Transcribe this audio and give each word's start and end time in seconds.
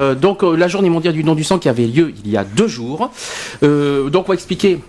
Euh, 0.00 0.14
donc 0.14 0.42
euh, 0.42 0.56
la 0.56 0.68
journée 0.68 0.90
mondiale 0.90 1.14
du 1.14 1.22
don 1.22 1.34
du 1.34 1.44
sang 1.44 1.58
qui 1.58 1.68
avait 1.68 1.86
lieu 1.86 2.12
il 2.24 2.30
y 2.30 2.36
a 2.36 2.44
deux 2.44 2.68
jours. 2.68 3.10
Euh, 3.62 4.10
donc 4.10 4.28
on 4.28 4.32
expliquer 4.32 4.80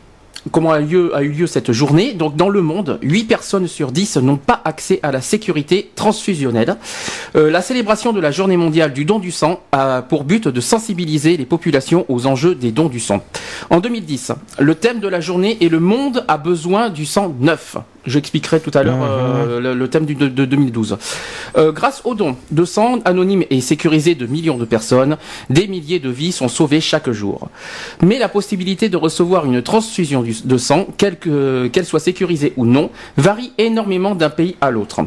comment 0.52 0.72
a, 0.72 0.81
eu 0.81 1.12
lieu 1.30 1.48
cette 1.48 1.72
journée. 1.72 2.14
Donc 2.14 2.36
dans 2.36 2.50
le 2.50 2.62
monde, 2.62 3.00
8 3.02 3.26
personnes 3.26 3.67
sur 3.67 3.91
10 3.91 4.17
n'ont 4.17 4.38
pas 4.38 4.62
accès 4.64 5.00
à 5.04 5.12
la 5.12 5.22
sécurité 5.22 5.91
transfusionnelle. 5.95 6.78
La 7.34 7.62
célébration 7.62 8.14
de 8.14 8.22
la 8.22 8.31
journée 8.31 8.55
mondiale 8.55 8.94
du 8.94 9.04
don 9.04 9.20
du 9.20 9.31
sang 9.31 9.59
a 9.73 10.04
pour 10.04 10.23
but 10.23 10.48
de 10.48 10.62
sensibiliser 10.62 11.36
les 11.36 11.45
populations 11.45 12.05
aux 12.08 12.28
enjeux 12.28 12.55
des 12.55 12.72
dons 12.72 12.88
du 12.88 13.00
sang. 13.00 13.22
En 13.70 13.80
2010, 13.81 14.31
le 14.59 14.76
thème 14.76 15.00
de 15.00 15.08
la 15.08 15.20
journée 15.20 15.58
est 15.59 15.70
le 15.70 15.80
monde 15.80 16.23
a 16.28 16.38
besoin 16.38 16.89
du 16.89 17.05
sang 17.05 17.36
neuf. 17.39 17.76
J'expliquerai 18.07 18.59
tout 18.61 18.71
à 18.73 18.84
l'heure 18.84 18.97
euh, 19.03 19.59
le, 19.59 19.73
le 19.73 19.88
thème 19.89 20.05
du, 20.05 20.16
de, 20.16 20.27
de 20.29 20.45
2012. 20.45 20.97
Euh, 21.57 21.71
grâce 21.71 22.02
aux 22.05 22.16
dons 22.16 22.35
de 22.52 22.63
sang 22.66 22.99
anonymes 23.05 23.43
et 23.49 23.59
sécurisés 23.61 24.16
de 24.16 24.25
millions 24.25 24.57
de 24.57 24.66
personnes, 24.66 25.17
des 25.49 25.67
milliers 25.67 25.99
de 25.99 26.09
vies 26.09 26.31
sont 26.31 26.47
sauvées 26.47 26.80
chaque 26.81 27.09
jour. 27.11 27.49
Mais 28.02 28.17
la 28.17 28.30
possibilité 28.30 28.88
de 28.89 28.97
recevoir 28.97 29.45
une 29.45 29.61
transfusion 29.61 30.22
du- 30.23 30.38
de 30.45 30.58
sang, 30.58 30.88
quelle 30.97 31.17
que- 31.19 31.67
qu'elle 31.67 31.86
soit 31.86 31.99
sécurisée 31.99 32.53
ou 32.55 32.66
non, 32.66 32.89
varie 33.17 33.52
énormément 33.58 34.16
d'un 34.16 34.30
pays 34.30 34.55
à 34.61 34.71
l'autre. 34.71 35.02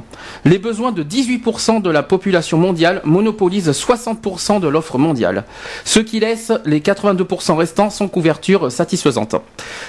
Les 0.45 0.59
besoins 0.59 0.93
de 0.93 1.03
18% 1.03 1.81
de 1.81 1.91
la 1.91 2.03
population 2.03 2.59
mondiale 2.59 3.01
monopolisent 3.05 3.73
60% 3.73 4.61
de 4.61 4.69
l'offre 4.69 4.99
mondiale, 4.99 5.45
ce 5.85 6.01
qui 6.01 6.21
laisse 6.21 6.53
les 6.67 6.81
82% 6.81 7.57
restants 7.57 7.89
sans 7.91 8.09
couverture 8.09 8.71
satisfaisante. 8.71 9.37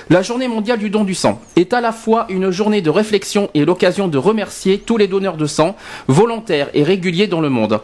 La 0.10 0.22
journée 0.22 0.48
mondiale 0.48 0.80
du 0.80 0.90
don 0.90 1.04
du 1.04 1.14
sang 1.16 1.42
est 1.58 1.74
à 1.74 1.82
la 1.82 1.92
fois 1.92 2.26
une 2.30 2.52
journée 2.52 2.82
de 2.82 2.90
réflexion 3.02 3.50
et 3.56 3.66
l'occasion 3.66 4.08
de 4.08 4.18
remercier 4.20 4.78
tous 4.78 4.98
les 4.98 5.08
donneurs 5.08 5.38
de 5.38 5.48
sang, 5.48 5.76
volontaires 6.08 6.70
et 6.76 6.84
réguliers 6.84 7.26
dans 7.28 7.42
le 7.42 7.50
monde. 7.50 7.80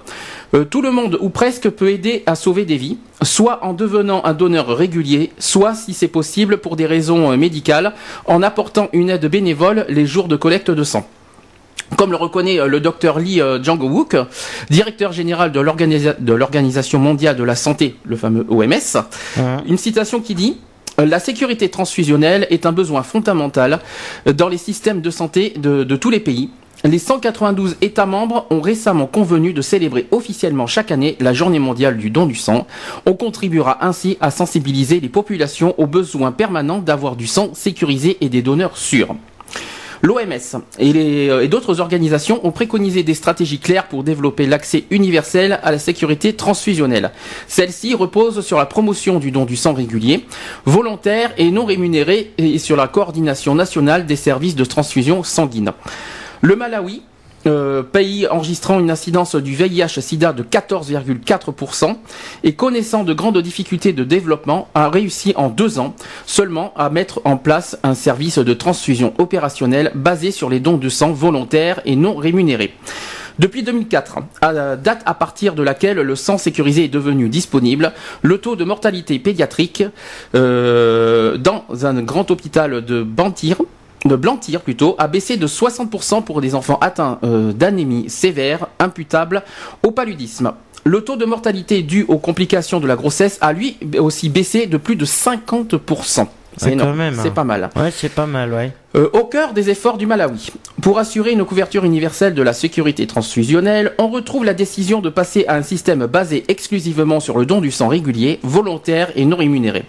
Euh, 0.53 0.63
tout 0.63 0.81
le 0.83 0.91
monde 0.91 1.17
ou 1.19 1.29
presque 1.29 1.69
peut 1.69 1.89
aider 1.89 2.21
à 2.27 2.35
sauver 2.35 2.65
des 2.65 2.77
vies, 2.77 2.97
soit 3.23 3.65
en 3.65 3.73
devenant 3.73 4.21
un 4.25 4.33
donneur 4.33 4.67
régulier, 4.77 5.31
soit 5.39 5.73
si 5.73 5.93
c'est 5.93 6.07
possible 6.07 6.57
pour 6.59 6.75
des 6.75 6.85
raisons 6.85 7.31
euh, 7.31 7.35
médicales, 7.35 7.93
en 8.25 8.43
apportant 8.43 8.89
une 8.93 9.09
aide 9.09 9.25
bénévole 9.25 9.85
les 9.89 10.05
jours 10.05 10.27
de 10.27 10.35
collecte 10.35 10.69
de 10.71 10.83
sang. 10.83 11.07
Comme 11.97 12.11
le 12.11 12.17
reconnaît 12.17 12.59
euh, 12.59 12.67
le 12.67 12.79
docteur 12.79 13.17
Lee 13.17 13.41
Jang-wook, 13.63 14.15
directeur 14.69 15.11
général 15.13 15.51
de 15.51 15.59
l'organisa- 15.59 16.15
de 16.19 16.33
l'Organisation 16.33 16.99
mondiale 16.99 17.35
de 17.37 17.43
la 17.43 17.55
santé, 17.55 17.95
le 18.05 18.15
fameux 18.17 18.45
OMS, 18.49 19.03
une 19.67 19.77
citation 19.77 20.19
qui 20.21 20.35
dit 20.35 20.57
la 21.05 21.19
sécurité 21.19 21.69
transfusionnelle 21.69 22.47
est 22.49 22.65
un 22.65 22.71
besoin 22.71 23.03
fondamental 23.03 23.79
euh, 24.27 24.33
dans 24.33 24.49
les 24.49 24.57
systèmes 24.57 25.01
de 25.01 25.11
santé 25.11 25.53
de, 25.57 25.83
de 25.83 25.95
tous 25.95 26.09
les 26.09 26.19
pays. 26.19 26.49
Les 26.83 26.99
192 26.99 27.77
États 27.81 28.05
membres 28.05 28.45
ont 28.51 28.61
récemment 28.61 29.07
convenu 29.07 29.51
de 29.51 29.61
célébrer 29.61 30.07
officiellement 30.11 30.67
chaque 30.67 30.91
année 30.91 31.15
la 31.19 31.33
journée 31.33 31.59
mondiale 31.59 31.97
du 31.97 32.09
don 32.11 32.25
du 32.27 32.35
sang. 32.35 32.67
On 33.05 33.13
contribuera 33.13 33.83
ainsi 33.85 34.17
à 34.21 34.29
sensibiliser 34.31 34.99
les 34.99 35.09
populations 35.09 35.73
aux 35.79 35.87
besoins 35.87 36.31
permanents 36.31 36.79
d'avoir 36.79 37.15
du 37.15 37.25
sang 37.25 37.49
sécurisé 37.53 38.17
et 38.21 38.29
des 38.29 38.43
donneurs 38.43 38.77
sûrs. 38.77 39.15
L'OMS 40.01 40.61
euh, 40.79 41.41
et 41.41 41.47
d'autres 41.47 41.79
organisations 41.79 42.45
ont 42.45 42.51
préconisé 42.51 43.03
des 43.03 43.13
stratégies 43.13 43.59
claires 43.59 43.87
pour 43.87 44.03
développer 44.03 44.45
l'accès 44.45 44.85
universel 44.89 45.59
à 45.63 45.71
la 45.71 45.79
sécurité 45.79 46.33
transfusionnelle. 46.33 47.11
Celle-ci 47.47 47.93
repose 47.93 48.45
sur 48.45 48.57
la 48.57 48.65
promotion 48.65 49.19
du 49.19 49.31
don 49.31 49.45
du 49.45 49.55
sang 49.55 49.73
régulier, 49.73 50.25
volontaire 50.65 51.33
et 51.37 51.51
non 51.51 51.65
rémunéré, 51.65 52.31
et 52.37 52.59
sur 52.59 52.75
la 52.75 52.87
coordination 52.87 53.55
nationale 53.55 54.05
des 54.05 54.15
services 54.15 54.55
de 54.55 54.65
transfusion 54.65 55.23
sanguine. 55.23 55.71
Le 56.41 56.55
Malawi, 56.55 57.01
euh, 57.47 57.83
pays 57.83 58.27
enregistrant 58.27 58.79
une 58.79 58.91
incidence 58.91 59.35
du 59.35 59.55
VIH-Sida 59.55 60.33
de 60.33 60.43
14,4% 60.43 61.95
et 62.43 62.53
connaissant 62.53 63.03
de 63.03 63.13
grandes 63.13 63.39
difficultés 63.39 63.93
de 63.93 64.03
développement, 64.03 64.67
a 64.75 64.89
réussi 64.89 65.33
en 65.35 65.49
deux 65.49 65.79
ans 65.79 65.95
seulement 66.25 66.73
à 66.75 66.89
mettre 66.89 67.21
en 67.25 67.37
place 67.37 67.77
un 67.83 67.93
service 67.93 68.37
de 68.37 68.53
transfusion 68.53 69.13
opérationnel 69.17 69.91
basé 69.95 70.31
sur 70.31 70.49
les 70.49 70.59
dons 70.59 70.77
de 70.77 70.89
sang 70.89 71.11
volontaires 71.11 71.81
et 71.85 71.95
non 71.95 72.15
rémunérés. 72.15 72.73
Depuis 73.39 73.61
2004, 73.61 74.17
à 74.41 74.75
date 74.75 75.03
à 75.05 75.13
partir 75.13 75.53
de 75.53 75.61
laquelle 75.61 75.97
le 75.97 76.15
sang 76.15 76.39
sécurisé 76.39 76.85
est 76.85 76.89
devenu 76.89 77.29
disponible, 77.29 77.93
le 78.23 78.39
taux 78.39 78.55
de 78.55 78.63
mortalité 78.63 79.19
pédiatrique 79.19 79.83
euh, 80.33 81.37
dans 81.37 81.63
un 81.83 82.01
grand 82.01 82.31
hôpital 82.31 82.83
de 82.83 83.03
Bantir 83.03 83.57
de 84.07 84.15
Blantyre 84.15 84.61
plutôt, 84.61 84.95
a 84.97 85.07
baissé 85.07 85.37
de 85.37 85.47
60% 85.47 86.23
pour 86.23 86.41
des 86.41 86.55
enfants 86.55 86.77
atteints 86.81 87.19
euh, 87.23 87.53
d'anémie 87.53 88.09
sévère 88.09 88.67
imputable 88.79 89.43
au 89.83 89.91
paludisme. 89.91 90.53
Le 90.83 91.01
taux 91.01 91.17
de 91.17 91.25
mortalité 91.25 91.83
dû 91.83 92.05
aux 92.07 92.17
complications 92.17 92.79
de 92.79 92.87
la 92.87 92.95
grossesse 92.95 93.37
a 93.41 93.51
lui 93.51 93.77
aussi 93.97 94.29
baissé 94.29 94.67
de 94.67 94.77
plus 94.77 94.95
de 94.95 95.05
50%. 95.05 96.27
C'est 96.57 96.75
quand 96.75 96.93
même, 96.93 97.15
c'est 97.21 97.27
hein. 97.27 97.31
pas 97.31 97.43
mal. 97.43 97.69
Ouais, 97.75 97.91
c'est 97.91 98.09
pas 98.09 98.25
mal, 98.25 98.51
ouais. 98.53 98.71
Euh, 98.95 99.09
au 99.11 99.25
cœur 99.25 99.51
des 99.51 99.69
efforts 99.69 99.97
du 99.97 100.05
Malawi, 100.05 100.49
pour 100.81 100.97
assurer 100.97 101.31
une 101.31 101.43
couverture 101.43 101.83
universelle 101.83 102.33
de 102.33 102.41
la 102.41 102.53
sécurité 102.53 103.05
transfusionnelle, 103.05 103.91
on 103.97 104.07
retrouve 104.07 104.45
la 104.45 104.53
décision 104.53 105.01
de 105.01 105.09
passer 105.09 105.43
à 105.49 105.55
un 105.55 105.61
système 105.61 106.05
basé 106.05 106.45
exclusivement 106.47 107.19
sur 107.19 107.37
le 107.37 107.45
don 107.45 107.59
du 107.59 107.69
sang 107.69 107.89
régulier, 107.89 108.39
volontaire 108.43 109.11
et 109.17 109.25
non 109.25 109.35
rémunéré. 109.35 109.83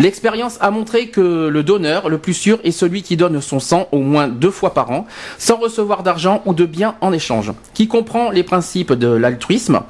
L'expérience 0.00 0.58
a 0.60 0.72
montré 0.72 1.06
que 1.06 1.46
le 1.46 1.62
donneur 1.62 2.08
le 2.08 2.18
plus 2.18 2.34
sûr 2.34 2.58
est 2.64 2.72
celui 2.72 3.02
qui 3.02 3.16
donne 3.16 3.40
son 3.40 3.60
sang 3.60 3.86
au 3.92 4.00
moins 4.00 4.26
deux 4.26 4.50
fois 4.50 4.74
par 4.74 4.90
an, 4.90 5.06
sans 5.38 5.56
recevoir 5.56 6.02
d'argent 6.02 6.42
ou 6.44 6.52
de 6.52 6.64
biens 6.64 6.96
en 7.02 7.12
échange, 7.12 7.52
qui 7.72 7.86
comprend 7.86 8.32
les 8.32 8.42
principes 8.42 8.94
de 8.94 9.06
l'altruisme 9.06 9.82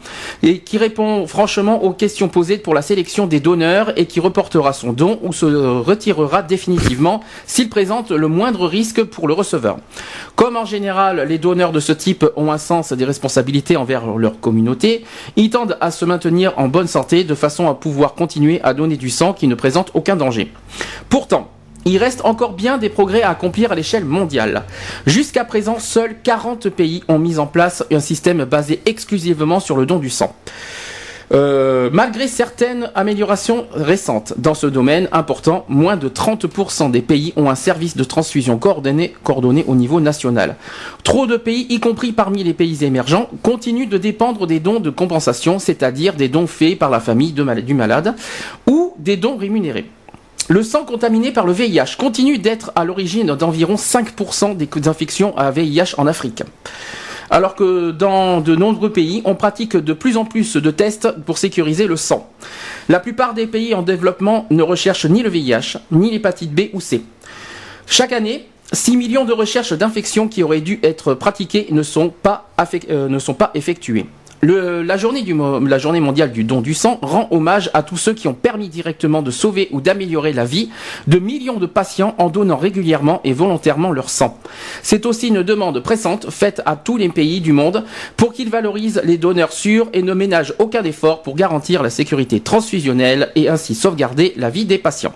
et 0.43 0.59
qui 0.59 0.77
répond 0.77 1.27
franchement 1.27 1.83
aux 1.83 1.93
questions 1.95 2.29
posées 2.29 2.59
pour 2.59 2.75
la 2.75 2.83
sélection 2.83 3.27
des 3.27 3.41
donneurs 3.41 3.99
et 3.99 4.05
qui 4.05 4.21
reportera 4.21 4.75
son 4.75 4.93
don 4.93 5.19
ou 5.23 5.33
se 5.33 5.47
retirera 5.47 6.43
définitivement 6.43 7.23
s'il 7.47 7.71
présente 7.71 8.11
le 8.11 8.29
risque 8.57 9.03
pour 9.05 9.29
le 9.29 9.35
receveur. 9.35 9.79
Comme 10.37 10.57
en 10.57 10.65
général 10.65 11.27
les 11.29 11.39
donneurs 11.39 11.73
de 11.73 11.81
ce 11.81 11.93
type 11.93 12.25
ont 12.37 12.51
un 12.51 12.59
sens 12.59 12.93
des 12.93 13.05
responsabilités 13.05 13.77
envers 13.77 14.07
leur 14.17 14.41
communauté, 14.41 15.05
ils 15.37 15.51
tendent 15.51 15.77
à 15.81 15.91
se 15.91 16.05
maintenir 16.05 16.53
en 16.57 16.69
bonne 16.69 16.87
santé 16.87 17.25
de 17.25 17.35
façon 17.35 17.69
à 17.69 17.75
pouvoir 17.75 18.15
continuer 18.15 18.61
à 18.63 18.75
donner 18.75 18.97
du 18.97 19.11
sang 19.11 19.33
qui 19.33 19.49
ne 19.49 19.55
présente 19.55 19.91
aucun 19.95 20.17
danger. 20.17 20.53
Pourtant, 21.09 21.51
il 21.85 21.97
reste 21.99 22.25
encore 22.25 22.53
bien 22.53 22.79
des 22.79 22.91
progrès 22.91 23.23
à 23.23 23.31
accomplir 23.31 23.73
à 23.73 23.75
l'échelle 23.75 24.05
mondiale. 24.05 24.65
Jusqu'à 25.07 25.45
présent, 25.45 25.79
seuls 25.79 26.17
40 26.23 26.69
pays 26.69 27.03
ont 27.09 27.19
mis 27.19 27.39
en 27.39 27.47
place 27.47 27.85
un 27.91 28.01
système 28.01 28.45
basé 28.45 28.83
exclusivement 28.85 29.61
sur 29.61 29.77
le 29.77 29.87
don 29.87 29.99
du 29.99 30.11
sang. 30.11 30.35
Euh, 31.33 31.91
malgré 31.93 32.27
certaines 32.27 32.91
améliorations 32.97 33.67
récentes 33.73 34.35
dans 34.37 34.55
ce 34.55 34.67
domaine 34.67 35.09
important, 35.13 35.65
moins 35.69 35.97
de 35.97 36.09
30% 36.09 36.91
des 36.91 37.03
pays 37.03 37.33
ont 37.37 37.49
un 37.49 37.55
service 37.55 37.97
de 37.97 38.03
transfusion 38.03 38.59
coordonné, 38.59 39.15
au 39.69 39.75
niveau 39.77 40.01
national. 40.01 40.57
Trop 41.05 41.27
de 41.27 41.37
pays, 41.37 41.67
y 41.69 41.79
compris 41.79 42.11
parmi 42.13 42.43
les 42.43 42.55
pays 42.55 42.85
émergents, 42.85 43.29
continuent 43.43 43.89
de 43.89 43.99
dépendre 43.99 44.47
des 44.47 44.59
dons 44.59 44.81
de 44.81 44.91
compensation, 44.91 45.59
c'est-à-dire 45.61 46.15
des 46.15 46.29
dons 46.29 46.49
faits 46.49 46.79
par 46.79 46.91
la 46.91 46.99
famille 47.01 47.33
du 47.33 47.75
malade, 47.75 48.15
ou 48.67 48.95
des 48.99 49.17
dons 49.17 49.37
rémunérés. 49.37 49.87
Le 50.49 50.65
sang 50.65 50.85
contaminé 50.85 51.31
par 51.31 51.47
le 51.47 51.53
VIH 51.53 51.97
continue 51.97 52.39
d'être 52.39 52.73
à 52.75 52.85
l'origine 52.85 53.37
d'environ 53.37 53.77
5% 53.77 54.57
des 54.57 54.89
infections 54.89 55.37
à 55.39 55.53
VIH 55.53 55.95
en 55.97 56.09
Afrique. 56.09 56.43
Alors 57.31 57.55
que 57.55 57.93
dans 57.93 58.41
de 58.41 58.57
nombreux 58.57 58.91
pays, 58.91 59.23
on 59.25 59.37
pratique 59.37 59.77
de 59.77 59.93
plus 59.93 60.17
en 60.17 60.25
plus 60.25 60.57
de 60.57 60.71
tests 60.73 61.09
pour 61.25 61.39
sécuriser 61.39 61.87
le 61.87 61.97
sang. 61.97 62.29
La 62.89 62.99
plupart 62.99 63.35
des 63.35 63.47
pays 63.47 63.73
en 63.73 63.83
développement 63.83 64.47
ne 64.51 64.65
recherchent 64.65 65.07
ni 65.07 65.23
le 65.23 65.31
VIH, 65.31 65.79
ni 65.93 66.11
l'hépatite 66.11 66.53
B 66.53 66.63
ou 66.73 66.81
C. 66.81 67.05
Chaque 67.87 68.13
année, 68.13 68.49
6 68.73 68.97
millions 68.97 69.25
de 69.25 69.33
recherches 69.33 69.73
d'infections 69.73 70.29
qui 70.29 70.43
auraient 70.43 70.61
dû 70.61 70.81
être 70.83 71.15
pratiquées 71.15 71.69
ne 71.71 71.83
sont 71.83 72.11
pas, 72.11 72.51
euh, 72.89 73.09
ne 73.09 73.19
sont 73.19 73.35
pas 73.35 73.51
effectuées. 73.55 74.07
Le, 74.43 74.83
la, 74.83 74.97
journée 74.97 75.21
du, 75.21 75.35
mondiale 75.35 76.33
du 76.33 76.45
don 76.45 76.63
du 76.63 76.73
sang 76.73 76.99
rend 77.03 77.29
hommage 77.31 77.71
à 77.75 77.83
tous 77.83 77.99
ceux 77.99 78.15
qui 78.15 78.27
ont 78.27 78.33
permis 78.33 78.71
directement 78.71 79.21
de 79.21 79.31
sauver 79.31 79.69
ou 79.71 79.83
d'améliorer 79.83 80.33
la 80.33 80.47
vie 80.47 80.71
de 81.07 81.19
millions 81.19 81.59
de 81.59 81.67
patients 81.67 82.15
en 82.17 82.31
donnant 82.31 82.57
régulièrement 82.57 83.21
et 83.25 83.35
volontairement 83.35 83.93
leur 83.93 84.09
sang. 84.09 84.39
C'est 84.83 85.05
aussi 85.05 85.29
une 85.29 85.43
demande 85.43 85.81
pressante 85.81 86.31
faite 86.31 86.63
à 86.65 86.77
tous 86.77 86.97
les 86.97 87.11
pays 87.11 87.43
du 87.43 87.53
monde 87.53 87.85
pour 88.17 88.33
qu'ils 88.33 88.49
valorisent 88.49 89.03
les 89.05 89.19
donneurs 89.19 89.53
sûrs 89.53 89.89
et 89.93 90.03
ne 90.03 90.15
ménagent 90.15 90.55
aucun 90.59 90.85
effort 90.85 91.23
pour 91.23 91.37
garantir 91.37 91.83
la 91.83 91.91
sécurité 91.91 92.41
transfusionnelle 92.41 93.33
et 93.35 93.51
ainsi 93.51 93.75
sauvegarder 93.75 94.33
la 94.37 94.49
vie 94.49 94.65
des 94.65 94.79
patients. 94.79 95.15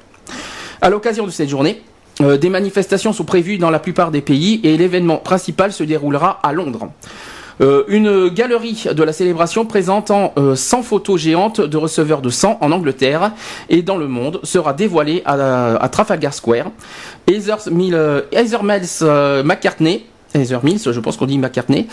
À 0.82 0.90
l'occasion 0.90 1.24
de 1.24 1.30
cette 1.30 1.48
journée, 1.48 1.80
euh, 2.20 2.36
des 2.36 2.50
manifestations 2.50 3.14
sont 3.14 3.24
prévues 3.24 3.56
dans 3.56 3.70
la 3.70 3.78
plupart 3.78 4.10
des 4.10 4.20
pays 4.20 4.60
et 4.64 4.76
l'événement 4.76 5.16
principal 5.16 5.72
se 5.72 5.82
déroulera 5.82 6.40
à 6.42 6.52
Londres. 6.52 6.90
Euh, 7.60 7.84
une 7.88 8.28
galerie 8.28 8.84
de 8.92 9.02
la 9.02 9.12
célébration 9.12 9.64
présentant 9.64 10.32
euh, 10.38 10.56
100 10.56 10.82
photos 10.82 11.20
géantes 11.20 11.60
de 11.60 11.76
receveurs 11.76 12.20
de 12.20 12.30
sang 12.30 12.58
en 12.60 12.72
Angleterre 12.72 13.32
et 13.68 13.82
dans 13.82 13.96
le 13.96 14.08
monde 14.08 14.40
sera 14.42 14.72
dévoilée 14.72 15.22
à, 15.24 15.88
Trafalgar 15.90 16.34
Square. 16.34 16.70
Heather, 17.28 17.58
euh, 19.02 19.42
McCartney 19.44 20.04
Heather 20.34 20.64
Mills, 20.64 20.80
je 20.84 20.98
pense 20.98 21.16
qu'on 21.16 21.26
dit 21.26 21.38
McCartney, 21.38 21.86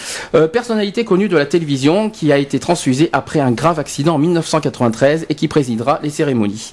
personnalité 0.52 1.06
connue 1.06 1.30
de 1.30 1.38
la 1.38 1.46
télévision 1.46 2.10
qui 2.10 2.31
a 2.31 2.40
été 2.40 2.60
transfusée 2.60 3.12
après 3.13 3.40
un 3.40 3.52
grave 3.52 3.78
accident 3.78 4.16
en 4.16 4.18
1993 4.18 5.28
et 5.30 5.36
qui 5.36 5.48
présidera 5.48 6.00
les 6.02 6.10
cérémonies. 6.10 6.72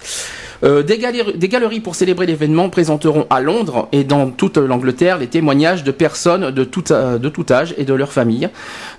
Euh, 0.65 0.83
des, 0.83 0.99
galeries, 0.99 1.81
pour 1.81 1.95
célébrer 1.95 2.27
l'événement 2.27 2.69
présenteront 2.69 3.27
à 3.31 3.41
Londres 3.41 3.89
et 3.93 4.03
dans 4.03 4.31
toute 4.31 4.57
l'Angleterre 4.57 5.19
les 5.19 5.29
témoignages 5.29 5.85
de 5.85 5.93
personnes 5.93 6.51
de 6.51 6.65
tout, 6.65 6.93
euh, 6.93 7.19
de 7.19 7.29
tout 7.29 7.47
âge 7.51 7.75
et 7.79 7.85
de 7.85 7.95
leurs 7.95 8.13
familles, 8.13 8.49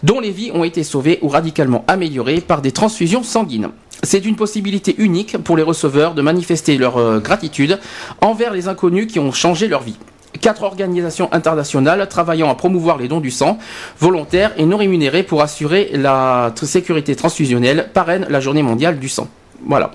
dont 0.04 0.20
les 0.20 0.32
vies 0.32 0.52
ont 0.54 0.64
été 0.64 0.84
sauvées 0.84 1.20
ou 1.22 1.28
radicalement 1.28 1.84
améliorées 1.88 2.42
par 2.42 2.62
des 2.62 2.72
transfusions 2.72 3.24
sanguines. 3.24 3.70
C'est 4.04 4.26
une 4.26 4.38
possibilité 4.38 4.96
unique 4.98 5.38
pour 5.38 5.58
les 5.58 5.64
receveurs 5.64 6.14
de 6.14 6.22
manifester 6.22 6.78
leur 6.78 6.98
euh, 6.98 7.20
gratitude 7.20 7.80
envers 8.22 8.54
les 8.54 8.70
inconnus 8.70 9.08
qui 9.08 9.20
ont 9.20 9.34
changé 9.34 9.68
leur 9.68 9.82
vie. 9.82 9.98
Quatre 10.40 10.64
organisations 10.64 11.28
internationales 11.34 12.08
travaillant 12.08 12.50
à 12.50 12.56
promouvoir 12.56 12.98
les 12.98 13.10
dons 13.10 13.20
du 13.20 13.32
sang, 13.32 13.58
volontaires 14.00 14.54
et 14.58 14.66
non 14.66 14.78
rémunérés 14.78 15.24
pour 15.24 15.42
assurer 15.42 15.90
la 15.94 16.54
sécurité 16.56 17.16
transfusionnelle, 17.16 17.90
parrainent 17.94 18.28
la 18.30 18.40
journée 18.40 18.64
mondiale 18.64 19.00
du 19.00 19.10
sang. 19.10 19.28
Voilà. 19.66 19.92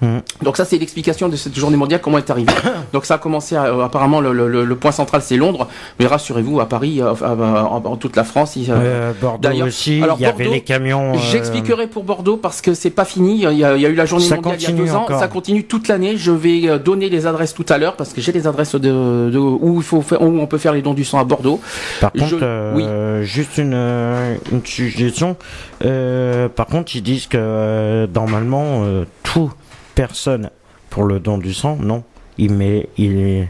Mmh. 0.00 0.18
Donc 0.42 0.56
ça 0.56 0.64
c'est 0.64 0.78
l'explication 0.78 1.28
de 1.28 1.34
cette 1.34 1.56
journée 1.58 1.76
mondiale 1.76 2.00
comment 2.00 2.18
elle 2.18 2.24
est 2.24 2.30
arrivée. 2.30 2.52
Donc 2.92 3.04
ça 3.04 3.14
a 3.14 3.18
commencé 3.18 3.56
à, 3.56 3.64
euh, 3.64 3.84
apparemment 3.84 4.20
le, 4.20 4.32
le, 4.32 4.64
le, 4.64 4.76
point 4.76 4.92
central 4.92 5.22
c'est 5.22 5.36
Londres, 5.36 5.66
mais 5.98 6.06
rassurez-vous 6.06 6.60
à 6.60 6.68
Paris, 6.68 7.00
euh, 7.00 7.14
en, 7.20 7.82
en, 7.84 7.96
toute 7.96 8.14
la 8.14 8.22
France, 8.22 8.54
il, 8.54 8.66
euh, 8.70 9.12
Bordeaux 9.20 9.48
aussi. 9.66 9.98
Il 9.98 10.22
y 10.22 10.26
avait 10.26 10.48
les 10.48 10.60
camions. 10.60 11.14
Euh... 11.14 11.18
J'expliquerai 11.18 11.88
pour 11.88 12.04
Bordeaux 12.04 12.36
parce 12.36 12.60
que 12.60 12.74
c'est 12.74 12.90
pas 12.90 13.04
fini. 13.04 13.34
Il 13.34 13.40
y, 13.40 13.46
a, 13.46 13.52
il 13.52 13.58
y, 13.58 13.86
a, 13.86 13.88
eu 13.88 13.94
la 13.94 14.06
journée 14.06 14.24
ça 14.24 14.36
mondiale 14.36 14.56
il 14.60 14.62
y 14.62 14.66
a 14.66 14.72
deux 14.72 14.94
ans, 14.94 15.02
encore. 15.02 15.18
ça 15.18 15.26
continue 15.26 15.64
toute 15.64 15.88
l'année. 15.88 16.16
Je 16.16 16.30
vais 16.30 16.68
euh, 16.68 16.78
donner 16.78 17.08
les 17.08 17.26
adresses 17.26 17.54
tout 17.54 17.66
à 17.68 17.78
l'heure 17.78 17.96
parce 17.96 18.12
que 18.12 18.20
j'ai 18.20 18.30
les 18.32 18.46
adresses 18.46 18.76
de, 18.76 19.30
de, 19.30 19.38
où 19.38 19.78
il 19.78 19.82
faut 19.82 20.02
faire, 20.02 20.22
où 20.22 20.26
on 20.26 20.46
peut 20.46 20.58
faire 20.58 20.72
les 20.72 20.82
dons 20.82 20.94
du 20.94 21.04
sang 21.04 21.18
à 21.18 21.24
Bordeaux. 21.24 21.60
Par 22.00 22.12
contre, 22.12 22.74
oui. 22.76 22.84
juste 23.26 23.58
une, 23.58 23.74
une 24.52 24.64
suggestion. 24.64 25.36
par 25.80 26.66
contre, 26.66 26.94
ils 26.94 27.02
disent 27.02 27.26
que 27.26 28.06
normalement 28.14 28.84
tout 29.24 29.50
personne 29.98 30.50
pour 30.90 31.02
le 31.02 31.18
don 31.18 31.38
du 31.38 31.52
sang, 31.52 31.76
non. 31.80 32.04
Il 32.38 32.52
met, 32.52 32.88
il 32.96 33.18
est, 33.18 33.48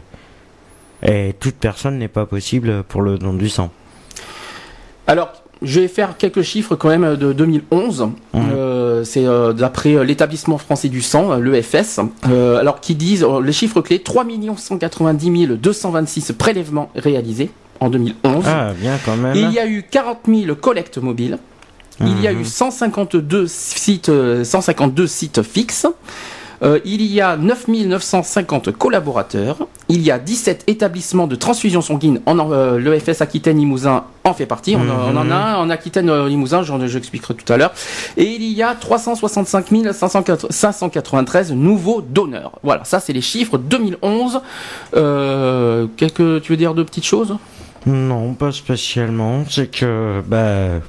et 1.03 1.35
toute 1.39 1.53
personne 1.53 1.99
n'est 1.99 2.07
pas 2.07 2.25
possible 2.25 2.81
pour 2.89 3.03
le 3.03 3.19
don 3.19 3.33
du 3.33 3.49
sang. 3.49 3.69
Alors, 5.05 5.31
je 5.61 5.81
vais 5.81 5.87
faire 5.87 6.17
quelques 6.17 6.41
chiffres 6.41 6.75
quand 6.75 6.89
même 6.89 7.17
de 7.17 7.33
2011. 7.33 8.01
Mmh. 8.01 8.39
Euh, 8.51 9.03
c'est 9.03 9.27
euh, 9.27 9.53
d'après 9.53 10.03
l'établissement 10.03 10.57
français 10.57 10.89
du 10.89 11.03
sang, 11.03 11.35
l'EFS. 11.35 11.99
Euh, 12.27 12.57
alors, 12.57 12.81
qui 12.81 12.95
disent 12.95 13.27
les 13.43 13.53
chiffres 13.53 13.81
clés 13.81 13.99
3 13.99 14.25
190 14.57 15.49
226 15.49 16.31
prélèvements 16.33 16.89
réalisés 16.95 17.51
en 17.79 17.91
2011. 17.91 18.43
Ah, 18.47 18.73
bien 18.75 18.97
quand 19.05 19.17
même. 19.17 19.35
Il 19.35 19.51
y 19.51 19.59
a 19.59 19.67
eu 19.67 19.83
40 19.83 20.21
000 20.27 20.55
collectes 20.55 20.97
mobiles. 20.97 21.37
Il 22.01 22.19
y 22.21 22.27
a 22.27 22.33
eu 22.33 22.43
152 22.43 23.45
sites, 23.45 24.09
152 24.43 25.05
sites 25.05 25.43
fixes. 25.43 25.85
Euh, 26.61 26.79
il 26.85 27.01
y 27.03 27.21
a 27.21 27.37
9950 27.37 28.71
collaborateurs. 28.71 29.67
Il 29.87 30.01
y 30.01 30.11
a 30.11 30.19
17 30.19 30.65
établissements 30.67 31.25
de 31.27 31.35
transfusion 31.35 31.81
sanguine. 31.81 32.21
En, 32.25 32.51
euh, 32.51 32.77
L'EFS 32.79 33.21
Aquitaine-Limousin 33.21 34.03
en 34.23 34.33
fait 34.33 34.45
partie. 34.45 34.75
On, 34.75 34.79
Mhm. 34.79 34.91
on, 35.09 35.17
en 35.17 35.31
a 35.31 35.35
un 35.35 35.55
en 35.57 35.69
Aquitaine-Limousin, 35.69 36.63
j'expliquerai 36.85 37.33
tout 37.33 37.51
à 37.51 37.57
l'heure. 37.57 37.71
Et 38.17 38.25
il 38.25 38.43
y 38.51 38.61
a 38.61 38.75
365 38.75 39.65
593 40.49 41.53
nouveaux 41.53 42.01
donneurs. 42.01 42.51
Voilà, 42.63 42.83
ça 42.83 42.99
c'est 42.99 43.13
les 43.13 43.21
chiffres 43.21 43.57
2011. 43.57 44.41
Euh, 44.95 45.87
quelques, 45.97 46.41
tu 46.41 46.51
veux 46.51 46.57
dire 46.57 46.73
deux 46.73 46.85
petites 46.85 47.05
choses? 47.05 47.35
Non, 47.85 48.33
pas 48.33 48.51
spécialement. 48.51 49.45
C'est 49.49 49.67
que, 49.71 50.21
bah, 50.27 50.81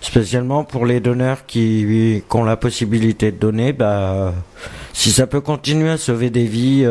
spécialement 0.00 0.64
pour 0.64 0.86
les 0.86 1.00
donneurs 1.00 1.46
qui, 1.46 2.22
qui, 2.28 2.36
ont 2.36 2.44
la 2.44 2.56
possibilité 2.56 3.32
de 3.32 3.36
donner, 3.36 3.72
bah, 3.72 4.34
si 4.92 5.10
ça 5.10 5.26
peut 5.26 5.40
continuer 5.40 5.90
à 5.90 5.98
sauver 5.98 6.30
des 6.30 6.46
vies. 6.46 6.84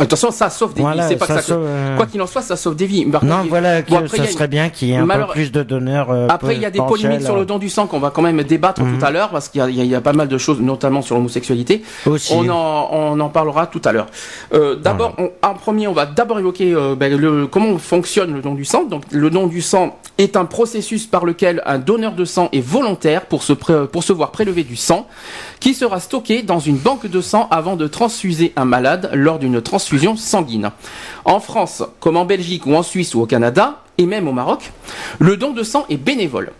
Euh... 0.00 0.04
Attention, 0.04 0.30
ça 0.30 0.48
sauve 0.50 0.72
des 0.74 0.80
voilà, 0.82 1.06
vies. 1.08 1.16
Pas 1.16 1.26
ça 1.26 1.34
que 1.36 1.40
ça 1.42 1.46
sauve, 1.48 1.64
euh... 1.66 1.96
Quoi 1.96 2.06
qu'il 2.06 2.20
en 2.22 2.26
soit, 2.26 2.42
ça 2.42 2.56
sauve 2.56 2.74
des 2.76 2.86
vies. 2.86 3.04
Par 3.04 3.24
non, 3.24 3.36
contre, 3.38 3.48
voilà, 3.50 3.82
que 3.82 3.90
bon, 3.90 3.98
après, 3.98 4.16
ça 4.16 4.24
une- 4.24 4.30
serait 4.30 4.48
bien 4.48 4.68
qu'il 4.70 4.88
y 4.88 4.92
ait 4.92 4.96
un 4.96 5.04
Malheure- 5.04 5.28
peu 5.28 5.32
plus 5.34 5.52
de 5.52 5.62
donneurs. 5.62 6.10
euh, 6.10 6.28
Après, 6.30 6.54
il 6.56 6.62
y 6.62 6.64
a 6.64 6.70
des 6.70 6.78
polémiques 6.80 7.22
sur 7.22 7.36
le 7.36 7.44
don 7.44 7.58
du 7.58 7.68
sang 7.68 7.86
qu'on 7.86 7.98
va 8.00 8.10
quand 8.10 8.22
même 8.22 8.42
débattre 8.42 8.80
Mhm. 8.82 8.98
tout 8.98 9.04
à 9.04 9.10
l'heure 9.10 9.28
parce 9.28 9.48
qu'il 9.50 9.60
y, 9.60 9.80
a- 9.94 9.98
y 9.98 10.00
pas 10.00 10.12
mal 10.14 10.28
de 10.28 10.38
choses, 10.38 10.60
notamment 10.60 11.02
sur 11.02 11.14
l'homosexualité. 11.16 11.82
On 12.06 12.48
en, 12.48 12.88
on 12.90 13.20
en 13.20 13.28
parlera 13.28 13.66
tout 13.66 13.82
à 13.84 13.92
l'heure. 13.92 14.06
Euh, 14.54 14.76
d'abord, 14.76 15.14
en 15.42 15.54
premier, 15.54 15.86
on 15.88 15.92
va 15.92 16.06
d'abord 16.06 16.38
évoquer 16.38 16.72
euh, 16.72 16.94
ben, 16.96 17.14
le, 17.14 17.46
comment 17.46 17.76
fonctionne 17.78 18.32
le 18.32 18.40
don 18.40 18.54
du 18.54 18.64
sang. 18.64 18.84
Donc, 18.84 19.02
le 19.10 19.28
don 19.28 19.46
du 19.46 19.60
sang 19.60 19.98
est 20.18 20.36
un 20.36 20.46
processus 20.46 21.06
par 21.06 21.24
lequel 21.26 21.62
un 21.66 21.78
donneur 21.78 22.12
de 22.12 22.24
sang 22.24 22.48
est 22.52 22.60
volontaire 22.64 23.26
pour 23.26 23.42
se, 23.42 23.52
pré- 23.52 23.86
pour 23.90 24.02
se 24.04 24.12
voir 24.14 24.30
prélever 24.30 24.62
du 24.64 24.76
sang, 24.76 25.06
qui 25.60 25.74
sera 25.74 26.00
stocké 26.00 26.42
dans 26.42 26.58
une 26.60 26.76
banque 26.76 27.06
de 27.06 27.20
sang 27.20 27.46
avant 27.50 27.76
de 27.76 27.86
transfuser 27.86 28.52
un 28.56 28.64
malade 28.64 29.10
lors 29.12 29.38
d'une 29.38 29.60
transfusion 29.60 29.81
sanguine. 30.16 30.70
En 31.24 31.40
France, 31.40 31.82
comme 32.00 32.16
en 32.16 32.24
Belgique 32.24 32.66
ou 32.66 32.74
en 32.74 32.82
Suisse 32.82 33.14
ou 33.14 33.22
au 33.22 33.26
Canada, 33.26 33.82
et 33.98 34.06
même 34.06 34.28
au 34.28 34.32
Maroc, 34.32 34.72
le 35.18 35.36
don 35.36 35.52
de 35.52 35.62
sang 35.62 35.84
est 35.88 35.96
bénévole. 35.96 36.52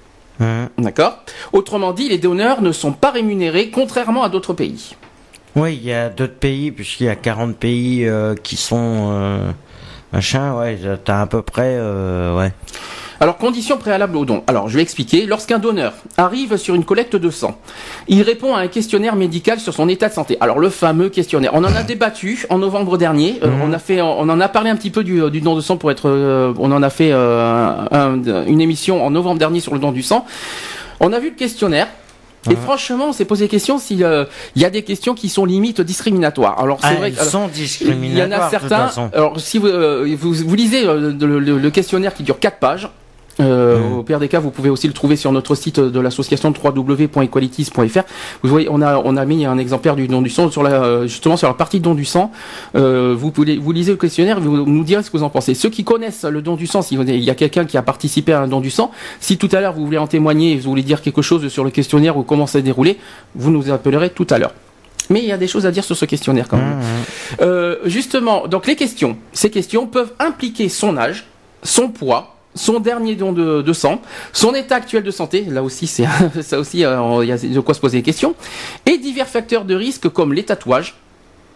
D'accord? 0.79 1.19
Autrement 1.53 1.93
dit, 1.93 2.09
les 2.09 2.19
donneurs 2.19 2.63
ne 2.63 2.73
sont 2.73 2.93
pas 2.93 3.11
rémunérés, 3.11 3.71
contrairement 3.71 4.25
à 4.25 4.29
d'autres 4.29 4.55
pays. 4.55 4.97
Oui, 5.55 5.79
il 5.81 5.87
y 5.87 5.93
a 5.93 6.09
d'autres 6.09 6.35
pays, 6.35 6.73
puisqu'il 6.73 7.07
y 7.07 7.11
a 7.11 7.15
40 7.17 7.57
pays 7.57 8.07
euh, 8.07 8.35
qui 8.35 8.57
sont. 8.57 9.11
Euh, 9.13 9.53
machin, 10.13 10.55
ouais, 10.59 10.79
t'as 11.05 11.23
à 11.23 11.27
peu 11.27 11.43
près. 11.43 11.77
Euh, 11.79 12.37
ouais. 12.37 12.53
Alors, 13.21 13.37
conditions 13.37 13.77
préalables 13.77 14.17
au 14.17 14.25
don. 14.25 14.43
Alors, 14.49 14.69
je 14.69 14.75
vais 14.77 14.83
expliquer. 14.83 15.27
Lorsqu'un 15.27 15.61
donneur 15.61 15.93
arrive 16.17 16.57
sur 16.57 16.75
une 16.75 16.85
collecte 16.85 17.15
de 17.15 17.31
sang, 17.31 17.57
il 18.09 18.21
répond 18.23 18.55
à 18.57 18.61
un 18.61 18.67
questionnaire 18.67 19.15
médical 19.15 19.61
sur 19.61 19.73
son 19.73 19.89
état 19.89 20.09
de 20.09 20.13
santé. 20.13 20.37
Alors, 20.41 20.59
le 20.59 20.71
fameux 20.71 21.09
questionnaire. 21.09 21.53
On 21.55 21.63
en 21.63 21.73
a 21.77 21.83
débattu 21.85 22.45
en 22.51 22.59
novembre 22.59 22.99
dernier. 22.99 23.39
Euh, 23.45 23.47
Mhm. 23.47 23.61
on 23.63 23.73
a 23.73 23.79
fait, 23.79 24.03
on 24.03 24.23
en 24.29 24.41
a 24.41 24.49
parlé 24.49 24.71
un 24.71 24.77
petit 24.77 24.91
peu 24.91 25.05
du, 25.05 25.31
du 25.31 25.41
don 25.41 25.55
de 25.55 25.61
sang 25.61 25.77
pour 25.77 25.93
être. 25.93 26.09
euh, 26.09 26.53
on 26.59 26.73
en 26.73 26.83
a 26.83 26.91
fait 26.91 27.11
euh, 27.13 27.75
un- 27.93 28.45
une 28.47 28.61
émission 28.61 29.05
en 29.07 29.11
novembre 29.11 29.39
dernier 29.39 29.61
sur 29.61 29.73
le 29.73 29.79
don 29.79 29.93
du 29.93 30.03
sang. 30.03 30.27
On 30.99 31.13
a 31.13 31.21
vu 31.21 31.31
le 31.31 31.37
questionnaire. 31.37 31.87
Et 32.51 32.57
franchement, 32.57 33.09
on 33.11 33.13
s'est 33.13 33.25
posé 33.25 33.47
question 33.49 33.79
s'il 33.79 34.03
euh, 34.03 34.25
y 34.57 34.65
a 34.65 34.71
des 34.71 34.83
questions 34.83 35.15
qui 35.15 35.29
sont 35.29 35.45
limite 35.45 35.81
discriminatoires. 35.81 36.59
Alors 36.61 36.79
c'est 36.81 36.89
Ah, 36.89 36.95
vrai 36.95 37.13
sont 37.13 37.49
il 37.55 37.61
y 37.61 37.63
discriminatoires. 37.63 38.41
en 38.41 38.47
a 38.47 38.51
certains. 38.51 39.11
Alors 39.15 39.39
si 39.41 39.59
vous, 39.59 39.69
euh, 39.69 40.15
vous, 40.19 40.33
vous 40.33 40.55
lisez 40.55 40.85
euh, 40.87 41.13
le, 41.19 41.39
le- 41.39 41.59
le 41.59 41.71
questionnaire 41.71 42.15
qui 42.15 42.23
dure 42.25 42.39
4 42.41 42.59
pages. 42.59 42.89
Euh. 43.41 43.81
Au 43.99 44.03
pire 44.03 44.19
des 44.21 44.29
cas, 44.29 44.41
vous 44.41 44.51
pouvez 44.51 44.69
aussi 44.71 44.87
le 44.87 44.93
trouver 44.93 45.17
sur 45.17 45.33
notre 45.33 45.55
site 45.55 45.81
de 45.81 46.01
l'association 46.01 46.53
www.equalities.fr. 46.53 48.01
Vous 48.43 48.49
voyez, 48.49 48.69
on 48.71 48.83
a 48.83 48.99
on 49.05 49.17
a 49.17 49.25
mis 49.25 49.47
un 49.47 49.59
exemplaire 49.59 49.97
du 49.97 50.07
don 50.09 50.23
du 50.23 50.31
sang 50.31 50.51
sur 50.51 50.63
la 50.63 50.83
euh, 50.85 51.07
justement 51.07 51.37
sur 51.37 51.49
la 51.49 51.55
partie 51.55 51.81
don 51.81 51.95
du 51.95 52.05
sang. 52.05 52.31
Euh, 52.75 53.15
vous 53.17 53.31
pouvez 53.31 53.57
vous 53.57 53.73
lisez 53.73 53.93
le 53.93 53.97
questionnaire, 53.99 54.41
vous 54.41 54.67
nous 54.67 54.85
direz 54.85 55.03
ce 55.03 55.11
que 55.11 55.17
vous 55.17 55.23
en 55.23 55.31
pensez. 55.31 55.55
Ceux 55.55 55.71
qui 55.71 55.85
connaissent 55.85 56.25
le 56.25 56.43
don 56.43 56.57
du 56.57 56.67
sang, 56.67 56.83
si 56.83 56.97
vous- 56.97 57.03
il 57.05 57.21
y 57.21 57.31
a 57.31 57.35
quelqu'un 57.35 57.65
qui 57.65 57.77
a 57.77 57.83
participé 57.83 58.33
à 58.33 58.41
un 58.41 58.49
don 58.49 58.61
du 58.61 58.71
sang, 58.71 58.91
si 59.21 59.39
tout 59.39 59.49
à 59.53 59.61
l'heure 59.61 59.73
vous 59.73 59.85
voulez 59.85 59.99
en 59.99 60.07
témoigner, 60.07 60.57
vous 60.57 60.71
voulez 60.71 60.83
dire 60.83 61.01
quelque 61.01 61.23
chose 61.23 61.49
sur 61.49 61.65
le 61.65 61.71
questionnaire 61.71 62.17
ou 62.17 62.23
comment 62.23 62.47
ça 62.47 62.59
s'est 62.59 62.63
déroulé, 62.63 62.99
vous 63.35 63.51
nous 63.51 63.71
appellerez 63.71 64.11
tout 64.11 64.27
à 64.31 64.39
l'heure. 64.39 64.53
Mais 65.11 65.21
il 65.21 65.27
y 65.27 65.33
a 65.33 65.37
des 65.39 65.49
choses 65.49 65.67
à 65.67 65.71
dire 65.71 65.85
sur 65.85 65.97
ce 65.97 66.05
questionnaire 66.05 66.49
quand 66.49 66.59
même. 66.59 66.67
Hein, 66.67 66.81
hein. 66.81 67.37
Euh, 67.43 67.77
justement, 67.87 68.47
donc 68.47 68.67
les 68.67 68.77
questions, 68.77 69.17
ces 69.33 69.51
questions 69.51 69.87
peuvent 69.87 70.13
impliquer 70.19 70.69
son 70.69 70.97
âge, 70.97 71.25
son 71.63 71.89
poids, 71.89 72.37
son 72.55 72.81
dernier 72.81 73.15
don 73.15 73.33
de, 73.33 73.63
de 73.63 73.73
sang, 73.73 74.01
son 74.33 74.55
état 74.55 74.77
actuel 74.77 75.03
de 75.03 75.11
santé, 75.11 75.45
là 75.49 75.63
aussi 75.63 75.87
c'est 75.87 76.05
ça 76.43 76.59
aussi 76.59 76.85
euh, 76.85 77.21
il 77.23 77.29
y 77.29 77.33
a 77.33 77.37
de 77.39 77.61
quoi 77.61 77.75
se 77.75 77.81
poser 77.81 77.99
des 77.99 78.03
questions, 78.03 78.35
et 78.87 78.99
divers 78.99 79.27
facteurs 79.29 79.65
de 79.65 79.75
risque 79.75 80.09
comme 80.09 80.33
les 80.33 80.43
tatouages. 80.45 80.95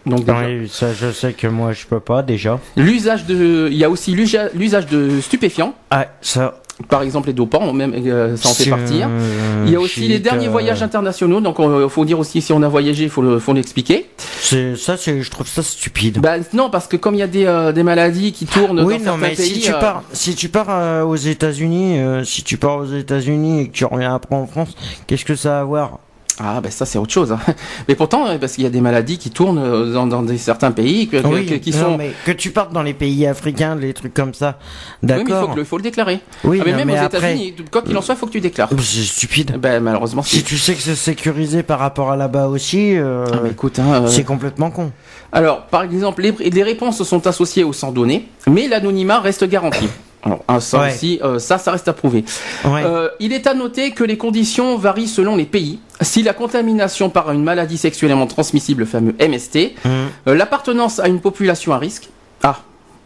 Donc 0.05 0.21
déjà, 0.21 0.39
Oui, 0.47 0.69
ça, 0.69 0.93
je 0.93 1.11
sais 1.11 1.33
que 1.33 1.47
moi, 1.47 1.73
je 1.73 1.85
peux 1.85 1.99
pas 1.99 2.23
déjà. 2.23 2.59
l'usage 2.77 3.25
de, 3.25 3.67
il 3.69 3.77
y 3.77 3.83
a 3.83 3.89
aussi 3.89 4.13
l'usa- 4.15 4.49
l'usage 4.53 4.85
de 4.87 5.19
stupéfiants, 5.19 5.73
Ah, 5.91 6.05
ça. 6.21 6.61
Par 6.89 7.01
exemple, 7.01 7.27
les 7.27 7.33
dopants, 7.33 7.73
même 7.73 7.93
euh, 7.95 8.37
ça 8.37 8.49
en 8.49 8.53
fait 8.53 8.63
Si, 8.65 8.69
partir. 8.69 9.07
euh, 9.09 9.63
Il 9.65 9.71
y 9.71 9.75
a 9.75 9.79
aussi 9.79 10.07
les 10.07 10.19
derniers 10.19 10.47
voyages 10.47 10.83
internationaux, 10.83 11.41
donc 11.41 11.57
il 11.59 11.89
faut 11.89 12.05
dire 12.05 12.19
aussi 12.19 12.39
si 12.41 12.53
on 12.53 12.61
a 12.61 12.67
voyagé, 12.67 13.05
il 13.05 13.09
faut 13.09 13.23
le- 13.23 13.39
faut 13.39 13.53
l'expliquer. 13.53 14.05
C'est 14.39 14.75
ça, 14.75 14.95
je 14.95 15.29
trouve 15.29 15.47
ça 15.47 15.63
stupide. 15.63 16.19
Ben 16.19 16.43
non, 16.53 16.69
parce 16.69 16.87
que 16.87 16.95
comme 16.95 17.15
il 17.15 17.19
y 17.19 17.23
a 17.23 17.27
des, 17.27 17.45
euh, 17.45 17.71
des 17.71 17.81
maladies 17.83 18.31
qui 18.31 18.45
tournent 18.45 18.79
oui, 18.81 18.93
dans 18.93 18.99
non, 18.99 19.03
certains 19.05 19.17
mais 19.17 19.35
pays, 19.35 19.55
si 19.55 19.59
tu 19.61 19.71
euh, 19.73 19.79
pars, 19.79 20.03
si 20.13 20.35
tu 20.35 20.49
pars 20.49 20.67
euh, 20.69 21.01
aux 21.03 21.15
États-Unis, 21.15 21.97
euh, 21.99 22.23
si 22.23 22.43
tu 22.43 22.57
pars 22.57 22.77
aux 22.77 22.85
États-Unis 22.85 23.61
et 23.61 23.67
que 23.69 23.73
tu 23.73 23.85
reviens 23.85 24.13
après 24.13 24.35
en 24.35 24.45
France, 24.45 24.75
qu'est-ce 25.07 25.25
que 25.25 25.35
ça 25.35 25.57
a 25.57 25.61
à 25.61 25.63
voir 25.63 25.99
ah 26.39 26.61
ben 26.61 26.71
ça 26.71 26.85
c'est 26.85 26.97
autre 26.99 27.11
chose. 27.11 27.31
hein. 27.31 27.39
Mais 27.87 27.95
pourtant, 27.95 28.27
euh, 28.27 28.37
parce 28.37 28.53
qu'il 28.53 28.63
y 28.63 28.67
a 28.67 28.69
des 28.69 28.81
maladies 28.81 29.17
qui 29.17 29.29
tournent 29.31 29.57
euh, 29.59 29.91
dans, 29.93 30.05
dans 30.07 30.21
des 30.21 30.37
certains 30.37 30.71
pays, 30.71 31.07
que- 31.07 31.17
que- 31.17 31.27
Oui, 31.27 31.45
que- 31.45 31.55
qui 31.55 31.71
non, 31.71 31.77
sont. 31.79 31.97
mais 31.97 32.11
que 32.25 32.31
tu 32.31 32.51
partes 32.51 32.71
dans 32.73 32.83
les 32.83 32.93
pays 32.93 33.25
africains, 33.25 33.75
les 33.75 33.93
trucs 33.93 34.13
comme 34.13 34.33
ça, 34.33 34.57
Oui, 34.59 35.09
mais 35.09 35.13
il 35.13 35.17
faut, 35.19 35.23
d'accord 35.29 35.51
que 35.53 35.59
le, 35.59 35.63
faut 35.63 35.77
le 35.77 35.83
déclarer. 35.83 36.19
Oui, 36.43 36.59
Ah, 36.61 36.63
mais 36.65 36.71
non, 36.71 36.77
même 36.79 36.87
mais 36.87 36.93
aux 36.99 37.03
après- 37.03 37.17
États-Unis, 37.33 37.55
quoi 37.71 37.81
qu'il 37.81 37.97
en 37.97 38.01
soit, 38.01 38.15
il 38.15 38.17
faut 38.17 38.27
que 38.27 38.31
tu 38.31 38.41
déclares. 38.41 38.69
C'est 38.79 39.01
stupide. 39.03 39.57
Ben 39.59 39.81
malheureusement, 39.81 40.21
Si 40.21 40.43
tu 40.43 40.57
sais 40.57 40.73
que 40.75 40.81
c'est 40.81 40.95
sécurisé 40.95 41.63
par 41.63 41.79
rapport 41.79 42.11
à 42.11 42.15
là-bas 42.17 42.47
aussi, 42.47 42.95
euh, 42.97 43.25
Ah, 43.33 43.37
mais 43.43 43.51
écoute, 43.51 43.79
hein, 43.79 44.03
euh, 44.03 44.07
c'est 44.07 44.23
complètement 44.23 44.69
con. 44.71 44.91
Alors, 45.31 45.65
par 45.67 45.83
exemple, 45.83 46.21
les, 46.21 46.31
les 46.49 46.63
réponses 46.63 47.01
sont 47.03 47.27
associées 47.27 47.63
au 47.63 47.73
sang 47.73 47.91
donné, 47.91 48.27
mais 48.49 48.67
l'anonymat 48.67 49.19
reste 49.19 49.43
garanti. 49.47 49.87
Alors, 50.27 50.43
un 50.47 50.59
ça 50.59 50.81
Ouais. 50.81 50.93
aussi, 50.93 51.19
euh, 51.23 51.39
ça, 51.39 51.57
ça 51.57 51.71
reste 51.71 51.87
à 51.87 51.93
prouver. 51.93 52.23
Ouais. 52.65 52.83
Euh, 52.83 53.09
il 53.19 53.31
est 53.33 53.47
à 53.47 53.53
noter 53.53 53.91
que 53.91 54.03
les 54.03 54.17
conditions 54.17 54.77
varient 54.77 55.07
selon 55.07 55.35
les 55.35 55.45
pays. 55.45 55.79
Si 56.01 56.21
la 56.21 56.33
contamination 56.33 57.09
par 57.09 57.31
une 57.31 57.43
maladie 57.43 57.77
sexuellement 57.77 58.27
transmissible, 58.27 58.81
le 58.81 58.85
fameux 58.85 59.15
MST, 59.19 59.73
Hum. 59.85 59.91
euh, 60.27 60.35
l'appartenance 60.35 60.99
à 60.99 61.07
une 61.07 61.21
population 61.21 61.71
à 61.73 61.77
risque, 61.77 62.09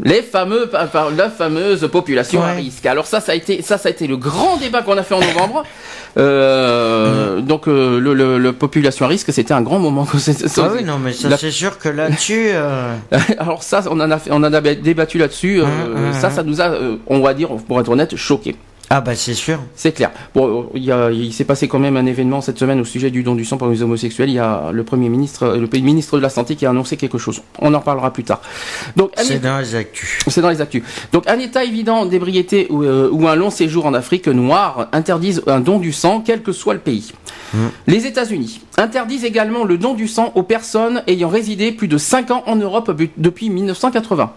les 0.03 0.21
fameux, 0.21 0.67
pa- 0.67 0.85
pa- 0.87 1.09
la 1.15 1.29
fameuse 1.29 1.87
population 1.91 2.41
à 2.41 2.51
risque. 2.53 2.85
Alors 2.85 3.05
ça, 3.05 3.19
ça 3.19 3.31
a 3.33 3.35
été, 3.35 3.61
ça, 3.61 3.77
ça 3.77 3.89
a 3.89 3.91
été 3.91 4.07
le 4.07 4.17
grand 4.17 4.57
débat 4.57 4.81
qu'on 4.81 4.97
a 4.97 5.03
fait 5.03 5.15
en 5.15 5.19
novembre. 5.19 5.63
Euh. 6.17 7.39
Donc 7.39 7.69
euh, 7.69 7.97
le, 7.97 8.13
le- 8.13 8.37
le 8.37 8.51
population 8.53 9.05
à 9.05 9.07
risque, 9.07 9.31
c'était 9.31 9.53
un 9.53 9.61
grand 9.61 9.79
moment. 9.79 10.05
Ah 10.57 10.69
oui, 10.75 10.83
non, 10.83 10.97
mais 10.99 11.13
ça, 11.13 11.29
la- 11.29 11.37
c'est 11.37 11.51
sûr 11.51 11.77
que 11.77 11.87
là-dessus, 11.87 12.47
euh, 12.49 12.93
Alors 13.39 13.63
ça, 13.63 13.81
on 13.89 13.97
en 13.99 14.11
a, 14.11 14.17
fait- 14.19 14.29
on 14.31 14.43
en 14.43 14.51
a 14.53 14.59
débattu 14.61 15.17
là-dessus. 15.17 15.61
hum, 15.61 15.69
ça, 16.19 16.27
hum. 16.27 16.33
ça 16.33 16.43
nous 16.43 16.59
a, 16.59 16.65
euh, 16.65 16.95
on 17.07 17.21
va 17.21 17.33
dire, 17.33 17.49
pour 17.67 17.79
être 17.79 17.89
honnête, 17.89 18.15
choqué. 18.17 18.55
Ah 18.93 18.99
bah 18.99 19.15
c'est 19.15 19.33
sûr. 19.35 19.57
C'est 19.73 19.93
clair. 19.93 20.11
Bon, 20.35 20.69
il, 20.75 20.83
y 20.83 20.91
a- 20.91 21.11
il 21.11 21.31
s'est 21.31 21.45
passé 21.45 21.69
quand 21.69 21.79
même 21.79 21.95
un 21.95 22.05
événement 22.05 22.41
cette 22.41 22.59
semaine 22.59 22.81
au 22.81 22.83
sujet 22.83 23.09
du 23.09 23.23
don 23.23 23.35
du 23.35 23.45
sang 23.45 23.55
pour 23.57 23.69
les 23.69 23.81
homosexuels. 23.81 24.27
Il 24.29 24.35
y 24.35 24.39
a 24.39 24.71
le 24.73 24.83
premier 24.83 25.07
ministre, 25.07 25.43
euh, 25.43 25.57
le 25.57 25.79
ministre 25.79 26.17
de 26.17 26.21
la 26.21 26.29
santé 26.29 26.57
qui 26.57 26.65
a 26.65 26.71
annoncé 26.71 26.97
quelque 26.97 27.17
chose. 27.17 27.41
On 27.59 27.73
en 27.73 27.79
reparlera 27.79 28.11
plus 28.11 28.25
tard. 28.25 28.41
Donc, 28.97 29.11
C'est 29.15 29.39
dans 29.39 29.59
les 29.59 29.75
actus. 29.75 30.19
c'est 30.27 30.41
dans 30.41 30.49
les 30.49 30.59
actus. 30.59 30.83
Donc, 31.13 31.23
un 31.29 31.39
état 31.39 31.63
évident 31.63 32.05
d'ébriété 32.05 32.67
ou, 32.69 32.83
euh, 32.83 33.07
ou 33.13 33.29
un 33.29 33.35
long 33.35 33.49
séjour 33.49 33.85
en 33.85 33.93
Afrique 33.93 34.27
noire 34.27 34.89
interdisent 34.91 35.41
un 35.47 35.61
don 35.61 35.79
du 35.79 35.93
sang, 35.93 36.21
quel 36.25 36.41
que 36.41 36.51
soit 36.51 36.73
le 36.73 36.81
pays. 36.81 37.13
Les 37.87 38.05
États-Unis 38.07 38.61
interdisent 38.77 39.25
également 39.25 39.63
le 39.63 39.77
don 39.77 39.93
du 39.93 40.07
sang 40.09 40.31
aux 40.35 40.43
personnes 40.43 41.01
ayant 41.07 41.29
résidé 41.29 41.71
plus 41.71 41.87
de 41.87 41.97
5 41.97 42.31
ans 42.31 42.43
en 42.45 42.55
Europe 42.57 42.91
depuis 43.17 43.49
1980. 43.49 44.31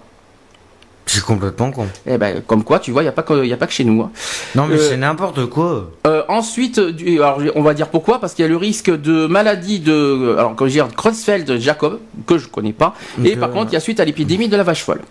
C'est 1.06 1.22
complètement 1.22 1.70
con. 1.70 1.86
Eh 2.06 2.16
ben, 2.18 2.42
comme 2.46 2.64
quoi, 2.64 2.78
tu 2.78 2.90
vois, 2.90 3.02
il 3.02 3.04
n'y 3.04 3.08
a, 3.10 3.12
pas 3.12 3.22
que- 3.22 3.44
y 3.44 3.52
a 3.52 3.56
pas 3.56 3.66
que 3.66 3.72
chez 3.72 3.84
nous. 3.84 4.02
hein. 4.02 4.10
Non 4.54 4.66
mais 4.66 4.76
Euh, 4.76 4.88
c'est 4.90 4.96
n'importe 4.96 5.46
quoi. 5.46 5.90
Euh, 6.06 6.22
ensuite, 6.28 6.80
du- 6.80 7.22
alors, 7.22 7.40
on 7.54 7.62
va 7.62 7.74
dire 7.74 7.88
pourquoi, 7.88 8.20
parce 8.20 8.34
qu'il 8.34 8.42
y 8.42 8.46
a 8.46 8.48
le 8.48 8.56
risque 8.56 8.90
de 8.90 9.26
maladie 9.26 9.80
de, 9.80 10.34
alors 10.38 10.54
je 10.60 10.66
dis 10.66 10.80
Creutzfeldt-Jacob, 10.96 11.98
que 12.26 12.38
je 12.38 12.48
connais 12.48 12.72
pas, 12.72 12.94
et 13.24 13.36
par 13.36 13.50
contre, 13.50 13.70
il 13.70 13.74
y 13.74 13.76
a 13.76 13.80
suite 13.80 14.00
à 14.00 14.04
l'épidémie 14.04 14.48
de 14.48 14.56
la 14.56 14.62
vache 14.62 14.82
folle. 14.82 15.02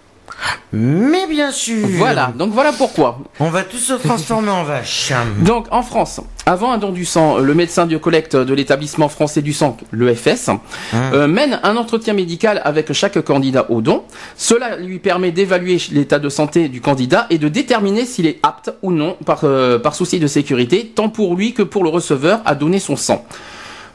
Mais 0.72 1.28
bien 1.28 1.52
sûr. 1.52 1.88
Voilà, 1.98 2.34
donc 2.36 2.52
voilà 2.52 2.72
pourquoi. 2.72 3.20
On 3.40 3.50
va 3.50 3.64
tous 3.64 3.78
se 3.78 3.94
transformer 3.94 4.50
en 4.50 4.64
vache. 4.64 5.12
Donc 5.42 5.68
en 5.70 5.84
France, 5.84 6.20
avant 6.46 6.72
un 6.72 6.80
don 6.80 6.92
du 6.92 7.06
sang, 7.06 7.38
le 7.38 7.54
médecin 7.54 7.86
de 7.86 7.96
collecte 7.98 8.36
de 8.36 8.54
l'établissement 8.54 9.08
français 9.08 9.42
du 9.42 9.54
sang, 9.54 9.78
l'EFS, 9.92 10.50
euh, 10.94 11.28
mène 11.28 11.60
un 11.62 11.78
entretien 11.78 12.14
médical 12.14 12.62
avec 12.66 12.92
chaque 12.94 13.22
candidat 13.22 13.68
au 13.70 13.82
don. 13.82 14.04
Cela 14.36 14.78
lui 14.78 14.98
permet 15.00 15.32
d'évaluer 15.32 15.78
l'état 15.92 16.18
de 16.18 16.30
santé 16.30 16.70
du 16.70 16.82
candidat 16.82 17.28
et 17.30 17.38
de 17.38 17.48
déterminer 17.48 18.06
s'il 18.06 18.26
est 18.26 18.40
apte 18.42 18.74
ou 18.82 18.92
non, 18.92 19.16
par, 19.26 19.42
euh, 19.44 19.78
par 19.78 19.94
souci 19.94 20.20
de 20.20 20.28
sécurité, 20.28 20.92
tant 20.96 21.10
pour 21.10 21.36
lui 21.36 21.54
que 21.54 21.64
pour 21.64 21.84
le 21.84 21.90
receveur, 21.90 22.42
à 22.46 22.56
donner 22.56 22.80
son 22.80 22.96
sang. 22.96 23.26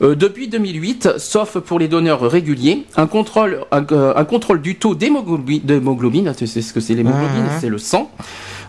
Euh, 0.01 0.15
depuis 0.15 0.49
2008, 0.49 1.19
sauf 1.19 1.59
pour 1.59 1.79
les 1.79 1.89
donneurs 1.89 2.21
réguliers, 2.31 2.85
un 2.97 3.07
contrôle, 3.09 3.61
un, 3.73 3.85
euh, 3.91 4.13
un 4.15 4.25
contrôle 4.25 4.63
du 4.63 4.77
taux 4.77 4.95
d'hémoglobine, 4.95 6.33
sais 6.35 6.47
ce 6.63 6.73
que 6.73 6.81
c'est 6.81 6.95
l'hémoglobine, 6.95 7.45
Mhm. 7.45 7.59
c'est 7.61 7.69
le 7.69 7.79
sang, 7.79 8.11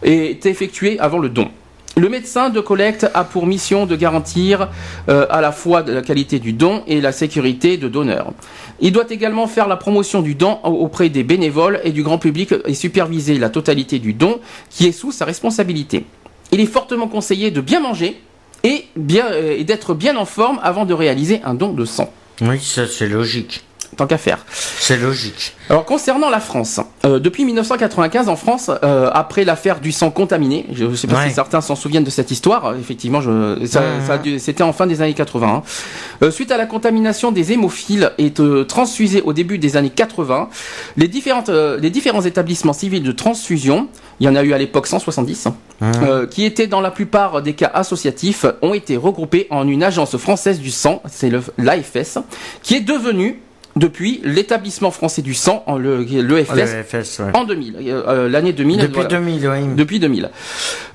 est 0.01 0.45
effectué 0.45 0.99
avant 0.99 1.19
le 1.19 1.29
don. 1.29 1.49
Le 1.97 2.07
médecin 2.07 2.49
de 2.49 2.61
collecte 2.61 3.07
a 3.13 3.23
pour 3.25 3.45
mission 3.45 3.85
de 3.85 3.95
garantir 3.95 4.69
euh, 5.09 5.25
à 5.29 5.41
la 5.41 5.51
fois 5.51 5.83
la 5.85 6.01
qualité 6.01 6.39
du 6.39 6.53
don 6.53 6.81
et 6.87 7.01
la 7.01 7.11
sécurité 7.11 7.77
de 7.77 7.89
donneur. 7.89 8.31
Il 8.79 8.91
doit 8.93 9.05
également 9.09 9.47
faire 9.47 9.67
la 9.67 9.75
promotion 9.75 10.21
du 10.21 10.33
don 10.33 10.59
au- 10.63 10.69
auprès 10.69 11.09
des 11.09 11.23
bénévoles 11.23 11.81
et 11.83 11.91
du 11.91 12.01
grand 12.01 12.17
public 12.17 12.53
et 12.65 12.73
superviser 12.73 13.37
la 13.37 13.49
totalité 13.49 13.99
du 13.99 14.13
don 14.13 14.39
qui 14.69 14.87
est 14.87 14.93
sous 14.93 15.11
sa 15.11 15.25
responsabilité. 15.25 16.05
Il 16.53 16.61
est 16.61 16.65
fortement 16.65 17.07
conseillé 17.07 17.51
de 17.51 17.59
bien 17.61 17.81
manger 17.81 18.19
et, 18.63 18.85
bien, 18.95 19.31
euh, 19.31 19.55
et 19.57 19.63
d'être 19.63 19.93
bien 19.93 20.17
en 20.17 20.25
forme 20.25 20.59
avant 20.63 20.85
de 20.85 20.93
réaliser 20.93 21.41
un 21.43 21.53
don 21.53 21.73
de 21.73 21.85
sang. 21.85 22.11
Oui, 22.41 22.59
ça 22.59 22.87
c'est 22.87 23.07
logique. 23.07 23.63
Tant 23.97 24.07
qu'à 24.07 24.17
faire. 24.17 24.45
C'est 24.51 24.97
logique. 24.97 25.53
Alors 25.69 25.85
concernant 25.85 26.29
la 26.29 26.39
France, 26.39 26.79
euh, 27.05 27.19
depuis 27.19 27.45
1995 27.45 28.27
en 28.29 28.35
France, 28.35 28.69
euh, 28.83 29.09
après 29.13 29.45
l'affaire 29.45 29.79
du 29.79 29.91
sang 29.91 30.11
contaminé, 30.11 30.65
je 30.73 30.85
ne 30.85 30.95
sais 30.95 31.07
pas 31.07 31.15
Ouais. 31.17 31.29
si 31.29 31.33
certains 31.35 31.61
s'en 31.61 31.75
souviennent 31.75 32.03
de 32.03 32.09
cette 32.09 32.29
histoire, 32.31 32.75
effectivement, 32.75 33.21
je, 33.21 33.65
ça, 33.65 33.81
c'était 34.37 34.63
en 34.63 34.73
fin 34.73 34.85
des 34.87 35.01
années 35.01 35.13
80. 35.13 35.47
hein. 35.47 35.63
Euh, 36.23 36.31
suite 36.31 36.51
à 36.51 36.57
la 36.57 36.65
contamination 36.65 37.31
des 37.31 37.53
hémophiles 37.53 38.11
et 38.17 38.33
transfusés 38.67 39.21
au 39.21 39.31
début 39.33 39.57
des 39.57 39.77
années 39.77 39.89
80, 39.89 40.49
les, 40.97 41.07
différentes, 41.07 41.49
euh, 41.49 41.77
les 41.79 41.89
différents 41.89 42.21
établissements 42.21 42.73
civils 42.73 43.03
de 43.03 43.11
transfusion, 43.13 43.87
il 44.19 44.25
y 44.25 44.29
en 44.29 44.35
a 44.35 44.43
eu 44.43 44.51
à 44.53 44.57
l'époque 44.57 44.87
170, 44.87 45.47
hein, 45.47 45.55
euh, 46.03 46.27
qui 46.27 46.43
étaient 46.43 46.67
dans 46.67 46.81
la 46.81 46.91
plupart 46.91 47.41
des 47.41 47.53
cas 47.53 47.71
associatifs, 47.73 48.45
ont 48.61 48.73
été 48.73 48.97
regroupés 48.97 49.47
en 49.49 49.67
une 49.67 49.83
agence 49.83 50.17
française 50.17 50.59
du 50.59 50.69
sang, 50.71 51.01
c'est 51.09 51.31
l'AFS, 51.57 52.17
qui 52.61 52.75
est 52.75 52.81
devenue 52.81 53.39
depuis 53.75 54.21
l'établissement 54.23 54.91
français 54.91 55.21
du 55.21 55.33
sang, 55.33 55.63
le, 55.77 56.01
l'EFS, 56.03 56.53
Le 56.55 56.83
FS, 56.83 57.19
ouais. 57.19 57.31
en 57.33 57.43
2000, 57.45 57.75
euh, 57.77 58.03
euh, 58.07 58.29
l'année 58.29 58.53
2000. 58.53 58.79
Depuis 58.79 58.93
voilà. 58.93 59.09
2000, 59.09 59.47
oui. 59.47 59.75
Depuis 59.75 59.99
2000. 59.99 60.29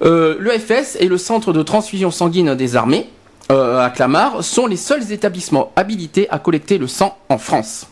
Euh, 0.02 0.36
L'EFS 0.40 0.96
et 1.00 1.08
le 1.08 1.18
centre 1.18 1.52
de 1.52 1.62
transfusion 1.62 2.10
sanguine 2.10 2.54
des 2.54 2.76
armées 2.76 3.08
euh, 3.52 3.84
à 3.84 3.90
Clamart 3.90 4.42
sont 4.42 4.66
les 4.66 4.76
seuls 4.76 5.12
établissements 5.12 5.72
habilités 5.76 6.28
à 6.30 6.38
collecter 6.38 6.78
le 6.78 6.86
sang 6.86 7.16
en 7.28 7.38
France. 7.38 7.86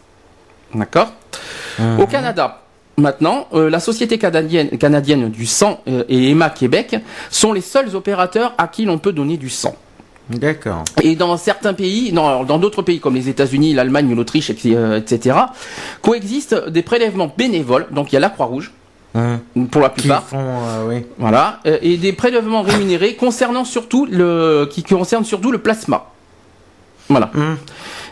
D'accord? 0.75 1.13
Au 1.99 2.07
Canada, 2.07 2.63
maintenant, 2.97 3.49
euh, 3.53 3.69
la 3.69 3.81
Société 3.81 4.19
canadienne, 4.19 4.71
canadienne 4.79 5.31
du 5.31 5.47
sang 5.47 5.81
euh, 5.89 6.05
et 6.09 6.31
EMA 6.31 6.51
Québec 6.51 6.97
sont 7.31 7.53
les 7.53 7.61
seuls 7.61 7.95
opérateurs 7.95 8.55
à 8.59 8.69
qui 8.69 8.85
l'on 8.85 8.99
peut 8.99 9.13
donner 9.13 9.37
du 9.37 9.51
sang. 9.51 9.75
D'accord. 10.39 10.85
Et 11.03 11.17
dans 11.17 11.37
certains 11.37 11.75
pays, 11.75 12.13
non, 12.13 12.45
dans 12.45 12.59
d'autres 12.59 12.83
pays 12.83 13.01
comme 13.01 13.15
les 13.15 13.29
États-Unis, 13.29 13.75
l'Allemagne, 13.75 14.15
l'Autriche, 14.15 14.51
etc., 14.51 15.37
coexistent 16.01 16.69
des 16.69 16.83
prélèvements 16.83 17.33
bénévoles. 17.37 17.87
Donc 17.91 18.13
il 18.13 18.15
y 18.15 18.19
a 18.19 18.21
la 18.21 18.31
Croix-Rouge 18.31 18.73
Hum. 19.15 19.41
pour 19.71 19.83
la 19.83 19.91
plupart. 19.91 20.23
font, 20.23 20.39
euh, 20.41 20.89
oui. 20.89 21.05
Voilà, 21.19 21.61
euh, 21.67 21.77
et 21.83 21.99
des 21.99 22.15
prélèvements 22.15 22.63
rémunérés 22.63 23.15
concernant 23.15 23.65
surtout 23.67 24.07
le, 24.11 24.67
qui 24.71 24.83
concernent 24.83 25.27
surtout 25.27 25.53
le 25.53 25.59
plasma. 25.59 26.11
Voilà. 27.11 27.31
Hum. 27.35 27.59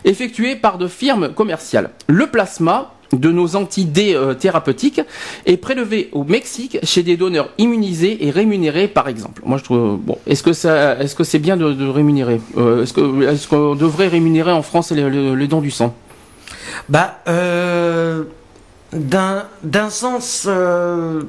Effectué 0.05 0.55
par 0.55 0.77
de 0.77 0.87
firmes 0.87 1.33
commerciales. 1.33 1.89
Le 2.07 2.27
plasma 2.27 2.93
de 3.13 3.31
nos 3.31 3.55
antidés 3.55 4.13
euh, 4.15 4.33
thérapeutiques 4.33 5.01
est 5.45 5.57
prélevé 5.57 6.09
au 6.13 6.23
Mexique 6.23 6.77
chez 6.83 7.03
des 7.03 7.17
donneurs 7.17 7.49
immunisés 7.57 8.25
et 8.25 8.31
rémunérés 8.31 8.87
par 8.87 9.07
exemple. 9.07 9.41
Moi 9.45 9.57
je 9.57 9.63
trouve 9.63 9.97
bon, 9.97 10.17
est-ce 10.27 10.43
que 10.43 10.53
ça 10.53 10.97
est-ce 10.99 11.15
que 11.15 11.23
c'est 11.23 11.39
bien 11.39 11.57
de, 11.57 11.73
de 11.73 11.87
rémunérer 11.87 12.39
Euh, 12.57 12.83
est-ce 12.83 12.93
que 12.93 13.23
est-ce 13.23 13.47
qu'on 13.47 13.75
devrait 13.75 14.07
rémunérer 14.07 14.51
en 14.51 14.61
France 14.61 14.91
les, 14.91 15.09
les- 15.09 15.35
les 15.35 15.47
dons 15.47 15.61
du 15.61 15.71
sang? 15.71 15.93
Bah, 16.89 17.19
euh, 17.27 18.23
d'un 18.93 19.43
d'un 19.63 19.89
sens, 19.89 20.45
euh, 20.47 21.21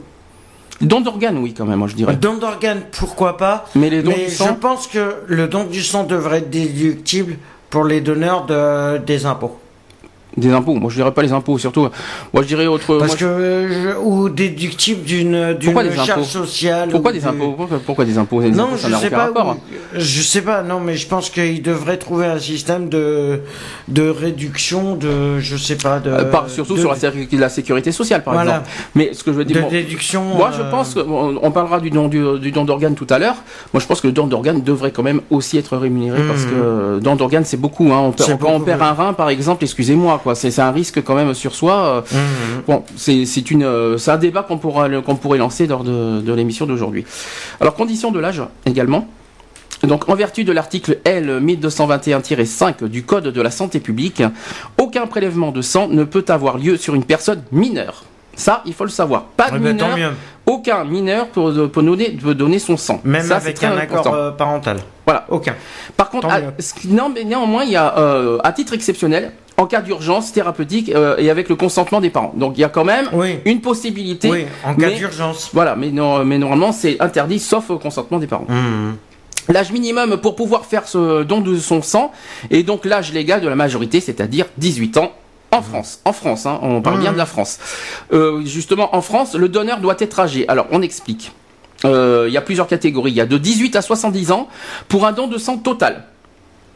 Dons 0.81 1.01
d'organes 1.01 1.39
oui 1.39 1.55
quand 1.55 1.65
même, 1.65 1.79
moi 1.79 1.87
je 1.89 1.95
dirais. 1.95 2.17
don 2.17 2.35
d'organes, 2.39 2.83
pourquoi 2.99 3.37
pas. 3.37 3.67
Mais 3.77 3.89
les 3.89 4.03
dons 4.03 4.11
Mais 4.17 4.25
du 4.25 4.31
je 4.31 4.37
sang 4.37 4.55
pense 4.55 4.89
que 4.89 5.15
le 5.29 5.47
don 5.47 5.65
du 5.65 5.81
sang 5.81 6.03
devrait 6.05 6.39
être 6.39 6.51
déductible 6.51 7.37
pour 7.71 7.85
les 7.85 8.01
donneurs 8.01 8.47
de, 8.47 8.99
des 8.99 9.25
impôts. 9.27 9.59
Des 10.37 10.51
impôts. 10.51 10.75
Moi, 10.75 10.89
je 10.91 10.97
dirais 10.97 11.13
pas 11.13 11.21
les 11.23 11.33
impôts, 11.33 11.59
surtout. 11.59 11.89
Moi, 12.33 12.43
je 12.43 12.49
dirais 12.49 12.67
autre. 12.67 12.97
Parce 12.99 13.09
moi, 13.11 13.17
que 13.17 13.69
je- 13.71 13.99
ou 14.01 14.31
déductible 14.31 15.03
d'une 15.05 15.57
charge 16.07 16.25
sociale. 16.25 16.89
Pourquoi 16.91 17.11
ou 17.11 17.15
des 17.15 17.27
impôts 17.27 17.53
pourquoi, 17.53 17.79
pourquoi 17.85 18.05
des 18.07 18.17
impôts 18.17 18.41
Des 18.41 18.51
Non, 18.51 18.65
impôts, 18.65 18.77
ça 18.79 18.89
je 18.89 18.95
sais 18.97 19.11
pas. 19.11 19.25
rapport. 19.27 19.57
je 19.95 20.23
sais 20.23 20.41
pas. 20.41 20.63
Non, 20.63 20.81
mais 20.81 20.97
je 20.97 21.07
pense 21.07 21.29
qu'il 21.29 21.61
devrait 21.61 21.99
trouver 21.99 22.27
un 22.27 22.39
système 22.39 22.89
de 22.89 23.41
de 23.89 24.09
réduction 24.09 24.97
de, 24.97 25.39
je 25.39 25.57
sais 25.57 25.77
pas, 25.77 25.99
de. 26.01 26.09
Euh, 26.11 26.25
par- 26.25 26.49
surtout 26.49 26.77
de- 26.77 26.81
sur 26.81 26.91
la, 26.91 26.97
sé- 26.97 27.11
la 27.33 27.49
sécurité 27.51 27.93
sociale, 27.93 28.23
par 28.23 28.33
Voilà. 28.33 28.51
exemple. 28.53 28.71
Mais 28.95 29.11
ce 29.13 29.23
que 29.25 29.33
je 29.33 29.37
veux 29.37 29.45
dire, 29.45 29.57
de 29.57 29.61
moi- 29.63 29.71
déduction. 29.71 30.23
moi, 30.25 30.51
je 30.57 30.63
euh, 30.63 30.71
pense 30.71 30.95
qu'on 30.95 31.39
on 31.43 31.51
parlera 31.51 31.79
du 31.79 31.91
don 31.91 32.09
du, 32.09 32.23
du 32.41 32.53
don 32.53 32.65
d'organes 32.65 32.95
tout 32.95 33.07
à 33.11 33.19
l'heure. 33.19 33.37
Moi, 33.75 33.81
je 33.83 33.87
pense 33.87 34.01
que 34.01 34.07
le 34.07 34.13
don 34.15 34.27
d'organes 34.27 34.63
devrait 34.63 34.93
quand 34.93 35.03
même 35.03 35.21
aussi 35.31 35.59
être 35.59 35.77
rémunéré 35.77 36.23
parce 36.27 36.45
Mhm. 36.45 36.51
que 36.51 36.55
euh, 36.55 37.01
don 37.01 37.17
d'organes, 37.17 37.45
c'est 37.45 37.59
beaucoup. 37.61 37.93
Hein. 37.93 37.99
On 38.01 38.13
perd, 38.13 38.27
C'est 38.29 38.33
on, 38.35 38.37
perd- 38.39 38.49
on 38.51 38.53
beaucoup, 38.55 38.65
perd 38.65 38.81
oui. 38.81 38.87
un 38.87 38.93
rein, 38.93 39.13
par 39.13 39.29
exemple. 39.29 39.65
Excusez-moi, 39.65 40.22
quoi. 40.23 40.35
C'est 40.35 40.59
un 40.61 40.71
risque 40.73 41.03
quand 41.03 41.15
même 41.15 41.35
sur 41.35 41.55
soi. 41.55 41.75
euh, 41.75 42.01
Mhm. 42.13 42.63
Bon, 42.67 42.85
c'est 42.97 43.51
une 43.51 43.65
euh, 43.65 43.99
c'est 43.99 44.11
un 44.11 44.17
débat 44.19 44.43
qu'on 44.43 44.59
pourra 44.59 44.89
qu'on 45.03 45.17
pourrait 45.17 45.39
lancer 45.39 45.67
lors 45.67 45.85
de, 45.85 46.21
de 46.21 46.33
l'émission 46.33 46.67
d'aujourd'hui. 46.67 47.05
Alors 47.61 47.75
condition 47.75 48.11
de 48.11 48.21
l'âge 48.21 48.43
également. 48.67 49.07
Donc 49.83 50.09
en 50.09 50.15
vertu 50.15 50.45
de 50.45 50.53
l'article 50.53 50.99
L 51.05 51.41
1221-5 51.45 52.85
du 52.85 53.03
Code 53.03 53.25
de 53.29 53.41
la 53.43 53.51
santé 53.51 53.81
publique, 53.81 54.23
aucun 54.79 55.07
prélèvement 55.07 55.51
de 55.51 55.61
sang 55.63 55.89
ne 55.89 56.05
peut 56.05 56.25
avoir 56.29 56.57
lieu 56.59 56.77
sur 56.77 56.95
une 56.95 57.05
personne 57.05 57.43
mineure. 57.51 58.05
Ça, 58.35 58.63
il 58.65 58.73
faut 58.73 58.85
le 58.85 58.91
savoir. 58.91 59.25
Pas 59.37 59.51
de 59.51 59.57
Eh 59.57 59.59
ben, 59.61 59.73
mineur, 59.75 60.13
aucun 60.47 60.85
mineur 60.85 61.27
peut, 61.29 61.69
peut 61.69 61.83
donner, 61.83 62.11
peut 62.11 62.35
donner 62.35 62.59
son 62.59 62.77
sang. 62.79 63.01
Même 63.05 63.27
Ça, 63.27 63.37
avec 63.37 63.63
un 63.63 63.77
accord 63.77 64.07
euh, 64.15 64.31
parental. 64.31 64.79
Voilà. 65.05 65.27
Aucun. 65.29 65.55
Par 65.97 66.09
contre, 66.09 66.29
à- 66.31 66.41
non, 66.89 67.11
mais 67.15 67.25
néanmoins, 67.25 67.65
il 67.65 67.73
y 67.73 67.77
a, 67.77 67.99
euh, 67.99 68.39
à 68.43 68.53
titre 68.53 68.73
exceptionnel, 68.73 69.33
en 69.63 69.67
cas 69.67 69.81
d'urgence 69.81 70.33
thérapeutique 70.33 70.91
euh, 70.95 71.15
et 71.19 71.31
avec 71.31 71.49
le 71.49 71.55
consentement 71.55 72.01
des 72.01 72.11
parents. 72.11 72.33
Donc, 72.37 72.55
il 72.59 72.61
y 72.61 72.65
a 72.65 72.69
quand 72.69 72.85
même 72.85 73.09
Oui. 73.13 73.39
une 73.45 73.61
possibilité. 73.61 74.29
Oui, 74.29 74.45
en 74.65 74.75
cas 74.75 74.91
d'urgence. 74.91 75.51
Voilà, 75.53 75.77
mais, 75.77 75.91
non, 75.91 76.25
mais 76.25 76.39
normalement, 76.39 76.73
c'est 76.73 77.01
interdit 77.01 77.39
sauf 77.39 77.71
au 77.71 77.79
consentement 77.79 78.19
des 78.19 78.27
parents. 78.27 78.47
Mhm. 78.49 78.97
L'âge 79.49 79.73
minimum 79.73 80.17
pour 80.19 80.37
pouvoir 80.37 80.67
faire 80.67 80.87
ce 80.87 81.23
don 81.25 81.41
de 81.41 81.57
son 81.59 81.83
sang 81.83 82.13
est 82.51 82.63
donc 82.63 82.85
l'âge 82.85 83.13
légal 83.13 83.41
de 83.41 83.49
la 83.49 83.57
majorité, 83.57 84.01
c'est-à-dire 84.01 84.47
18 84.59 84.97
ans. 84.99 85.13
En 85.53 85.61
France, 85.63 86.01
en 86.07 86.13
France, 86.15 86.47
hein, 86.47 86.59
on 86.63 86.81
parle 86.81 87.01
bien 87.01 87.13
de 87.13 87.19
la 87.19 87.27
France. 87.27 87.59
Euh, 88.13 88.43
justement, 88.47 88.97
en 88.97 89.03
France, 89.03 89.35
le 89.35 89.49
donneur 89.49 89.81
doit 89.81 89.97
être 89.99 90.19
âgé. 90.19 90.49
Alors, 90.49 90.67
on 90.71 90.81
explique. 90.81 91.33
Euh, 91.85 92.25
Il 92.29 92.33
y 92.33 92.37
a 92.37 92.41
plusieurs 92.41 92.67
catégories. 92.69 93.11
Il 93.11 93.17
y 93.17 93.21
a 93.21 93.27
de 93.27 93.37
18 93.37 93.77
à 93.77 93.83
70 93.83 94.31
ans 94.33 94.49
pour 94.89 95.07
un 95.07 95.13
don 95.13 95.27
de 95.27 95.37
sang 95.39 95.59
total. 95.59 96.05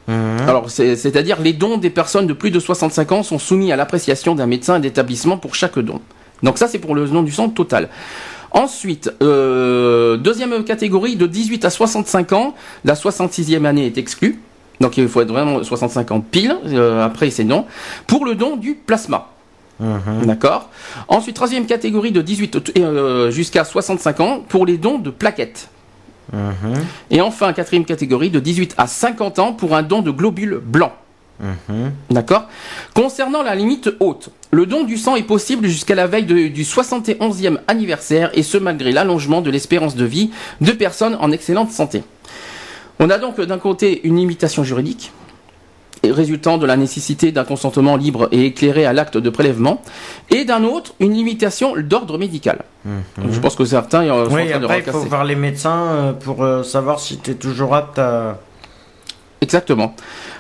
Mhm. 0.09 0.49
Alors, 0.49 0.71
c'est- 0.71 0.97
c'est-à-dire 0.97 1.41
les 1.41 1.53
dons 1.53 1.79
des 1.79 1.91
personnes 1.91 2.27
de 2.27 2.33
plus 2.33 2.51
de 2.51 2.61
65 2.61 3.13
ans 3.13 3.23
sont 3.23 3.39
soumis 3.39 3.73
à 3.73 3.77
l'appréciation 3.77 4.35
d'un 4.35 4.47
médecin 4.47 4.77
et 4.77 4.81
d'établissement 4.81 5.37
pour 5.37 5.55
chaque 5.55 5.79
don. 5.79 6.01
Donc 6.43 6.59
ça, 6.59 6.69
c'est 6.69 6.79
pour 6.79 6.95
le 6.95 7.07
don 7.07 7.23
du 7.23 7.33
sang 7.33 7.49
total. 7.49 7.89
Ensuite, 8.53 9.13
euh, 9.23 10.17
deuxième 10.17 10.65
catégorie, 10.65 11.17
de 11.17 11.27
18 11.27 11.65
à 11.65 11.71
65 11.71 12.33
ans, 12.33 12.55
la 12.85 12.95
66e 12.95 13.67
année 13.67 13.87
est 13.87 13.99
exclue. 13.99 14.39
Donc 14.81 14.97
il 14.99 15.09
faut 15.09 15.23
être 15.23 15.29
vraiment 15.33 15.63
65 15.63 16.11
ans 16.13 16.21
pile, 16.21 16.55
euh, 16.67 17.05
après 17.05 17.31
c'est 17.31 17.45
non, 17.45 17.65
pour 18.07 18.25
le 18.27 18.35
don 18.35 18.57
du 18.57 18.75
plasma. 18.75 19.29
Mhm. 19.81 20.27
D'accord 20.27 20.71
Ensuite, 21.09 21.35
troisième 21.37 21.67
catégorie 21.67 22.13
de 22.13 22.23
18 22.23 22.73
euh, 22.79 23.31
jusqu'à 23.31 23.65
65 23.65 24.21
ans 24.21 24.41
pour 24.49 24.65
les 24.67 24.79
dons 24.79 24.99
de 24.99 25.11
plaquettes. 25.11 25.69
Mhm. 26.33 26.75
Et 27.11 27.21
enfin, 27.21 27.53
quatrième 27.53 27.85
catégorie 27.85 28.31
de 28.31 28.41
18 28.41 28.75
à 28.79 28.87
50 28.87 29.39
ans 29.39 29.53
pour 29.53 29.75
un 29.77 29.83
don 29.83 30.03
de 30.03 30.11
globules 30.11 30.61
blancs. 30.63 30.93
Mhm. 31.41 31.93
D'accord? 32.11 32.47
Concernant 32.95 33.43
la 33.43 33.55
limite 33.55 33.91
haute, 34.01 34.31
le 34.51 34.65
don 34.67 34.85
du 34.85 34.97
sang 34.97 35.17
est 35.17 35.23
possible 35.23 35.67
jusqu'à 35.69 35.95
la 35.95 36.07
veille 36.07 36.25
de- 36.25 36.49
du 36.49 36.65
71e 36.65 37.61
anniversaire 37.69 38.31
et 38.35 38.43
ce 38.43 38.57
malgré 38.59 38.91
l'allongement 38.93 39.43
de 39.43 39.51
l'espérance 39.51 39.95
de 39.97 40.05
vie 40.05 40.31
de 40.63 40.73
personnes 40.73 41.17
en 41.21 41.31
excellente 41.33 41.71
santé. 41.73 42.03
On 42.99 43.11
a 43.11 43.19
donc 43.19 43.39
d'un 43.41 43.59
côté 43.59 44.01
une 44.05 44.17
limitation 44.17 44.65
juridique 44.65 45.13
résultant 46.05 46.59
de 46.59 46.67
la 46.67 46.77
nécessité 46.77 47.33
d'un 47.33 47.45
consentement 47.45 47.97
libre 47.97 48.29
et 48.33 48.47
éclairé 48.47 48.85
à 48.87 48.93
l'acte 48.93 49.17
de 49.17 49.31
prélèvement 49.31 49.83
et 50.31 50.45
d'un 50.45 50.65
autre 50.65 50.95
une 51.01 51.13
limitation 51.13 51.75
d'ordre 51.77 52.19
médical. 52.19 52.61
Je 53.29 53.41
pense 53.41 53.57
que 53.57 53.65
certains 53.65 54.03
euh, 54.05 54.29
sont 54.29 54.37
en 54.37 54.47
train 54.47 54.59
de 54.59 54.65
après, 54.65 54.83
il 54.87 54.93
faut 54.93 54.99
voir 55.01 55.25
les 55.25 55.35
médecins 55.35 55.87
euh, 55.87 56.13
pour 56.13 56.45
euh, 56.45 56.63
savoir 56.63 57.01
si 57.01 57.19
tu 57.19 57.33
es 57.33 57.35
toujours 57.35 57.75
apte 57.75 57.99
à. 57.99 58.39
Exactement. 59.41 59.95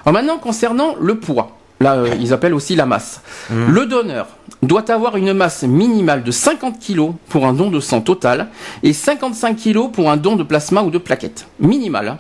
Alors 0.04 0.14
maintenant, 0.14 0.38
concernant 0.38 0.94
le 1.00 1.16
poids, 1.16 1.56
là, 1.80 1.94
euh, 1.94 2.14
ils 2.20 2.32
appellent 2.32 2.54
aussi 2.54 2.76
la 2.76 2.86
masse. 2.86 3.20
Mhm. 3.50 3.72
Le 3.72 3.86
donneur 3.86 4.26
doit 4.62 4.90
avoir 4.90 5.16
une 5.16 5.32
masse 5.32 5.62
minimale 5.64 6.22
de 6.22 6.30
50 6.30 6.78
kg 6.80 7.12
pour 7.28 7.46
un 7.46 7.52
don 7.52 7.70
de 7.70 7.80
sang 7.80 8.00
total 8.00 8.48
et 8.82 8.92
55 8.92 9.56
kg 9.56 9.90
pour 9.92 10.10
un 10.10 10.16
don 10.16 10.36
de 10.36 10.42
plasma 10.42 10.82
ou 10.82 10.90
de 10.90 10.98
plaquettes. 10.98 11.46
Minimal. 11.60 12.16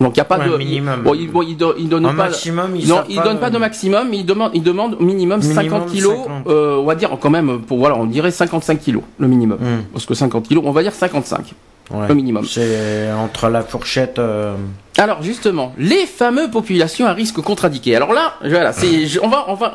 Donc 0.00 0.12
il 0.16 0.18
n'y 0.18 0.20
a 0.20 0.24
pas 0.24 0.38
Ouais, 0.38 0.48
de. 0.48 0.56
minimum. 0.56 1.02
Bon, 1.02 1.14
il, 1.14 1.28
bon, 1.30 1.42
il 1.42 1.56
do- 1.56 1.74
il 1.76 1.88
donne 1.88 2.06
Un 2.06 2.10
pas. 2.10 2.24
maximum, 2.28 2.76
ils 2.76 2.86
non, 2.88 3.02
il 3.08 3.16
pas, 3.16 3.24
donne 3.24 3.40
pas 3.40 3.50
de 3.50 3.58
maximum, 3.58 4.08
mais 4.10 4.18
il 4.18 4.24
demande, 4.26 4.52
il 4.54 4.62
demande 4.62 4.92
minimum, 5.00 5.40
Minimum 5.40 5.54
50 5.80 5.86
kilos. 5.86 6.16
50. 6.24 6.46
euh, 6.46 6.76
on 6.76 6.84
va 6.84 6.94
dire 6.94 7.10
quand 7.20 7.30
même, 7.30 7.60
pour 7.62 7.78
voilà, 7.78 7.96
on 7.96 8.06
dirait 8.06 8.30
55 8.30 8.78
kilos 8.78 9.02
le 9.18 9.26
minimum. 9.26 9.58
Mhm. 9.60 9.82
Parce 9.92 10.06
que 10.06 10.14
50 10.14 10.46
kilos, 10.46 10.62
on 10.66 10.70
va 10.72 10.82
dire 10.82 10.92
55 10.94 11.52
Ouais. 11.90 12.06
le 12.06 12.14
minimum. 12.14 12.44
C'est 12.44 13.10
entre 13.12 13.48
la 13.48 13.62
fourchette. 13.62 14.18
euh, 14.18 14.54
Alors 14.98 15.22
justement, 15.22 15.72
les 15.78 16.06
fameux 16.06 16.50
populations 16.50 17.06
à 17.06 17.12
risque 17.12 17.40
contre-indiqué. 17.40 17.94
Alors 17.94 18.12
là, 18.12 18.34
voilà, 18.44 18.72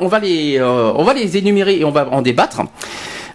on 0.00 0.06
va 0.06 0.20
les 0.20 1.36
énumérer 1.38 1.78
et 1.80 1.84
on 1.86 1.90
va 1.90 2.10
en 2.10 2.20
débattre. 2.20 2.60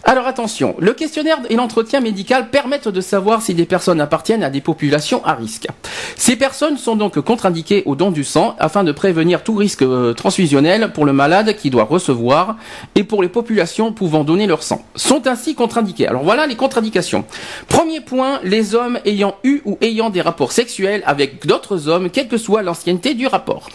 Alors 0.04 0.26
attention, 0.26 0.74
le 0.78 0.94
questionnaire 0.94 1.38
et 1.50 1.56
l'entretien 1.56 2.00
médical 2.00 2.48
permettent 2.48 2.88
de 2.88 3.00
savoir 3.02 3.42
si 3.42 3.54
des 3.54 3.66
personnes 3.66 4.00
appartiennent 4.00 4.42
à 4.42 4.48
des 4.48 4.62
populations 4.62 5.22
à 5.24 5.34
risque. 5.34 5.68
Ces 6.16 6.36
personnes 6.36 6.78
sont 6.78 6.96
donc 6.96 7.20
contre-indiquées 7.20 7.82
au 7.84 7.96
don 7.96 8.10
du 8.10 8.24
sang 8.24 8.56
afin 8.58 8.82
de 8.82 8.92
prévenir 8.92 9.42
tout 9.42 9.54
risque 9.54 9.82
euh, 9.82 10.14
transfusionnel 10.14 10.92
pour 10.92 11.04
le 11.04 11.12
malade 11.12 11.54
qui 11.54 11.68
doit 11.68 11.84
recevoir 11.84 12.56
et 12.94 13.04
pour 13.04 13.22
les 13.22 13.28
populations 13.28 13.92
pouvant 13.92 14.24
donner 14.24 14.46
leur 14.46 14.62
sang. 14.62 14.84
Sont 14.96 15.26
ainsi 15.26 15.54
contre-indiquées. 15.54 16.08
Alors 16.08 16.24
voilà 16.24 16.46
les 16.46 16.56
contre-indications. 16.56 17.24
Premier 17.68 18.00
point, 18.00 18.40
les 18.42 18.74
hommes 18.74 18.98
ayant 19.04 19.36
eu 19.44 19.60
ou 19.66 19.76
ayant 19.82 20.08
des 20.08 20.22
rapports 20.22 20.52
sexuels 20.52 21.02
avec 21.04 21.46
d'autres 21.46 21.79
hommes, 21.88 22.10
quelle 22.10 22.28
que 22.28 22.36
soit 22.38 22.62
l'ancienneté 22.62 23.14
du 23.14 23.26
rapport. 23.26 23.68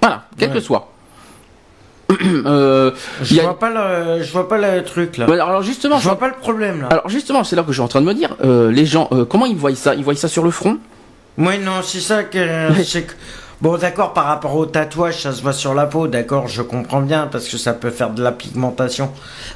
Voilà, 0.00 0.24
quel 0.38 0.48
Ouais. 0.50 0.54
que 0.56 0.60
soit. 0.60 0.88
Euh, 2.44 2.90
Je 3.22 3.38
a- 3.40 3.42
vois 3.42 3.58
pas 3.58 3.70
le, 3.70 4.22
je 4.22 4.30
vois 4.32 4.48
pas 4.48 4.58
le 4.58 4.84
truc 4.84 5.16
là. 5.16 5.26
Ouais, 5.28 5.38
alors 5.40 5.62
justement, 5.62 5.98
je 5.98 6.04
vois 6.04 6.18
pas 6.18 6.28
le 6.28 6.34
problème 6.34 6.82
là. 6.82 6.88
alors 6.88 7.08
justement, 7.08 7.42
c'est 7.44 7.56
là 7.56 7.62
que 7.62 7.68
je 7.68 7.74
suis 7.74 7.80
en 7.82 7.88
train 7.88 8.00
de 8.00 8.06
me 8.06 8.12
dire, 8.14 8.36
euh, 8.44 8.70
les 8.70 8.84
gens, 8.84 9.08
euh, 9.12 9.24
comment 9.24 9.46
ils 9.46 9.56
voient 9.56 9.74
ça? 9.74 9.94
Ils 9.94 10.04
voient 10.04 10.14
ça 10.14 10.28
sur 10.28 10.44
le 10.44 10.50
front? 10.50 10.78
Oui, 11.38 11.58
non, 11.58 11.80
c'est 11.82 12.00
ça 12.00 12.24
que. 12.24 12.38
c'est 12.84 13.04
que- 13.04 13.12
Bon, 13.62 13.78
d'accord, 13.78 14.12
par 14.12 14.24
rapport 14.24 14.56
au 14.56 14.66
tatouage, 14.66 15.22
ça 15.22 15.30
se 15.30 15.40
voit 15.40 15.52
sur 15.52 15.72
la 15.72 15.86
peau, 15.86 16.08
d'accord, 16.08 16.48
je 16.48 16.62
comprends 16.62 17.00
bien, 17.00 17.28
parce 17.30 17.46
que 17.46 17.56
ça 17.56 17.72
peut 17.72 17.90
faire 17.90 18.10
de 18.10 18.20
la 18.20 18.32
pigmentation 18.32 19.08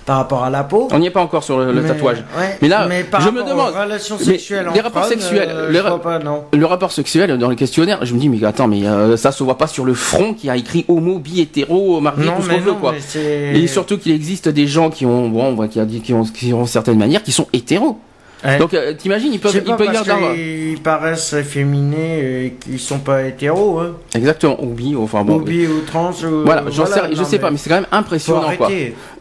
par 0.05 0.19
rapport 0.19 0.45
à 0.45 0.49
la 0.51 0.63
peau. 0.63 0.87
On 0.93 1.01
n'y 1.01 1.09
est 1.09 1.11
pas 1.11 1.21
encore 1.23 1.43
sur 1.43 1.59
le, 1.59 1.73
le 1.73 1.83
Mais- 1.83 1.89
tatouage. 1.89 2.19
ouais, 2.39 2.57
Mais 2.63 2.69
là, 2.69 2.87
par 3.11 3.21
je 3.21 3.31
me 3.31 3.43
aux 3.43 3.45
demande, 3.49 3.75
relations 3.75 4.17
sexuelles 4.17 4.69
les 4.73 4.81
rapports 4.81 5.07
sexuels, 5.07 5.49
euh, 5.51 5.83
ra- 5.83 6.01
pas. 6.01 6.21
Le 6.53 6.67
rapport 6.67 6.93
sexuel 6.93 7.37
dans 7.37 7.49
le 7.49 7.57
questionnaire, 7.57 7.99
je 8.07 8.15
me 8.15 8.21
dis 8.21 8.29
mais 8.29 8.45
attends, 8.45 8.69
mais 8.69 8.87
euh, 8.87 9.17
ça 9.17 9.33
se 9.33 9.43
voit 9.43 9.59
pas 9.59 9.67
sur 9.67 9.85
le 9.85 9.95
front 9.95 10.35
qui 10.35 10.49
a 10.49 10.57
écrit 10.57 10.85
homo, 10.87 11.19
bi, 11.19 11.41
hétéro, 11.41 11.99
marié, 12.01 12.27
tout 12.37 12.43
ce 12.43 12.49
qu'on 12.49 12.61
veut 12.61 12.75
quoi. 12.75 12.95
Et 13.17 13.67
surtout 13.67 13.99
qu'il 13.99 14.13
existe 14.13 14.49
des 14.49 14.69
gens 14.69 14.89
qui 14.89 15.05
ont, 15.05 15.29
bon, 15.29 15.47
on 15.47 15.55
voit 15.57 15.67
qui 15.67 15.81
ont, 16.13 16.23
qui 16.23 16.55
ont 16.55 16.65
certaines 16.67 16.99
manières, 16.99 17.25
qui 17.25 17.33
sont 17.33 17.49
hétéros. 17.53 17.99
Ouais. 18.47 18.59
Donc 18.59 18.75
euh, 18.75 18.93
t'imagines, 18.95 19.33
ils 19.33 19.41
peuvent, 19.41 19.55
ils 19.55 19.63
pas, 19.63 19.77
peuvent 19.77 19.87
parce 19.93 20.05
dire 20.05 20.17
qu'ils 20.35 20.81
paraissent 20.81 21.33
efféminés 21.33 22.45
et 22.45 22.51
qu'ils 22.53 22.79
sont 22.79 23.01
pas 23.01 23.25
hétéros, 23.25 23.81
hein. 23.81 23.97
Exactement, 24.15 24.63
ou 24.63 24.69
bi, 24.69 24.95
enfin 24.97 25.25
bon. 25.25 25.37
ou 25.37 25.41
bi 25.41 25.67
ou 25.67 25.81
trans 25.81 26.13
ou. 26.25 26.45
Voilà, 26.45 26.65
j'en 26.71 26.87
sais, 26.87 27.01
je 27.13 27.25
sais 27.25 27.39
pas, 27.39 27.51
mais 27.51 27.57
c'est 27.57 27.69
quand 27.69 27.77
même 27.77 27.87
impressionnant 27.91 28.57
quoi. 28.57 28.71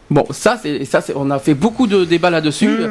Bon, 0.08 0.24
ça 0.30 0.58
c'est, 0.62 0.84
ça 0.84 1.00
c'est, 1.00 1.14
on 1.16 1.30
a 1.30 1.38
fait 1.38 1.54
beaucoup 1.54 1.86
de 1.86 2.04
débats 2.04 2.30
là-dessus. 2.30 2.68
Mhm. 2.68 2.90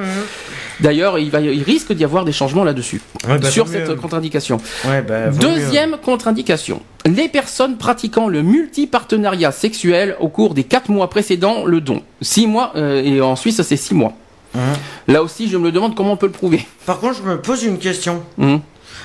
D'ailleurs, 0.81 1.17
il 1.17 1.31
va, 1.31 1.39
il 1.39 1.63
risque 1.63 1.93
d'y 1.93 2.03
avoir 2.03 2.25
des 2.25 2.33
changements 2.33 2.65
là-dessus 2.65 3.01
Ouais, 3.27 3.37
bah, 3.37 3.49
sur 3.49 3.67
cette 3.67 3.95
contre-indication. 3.95 4.57
Ouais, 4.85 5.01
bah, 5.01 5.29
Deuxième 5.29 5.95
contre-indication. 6.03 6.81
Les 7.05 7.29
personnes 7.29 7.77
pratiquant 7.77 8.27
le 8.27 8.41
multipartenariat 8.41 9.51
sexuel 9.51 10.17
au 10.19 10.27
cours 10.27 10.53
des 10.53 10.63
4 10.63 10.89
mois 10.89 11.09
précédant 11.09 11.65
le 11.65 11.79
don. 11.79 12.01
6 12.21 12.47
mois, 12.47 12.73
euh, 12.75 13.01
et 13.01 13.21
en 13.21 13.37
Suisse 13.37 13.61
c'est 13.61 13.77
6 13.77 13.93
mois. 13.93 14.13
Mhm. 14.55 15.13
Là 15.13 15.21
aussi, 15.21 15.49
je 15.49 15.57
me 15.57 15.65
le 15.65 15.71
demande 15.71 15.95
comment 15.95 16.13
on 16.13 16.17
peut 16.17 16.25
le 16.27 16.31
prouver. 16.31 16.65
Par 16.85 16.99
contre, 16.99 17.15
je 17.17 17.23
me 17.23 17.39
pose 17.41 17.63
une 17.63 17.77
question. 17.77 18.23
Mhm. 18.37 18.61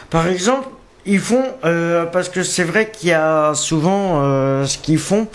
Par 0.08 0.26
exemple, 0.28 0.68
ils 1.06 1.18
font 1.18 1.44
euh, 1.64 2.04
parce 2.06 2.28
que 2.28 2.42
c'est 2.42 2.62
vrai 2.64 2.90
qu'il 2.90 3.08
y 3.08 3.12
a 3.12 3.52
souvent 3.54 4.22
euh, 4.22 4.66
ce 4.66 4.76
qu'ils 4.78 4.98
font, 4.98 5.28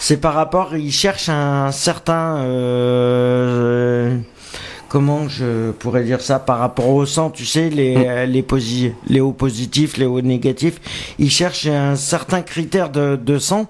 c'est 0.00 0.16
par 0.18 0.34
rapport, 0.34 0.76
ils 0.76 0.92
cherchent 0.92 1.28
un 1.28 1.72
certain 1.72 2.38
euh, 2.38 4.16
comment 4.88 5.28
je 5.28 5.70
pourrais 5.72 6.04
dire 6.04 6.20
ça 6.20 6.38
par 6.38 6.58
rapport 6.58 6.88
au 6.88 7.04
sang, 7.04 7.30
tu 7.30 7.44
sais, 7.44 7.68
les, 7.68 7.94
euh, 7.96 8.26
les, 8.26 8.42
posi- 8.42 8.92
les 9.08 9.20
hauts 9.20 9.32
positifs, 9.32 9.96
les 9.96 10.06
hauts 10.06 10.20
négatifs, 10.22 10.80
ils 11.18 11.30
cherchent 11.30 11.66
un 11.66 11.96
certain 11.96 12.40
critère 12.42 12.88
de, 12.88 13.16
de 13.16 13.38
sang. 13.38 13.66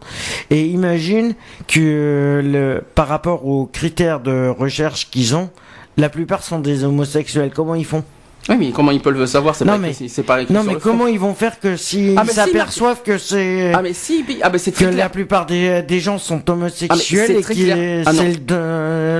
Et 0.50 0.66
imagine 0.66 1.34
que 1.66 2.40
le, 2.44 2.82
par 2.94 3.08
rapport 3.08 3.46
aux 3.46 3.66
critères 3.66 4.20
de 4.20 4.48
recherche 4.56 5.08
qu'ils 5.10 5.34
ont, 5.34 5.50
la 5.98 6.08
plupart 6.08 6.42
sont 6.42 6.58
des 6.60 6.84
homosexuels. 6.84 7.50
Comment 7.54 7.74
ils 7.74 7.84
font? 7.84 8.02
Oui, 8.48 8.56
mais 8.58 8.70
comment 8.70 8.92
ils 8.92 9.00
peuvent 9.00 9.12
le 9.18 9.26
savoir? 9.26 9.54
C'est 9.54 9.66
Non, 9.66 9.72
pas 9.72 9.78
mais- 9.78 9.90
écrit- 9.90 10.08
c'est 10.08 10.22
pas 10.22 10.40
écrit 10.40 10.54
Non, 10.54 10.62
mais 10.64 10.76
comment 10.76 11.06
ils 11.06 11.18
vont 11.18 11.34
faire 11.34 11.60
que 11.60 11.76
s'ils 11.76 12.16
Ah, 12.16 12.22
si, 12.26 12.34
s'aperçoivent 12.34 13.02
que 13.02 13.18
c'est 13.18 13.72
Ah 13.74 13.82
mais 13.82 13.92
si, 13.92 14.24
ah 14.42 14.48
mais 14.50 14.56
c'est 14.58 14.72
que 14.72 14.84
la 14.86 15.10
plupart 15.10 15.44
des, 15.44 15.82
des 15.82 16.00
gens 16.00 16.16
sont 16.16 16.48
homosexuels 16.48 17.26
c'est 17.44 17.52
et 17.52 17.66
que. 17.66 18.02
Ah, 18.06 18.12
c'est 18.14 18.40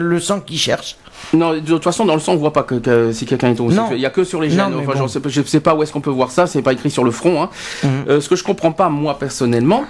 le, 0.00 0.20
sang 0.20 0.40
qu'ils 0.40 0.58
cherchent. 0.58 0.96
Non, 1.34 1.52
de 1.52 1.58
toute 1.60 1.84
façon, 1.84 2.06
dans 2.06 2.14
le 2.14 2.20
sang, 2.20 2.32
on 2.34 2.36
voit 2.36 2.52
pas 2.54 2.62
que, 2.62 2.76
que- 2.76 3.12
si 3.12 3.26
quelqu'un 3.26 3.48
est 3.50 3.60
homosexuel. 3.60 3.90
Non. 3.90 3.96
Il 3.96 4.00
y 4.00 4.06
a 4.06 4.10
que 4.10 4.24
sur 4.24 4.40
les 4.40 4.48
gènes. 4.48 4.70
Non, 4.70 4.78
Enfin, 4.78 4.98
bon. 4.98 5.06
je 5.28 5.42
sais 5.42 5.60
pas 5.60 5.74
où 5.74 5.82
est-ce 5.82 5.92
qu'on 5.92 6.00
peut 6.00 6.08
voir 6.10 6.30
ça. 6.30 6.46
C'est 6.46 6.62
pas 6.62 6.72
écrit 6.72 6.90
sur 6.90 7.04
le 7.04 7.10
front. 7.10 7.42
Hein. 7.42 7.50
Mhm. 7.82 7.90
Euh, 8.08 8.20
ce 8.22 8.28
que 8.30 8.36
je 8.36 8.44
comprends 8.44 8.72
pas, 8.72 8.88
moi 8.88 9.18
personnellement. 9.18 9.84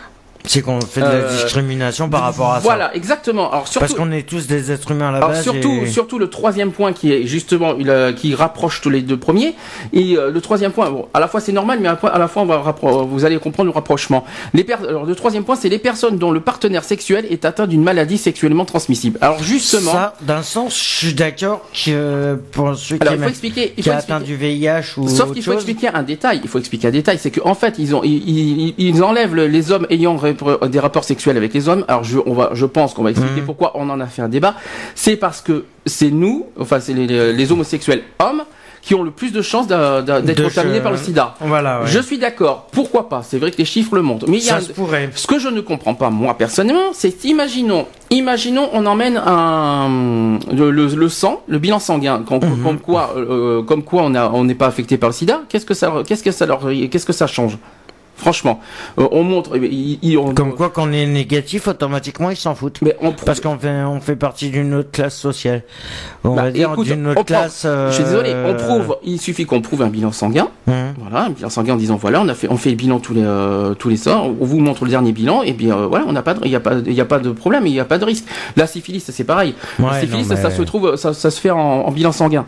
C'est 0.49 0.63
qu'on 0.63 0.81
fait 0.81 1.01
de 1.01 1.07
la 1.07 1.13
Euh, 1.13 1.31
discrimination 1.33 2.09
par 2.09 2.23
rapport 2.23 2.51
à 2.53 2.57
ça. 2.57 2.61
Voilà, 2.63 2.95
exactement. 2.97 3.51
Alors 3.53 3.69
surtout. 3.69 3.81
Parce 3.81 3.95
qu'on 3.95 4.11
est 4.13 4.23
tous 4.29 4.47
des 4.47 4.73
êtres 4.73 4.91
humains 4.91 5.09
à 5.09 5.13
la 5.13 5.17
Alors 5.19 5.29
base. 5.31 5.43
surtout, 5.43 5.81
et- 5.85 5.87
surtout 5.91 6.19
le 6.19 6.29
troisième 6.31 6.73
point 6.73 6.93
qui 6.93 7.13
est 7.13 7.27
justement 7.27 7.75
il, 7.79 7.91
euh, 7.91 8.13
qui 8.13 8.35
rapproche 8.35 8.81
tous 8.81 8.91
les 8.91 9.03
deux 9.03 9.17
premiers. 9.19 9.55
Et 9.93 10.17
euh, 10.17 10.31
le 10.31 10.41
troisième 10.41 10.73
point, 10.73 10.91
bon, 10.91 11.07
à 11.15 11.21
la 11.21 11.29
fois 11.29 11.41
c'est 11.41 11.53
normal, 11.53 11.79
mais 11.81 11.89
à 11.89 11.93
la 11.93 11.97
fois, 11.99 12.11
à 12.11 12.19
la 12.19 12.29
fois 12.29 12.43
on 12.43 12.47
va 12.47 12.57
rappro- 12.59 13.07
vous 13.07 13.25
allez 13.25 13.39
comprendre 13.39 13.69
le 13.69 13.75
rapprochement. 13.75 14.25
Les 14.55 14.67
Alors 14.89 15.05
le 15.05 15.15
troisième 15.15 15.45
point, 15.45 15.57
c'est 15.57 15.69
les 15.69 15.79
personnes 15.79 16.19
dont 16.19 16.31
le 16.31 16.41
partenaire 16.41 16.85
sexuel 16.85 17.27
est 17.31 17.45
atteint 17.45 17.67
d'une 17.67 17.83
maladie 17.83 18.17
sexuellement 18.19 18.65
transmissible. 18.65 19.19
Alors 19.21 19.43
justement, 19.43 19.93
Ça, 19.93 20.15
d'un 20.23 20.43
sens, 20.43 20.75
je 20.79 20.83
suis 21.07 21.15
d'accord 21.15 21.63
que 21.85 22.39
pour 22.53 22.75
ceux 22.77 22.97
qui, 22.97 23.03
alors 23.03 23.15
il 23.15 23.21
faut 23.23 23.29
expliquer, 23.29 23.73
il 23.77 23.83
qui 23.83 23.89
faut 23.91 23.95
a 23.95 23.99
atteint 23.99 24.19
expliquer. 24.21 24.37
du 24.39 24.59
VIH 24.59 24.99
ou 24.99 25.09
Sauf 25.09 25.33
qu'il 25.33 25.43
faut 25.43 25.53
chose. 25.53 25.63
expliquer 25.69 25.89
un 25.89 26.03
détail. 26.03 26.41
Il 26.43 26.49
faut 26.49 26.59
expliquer 26.59 26.89
un 26.89 26.93
détail, 26.93 27.19
c'est 27.21 27.31
qu'en 27.31 27.55
fait 27.55 27.75
ils 27.79 27.95
ont 27.95 28.03
ils, 28.05 28.23
ils, 28.29 28.75
ils 28.79 29.03
enlèvent 29.03 29.35
le- 29.35 29.47
les 29.47 29.73
hommes 29.73 29.87
ayant 29.91 30.17
répro- 30.39 30.69
des 30.69 30.81
rapports 30.81 31.05
sexuels 31.05 31.37
avec 31.37 31.53
les 31.55 31.69
hommes. 31.69 31.85
Alors 31.89 32.05
je 32.05 32.19
on 32.27 32.33
va 32.35 32.51
je 32.55 32.67
pense 32.67 32.95
qu'on 32.95 33.03
va 33.03 33.11
expliquer 33.11 33.41
Mhm. 33.41 33.47
pourquoi 33.47 33.73
on 33.75 33.89
en 33.91 34.01
a 34.01 34.07
fait 34.07 34.23
un 34.23 34.29
débat. 34.29 34.55
C'est 34.95 35.17
parce 35.17 35.41
que 35.41 35.65
c'est 35.87 36.11
nous, 36.11 36.47
enfin 36.59 36.81
c'est 36.81 36.95
les, 36.95 37.07
les, 37.07 37.33
les 37.33 37.53
homosexuels 37.53 38.03
hommes 38.19 38.43
qui 38.81 38.95
ont 38.95 39.03
le 39.03 39.11
plus 39.11 39.33
de 39.33 39.43
chances 39.43 39.67
d'être 39.67 40.43
contaminés 40.43 40.81
par 40.81 40.93
le 40.93 40.97
SIDA. 40.97 41.35
Voilà, 41.41 41.81
ouais. 41.81 41.87
Je 41.89 41.99
suis 41.99 42.17
d'accord. 42.17 42.69
Pourquoi 42.73 43.09
pas? 43.09 43.23
C'est 43.23 43.37
vrai 43.39 43.51
que 43.51 43.59
les 43.59 43.65
chiffres 43.67 43.95
le 43.97 44.03
montrent. 44.03 44.27
Mais 44.29 44.39
il 44.39 44.45
y 44.45 44.51
a 44.51 44.61
ce 44.61 45.27
que 45.27 45.39
je 45.39 45.49
ne 45.49 45.61
comprends 45.61 45.95
pas, 45.95 46.09
moi 46.11 46.35
personnellement, 46.39 46.93
c'est 46.95 47.25
imaginons, 47.25 47.87
imaginons, 48.11 48.71
on 48.73 48.87
emmène 48.87 49.17
un 49.19 50.39
le, 50.53 50.71
le- 50.71 50.87
le 50.95 51.09
sang, 51.09 51.43
le 51.49 51.59
bilan 51.59 51.81
sanguin, 51.81 52.23
comme, 52.27 52.39
Mhm. 52.39 52.63
comme 52.63 52.79
quoi, 52.79 53.15
euh, 53.17 53.63
comme 53.63 53.83
quoi 53.83 54.03
on 54.05 54.15
a, 54.15 54.31
on 54.31 54.45
n'est 54.45 54.55
pas 54.55 54.67
affecté 54.69 54.97
par 54.97 55.11
le 55.11 55.15
SIDA. 55.15 55.41
Qu'est-ce 55.49 55.67
que 55.67 55.75
ça, 55.75 55.93
qu'est-ce 56.07 56.23
que 56.23 56.31
ça 56.31 56.47
leur, 56.47 56.61
qu'est-ce 56.91 57.07
que 57.07 57.13
ça 57.13 57.27
change? 57.27 57.59
Franchement, 58.19 58.61
Euh, 58.99 59.07
on 59.13 59.23
montre, 59.23 59.53
eh 59.57 60.17
on- 60.19 60.35
Comme 60.35 60.55
quoi, 60.55 60.71
quand 60.71 60.89
on 60.89 60.93
est 60.93 61.07
négatif, 61.07 61.69
automatiquement, 61.69 62.31
ils 62.31 62.37
s'en 62.37 62.55
foutent. 62.55 62.81
mais 62.83 62.97
on 63.01 63.13
Parce 63.13 63.41
qu'on 63.41 63.57
fait, 63.59 63.83
on 63.85 64.01
fait 64.01 64.17
partie 64.17 64.51
d'une 64.51 64.75
autre 64.75 64.91
classe 64.91 65.17
sociale. 65.17 65.63
On 66.25 66.35
Bah, 66.35 66.43
va 66.43 66.51
dire 66.51 66.77
d'une 66.77 67.07
autre 67.07 67.25
classe. 67.25 67.63
euh, 67.65 67.89
Je 67.91 67.95
suis 67.95 68.05
désolé, 68.05 68.35
on 68.45 68.55
prouve. 68.55 68.97
Il 69.05 69.21
suffit 69.21 69.47
qu'on 69.47 69.61
prouve 69.63 69.83
un 69.83 69.89
bilan 69.89 70.11
sanguin. 70.13 70.49
hum. 70.67 70.75
Voilà, 70.99 71.27
un 71.27 71.31
bilan 71.31 71.49
sanguin 71.49 71.75
en 71.75 71.77
disant 71.77 71.97
voilà, 71.97 72.21
on 72.21 72.29
a 72.29 72.35
fait, 72.35 72.49
on 72.51 72.57
fait 72.57 72.71
le 72.71 72.77
bilan 72.77 72.99
tous 72.99 73.15
les 73.15 73.23
euh, 73.25 73.75
tous 73.75 73.89
les 73.89 73.97
soirs. 73.97 74.27
On 74.27 74.45
vous 74.45 74.59
montre 74.59 74.85
le 74.85 74.91
dernier 74.91 75.13
bilan 75.13 75.43
et 75.43 75.53
bien 75.53 75.77
euh, 75.79 75.87
voilà, 75.87 76.05
on 76.09 76.13
n'a 76.13 76.23
pas, 76.23 76.35
de- 76.35 76.41
il 76.45 76.51
y 76.51 76.57
a 76.57 76.61
pas, 76.61 76.75
il 76.85 76.93
y 76.93 77.01
a 77.01 77.05
pas 77.05 77.21
de 77.21 77.31
problème, 77.31 77.67
il 77.67 77.73
n'y 77.73 77.81
a 77.81 77.85
pas 77.85 77.99
de 77.99 78.05
risque. 78.05 78.25
La 78.57 78.67
syphilis, 78.67 79.05
c'est 79.09 79.25
pareil. 79.25 79.55
la 79.79 79.85
Ouais, 79.87 80.01
syphilis, 80.01 80.23
non, 80.29 80.35
mais- 80.35 80.43
ça 80.43 80.51
se 80.51 80.63
trouve, 80.63 80.97
ça, 80.97 81.15
ça 81.15 81.31
se 81.31 81.41
fait 81.41 81.51
en, 81.51 81.59
en 81.59 81.91
bilan 81.93 82.11
sanguin. 82.13 82.45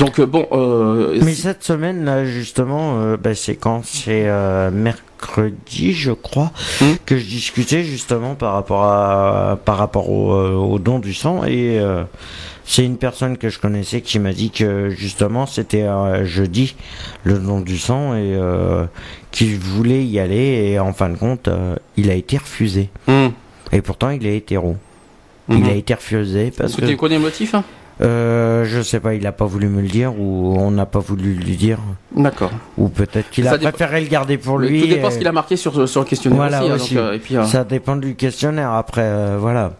Donc 0.00 0.18
euh, 0.18 0.26
bon, 0.26 0.46
euh, 0.52 1.18
Mais 1.22 1.34
cette 1.34 1.62
semaine 1.62 2.04
là 2.04 2.24
justement, 2.24 2.96
euh, 2.98 3.16
bah, 3.16 3.34
c'est 3.34 3.54
quand 3.54 3.82
c'est 3.84 4.24
euh, 4.26 4.70
mercredi, 5.24 5.92
je 5.94 6.12
crois, 6.12 6.52
Hmm. 6.80 6.94
que 7.06 7.16
je 7.16 7.24
discutais 7.24 7.82
justement 7.84 8.34
par 8.34 8.52
rapport 8.52 8.84
à 8.84 9.58
par 9.64 9.76
rapport 9.78 10.10
au, 10.10 10.32
euh, 10.32 10.52
au 10.54 10.78
don 10.78 10.98
du 10.98 11.14
sang. 11.14 11.44
Et 11.44 11.78
euh, 11.80 12.04
c'est 12.64 12.84
une 12.84 12.96
personne 12.98 13.36
que 13.38 13.48
je 13.48 13.58
connaissais 13.58 14.00
qui 14.00 14.18
m'a 14.18 14.32
dit 14.32 14.50
que 14.50 14.90
justement 14.90 15.46
c'était 15.46 15.82
euh, 15.82 16.24
jeudi 16.24 16.74
le 17.24 17.38
don 17.38 17.60
du 17.60 17.78
sang 17.78 18.14
et 18.14 18.34
euh, 18.34 18.84
qu'il 19.30 19.58
voulait 19.58 20.04
y 20.04 20.18
aller. 20.18 20.70
Et 20.72 20.78
en 20.78 20.92
fin 20.92 21.08
de 21.08 21.16
compte 21.16 21.48
il 21.96 22.10
a 22.10 22.14
été 22.14 22.36
refusé. 22.38 22.90
Hum, 23.08 23.32
et 23.72 23.80
pourtant 23.82 24.10
il 24.10 24.26
est 24.26 24.36
hétéro. 24.36 24.76
Il 25.50 25.66
a 25.68 25.74
été 25.74 25.92
refusé 25.92 26.50
parce 26.56 26.70
Est-ce 26.70 26.80
que 26.80 26.86
que 26.86 26.90
tu 26.90 26.96
connais 26.96 27.16
le 27.16 27.20
motif 27.22 27.54
hein? 27.54 27.64
Euh, 28.00 28.64
je 28.64 28.80
sais 28.82 29.00
pas, 29.00 29.14
il 29.14 29.26
a 29.26 29.32
pas 29.32 29.44
voulu 29.44 29.68
me 29.68 29.80
le 29.80 29.88
dire 29.88 30.18
ou 30.18 30.54
on 30.58 30.70
n'a 30.70 30.86
pas 30.86 30.98
voulu 30.98 31.34
lui 31.34 31.56
dire. 31.56 31.78
D'accord. 32.16 32.50
Ou 32.76 32.88
peut-être 32.88 33.30
qu'il 33.30 33.46
a 33.46 33.56
préféré 33.58 34.00
le 34.00 34.08
garder 34.08 34.36
pour 34.38 34.58
lui. 34.58 34.80
Tout 34.80 34.86
dépend 34.88 35.08
et- 35.08 35.10
ce 35.12 35.18
qu'il 35.18 35.28
a 35.28 35.32
marqué 35.32 35.56
sur 35.56 35.88
sur 35.88 36.00
le 36.00 36.06
questionnaire 36.06 36.36
Voilà, 36.38 36.62
aussi. 36.62 36.70
hein, 36.70 36.74
aussi. 36.74 36.94
donc, 36.94 37.04
euh, 37.04 37.12
et 37.12 37.18
puis 37.18 37.36
euh, 37.36 37.44
Ça 37.44 37.64
dépend 37.64 37.96
du 37.96 38.14
questionnaire 38.16 38.72
après, 38.72 39.02
euh, 39.04 39.36
voilà. 39.38 39.72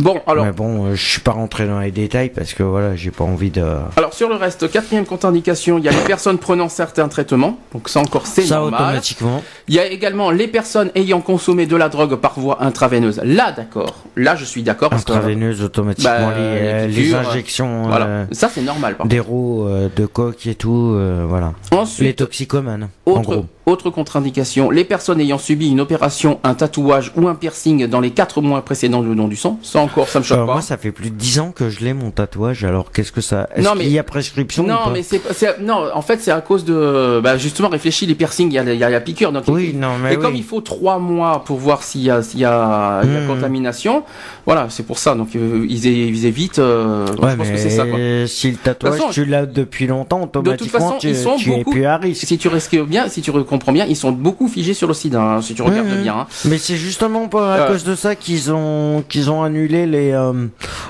Bon, 0.00 0.20
alors. 0.26 0.44
Mais 0.44 0.52
bon, 0.52 0.86
euh, 0.86 0.94
je 0.94 1.02
suis 1.10 1.20
pas 1.20 1.32
rentré 1.32 1.66
dans 1.66 1.80
les 1.80 1.90
détails 1.90 2.30
parce 2.30 2.52
que 2.54 2.62
voilà, 2.62 2.96
j'ai 2.96 3.10
pas 3.10 3.24
envie 3.24 3.50
de. 3.50 3.64
Alors 3.96 4.12
sur 4.14 4.28
le 4.28 4.34
reste, 4.36 4.70
quatrième 4.70 5.06
contre-indication, 5.06 5.78
il 5.78 5.84
y 5.84 5.88
a 5.88 5.92
les 5.92 5.98
personnes 5.98 6.38
prenant 6.38 6.68
certains 6.68 7.08
traitements, 7.08 7.58
donc 7.72 7.88
ça 7.88 8.00
encore 8.00 8.26
c'est 8.26 8.42
Ça 8.42 8.56
normal. 8.56 8.80
automatiquement. 8.82 9.42
Il 9.68 9.74
y 9.74 9.78
a 9.78 9.86
également 9.86 10.30
les 10.30 10.48
personnes 10.48 10.90
ayant 10.94 11.20
consommé 11.20 11.66
de 11.66 11.76
la 11.76 11.88
drogue 11.88 12.16
par 12.16 12.38
voie 12.38 12.62
intraveineuse. 12.62 13.20
Là 13.24 13.52
d'accord, 13.52 14.04
là 14.16 14.36
je 14.36 14.44
suis 14.44 14.62
d'accord 14.62 14.92
Intraveineuse 14.92 15.62
automatiquement 15.62 16.10
Bah, 16.10 16.34
les, 16.36 16.42
euh, 16.42 16.86
les 16.86 16.92
les 16.92 17.02
piqûres, 17.02 17.18
injections 17.30 17.82
voilà, 17.88 18.06
euh, 18.06 18.24
ça 18.32 18.48
c'est 18.48 18.62
normal. 18.62 18.96
Par 18.96 19.06
d'héros, 19.06 19.66
euh, 19.68 19.88
de 19.94 20.06
coke 20.06 20.46
et 20.46 20.54
tout, 20.54 20.92
euh, 20.94 21.24
voilà. 21.28 21.52
Les 22.00 22.14
toxicomanes, 22.14 22.88
en 23.06 23.12
autre, 23.12 23.20
gros. 23.22 23.46
autre 23.66 23.90
contre-indication, 23.90 24.70
les 24.70 24.84
personnes 24.84 25.20
ayant 25.20 25.38
subi 25.38 25.68
une 25.70 25.80
opération, 25.80 26.40
un 26.44 26.54
tatouage 26.54 27.12
ou 27.16 27.28
un 27.28 27.34
piercing 27.34 27.86
dans 27.86 28.00
les 28.00 28.10
4 28.10 28.40
mois 28.42 28.62
précédents 28.64 29.02
du 29.02 29.14
don 29.14 29.28
du 29.28 29.36
sang. 29.36 29.58
Ça 29.62 29.80
encore, 29.90 30.08
ça 30.08 30.18
me 30.20 30.24
choque 30.24 30.38
Euh, 30.38 30.46
pas. 30.46 30.52
moi, 30.54 30.62
ça 30.62 30.76
fait 30.76 30.92
plus 30.92 31.10
de 31.10 31.14
10 31.16 31.40
ans 31.40 31.52
que 31.54 31.68
je 31.70 31.80
l'ai 31.80 31.92
mon 31.92 32.10
tatouage. 32.10 32.64
Alors, 32.64 32.92
qu'est-ce 32.92 33.12
que 33.12 33.20
ça 33.20 33.48
Est-ce 33.54 33.64
Non, 33.66 33.74
qu'il 33.74 33.88
y 33.88 33.98
a 33.98 34.02
prescription 34.02 34.64
ou 34.64 34.66
non, 34.66 34.76
pas 34.84 34.90
mais 34.90 35.02
c'est, 35.02 35.20
non, 35.60 35.84
en 35.94 36.02
fait, 36.02 36.18
c'est 36.20 36.30
à 36.30 36.40
cause 36.40 36.64
de, 36.64 37.20
bah, 37.22 37.36
justement, 37.36 37.68
réfléchis, 37.68 38.06
les 38.06 38.14
piercings, 38.14 38.48
il 38.50 38.54
y 38.54 38.58
a, 38.58 38.64
la- 38.64 38.74
il 38.74 38.80
y 38.80 38.84
a 38.84 38.90
la 38.90 39.00
piqûre, 39.00 39.32
donc 39.32 39.44
Oui, 39.48 39.74
non, 39.74 39.98
mais 40.02 40.14
et 40.14 40.16
comme 40.16 40.34
il 40.34 40.44
faut 40.44 40.60
trois 40.60 40.98
mois 40.98 41.42
pour 41.44 41.58
voir 41.58 41.82
s'il 41.82 42.02
y 42.02 42.10
a, 42.10 42.22
s'il 42.22 42.40
y 42.40 42.44
a, 42.44 43.00
il 43.04 43.12
y 43.12 43.16
a 43.16 43.20
Mhm. 43.20 43.26
contamination, 43.28 44.02
voilà, 44.46 44.66
c'est 44.70 44.84
pour 44.84 44.98
ça. 44.98 45.14
Donc 45.14 45.34
euh, 45.36 45.66
ils, 45.68 45.86
évitent. 46.26 46.58
euh, 46.58 47.06
Ouais, 47.06 47.30
je 47.32 47.36
pense 47.36 47.46
mais 47.48 47.52
que 47.54 47.58
c'est 47.58 47.70
ça. 47.70 47.86
Quoi. 47.86 47.98
si 48.26 48.50
le 48.50 48.56
tatouage 48.56 48.94
façon, 48.98 49.10
tu 49.10 49.24
l'as 49.24 49.46
depuis 49.46 49.86
longtemps, 49.86 50.22
automatiquement 50.22 50.78
façon, 50.80 50.98
tu, 50.98 51.08
ils 51.08 51.16
sont 51.16 51.36
tu 51.36 51.52
es 51.52 51.56
beaucoup- 51.58 51.70
plus 51.72 51.84
à 51.84 51.96
risque. 51.96 52.26
Si 52.26 52.38
tu 52.38 52.48
risques 52.48 52.78
bien, 52.84 53.08
si 53.08 53.22
tu 53.22 53.32
comprends 53.32 53.72
bien, 53.72 53.86
ils 53.86 53.96
sont 53.96 54.12
beaucoup 54.12 54.48
figés 54.48 54.74
sur 54.74 54.88
le 54.88 54.94
sida. 54.94 55.20
hein, 55.20 55.42
si 55.42 55.54
tu 55.54 55.62
regardes 55.62 55.88
bien. 56.02 56.14
hein. 56.20 56.26
Mais 56.44 56.58
c'est 56.58 56.76
justement 56.76 57.28
pas 57.28 57.54
à 57.54 57.58
Euh. 57.60 57.68
cause 57.68 57.84
de 57.84 57.94
ça 57.94 58.14
qu'ils 58.14 58.52
ont 58.52 59.02
qu'ils 59.08 59.30
ont 59.30 59.42
annulé 59.42 59.69
les 59.70 60.12
euh, 60.12 60.46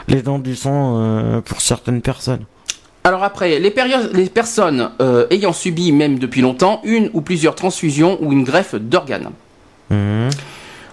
les 0.09 0.23
dents 0.23 0.39
du 0.39 0.57
sang 0.57 0.99
euh, 0.99 1.41
pour 1.41 1.61
certaines 1.61 2.03
personnes. 2.03 2.45
Alors 3.05 3.25
après, 3.25 3.59
les, 3.59 3.71
périodes, 3.71 4.11
les 4.15 4.29
personnes 4.29 4.91
euh, 5.01 5.27
ayant 5.31 5.55
subi, 5.55 5.91
même 5.91 6.19
depuis 6.19 6.43
longtemps, 6.43 6.81
une 6.85 7.09
ou 7.15 7.23
plusieurs 7.23 7.55
transfusions 7.55 8.19
ou 8.21 8.33
une 8.33 8.45
greffe 8.45 8.75
d'organes. 8.75 9.31
Mhm. 9.89 10.29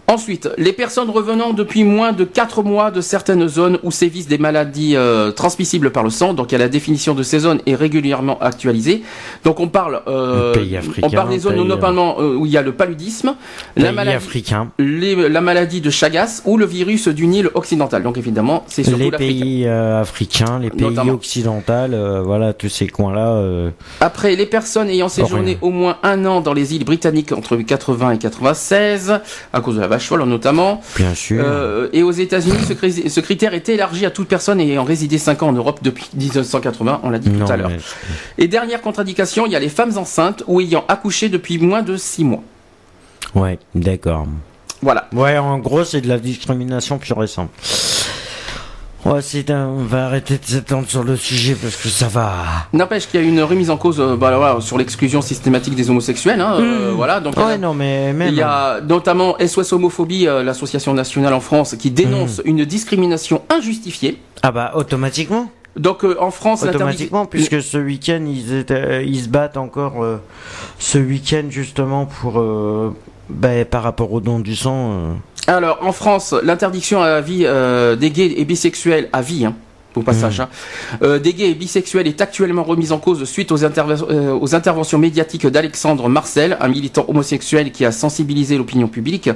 Ensuite, 0.09 0.49
les 0.57 0.71
personnes 0.71 1.09
revenant 1.09 1.51
depuis 1.51 1.83
moins 1.83 2.13
de 2.13 2.23
4 2.23 2.63
mois 2.63 2.91
de 2.91 3.01
certaines 3.01 3.45
zones 3.49 3.77
où 3.83 3.91
sévissent 3.91 4.29
des 4.29 4.37
maladies 4.37 4.95
euh, 4.95 5.31
transmissibles 5.31 5.91
par 5.91 6.01
le 6.03 6.09
sang. 6.09 6.33
Donc, 6.33 6.53
la 6.53 6.69
définition 6.69 7.13
de 7.13 7.23
ces 7.23 7.39
zones 7.39 7.59
est 7.65 7.75
régulièrement 7.75 8.39
actualisée. 8.39 9.03
Donc, 9.43 9.59
on 9.59 9.67
parle, 9.67 10.01
euh, 10.07 10.53
Pays 10.53 10.77
africain, 10.77 11.01
on 11.07 11.09
parle 11.09 11.29
des 11.29 11.39
zones 11.39 11.55
pays, 11.55 11.65
notamment 11.65 12.15
euh, 12.21 12.35
où 12.35 12.45
il 12.45 12.51
y 12.53 12.57
a 12.57 12.61
le 12.61 12.71
paludisme, 12.71 13.35
la 13.75 13.91
maladie, 13.91 14.15
africains, 14.15 14.69
les- 14.79 15.27
la 15.27 15.41
maladie 15.41 15.81
de 15.81 15.89
Chagas 15.89 16.41
ou 16.45 16.55
le 16.55 16.65
virus 16.65 17.09
du 17.09 17.27
Nil 17.27 17.49
occidental. 17.53 18.01
Donc, 18.01 18.17
évidemment, 18.17 18.63
c'est 18.67 18.83
surtout 18.83 18.99
les 18.99 19.11
pays 19.11 19.65
euh, 19.67 19.99
africains, 19.99 20.59
les 20.59 20.69
pays 20.69 20.97
occidentaux, 21.09 22.23
voilà 22.23 22.53
tous 22.53 22.69
ces 22.69 22.87
coins-là. 22.87 23.41
Après, 23.99 24.37
les 24.37 24.45
personnes 24.45 24.87
ayant 24.89 25.09
séjourné 25.09 25.57
au 25.61 25.69
moins 25.69 25.97
un 26.03 26.25
an 26.25 26.39
dans 26.39 26.53
les 26.53 26.75
îles 26.75 26.85
britanniques 26.85 27.33
entre 27.33 27.57
80 27.57 28.11
et 28.11 28.17
96, 28.19 29.19
à 29.51 29.59
cause 29.59 29.75
de 29.75 29.81
la 29.81 29.87
folle 29.99 30.23
notamment, 30.23 30.81
bien 30.95 31.13
sûr. 31.15 31.41
Euh, 31.43 31.89
et 31.93 32.03
aux 32.03 32.11
États-Unis, 32.11 32.57
ce, 32.67 32.73
cri- 32.73 33.09
ce 33.09 33.19
critère 33.19 33.53
est 33.53 33.67
élargi 33.69 34.05
à 34.05 34.11
toute 34.11 34.27
personne 34.27 34.59
ayant 34.59 34.83
résidé 34.83 35.17
5 35.17 35.43
ans 35.43 35.49
en 35.49 35.53
Europe 35.53 35.79
depuis 35.81 36.09
1980, 36.15 37.01
on 37.03 37.09
l'a 37.09 37.19
dit 37.19 37.29
non, 37.29 37.45
tout 37.45 37.51
à 37.51 37.57
l'heure. 37.57 37.69
mais- 37.69 37.79
Et 38.43 38.47
dernière 38.47 38.81
contradiction, 38.81 39.45
il 39.45 39.51
y 39.51 39.55
a 39.55 39.59
les 39.59 39.69
femmes 39.69 39.97
enceintes 39.97 40.43
ou 40.47 40.61
ayant 40.61 40.83
accouché 40.87 41.29
depuis 41.29 41.57
moins 41.59 41.81
de 41.81 41.97
6 41.97 42.23
mois. 42.23 42.43
Ouais, 43.35 43.59
d'accord. 43.75 44.25
Voilà. 44.81 45.07
Ouais, 45.11 45.37
en 45.37 45.57
gros, 45.57 45.83
c'est 45.83 46.01
de 46.01 46.07
la 46.07 46.19
discrimination 46.19 46.97
pure 46.99 47.23
et 47.23 47.27
simple. 47.27 47.49
Ouais, 49.07 49.21
c'est 49.21 49.49
un... 49.49 49.67
on 49.67 49.83
va 49.83 50.05
arrêter 50.05 50.37
de 50.37 50.45
s'étendre 50.45 50.87
sur 50.87 51.03
le 51.03 51.15
sujet 51.15 51.55
parce 51.55 51.75
que 51.77 51.87
ça 51.89 52.07
va. 52.07 52.33
N'empêche 52.73 53.07
qu'il 53.07 53.21
y 53.21 53.23
a 53.23 53.25
une 53.25 53.41
remise 53.41 53.69
en 53.69 53.77
cause 53.77 53.99
euh, 53.99 54.15
bah, 54.17 54.35
voilà, 54.37 54.59
sur 54.61 54.77
l'exclusion 54.77 55.21
systématique 55.21 55.75
des 55.75 55.89
homosexuels. 55.89 56.41
Hein, 56.41 56.57
euh, 56.59 56.91
voilà, 56.95 57.19
donc 57.19 57.33
il 57.35 57.39
y 57.39 57.41
a- 57.41 57.45
Hmm. 57.45 57.49
Ouais, 57.51 57.57
non, 57.57 57.73
mais 57.73 58.11
même. 58.13 58.29
Il 58.29 58.35
y 58.35 58.41
a 58.41 58.81
notamment 58.81 59.37
SOS 59.39 59.71
Homophobie, 59.73 60.27
euh, 60.27 60.43
l'association 60.43 60.93
nationale 60.93 61.33
en 61.33 61.39
France, 61.39 61.75
qui 61.79 61.89
Hmm. 61.91 61.93
dénonce 61.93 62.41
une 62.45 62.65
discrimination 62.65 63.41
injustifiée. 63.49 64.19
Ah 64.43 64.51
bah 64.51 64.71
automatiquement. 64.75 65.49
Donc 65.77 66.03
euh, 66.03 66.17
en 66.19 66.31
France, 66.31 66.63
automatiquement, 66.63 67.25
puisque 67.27 67.61
ce 67.61 67.77
week-end 67.77 68.23
ils, 68.27 68.53
étaient, 68.53 69.05
ils 69.05 69.23
se 69.23 69.29
battent 69.29 69.57
encore 69.57 70.03
euh, 70.03 70.17
ce 70.79 70.97
week-end 70.97 71.43
justement 71.49 72.05
pour 72.07 72.39
euh, 72.39 72.95
ben, 73.29 73.63
par 73.63 73.83
rapport 73.83 74.11
au 74.11 74.19
don 74.19 74.39
du 74.39 74.55
sang. 74.55 75.15
Alors 75.47 75.79
en 75.81 75.91
France, 75.91 76.35
l'interdiction 76.43 77.01
à 77.01 77.21
vie 77.21 77.47
des 77.99 78.11
gays 78.11 78.33
et 78.37 78.45
bisexuels 78.45 79.09
à 79.13 79.21
vie. 79.21 79.45
Hein, 79.45 79.55
au 79.97 80.03
passage. 80.03 80.39
Mmh. 80.39 80.43
Hein. 80.43 80.49
Euh, 81.01 81.19
des 81.19 81.33
gays 81.33 81.49
et 81.49 81.53
bisexuels 81.53 82.07
est 82.07 82.21
actuellement 82.21 82.63
remise 82.63 82.91
en 82.91 82.99
cause 82.99 83.23
suite 83.25 83.51
aux, 83.51 83.63
euh, 83.63 84.39
aux 84.39 84.55
interventions 84.55 84.97
médiatiques 84.97 85.47
d'Alexandre 85.47 86.07
Marcel, 86.07 86.57
un 86.59 86.67
militant 86.67 87.05
homosexuel 87.07 87.71
qui 87.71 87.85
a 87.85 87.91
sensibilisé 87.91 88.57
l'opinion 88.57 88.87
publique. 88.87 89.29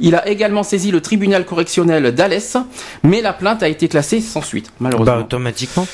Il 0.00 0.14
a 0.14 0.28
également 0.28 0.62
saisi 0.62 0.90
le 0.90 1.00
tribunal 1.00 1.44
correctionnel 1.44 2.14
d'Alès, 2.14 2.56
mais 3.02 3.20
la 3.20 3.32
plainte 3.32 3.62
a 3.62 3.68
été 3.68 3.88
classée 3.88 4.20
sans 4.20 4.42
suite, 4.42 4.72
malheureusement. 4.80 5.14
Bah, 5.14 5.20
automatiquement? 5.20 5.86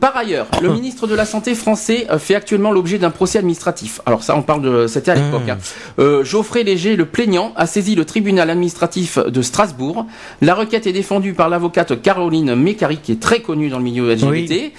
Par 0.00 0.16
ailleurs, 0.16 0.46
le 0.62 0.72
ministre 0.72 1.06
de 1.06 1.14
la 1.14 1.24
Santé 1.24 1.54
français 1.54 2.06
euh, 2.10 2.18
fait 2.18 2.34
actuellement 2.34 2.70
l'objet 2.70 2.98
d'un 2.98 3.10
procès 3.10 3.38
administratif. 3.38 4.00
Alors 4.04 4.22
ça, 4.22 4.36
on 4.36 4.42
parle 4.42 4.62
de... 4.62 4.86
C'était 4.86 5.12
à 5.12 5.14
l'époque. 5.14 5.46
Mmh. 5.46 5.50
Hein. 5.50 5.58
Euh, 5.98 6.24
Geoffrey 6.24 6.64
Léger, 6.64 6.96
le 6.96 7.06
plaignant, 7.06 7.52
a 7.56 7.66
saisi 7.66 7.94
le 7.94 8.04
tribunal 8.04 8.50
administratif 8.50 9.18
de 9.18 9.42
Strasbourg. 9.42 10.06
La 10.42 10.54
requête 10.54 10.86
est 10.86 10.92
défendue 10.92 11.32
par 11.32 11.48
l'avocate 11.48 12.00
Caroline 12.02 12.54
Mécari, 12.54 12.98
qui 12.98 13.12
est 13.12 13.20
très 13.20 13.40
connue 13.40 13.70
dans 13.70 13.78
le 13.78 13.84
milieu 13.84 14.12
LGBT. 14.12 14.72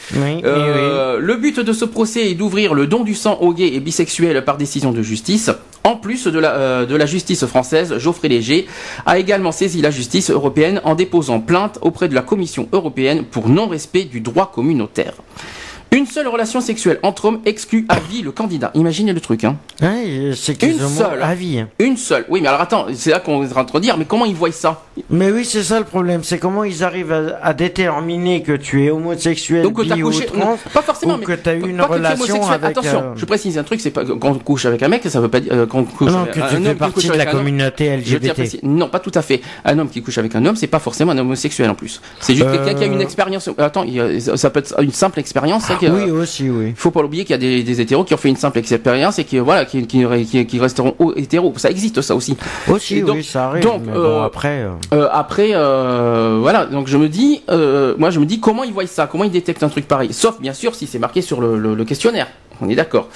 euh, 0.45 1.19
le 1.19 1.35
but 1.35 1.59
de 1.59 1.73
ce 1.73 1.85
procès 1.85 2.29
est 2.29 2.35
d'ouvrir 2.35 2.73
le 2.73 2.85
don 2.87 3.03
du 3.03 3.15
sang 3.15 3.39
aux 3.41 3.53
gays 3.53 3.73
et 3.73 3.79
bisexuels 3.79 4.43
par 4.45 4.57
décision 4.57 4.91
de 4.91 5.01
justice. 5.01 5.49
En 5.83 5.95
plus 5.95 6.27
de 6.27 6.37
la, 6.37 6.53
euh, 6.53 6.85
de 6.85 6.95
la 6.95 7.05
justice 7.05 7.45
française, 7.45 7.97
Geoffrey 7.97 8.27
Léger 8.27 8.67
a 9.05 9.17
également 9.17 9.51
saisi 9.51 9.81
la 9.81 9.89
justice 9.89 10.29
européenne 10.29 10.79
en 10.83 10.93
déposant 10.93 11.39
plainte 11.39 11.79
auprès 11.81 12.07
de 12.07 12.13
la 12.13 12.21
Commission 12.21 12.67
européenne 12.71 13.23
pour 13.23 13.49
non-respect 13.49 14.03
du 14.03 14.21
droit 14.21 14.51
communautaire. 14.53 15.13
Une 15.93 16.05
seule 16.05 16.29
relation 16.29 16.61
sexuelle 16.61 16.99
entre 17.03 17.25
hommes 17.25 17.41
exclut 17.45 17.85
à 17.89 17.99
vie 17.99 18.21
le 18.21 18.31
candidat. 18.31 18.71
Imaginez 18.75 19.11
le 19.11 19.19
truc, 19.19 19.43
hein. 19.43 19.57
c'est 20.35 20.63
une 20.63 20.79
seule 20.79 21.21
à 21.21 21.35
vie. 21.35 21.65
Une 21.79 21.97
seule. 21.97 22.25
Oui, 22.29 22.39
mais 22.41 22.47
alors 22.47 22.61
attends, 22.61 22.85
c'est 22.95 23.09
là 23.09 23.19
qu'on 23.19 23.43
est 23.43 23.57
en 23.57 23.65
train 23.65 23.79
de 23.79 23.83
dire, 23.83 23.97
mais 23.97 24.05
comment 24.05 24.23
ils 24.23 24.33
voient 24.33 24.53
ça? 24.53 24.85
Mais 25.09 25.31
oui, 25.31 25.45
c'est 25.45 25.63
ça 25.63 25.79
le 25.79 25.85
problème, 25.85 26.21
c'est 26.23 26.37
comment 26.37 26.65
ils 26.65 26.83
arrivent 26.83 27.13
à, 27.41 27.53
déterminer 27.53 28.43
que 28.43 28.51
tu 28.51 28.85
es 28.85 28.91
homosexuel, 28.91 29.63
Donc, 29.63 29.81
bi 29.81 30.03
ou 30.03 30.11
trans, 30.11 30.57
pas 30.73 30.81
forcément, 30.81 31.15
ou 31.15 31.19
que 31.19 31.31
tu 31.31 31.49
as 31.49 31.55
eu 31.55 31.69
une 31.69 31.81
relation 31.81 32.45
avec. 32.45 32.71
Attention, 32.71 32.99
euh, 32.99 33.13
je 33.15 33.25
précise 33.25 33.57
un 33.57 33.63
truc, 33.63 33.79
c'est 33.79 33.91
pas 33.91 34.03
quand 34.03 34.31
on 34.31 34.35
couche 34.35 34.65
avec 34.65 34.83
un 34.83 34.89
mec, 34.89 35.03
ça 35.07 35.21
veut 35.21 35.29
pas 35.29 35.39
dire 35.39 35.53
euh, 35.53 35.65
quand 35.65 35.79
on 35.79 35.83
couche 35.85 36.11
non, 36.11 36.23
avec 36.23 36.33
que 36.33 36.39
tu 36.39 36.55
un 36.55 36.61
fais 36.61 36.75
partie 36.75 37.07
de 37.07 37.13
la 37.13 37.25
communauté 37.25 37.95
LGBT. 37.95 38.63
Non, 38.63 38.89
pas 38.89 38.99
tout 38.99 39.11
à 39.15 39.21
fait. 39.21 39.41
Un 39.63 39.79
homme 39.79 39.89
qui 39.89 40.01
couche 40.01 40.17
avec 40.17 40.35
un 40.35 40.45
homme, 40.45 40.57
c'est 40.57 40.67
pas 40.67 40.79
forcément 40.79 41.13
un 41.13 41.17
homosexuel 41.17 41.69
en 41.69 41.75
plus. 41.75 42.01
C'est 42.19 42.35
juste 42.35 42.51
quelqu'un 42.51 42.73
qui 42.73 42.83
a 42.83 42.87
une 42.87 42.97
euh. 42.97 43.01
expérience. 43.01 43.49
Attends, 43.57 43.85
ça 44.35 44.49
peut 44.49 44.59
être 44.59 44.81
une 44.81 44.91
simple 44.91 45.19
expérience. 45.19 45.71
Oui, 45.81 46.11
aussi, 46.11 46.49
oui. 46.49 46.67
Il 46.69 46.75
faut 46.75 46.91
pas 46.91 47.01
l'oublier 47.01 47.23
qu'il 47.23 47.31
y 47.31 47.35
a 47.35 47.37
des, 47.37 47.63
des, 47.63 47.81
hétéros 47.81 48.03
qui 48.03 48.13
ont 48.13 48.17
fait 48.17 48.29
une 48.29 48.35
simple 48.35 48.59
expérience 48.59 49.19
et 49.19 49.23
qui 49.23 49.39
voilà 49.39 49.65
qui, 49.65 49.87
qui, 49.87 50.45
qui, 50.45 50.59
resteront 50.59 50.95
hétéros. 51.15 51.53
Ça 51.57 51.69
existe 51.69 52.01
ça 52.01 52.15
aussi. 52.15 52.35
Aussi, 52.67 53.03
oui, 53.03 53.23
ça 53.23 53.47
arrive. 53.47 53.63
Donc 53.63 53.83
euh, 53.87 54.23
après, 54.23 54.65
euh... 54.93 55.01
Euh, 55.01 55.09
après, 55.11 55.51
euh, 55.53 56.37
voilà. 56.41 56.65
Donc 56.65 56.87
je 56.87 56.97
me 56.97 57.09
dis, 57.09 57.41
euh, 57.49 57.95
moi 57.97 58.09
je 58.09 58.19
me 58.19 58.25
dis 58.25 58.39
comment 58.39 58.63
ils 58.63 58.73
voient 58.73 58.85
ça, 58.87 59.07
comment 59.07 59.23
ils 59.23 59.31
détectent 59.31 59.63
un 59.63 59.69
truc 59.69 59.87
pareil. 59.87 60.13
Sauf 60.13 60.39
bien 60.39 60.53
sûr 60.53 60.75
si 60.75 60.85
c'est 60.87 60.99
marqué 60.99 61.21
sur 61.21 61.41
le, 61.41 61.57
le, 61.57 61.75
le 61.75 61.85
questionnaire. 61.85 62.27
On 62.61 62.69
est 62.69 62.75
d'accord. 62.75 63.09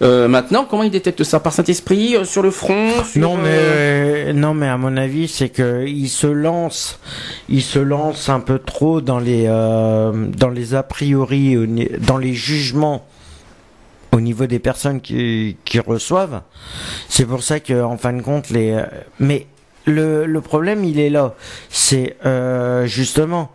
Euh, 0.00 0.28
maintenant, 0.28 0.64
comment 0.64 0.84
ils 0.84 0.92
détectent 0.92 1.24
ça? 1.24 1.40
Par 1.40 1.52
Saint-Esprit, 1.52 2.14
euh, 2.14 2.24
sur 2.24 2.42
le 2.42 2.52
front 2.52 2.90
Non, 3.16 3.36
mais 3.36 3.48
euh, 3.50 4.32
non, 4.32 4.54
mais 4.54 4.68
à 4.68 4.76
mon 4.76 4.96
avis, 4.96 5.26
c'est 5.26 5.48
que 5.48 5.84
ils 5.86 6.08
se 6.08 6.28
lancent, 6.28 7.00
ils 7.48 7.62
se 7.62 7.80
lancent 7.80 8.28
un 8.28 8.38
peu 8.38 8.60
trop 8.60 9.00
dans 9.00 9.18
les 9.18 9.46
dans 9.46 10.50
les 10.50 10.74
a 10.76 10.84
priori, 10.84 11.56
dans 11.98 12.18
les 12.18 12.34
jugements 12.34 13.06
au 14.12 14.20
niveau 14.20 14.46
des 14.46 14.60
personnes 14.60 15.00
qui, 15.00 15.56
qui 15.64 15.80
reçoivent. 15.80 16.42
C'est 17.08 17.26
pour 17.26 17.42
ça 17.42 17.58
que, 17.58 17.82
en 17.82 17.96
fin 17.96 18.12
de 18.12 18.22
compte, 18.22 18.50
les 18.50 18.80
mais 19.18 19.46
le, 19.88 20.26
le 20.26 20.40
problème, 20.40 20.84
il 20.84 21.00
est 21.00 21.10
là. 21.10 21.34
C'est 21.70 22.16
justement, 22.86 23.50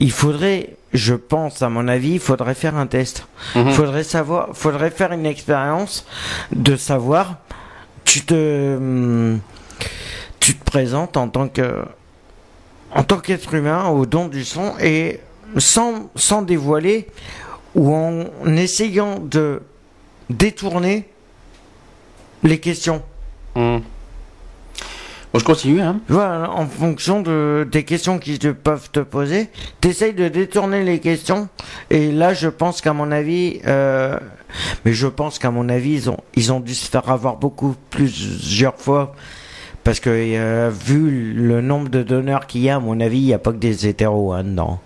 il 0.00 0.12
faudrait 0.12 0.76
je 0.96 1.14
pense, 1.14 1.62
à 1.62 1.68
mon 1.68 1.88
avis, 1.88 2.14
il 2.14 2.20
faudrait 2.20 2.54
faire 2.54 2.76
un 2.76 2.86
test. 2.86 3.26
Il 3.54 3.64
mhm. 3.64 3.72
faudrait 3.72 4.04
savoir, 4.04 4.48
faudrait 4.54 4.90
faire 4.90 5.12
une 5.12 5.26
expérience 5.26 6.06
de 6.52 6.76
savoir, 6.76 7.36
tu 8.04 8.24
te, 8.24 9.36
tu 10.40 10.56
te 10.56 10.64
présentes 10.64 11.16
en 11.16 11.28
tant 11.28 11.48
que, 11.48 11.84
en 12.94 13.02
tant 13.02 13.18
qu'être 13.18 13.54
humain 13.54 13.88
au 13.88 14.06
don 14.06 14.28
du 14.28 14.44
son 14.44 14.74
et 14.80 15.20
sans, 15.58 16.10
sans 16.14 16.42
dévoiler 16.42 17.08
ou 17.74 17.94
en 17.94 18.24
essayant 18.56 19.18
de 19.18 19.62
détourner 20.30 21.08
les 22.42 22.58
questions. 22.58 23.02
Je 25.38 25.44
continue. 25.44 25.80
Hein. 25.80 26.00
Voilà, 26.08 26.50
en 26.50 26.66
fonction 26.66 27.20
de, 27.20 27.66
des 27.70 27.84
questions 27.84 28.18
qui 28.18 28.38
te, 28.38 28.48
peuvent 28.48 28.90
te 28.90 29.00
poser, 29.00 29.48
t'essayes 29.80 30.14
de 30.14 30.28
détourner 30.28 30.84
les 30.84 30.98
questions. 30.98 31.48
Et 31.90 32.12
là, 32.12 32.34
je 32.34 32.48
pense 32.48 32.80
qu'à 32.80 32.92
mon 32.92 33.10
avis, 33.10 33.60
euh, 33.66 34.18
mais 34.84 34.92
je 34.92 35.06
pense 35.06 35.38
qu'à 35.38 35.50
mon 35.50 35.68
avis, 35.68 35.92
ils 35.92 36.10
ont, 36.10 36.18
ils 36.34 36.52
ont 36.52 36.60
dû 36.60 36.74
se 36.74 36.88
faire 36.88 37.10
avoir 37.10 37.36
beaucoup 37.36 37.74
plusieurs 37.90 38.76
fois. 38.76 39.14
Parce 39.84 40.00
que 40.00 40.10
euh, 40.10 40.70
vu 40.70 41.32
le 41.32 41.60
nombre 41.60 41.88
de 41.88 42.02
donneurs 42.02 42.46
qu'il 42.46 42.62
y 42.62 42.70
a, 42.70 42.76
à 42.76 42.80
mon 42.80 42.98
avis, 43.00 43.18
il 43.18 43.26
n'y 43.26 43.34
a 43.34 43.38
pas 43.38 43.52
que 43.52 43.58
des 43.58 43.86
hétéros 43.86 44.32
hein, 44.32 44.42
dedans. 44.42 44.80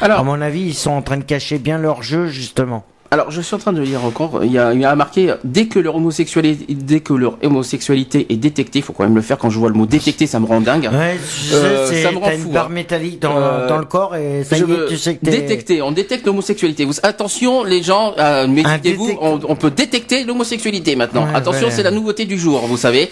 Alors, 0.00 0.20
à 0.20 0.22
mon 0.22 0.40
avis, 0.40 0.62
ils 0.62 0.74
sont 0.74 0.90
en 0.90 1.02
train 1.02 1.16
de 1.16 1.24
cacher 1.24 1.58
bien 1.58 1.78
leur 1.78 2.02
jeu, 2.02 2.26
justement. 2.26 2.84
Alors, 3.12 3.30
je 3.30 3.42
suis 3.42 3.54
en 3.54 3.58
train 3.58 3.74
de 3.74 3.82
lire 3.82 4.06
encore. 4.06 4.42
Il 4.42 4.50
y 4.50 4.58
a, 4.58 4.72
il 4.72 4.80
y 4.80 4.86
a 4.86 4.96
marqué 4.96 5.34
dès 5.44 5.66
que 5.66 5.78
leur 5.78 5.96
homosexualité, 5.96 6.64
dès 6.70 7.00
que 7.00 7.12
leur 7.12 7.36
homosexualité 7.42 8.24
est 8.30 8.36
détectée, 8.36 8.78
il 8.78 8.82
faut 8.82 8.94
quand 8.94 9.04
même 9.04 9.14
le 9.14 9.20
faire. 9.20 9.36
Quand 9.36 9.50
je 9.50 9.58
vois 9.58 9.68
le 9.68 9.74
mot 9.74 9.84
détecté, 9.84 10.26
ça 10.26 10.40
me 10.40 10.46
rend 10.46 10.62
dingue. 10.62 10.88
Ouais, 10.90 11.18
euh, 11.52 12.02
ça 12.02 12.10
me 12.10 12.16
rend 12.16 12.30
fou. 12.30 12.46
Une 12.46 12.52
barre 12.54 12.66
hein. 12.68 12.68
métallique 12.70 13.20
dans, 13.20 13.36
euh, 13.36 13.68
dans, 13.68 13.76
le 13.76 13.84
corps 13.84 14.16
et 14.16 14.44
ça 14.44 14.56
y 14.56 14.62
est, 14.62 14.86
tu 14.88 14.96
sais 14.96 15.16
que 15.16 15.26
détecter. 15.26 15.82
On 15.82 15.92
détecte 15.92 16.24
l'homosexualité. 16.24 16.86
Vous, 16.86 16.94
attention, 17.02 17.64
les 17.64 17.82
gens, 17.82 18.14
euh, 18.18 18.46
méditez-vous. 18.46 19.10
On, 19.20 19.38
on, 19.46 19.56
peut 19.56 19.70
détecter 19.70 20.24
l'homosexualité 20.24 20.96
maintenant. 20.96 21.26
attention, 21.34 21.68
c'est 21.70 21.82
la 21.82 21.90
nouveauté 21.90 22.24
du 22.24 22.38
jour, 22.38 22.66
vous 22.66 22.78
savez. 22.78 23.10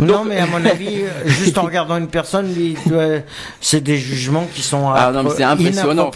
non, 0.00 0.24
mais 0.24 0.38
à 0.38 0.46
mon 0.46 0.64
avis, 0.64 1.02
juste 1.26 1.58
en 1.58 1.64
regardant 1.64 1.98
une 1.98 2.08
personne, 2.08 2.48
c'est 3.60 3.82
des 3.82 3.98
jugements 3.98 4.46
qui 4.54 4.62
sont 4.62 4.88
ah 4.88 5.12
non, 5.12 5.24
mais 5.24 5.30
c'est 5.36 5.44
impressionnant. 5.44 6.10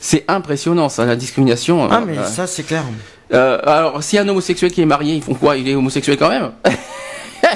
C'est 0.00 0.24
impressionnant, 0.26 0.88
ça, 0.88 1.04
la 1.04 1.14
discrimination. 1.14 1.86
Ah, 1.88 2.02
mais 2.04 2.16
ça, 2.24 2.48
c'est 2.48 2.71
euh, 3.32 3.58
alors, 3.64 4.02
si 4.02 4.18
un 4.18 4.28
homosexuel 4.28 4.70
qui 4.70 4.82
est 4.82 4.86
marié, 4.86 5.14
ils 5.14 5.22
font 5.22 5.34
quoi? 5.34 5.56
Il 5.56 5.68
est 5.68 5.74
homosexuel 5.74 6.16
quand 6.16 6.28
même? 6.28 6.52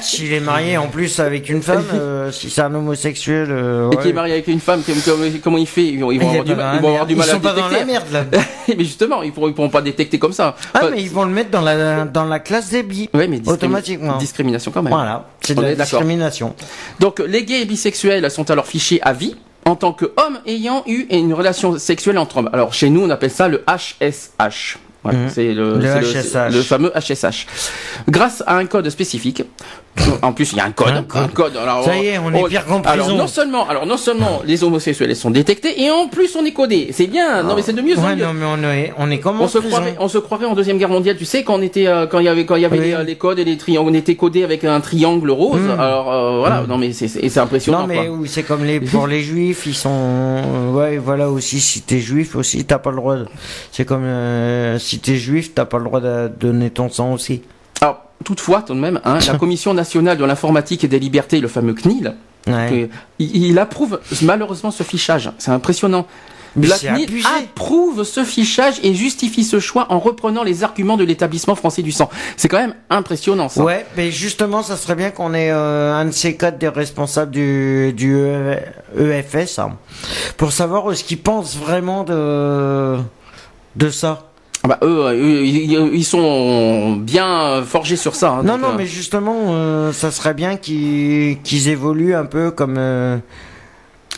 S'il 0.03 0.33
est 0.33 0.41
marié 0.41 0.77
en 0.77 0.89
plus 0.89 1.21
avec 1.21 1.49
une 1.49 1.63
femme, 1.63 1.85
euh, 1.95 2.31
si 2.31 2.51
c'est 2.51 2.61
un 2.61 2.75
homosexuel. 2.75 3.49
Euh, 3.51 3.91
et 3.91 3.97
qui 3.97 4.09
est 4.09 4.13
marié 4.13 4.35
avec 4.35 4.49
une 4.49 4.61
femme, 4.61 4.83
comment 5.43 5.57
il 5.57 5.67
fait? 5.67 5.85
Ils 5.85 6.01
vont, 6.01 6.11
avoir, 6.11 6.45
du, 6.45 6.55
mal, 6.55 6.77
ils 6.77 6.83
vont 6.83 6.89
avoir 6.89 7.07
du 7.07 7.17
mal 7.17 7.27
ils 7.27 7.31
sont 7.31 7.41
pas 7.41 7.53
dans 7.55 7.69
la 7.69 7.85
merde 7.85 8.05
là. 8.13 8.25
mais 8.69 8.85
justement, 8.85 9.23
ils 9.23 9.33
pourront, 9.33 9.53
pourront 9.53 9.71
pas 9.71 9.81
détecter 9.81 10.19
comme 10.19 10.33
ça. 10.33 10.55
Ah, 10.75 10.83
mais 10.91 11.03
ils 11.03 11.11
vont 11.11 11.25
le 11.25 11.31
mettre 11.31 11.51
dans 11.51 11.63
la, 11.63 12.05
dans 12.05 12.25
la 12.25 12.41
classe 12.41 12.71
des 12.71 12.83
bi. 12.83 13.09
Oui, 13.15 13.27
mais 13.29 13.41
automatiquement. 13.49 14.19
Discrimination 14.19 14.71
quand 14.71 14.83
même. 14.83 14.93
Voilà, 14.93 15.29
c'est 15.41 15.55
de 15.55 15.63
la 15.63 15.75
discrimination. 15.75 16.55
Donc, 17.01 17.21
les 17.21 17.45
gays 17.45 17.63
et 17.63 17.65
bisexuels 17.65 18.31
sont 18.31 18.51
alors 18.51 18.67
fichés 18.67 19.01
à 19.03 19.13
vie 19.13 19.37
en 19.65 19.77
tant 19.77 19.93
qu'hommes 19.93 20.41
ayant 20.47 20.83
eu 20.87 21.07
une 21.11 21.33
relation 21.33 21.79
sexuelle 21.79 22.19
entre 22.19 22.39
hommes. 22.39 22.51
Alors, 22.53 22.75
chez 22.75 22.91
nous, 22.91 23.03
on 23.03 23.11
appelle 23.11 23.31
ça 23.31 23.49
le 23.49 23.65
HSH. 23.67 24.79
Mhm. 25.13 25.29
C'est 25.29 25.55
le, 25.55 25.79
le, 25.79 26.63
fameux 26.63 26.93
HSH. 26.95 27.47
Grâce 28.09 28.43
à 28.47 28.57
un 28.57 28.67
code 28.67 28.89
spécifique. 28.91 29.43
En 30.23 30.33
plus, 30.33 30.53
il 30.53 30.59
y 30.59 30.61
a 30.61 30.65
un 30.65 30.73
code. 30.73 31.05
Un 31.15 31.29
code. 31.29 31.57
alors, 31.57 31.85
Ça 31.85 31.97
y 31.97 32.07
est, 32.07 32.19
on 32.19 32.33
est 32.33 32.43
oh, 32.43 32.47
pire 32.49 32.65
qu'en 32.67 32.81
Alors 32.83 33.09
non 33.15 33.27
seulement, 33.27 33.69
alors 33.69 33.87
non 33.87 33.97
seulement 33.97 34.43
les 34.45 34.63
homosexuels 34.63 35.15
sont 35.17 35.31
détectés 35.31 35.83
et 35.83 35.91
en 35.91 36.09
plus 36.09 36.37
on 36.37 36.45
est 36.45 36.53
codé. 36.53 36.89
C'est 36.93 37.07
bien. 37.07 37.43
Non 37.43 37.57
mais 37.57 37.63
c'est 37.63 37.73
de 37.73 37.83
mieux 37.83 37.99
en 37.99 38.15
mieux. 38.15 38.25
Non 38.25 38.33
mais 38.35 38.47
on 38.47 38.63
est, 38.71 38.93
on 38.99 39.11
est 39.11 39.19
comment 39.19 39.45
on 39.45 39.49
se 39.49 39.59
croirait, 39.59 39.97
on 39.99 40.09
se 40.09 40.19
croirait 40.19 40.47
en 40.47 40.55
deuxième 40.55 40.79
guerre 40.79 40.89
mondiale. 40.89 41.17
Tu 41.17 41.25
sais 41.25 41.43
quand 41.45 41.59
on 41.59 41.63
était, 41.63 41.87
euh, 41.87 42.07
quand 42.07 42.19
il 42.19 42.27
y 42.27 42.29
avait, 42.29 42.45
quand 42.45 42.57
il 42.57 42.63
y 42.63 42.65
avait 42.65 42.79
les, 42.79 43.05
les, 43.05 43.17
codes 43.17 43.39
et 43.39 43.45
les 43.45 43.57
triangles, 43.57 43.91
on 43.91 43.95
était 43.95 44.17
codé 44.17 44.45
avec 44.45 44.65
un 44.65 44.81
triangle 44.81 45.31
rose. 45.31 45.61
Hmm. 45.61 45.81
Alors 45.81 46.13
euh, 46.13 46.39
voilà. 46.39 46.63
Hmm. 46.63 46.67
Non 46.69 46.79
mais 46.79 46.93
c'est, 46.93 47.09
c'est 47.09 47.39
impressionnant. 47.39 47.81
Non 47.83 47.87
mais 47.87 48.09
oui, 48.09 48.29
c'est 48.29 48.43
comme 48.43 48.65
les 48.65 48.81
pour 48.81 49.07
les 49.07 49.23
juifs, 49.23 49.65
ils 49.67 49.75
sont, 49.75 50.43
ouais, 50.75 50.99
voilà 50.99 51.31
aussi. 51.31 51.61
Si 51.61 51.83
t'es 51.83 52.01
juif 52.01 52.37
aussi, 52.37 52.65
t'as 52.65 52.79
pas 52.79 52.91
le 52.91 52.97
droit. 52.97 53.17
C'est 53.73 53.85
comme 53.85 54.05
euh, 54.05 54.79
si 54.79 54.96
t'es 54.99 55.17
juif, 55.17 55.55
t'as 55.55 55.65
pas 55.65 55.79
le 55.79 55.85
droit 55.85 56.01
de 56.01 56.29
donner 56.29 56.71
ton 56.71 56.89
sang 56.89 57.13
aussi. 57.13 57.43
Alors, 57.81 58.03
toutefois, 58.25 58.63
tout 58.63 58.75
de 58.75 58.81
même, 58.81 59.01
hein, 59.05 59.19
la 59.27 59.35
Commission 59.39 59.75
nationale 59.75 60.19
de 60.19 60.25
l'informatique 60.25 60.85
et 60.85 60.89
des 60.89 60.99
libertés, 60.99 61.41
le 61.41 61.49
fameux 61.49 61.75
CNIL, 61.75 62.15
il, 63.19 63.59
approuve 63.59 64.01
malheureusement 64.23 64.71
ce 64.71 64.83
fichage. 64.83 65.31
C'est 65.39 65.51
impressionnant. 65.51 66.07
Mais 66.59 66.69
La 66.69 66.79
CNIL 66.79 67.09
abusé. 67.09 67.29
approuve 67.39 68.05
ce 68.05 68.25
fichage 68.25 68.77
et 68.83 68.95
justifie 68.95 69.45
ce 69.45 69.61
choix 69.61 69.93
en 69.93 69.99
reprenant 69.99 70.43
les 70.43 70.65
arguments 70.65 70.97
de 70.97 71.05
l'établissement 71.05 71.55
français 71.55 71.83
du 71.83 71.93
sang. 71.93 72.09
C'est 72.39 72.49
quand 72.49 72.59
même 72.59 72.75
impressionnant 72.89 73.51
ça. 73.51 73.63
Ouais, 73.63 73.85
mais 73.97 74.11
justement, 74.11 74.63
ça 74.63 74.77
serait 74.77 74.95
bien 74.95 75.11
qu'on 75.11 75.35
ait 75.35 75.51
euh, 75.51 75.95
un 75.95 76.07
de 76.07 76.13
ces 76.13 76.37
quatre 76.37 76.57
des 76.57 76.69
responsables 76.69 77.31
du, 77.31 77.93
du 77.95 78.17
EFS 78.99 79.59
hein, 79.59 79.77
pour 80.39 80.53
savoir 80.53 80.97
ce 80.97 81.05
qu'ils 81.05 81.21
pensent 81.21 81.57
vraiment 81.57 82.05
de, 82.05 82.97
de 83.77 83.91
ça. 83.91 84.31
Ah 84.69 84.79
bah, 84.81 84.87
eux, 84.87 85.13
eux, 85.15 85.47
ils, 85.47 86.05
sont 86.05 86.97
bien 86.97 87.63
forgés 87.65 87.95
sur 87.95 88.17
ça. 88.17 88.31
hein, 88.31 88.43
non, 88.43 88.59
non, 88.59 88.71
euh, 88.71 88.75
mais 88.77 88.87
justement, 88.87 89.37
euh, 89.51 89.93
ça 89.93 90.11
serait 90.11 90.35
bien 90.35 90.57
qu'ils 90.57 91.69
évoluent 91.69 92.15
un 92.17 92.25
peu 92.25 92.51
comme. 92.51 92.77
euh, 92.77 93.19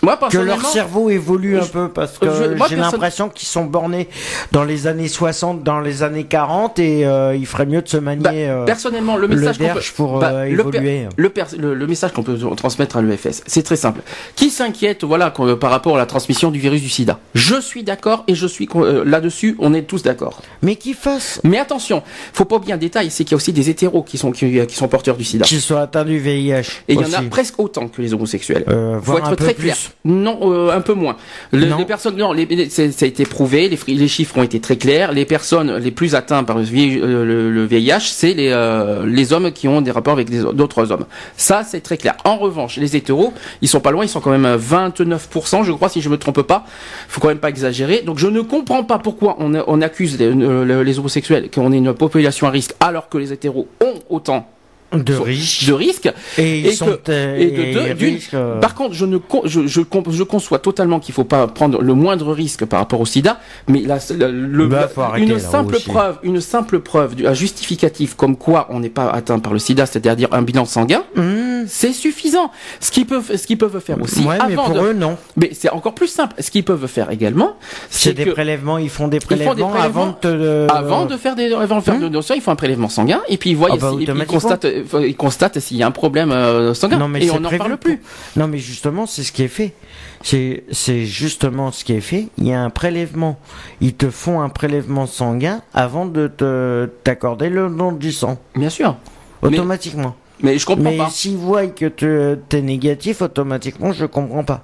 moi 0.02 0.18
que 0.30 0.38
leur 0.38 0.64
cerveau 0.66 1.10
évolue 1.10 1.58
un 1.58 1.64
peu 1.66 1.88
parce 1.88 2.18
que 2.18 2.26
j'ai 2.68 2.76
l'impression 2.76 3.28
qu'ils 3.28 3.48
sont 3.48 3.64
bornés 3.64 4.08
dans 4.52 4.64
les 4.64 4.86
années 4.86 5.08
60, 5.08 5.62
dans 5.62 5.80
les 5.80 6.02
années 6.02 6.24
40 6.24 6.78
et 6.78 7.06
euh, 7.06 7.34
il 7.36 7.46
ferait 7.46 7.66
mieux 7.66 7.82
de 7.82 7.88
se 7.88 7.96
manier 7.96 8.22
Bah, 8.22 8.30
euh, 8.32 8.64
personnellement, 8.64 9.16
le 9.16 9.26
le 9.26 9.36
message 9.36 9.58
qu'on 9.58 9.74
peut, 9.74 9.80
pour 9.96 10.18
bah, 10.20 10.30
euh, 10.32 10.44
le, 10.44 10.60
évoluer. 10.60 11.06
le, 11.16 11.28
per- 11.30 11.44
le- 11.58 11.74
le 11.74 11.86
message 11.86 12.12
qu'on 12.12 12.22
peut 12.22 12.38
transmettre 12.56 12.96
à 12.96 13.02
l'EFS, 13.02 13.42
c'est 13.46 13.62
très 13.62 13.76
simple. 13.76 14.00
Qui 14.36 14.50
s'inquiète, 14.50 15.04
voilà, 15.04 15.30
qu'on- 15.30 15.56
par 15.56 15.70
rapport 15.70 15.96
à 15.96 15.98
la 15.98 16.06
transmission 16.06 16.50
du 16.50 16.58
virus 16.58 16.80
du 16.82 16.88
SIDA? 16.88 17.18
Je 17.34 17.60
suis 17.60 17.82
d'accord 17.82 18.24
et 18.28 18.34
je 18.34 18.46
suis 18.46 18.68
euh, 18.76 19.04
là-dessus, 19.04 19.56
on 19.58 19.74
est 19.74 19.82
tous 19.82 20.02
d'accord. 20.02 20.40
Mais 20.62 20.76
qu'ils 20.76 20.94
fassent, 20.94 21.40
Mais 21.44 21.58
attention, 21.58 22.02
faut 22.32 22.44
pas 22.44 22.56
oublier 22.56 22.72
un 22.74 22.78
détail, 22.78 23.10
c'est 23.10 23.24
qu'il 23.24 23.32
y 23.32 23.34
a 23.34 23.36
aussi 23.36 23.52
des 23.52 23.70
hétéros 23.70 24.02
qui 24.02 24.18
sont 24.18 24.32
qui, 24.32 24.64
qui 24.66 24.74
sont 24.76 24.88
porteurs 24.88 25.16
du 25.16 25.24
SIDA. 25.24 25.44
qu'ils 25.44 25.60
soient 25.60 25.80
atteints 25.82 26.04
du 26.04 26.18
VIH. 26.18 26.62
Et 26.88 26.94
il 26.94 27.00
y 27.00 27.04
en 27.04 27.12
a 27.18 27.22
presque 27.22 27.58
autant 27.58 27.88
que 27.88 28.00
les 28.02 28.14
homosexuels. 28.14 28.64
Euh, 28.68 29.00
faut 29.00 29.18
être 29.18 29.34
très 29.36 29.54
plus. 29.54 29.64
clair. 29.64 29.76
Non, 30.04 30.38
euh, 30.42 30.70
un 30.76 30.80
peu 30.80 30.94
moins. 30.94 31.16
Le- 31.52 31.66
Non. 31.66 31.78
Les 31.78 31.84
personnes, 31.84 32.16
non, 32.16 32.32
les- 32.32 32.46
les- 32.46 32.70
c'est- 32.70 32.92
ça 32.92 33.04
a 33.04 33.08
été 33.08 33.24
prouvé, 33.24 33.68
les, 33.68 34.08
chiffres 34.08 34.38
ont 34.38 34.42
été 34.42 34.60
très 34.60 34.76
clairs. 34.76 35.12
Les 35.12 35.24
personnes 35.24 35.76
les 35.76 35.90
plus 35.90 36.14
atteintes 36.14 36.46
par 36.46 36.56
le, 36.56 36.62
VIH, 36.64 37.00
euh, 37.02 37.24
le- 37.24 37.50
le 37.50 37.64
VIH, 37.66 38.00
c'est 38.00 38.34
les, 38.34 38.50
euh, 38.52 39.04
les 39.06 39.32
hommes 39.32 39.52
qui 39.52 39.68
ont 39.68 39.80
des 39.80 39.90
rapports 39.90 40.12
avec 40.14 40.30
d'autres 40.30 40.92
hommes. 40.92 41.06
Ça, 41.36 41.62
c'est 41.66 41.80
très 41.80 41.96
clair. 41.96 42.16
En 42.24 42.36
revanche, 42.36 42.76
les 42.76 42.96
hétéros, 42.96 43.32
ils 43.62 43.68
sont 43.68 43.80
pas 43.80 43.90
loin, 43.90 44.04
ils 44.04 44.08
sont 44.08 44.20
quand 44.20 44.30
même 44.30 44.46
à 44.46 44.56
29%, 44.56 45.62
je 45.64 45.72
crois, 45.72 45.88
si 45.88 46.00
je 46.00 46.08
me 46.08 46.16
trompe 46.18 46.42
pas. 46.42 46.64
Faut 47.08 47.20
quand 47.20 47.28
même 47.28 47.38
pas 47.38 47.48
exagérer. 47.50 48.02
Donc, 48.04 48.18
je 48.18 48.26
ne 48.28 48.40
comprends 48.40 48.84
pas 48.84 48.98
pourquoi 48.98 49.36
on, 49.40 49.52
on 49.66 49.82
accuse 49.82 50.18
les, 50.18 50.32
les 50.32 50.98
homosexuels 50.98 51.50
qu'on 51.50 51.72
est 51.72 51.78
une 51.78 51.92
population 51.94 52.46
à 52.46 52.50
risque, 52.50 52.74
alors 52.80 53.08
que 53.08 53.18
les 53.18 53.32
hétéros 53.32 53.68
ont 53.82 53.94
autant 54.10 54.48
de 54.92 55.14
riches. 55.14 55.66
de 55.66 55.72
risques. 55.72 56.10
Et 56.38 56.60
ils 56.60 56.66
et 56.68 56.72
sont 56.72 56.86
que- 56.86 57.10
euh, 57.10 57.36
et 57.36 57.50
de 57.50 57.62
ils 57.62 57.92
risquent, 58.14 58.34
euh, 58.34 58.58
Par 58.60 58.74
contre, 58.74 58.94
je 58.94 59.04
ne 59.04 59.18
con- 59.18 59.42
je, 59.44 59.66
je, 59.66 59.80
con- 59.82 60.02
je 60.10 60.22
conçois 60.22 60.58
totalement 60.58 60.98
qu'il 61.00 61.14
faut 61.14 61.24
pas 61.24 61.46
prendre 61.46 61.82
le 61.82 61.94
moindre 61.94 62.32
risque 62.32 62.64
par 62.64 62.80
rapport 62.80 63.00
au 63.00 63.06
SIDA, 63.06 63.38
mais 63.68 63.80
la, 63.80 63.98
la- 64.16 64.28
le, 64.28 64.66
Bah, 64.66 64.80
la- 64.82 64.88
faut 64.88 65.02
une 65.16 65.38
simple 65.38 65.78
preuve, 65.86 66.18
une 66.22 66.40
simple 66.40 66.80
preuve, 66.80 67.14
un 67.24 67.34
justificatif 67.34 68.14
comme 68.14 68.36
quoi 68.36 68.66
on 68.70 68.80
n'est 68.80 68.88
pas 68.88 69.10
atteint 69.10 69.38
par 69.38 69.52
le 69.52 69.58
SIDA, 69.58 69.84
c'est-à-dire 69.86 70.28
un 70.32 70.42
bilan 70.42 70.64
sanguin, 70.64 71.02
hmm, 71.16 71.64
c'est 71.66 71.92
suffisant. 71.92 72.50
Ce 72.80 72.90
qu'ils 72.90 73.06
peuvent, 73.06 73.36
ce 73.36 73.46
qu'ils 73.46 73.58
peuvent 73.58 73.80
faire 73.80 74.00
aussi 74.00 74.20
ouais, 74.24 74.38
mais 74.46 74.54
avant 74.54 74.64
pour 74.64 74.74
de, 74.74 74.80
eux, 74.80 74.92
non. 74.94 75.16
mais 75.36 75.50
c'est 75.52 75.70
encore 75.70 75.94
plus 75.94 76.08
simple. 76.08 76.34
Ce 76.38 76.50
qu'ils 76.50 76.64
peuvent 76.64 76.86
faire 76.86 77.10
également, 77.10 77.56
C'est 77.90 78.14
des 78.14 78.24
que 78.24 78.30
prélèvements, 78.30 78.78
ils 78.78 78.88
font 78.90 79.08
des 79.08 79.20
font 79.20 79.28
des 79.28 79.36
prélèvements, 79.36 79.74
avant 79.74 80.06
de 80.08 80.12
prélèvements 80.12 80.66
te. 80.68 80.72
avant 80.72 81.04
de 81.06 81.16
faire 81.16 81.34
des, 81.36 81.52
avant 81.52 81.76
de 81.78 81.82
faire 81.82 81.94
Hmm. 81.96 82.08
de 82.08 82.18
ils 82.34 82.40
font 82.40 82.50
un 82.52 82.56
prélèvement 82.56 82.88
sanguin 82.88 83.20
et 83.28 83.36
puis 83.36 83.50
ils 83.50 83.56
voient, 83.56 83.68
Ah 83.72 83.76
bah, 83.76 83.90
ils 83.98 84.02
automatiquement. 84.04 84.40
constatent, 84.40 84.66
euh, 84.94 85.06
ils 85.06 85.16
constatent 85.16 85.58
s'il 85.60 85.76
y 85.76 85.82
a 85.82 85.86
un 85.86 85.90
problème 85.92 86.30
euh, 86.32 86.74
sanguin 86.74 86.98
Non, 86.98 87.08
mais 87.08 87.24
et 87.24 87.30
on 87.30 87.40
n'en 87.40 87.50
parle 87.50 87.70
pour- 87.72 87.78
plus. 87.80 88.00
Non, 88.36 88.48
mais 88.48 88.58
justement, 88.58 89.06
c'est 89.06 89.22
ce 89.22 89.32
qui 89.32 89.42
est 89.42 89.48
fait. 89.48 89.74
C'est, 90.22 90.64
c'est 90.72 91.04
justement 91.06 91.70
ce 91.72 91.84
qui 91.84 91.92
est 91.92 92.00
fait. 92.00 92.28
Il 92.38 92.46
y 92.48 92.52
a 92.52 92.60
un 92.62 92.70
prélèvement. 92.70 93.38
Ils 93.80 93.94
te 93.94 94.10
font 94.10 94.40
un 94.40 94.48
prélèvement 94.48 95.06
sanguin 95.06 95.62
avant 95.74 96.06
de 96.06 96.26
te, 96.28 96.86
t'accorder 97.04 97.48
le 97.48 97.68
don 97.68 97.92
du 97.92 98.12
sang. 98.12 98.38
Bien 98.56 98.70
sûr. 98.70 98.96
Mais- 99.42 99.48
Automatiquement. 99.48 100.14
Mais 100.40 100.56
je 100.58 100.66
comprends 100.66 100.84
Mais 100.90 100.96
pas. 100.96 101.10
s'ils 101.10 101.36
voient 101.36 101.66
que 101.66 101.86
tu 101.86 102.56
es 102.56 102.62
négatif, 102.62 103.22
automatiquement, 103.22 103.92
je 103.92 104.06
comprends 104.06 104.44
pas. 104.44 104.62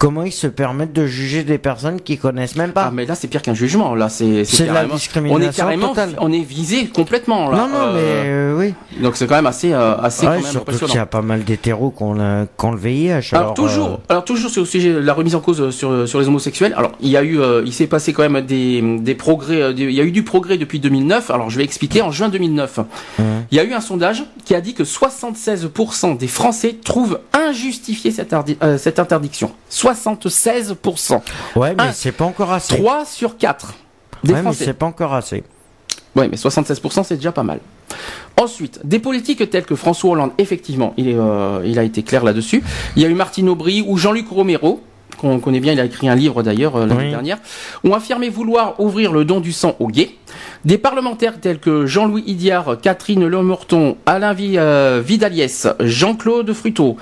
Comment 0.00 0.22
ils 0.24 0.32
se 0.32 0.46
permettent 0.46 0.94
de 0.94 1.04
juger 1.06 1.44
des 1.44 1.58
personnes 1.58 2.00
qui 2.00 2.16
connaissent 2.16 2.56
même 2.56 2.72
pas 2.72 2.84
Ah 2.86 2.90
mais 2.90 3.04
là 3.04 3.14
c'est 3.14 3.28
pire 3.28 3.42
qu'un 3.42 3.52
jugement 3.52 3.94
là 3.94 4.08
c'est 4.08 4.46
C'est 4.46 4.64
la 4.66 4.86
discrimination 4.86 5.46
on 5.46 5.50
est 5.50 5.54
carrément 5.54 5.88
totale. 5.90 6.14
on 6.18 6.32
est 6.32 6.40
visé 6.42 6.86
complètement 6.86 7.50
là 7.50 7.58
Non, 7.58 7.68
non, 7.68 7.74
Euh, 7.80 7.92
mais 7.94 8.28
euh, 8.30 8.58
oui. 8.58 9.02
donc 9.02 9.16
c'est 9.16 9.26
quand 9.26 9.34
même 9.34 9.46
assez 9.46 9.74
euh, 9.74 9.98
assez 9.98 10.22
Ouais, 10.26 10.36
quand 10.36 10.42
même 10.42 10.42
surtout 10.44 10.58
impressionnant. 10.70 10.90
qu'il 10.90 10.96
y 10.96 11.02
a 11.02 11.06
pas 11.06 11.20
mal 11.20 11.44
d'hétéros 11.44 11.90
qui 11.94 12.02
ont, 12.02 12.14
le- 12.14 12.46
VIH. 12.78 13.10
Alors, 13.32 13.42
Alors, 13.42 13.54
toujours, 13.54 13.88
euh, 13.88 13.96
alors 14.08 14.24
toujours 14.24 14.50
sur 14.50 14.62
le 14.62 14.66
sujet 14.66 14.90
de 14.94 14.98
la 15.00 15.12
remise 15.12 15.34
en 15.34 15.40
cause 15.40 15.60
euh, 15.60 15.70
sur 15.70 16.08
sur 16.08 16.18
les 16.18 16.28
homosexuels. 16.28 16.72
Alors 16.78 16.92
il 17.02 17.10
y 17.10 17.18
a 17.18 17.22
eu, 17.22 17.38
euh, 17.38 17.62
il 17.66 17.72
s'est 17.74 17.86
passé 17.86 18.14
quand 18.14 18.26
même 18.26 18.40
des 18.46 18.80
des 19.00 19.14
progrès. 19.14 19.60
euh, 19.60 19.72
des- 19.74 19.82
il 19.84 19.92
y 19.94 20.00
a 20.00 20.04
eu 20.04 20.12
du 20.12 20.22
progrès 20.22 20.56
depuis 20.56 20.80
2009. 20.80 21.30
Alors 21.30 21.50
je 21.50 21.58
vais 21.58 21.64
expliquer. 21.64 22.00
En 22.00 22.10
juin 22.10 22.30
2009, 22.30 22.78
Mhm. 23.18 23.24
il 23.50 23.56
y 23.58 23.60
a 23.60 23.64
eu 23.64 23.74
un 23.74 23.82
sondage 23.82 24.24
qui 24.46 24.54
a 24.54 24.62
dit 24.62 24.72
que 24.72 24.84
76% 24.84 26.14
des 26.14 26.26
Français 26.26 26.76
trouvent 26.82 27.20
injustifiée 27.34 28.10
cette, 28.12 28.32
euh, 28.62 28.78
cette 28.78 28.98
interdiction. 28.98 29.52
76%. 29.94 31.20
ouais, 31.56 31.74
mais 31.74 31.92
c'est 31.92 32.12
pas 32.12 32.24
encore 32.24 32.52
assez. 32.52 32.76
3 32.76 33.04
sur 33.04 33.36
4 33.36 33.74
des 34.24 34.34
ouais, 34.34 34.42
mais 34.42 34.52
c'est 34.52 34.74
pas 34.74 34.86
encore 34.86 35.14
assez. 35.14 35.42
Oui, 36.16 36.26
mais 36.30 36.36
76%, 36.36 37.04
c'est 37.04 37.16
déjà 37.16 37.32
pas 37.32 37.42
mal. 37.42 37.60
Ensuite, 38.36 38.80
des 38.84 38.98
politiques 38.98 39.48
tels 39.50 39.64
que 39.64 39.76
François 39.76 40.10
Hollande, 40.10 40.32
effectivement, 40.38 40.92
il, 40.96 41.08
est, 41.08 41.16
euh, 41.16 41.62
il 41.64 41.78
a 41.78 41.84
été 41.84 42.02
clair 42.02 42.24
là-dessus. 42.24 42.62
Il 42.96 43.02
y 43.02 43.04
a 43.04 43.08
eu 43.08 43.14
Martine 43.14 43.48
Aubry 43.48 43.84
ou 43.86 43.96
Jean-Luc 43.96 44.28
Romero, 44.28 44.82
qu'on 45.18 45.38
connaît 45.38 45.60
bien, 45.60 45.72
il 45.72 45.80
a 45.80 45.84
écrit 45.84 46.08
un 46.08 46.14
livre 46.14 46.42
d'ailleurs 46.42 46.76
euh, 46.76 46.86
l'année 46.86 47.04
Oui. 47.04 47.10
dernière, 47.10 47.38
ont 47.84 47.92
affirmé 47.94 48.28
vouloir 48.28 48.78
ouvrir 48.80 49.12
le 49.12 49.24
don 49.24 49.40
du 49.40 49.52
sang 49.52 49.76
aux 49.80 49.88
gays. 49.88 50.10
Des 50.64 50.78
parlementaires 50.78 51.40
tels 51.40 51.58
que 51.58 51.86
Jean-Louis 51.86 52.22
Idiard, 52.26 52.76
Catherine 52.80 53.26
Lemorton, 53.26 53.96
Alain 54.06 54.34
euh, 54.38 55.02
Vidaliès, 55.04 55.66
Jean-Claude 55.80 56.52
Fruteau, 56.52 56.96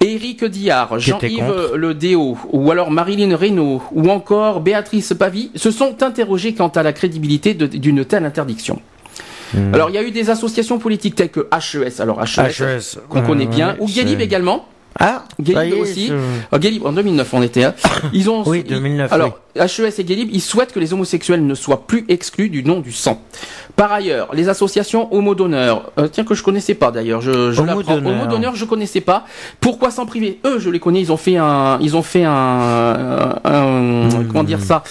Éric 0.00 0.44
Diard, 0.44 0.98
Jean-Yves 0.98 1.72
Le 1.74 1.94
Déo, 1.94 2.36
ou 2.50 2.70
alors 2.70 2.90
Marilyn 2.90 3.36
Reynaud, 3.36 3.82
ou 3.92 4.08
encore 4.10 4.60
Béatrice 4.60 5.14
Pavie, 5.18 5.50
se 5.54 5.70
sont 5.70 6.02
interrogés 6.02 6.54
quant 6.54 6.68
à 6.68 6.82
la 6.82 6.92
crédibilité 6.92 7.54
d'une 7.54 8.04
telle 8.04 8.24
interdiction. 8.24 8.80
Hmm. 9.54 9.74
Alors 9.74 9.90
il 9.90 9.94
y 9.94 9.98
a 9.98 10.02
eu 10.02 10.10
des 10.10 10.30
associations 10.30 10.78
politiques 10.78 11.14
telles 11.14 11.30
que 11.30 11.46
HES, 11.52 12.00
alors 12.00 12.22
HES, 12.22 12.40
HES, 12.62 12.98
qu'on 13.10 13.20
connaît 13.22 13.46
bien, 13.46 13.72
ouais, 13.72 13.76
ou 13.80 13.86
Guélib 13.86 14.18
c'est- 14.18 14.24
également. 14.24 14.66
Ah, 14.98 15.24
Guélib 15.40 15.56
ça 15.58 15.66
y 15.66 15.70
est, 15.70 15.80
aussi. 15.80 16.06
je- 16.08 16.14
Euh, 16.14 16.58
Guélib, 16.58 16.84
en 16.86 16.92
2009 16.92 17.32
on 17.34 17.42
était. 17.42 17.64
Hein. 17.64 17.74
Ils 18.12 18.28
ont. 18.30 18.42
Oui, 18.46 18.62
ils- 18.64 18.70
2009, 18.70 19.12
Alors 19.12 19.38
HES 19.56 19.98
et 19.98 20.04
Guélib, 20.04 20.28
ils 20.32 20.40
souhaitent 20.40 20.72
que 20.72 20.80
les 20.80 20.92
homosexuels 20.92 21.44
ne 21.46 21.54
soient 21.54 21.86
plus 21.86 22.04
exclus 22.08 22.48
du 22.48 22.62
don 22.62 22.80
du 22.80 22.90
sang. 22.92 23.20
Par 23.76 23.92
ailleurs, 23.92 24.28
les 24.34 24.48
associations 24.48 25.12
homo 25.14 25.34
donneurs, 25.34 25.92
euh, 25.98 26.08
tiens 26.08 26.24
que 26.24 26.34
je 26.34 26.42
connaissais 26.42 26.74
pas 26.74 26.90
d'ailleurs, 26.90 27.20
je, 27.20 27.52
je 27.52 27.60
Homo 27.60 27.66
l'apprends. 27.80 27.94
donneurs. 27.96 28.22
Homo 28.22 28.30
donneurs, 28.30 28.54
je 28.56 28.64
connaissais 28.64 29.00
pas. 29.00 29.24
Pourquoi 29.60 29.90
s'en 29.90 30.06
priver? 30.06 30.38
Eux, 30.46 30.58
je 30.58 30.70
les 30.70 30.78
connais. 30.80 31.00
Ils 31.00 31.12
ont 31.12 31.16
fait 31.16 31.36
un, 31.36 31.78
ils 31.80 31.96
ont 31.96 32.02
fait 32.02 32.24
un, 32.24 33.38
un- 33.44 34.24
comment 34.28 34.44
dire 34.44 34.60
ça? 34.60 34.84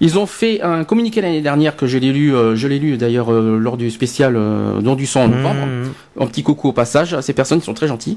Ils 0.00 0.18
ont 0.18 0.26
fait 0.26 0.60
un 0.62 0.84
communiqué 0.84 1.20
l'année 1.20 1.40
dernière 1.42 1.76
que 1.76 1.86
je 1.86 1.98
l'ai 1.98 2.12
lu, 2.12 2.34
euh, 2.34 2.56
je 2.56 2.68
l'ai 2.68 2.78
lu 2.78 2.96
d'ailleurs 2.96 3.32
euh, 3.32 3.58
lors 3.58 3.76
du 3.76 3.90
spécial 3.90 4.34
euh, 4.36 4.80
don 4.80 4.94
du 4.94 5.06
sang 5.06 5.24
en 5.24 5.28
novembre. 5.28 5.66
Mmh. 5.66 6.22
Un 6.22 6.26
petit 6.26 6.42
coucou 6.42 6.68
au 6.68 6.72
passage 6.72 7.18
ces 7.20 7.32
personnes 7.34 7.60
sont 7.60 7.74
très 7.74 7.86
gentilles. 7.88 8.16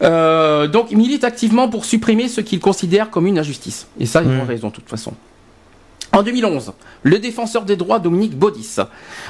Donc, 0.00 0.86
ils 0.90 0.96
militent 0.98 1.24
activement 1.24 1.68
pour 1.68 1.84
supprimer 1.84 2.28
ce 2.28 2.40
qu'ils 2.40 2.60
considèrent 2.60 3.10
comme 3.10 3.26
une 3.26 3.38
injustice. 3.38 3.86
Et 4.00 4.06
ça, 4.06 4.22
ils 4.22 4.28
ont 4.40 4.44
raison, 4.46 4.68
de 4.68 4.72
toute 4.72 4.88
façon. 4.88 5.12
En 6.16 6.22
2011, 6.22 6.72
le 7.02 7.18
défenseur 7.18 7.66
des 7.66 7.76
droits 7.76 7.98
Dominique 7.98 8.38
Baudis 8.38 8.76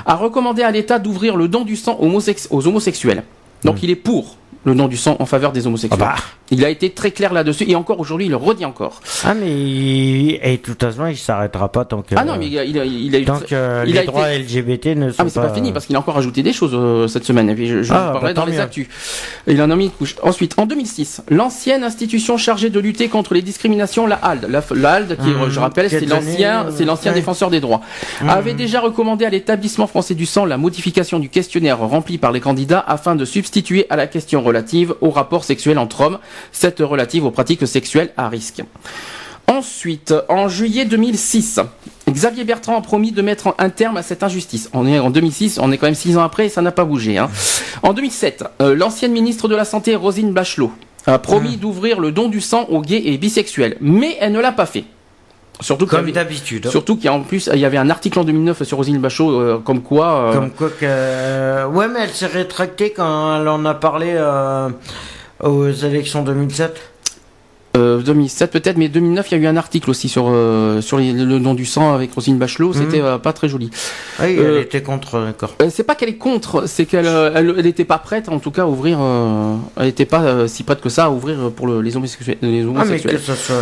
a 0.07 0.15
recommandé 0.15 0.63
à 0.63 0.71
l'État 0.71 1.01
d'ouvrir 1.01 1.37
le 1.37 1.49
don 1.49 1.65
du 1.65 1.75
sang 1.75 1.99
aux 2.01 2.67
homosexuels. 2.69 3.25
Donc, 3.65 3.83
il 3.83 3.91
est 3.91 3.97
pour 3.97 4.37
le 4.67 4.75
don 4.75 4.89
du 4.89 4.97
sang 4.97 5.17
en 5.21 5.27
faveur 5.27 5.53
des 5.53 5.67
homosexuels. 5.67 5.99
Ah 6.03 6.17
bah. 6.17 6.23
Il 6.51 6.65
a 6.65 6.69
été 6.69 6.91
très 6.91 7.11
clair 7.13 7.33
là-dessus 7.33 7.65
et 7.69 7.75
encore 7.77 7.99
aujourd'hui, 8.01 8.27
il 8.27 8.31
le 8.31 8.37
redit 8.37 8.65
encore. 8.65 9.01
Ah, 9.25 9.35
mais 9.35 9.49
et 10.43 10.57
de 10.59 10.63
toute 10.63 10.81
façon, 10.83 11.07
il 11.07 11.17
s'arrêtera 11.17 11.71
pas 11.73 11.85
tant 11.85 12.03
que. 12.03 12.15
Ah 12.17 12.25
non, 12.25 12.37
mais 12.39 12.47
il 12.49 12.59
a, 12.59 12.65
il 12.65 12.79
a, 12.79 12.85
il 12.85 13.15
a 13.17 13.19
eu 13.21 13.25
tant 13.25 13.39
que 13.41 13.85
il 13.87 13.93
les 13.93 13.99
a 13.99 14.03
été- 14.03 14.07
droits 14.13 14.29
LGBT 14.33 14.87
ne 14.97 15.11
sont 15.11 15.17
Ah 15.19 15.25
mais 15.25 15.31
c'est 15.31 15.41
pas 15.41 15.53
fini 15.55 15.73
parce 15.73 15.87
qu'il 15.87 15.97
a 15.97 15.99
encore 15.99 16.19
ajouté 16.19 16.43
des 16.43 16.53
choses 16.53 16.73
euh, 16.75 17.07
cette 17.09 17.25
semaine 17.25 17.49
et 17.49 17.55
puis 17.55 17.67
je, 17.69 17.83
je 17.83 17.93
Ah, 17.93 18.07
vous 18.07 18.13
parlerai 18.15 18.35
bah, 18.35 18.41
dans 18.41 18.47
les 18.47 18.59
actus. 18.61 18.89
Il 19.47 19.61
en 19.63 19.71
a 19.71 19.77
mis 19.77 19.85
une 19.87 19.91
couche. 19.91 20.17
Ensuite, 20.23 20.55
en 20.59 20.67
2006, 20.67 21.23
l'ancienne 21.31 21.83
institution 21.85 22.37
chargée 22.37 22.71
de 22.71 22.81
lutter 22.81 23.09
contre 23.09 23.35
les 23.35 23.43
discriminations, 23.43 24.07
la 24.07 24.17
HALD, 24.17 24.47
la, 24.49 24.63
la 24.75 24.93
HALD 24.93 25.17
qui, 25.19 25.29
Mmh, 25.31 25.51
je 25.51 25.61
rappelle, 25.61 25.87
est 25.87 25.89
c'est 25.91 26.07
l'ancien, 26.07 26.67
euh, 26.67 26.71
c'est 26.75 26.85
l'ancien 26.85 27.11
ouais. 27.13 27.17
Mmh. 27.17 27.21
défenseur 27.21 27.51
des 27.51 27.61
droits, 27.61 27.81
avait 28.29 28.55
déjà 28.55 28.81
recommandé 28.81 29.25
à 29.25 29.31
l'établissement 29.31 29.87
français 29.87 30.15
du 30.15 30.27
sang 30.27 30.45
la 30.45 30.57
modification 30.57 31.19
du 31.19 31.29
questionnaire 31.29 31.79
rempli 31.79 32.19
par 32.19 32.33
les 32.33 32.41
candidats 32.41 32.85
afin 32.87 33.15
de 33.17 33.25
substituer 33.25 33.87
à 33.91 33.97
la 33.97 34.07
question 34.07 34.43
relative 34.57 34.95
aux 35.03 35.11
rapports 35.11 35.45
sexuels 35.45 35.79
entre 35.79 36.01
hommes, 36.01 36.19
cette 36.51 36.81
relative 36.81 37.27
aux 37.27 37.31
pratiques 37.31 37.67
sexuelles 37.67 38.13
à 38.17 38.29
risque. 38.29 38.63
Ensuite, 39.49 40.13
en 40.29 40.49
juillet 40.49 40.87
2006, 40.87 41.61
Xavier 42.11 42.45
Bertrand 42.45 42.77
a 42.77 42.81
promis 42.81 43.13
de 43.13 43.23
mettre 43.23 43.55
un 43.59 43.71
terme 43.71 43.97
à 43.97 44.03
cette 44.03 44.23
injustice. 44.23 44.69
On 44.73 44.87
est 44.87 44.99
en 44.99 45.11
2006, 45.11 45.61
on 45.61 45.71
est 45.71 45.79
quand 45.79 45.87
même 45.87 45.95
six 45.95 46.17
ans 46.17 46.23
après 46.23 46.47
et 46.47 46.49
ça 46.49 46.63
n'a 46.63 46.73
pas 46.73 46.85
bougé. 46.85 47.19
Hein. 47.19 47.31
En 47.83 47.93
2007, 47.93 48.45
euh, 48.61 48.75
l'ancienne 48.75 49.13
ministre 49.13 49.47
de 49.47 49.55
la 49.55 49.65
Santé, 49.65 49.95
Rosine 49.95 50.33
Bachelot, 50.33 50.73
a 51.07 51.19
promis 51.19 51.57
d'ouvrir 51.57 52.01
le 52.01 52.11
don 52.11 52.29
du 52.29 52.41
sang 52.41 52.65
aux 52.71 52.81
gays 52.81 53.03
et 53.05 53.19
bisexuels, 53.19 53.77
mais 53.81 54.17
elle 54.21 54.33
ne 54.33 54.41
l'a 54.41 54.53
pas 54.53 54.67
fait. 54.67 54.85
Surtout 55.61 55.87
Comme 55.87 56.11
d'habitude. 56.11 56.69
Surtout 56.69 56.97
qu'il 56.97 57.07
y 57.07 57.09
a 57.09 57.13
en 57.13 57.23
plus, 57.23 57.49
il 57.53 57.59
y 57.59 57.65
avait 57.65 57.79
un 57.79 57.89
article 57.89 58.19
en 58.19 58.25
2009 58.25 58.63
sur 58.65 58.77
Rosine 58.77 58.99
Bachot, 58.99 59.41
euh, 59.41 59.59
comme 59.59 59.83
quoi. 59.83 60.31
Euh, 60.31 60.33
comme 60.35 60.51
quoi 60.51 60.69
que. 60.69 61.67
Ouais, 61.67 61.89
mais 61.89 62.01
elle 62.03 62.11
s'est 62.11 62.27
rétractée 62.27 62.91
quand 62.91 63.41
elle 63.41 63.49
en 63.49 63.65
a 63.65 63.75
parlé 63.75 64.13
euh, 64.15 64.69
aux 65.43 65.71
élections 65.71 66.23
2007. 66.23 66.79
2007 67.77 68.49
euh, 68.49 68.53
peut-être, 68.53 68.77
mais 68.77 68.89
2009, 68.89 69.31
il 69.31 69.39
y 69.39 69.41
a 69.41 69.45
eu 69.45 69.47
un 69.47 69.57
article 69.57 69.91
aussi 69.91 70.09
sur 70.09 70.27
euh, 70.29 70.81
sur 70.81 70.99
le 70.99 71.39
nom 71.39 71.55
du 71.55 71.67
sang 71.67 71.93
avec 71.93 72.13
Rosine 72.13 72.39
Bachelot. 72.39 72.69
Mhm. 72.69 72.75
C'était 72.75 73.01
euh, 73.01 73.19
pas 73.19 73.33
très 73.33 73.49
joli. 73.49 73.71
Oui, 74.21 74.37
elle 74.39 74.59
était 74.59 74.83
contre, 74.83 75.21
d'accord. 75.21 75.55
c'est 75.71 75.85
pas 75.85 75.95
qu'elle 75.95 76.09
est 76.09 76.17
contre, 76.17 76.67
c'est 76.67 76.87
qu'elle 76.87 77.07
elle, 77.07 77.67
était 77.67 77.85
pas 77.85 77.99
prête, 77.99 78.29
en 78.29 78.39
tout 78.39 78.51
cas, 78.51 78.63
à 78.63 78.67
ouvrir. 78.67 78.99
elle 79.77 79.89
était 79.89 80.07
pas 80.07 80.49
si 80.49 80.63
prête 80.63 80.81
que 80.81 80.89
ça 80.89 81.07
à 81.07 81.11
ouvrir 81.11 81.51
pour 81.55 81.69
les 81.69 81.97
homosexuels. 81.97 82.39
Les 82.43 82.65
Ah, 82.77 82.85
mais 82.85 82.99
que 82.99 83.19
ça 83.19 83.35
soit. 83.35 83.57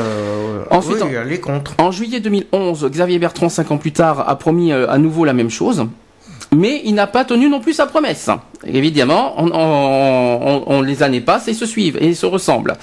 Ensuite, 0.70 1.02
oui, 1.02 1.14
elle 1.14 1.32
est 1.32 1.40
contre. 1.40 1.74
En 1.78 1.90
juillet 1.90 2.20
2011, 2.20 2.88
Xavier 2.90 3.18
Bertrand, 3.18 3.48
cinq 3.48 3.70
ans 3.70 3.78
plus 3.78 3.92
tard, 3.92 4.28
a 4.28 4.36
promis 4.36 4.72
à 4.72 4.98
nouveau 4.98 5.24
la 5.24 5.32
même 5.32 5.50
chose 5.50 5.86
mais 6.52 6.82
il 6.84 6.94
n'a 6.94 7.06
pas 7.06 7.24
tenu 7.24 7.48
non 7.48 7.60
plus 7.60 7.74
sa 7.74 7.86
promesse. 7.86 8.28
Évidemment, 8.66 9.34
on, 9.38 10.80
les 10.82 11.02
années 11.02 11.20
passent 11.20 11.48
et 11.48 11.54
se 11.54 11.66
suivent 11.66 11.98
et 12.00 12.14
se 12.14 12.26
ressemblent. 12.26 12.76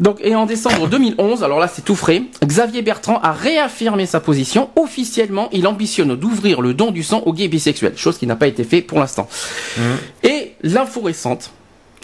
Donc, 0.00 0.18
et 0.22 0.34
en 0.34 0.46
décembre 0.46 0.86
2011, 0.86 1.42
alors 1.42 1.58
là 1.58 1.68
c'est 1.68 1.82
tout 1.82 1.96
frais, 1.96 2.22
Xavier 2.44 2.82
Bertrand 2.82 3.18
a 3.20 3.32
réaffirmé 3.32 4.06
sa 4.06 4.20
position. 4.20 4.70
Officiellement, 4.76 5.48
il 5.52 5.66
ambitionne 5.66 6.14
d'ouvrir 6.14 6.60
le 6.60 6.74
don 6.74 6.90
du 6.90 7.02
sang 7.02 7.22
aux 7.26 7.32
gays 7.32 7.48
bisexuels, 7.48 7.96
chose 7.96 8.18
qui 8.18 8.26
n'a 8.26 8.36
pas 8.36 8.46
été 8.46 8.64
fait 8.64 8.82
pour 8.82 9.00
l'instant. 9.00 9.28
Et 10.22 10.52
l'info 10.62 11.00
récente, 11.00 11.50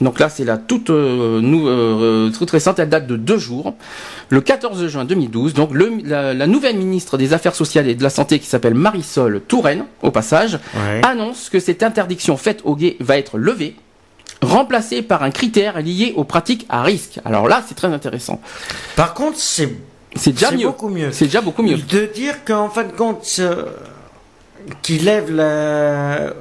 donc 0.00 0.20
là, 0.20 0.28
c'est 0.28 0.44
la 0.44 0.56
toute, 0.56 0.90
euh, 0.90 1.40
euh, 1.42 2.30
toute 2.30 2.50
récente, 2.50 2.78
elle 2.78 2.88
date 2.88 3.06
de 3.06 3.16
deux 3.16 3.38
jours. 3.38 3.74
Le 4.30 4.40
14 4.40 4.86
juin 4.86 5.04
2012, 5.04 5.54
donc 5.54 5.70
le, 5.72 5.90
la, 6.04 6.46
nouvelle 6.46 6.76
ministre 6.76 7.18
des 7.18 7.32
Affaires 7.32 7.54
sociales 7.54 7.88
et 7.88 7.94
de 7.94 8.02
la 8.02 8.10
Santé, 8.10 8.38
qui 8.38 8.46
s'appelle 8.46 8.74
Marisol 8.74 9.40
Touraine, 9.40 9.84
au 10.02 10.10
passage, 10.10 10.58
annonce 11.02 11.48
que 11.50 11.58
cette 11.60 11.82
interdiction 11.82 12.36
faite 12.36 12.60
aux 12.64 12.76
gays 12.76 12.96
va 13.00 13.18
être 13.18 13.38
levée, 13.38 13.74
remplacée 14.42 15.02
par 15.02 15.22
un 15.22 15.30
critère 15.30 15.80
lié 15.80 16.12
aux 16.16 16.24
pratiques 16.24 16.66
à 16.68 16.82
risque. 16.82 17.18
Alors 17.24 17.48
là, 17.48 17.62
c'est 17.66 17.74
très 17.74 17.88
intéressant. 17.88 18.40
Par 18.96 19.14
contre, 19.14 19.38
c'est 19.38 19.74
c'est 20.14 20.32
déjà 20.32 20.50
mieux. 20.50 20.66
beaucoup 20.66 20.88
mieux. 20.88 21.12
C'est 21.12 21.26
déjà 21.26 21.40
beaucoup 21.40 21.62
mieux. 21.62 21.76
De 21.76 22.06
dire 22.06 22.44
qu'en 22.44 22.68
fin 22.68 22.84
de 22.84 22.92
compte, 22.92 23.24
euh, 23.40 23.64
qu'il 24.82 25.04
lève 25.04 25.30
la 25.30 26.32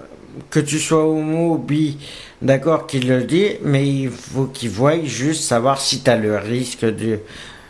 que 0.49 0.59
tu 0.59 0.79
sois 0.79 1.05
homo, 1.05 1.57
bi, 1.57 1.97
d'accord, 2.41 2.87
qu'il 2.87 3.07
le 3.07 3.23
dit, 3.23 3.51
mais 3.63 3.87
il 3.87 4.09
faut 4.09 4.45
qu'il 4.45 4.69
voie 4.69 5.03
juste 5.03 5.43
savoir 5.43 5.79
si 5.79 6.01
tu 6.01 6.09
as 6.09 6.17
le 6.17 6.37
risque 6.37 6.85
de. 6.85 7.19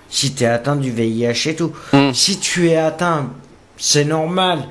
Si 0.09 0.34
tu 0.34 0.43
es 0.43 0.47
atteint 0.47 0.78
du 0.78 0.91
VIH 0.91 1.49
et 1.49 1.55
tout. 1.55 1.74
Hmm. 1.91 2.13
Si 2.13 2.39
tu 2.39 2.70
es 2.70 2.78
atteint, 2.78 3.30
c'est 3.78 4.05
normal 4.05 4.63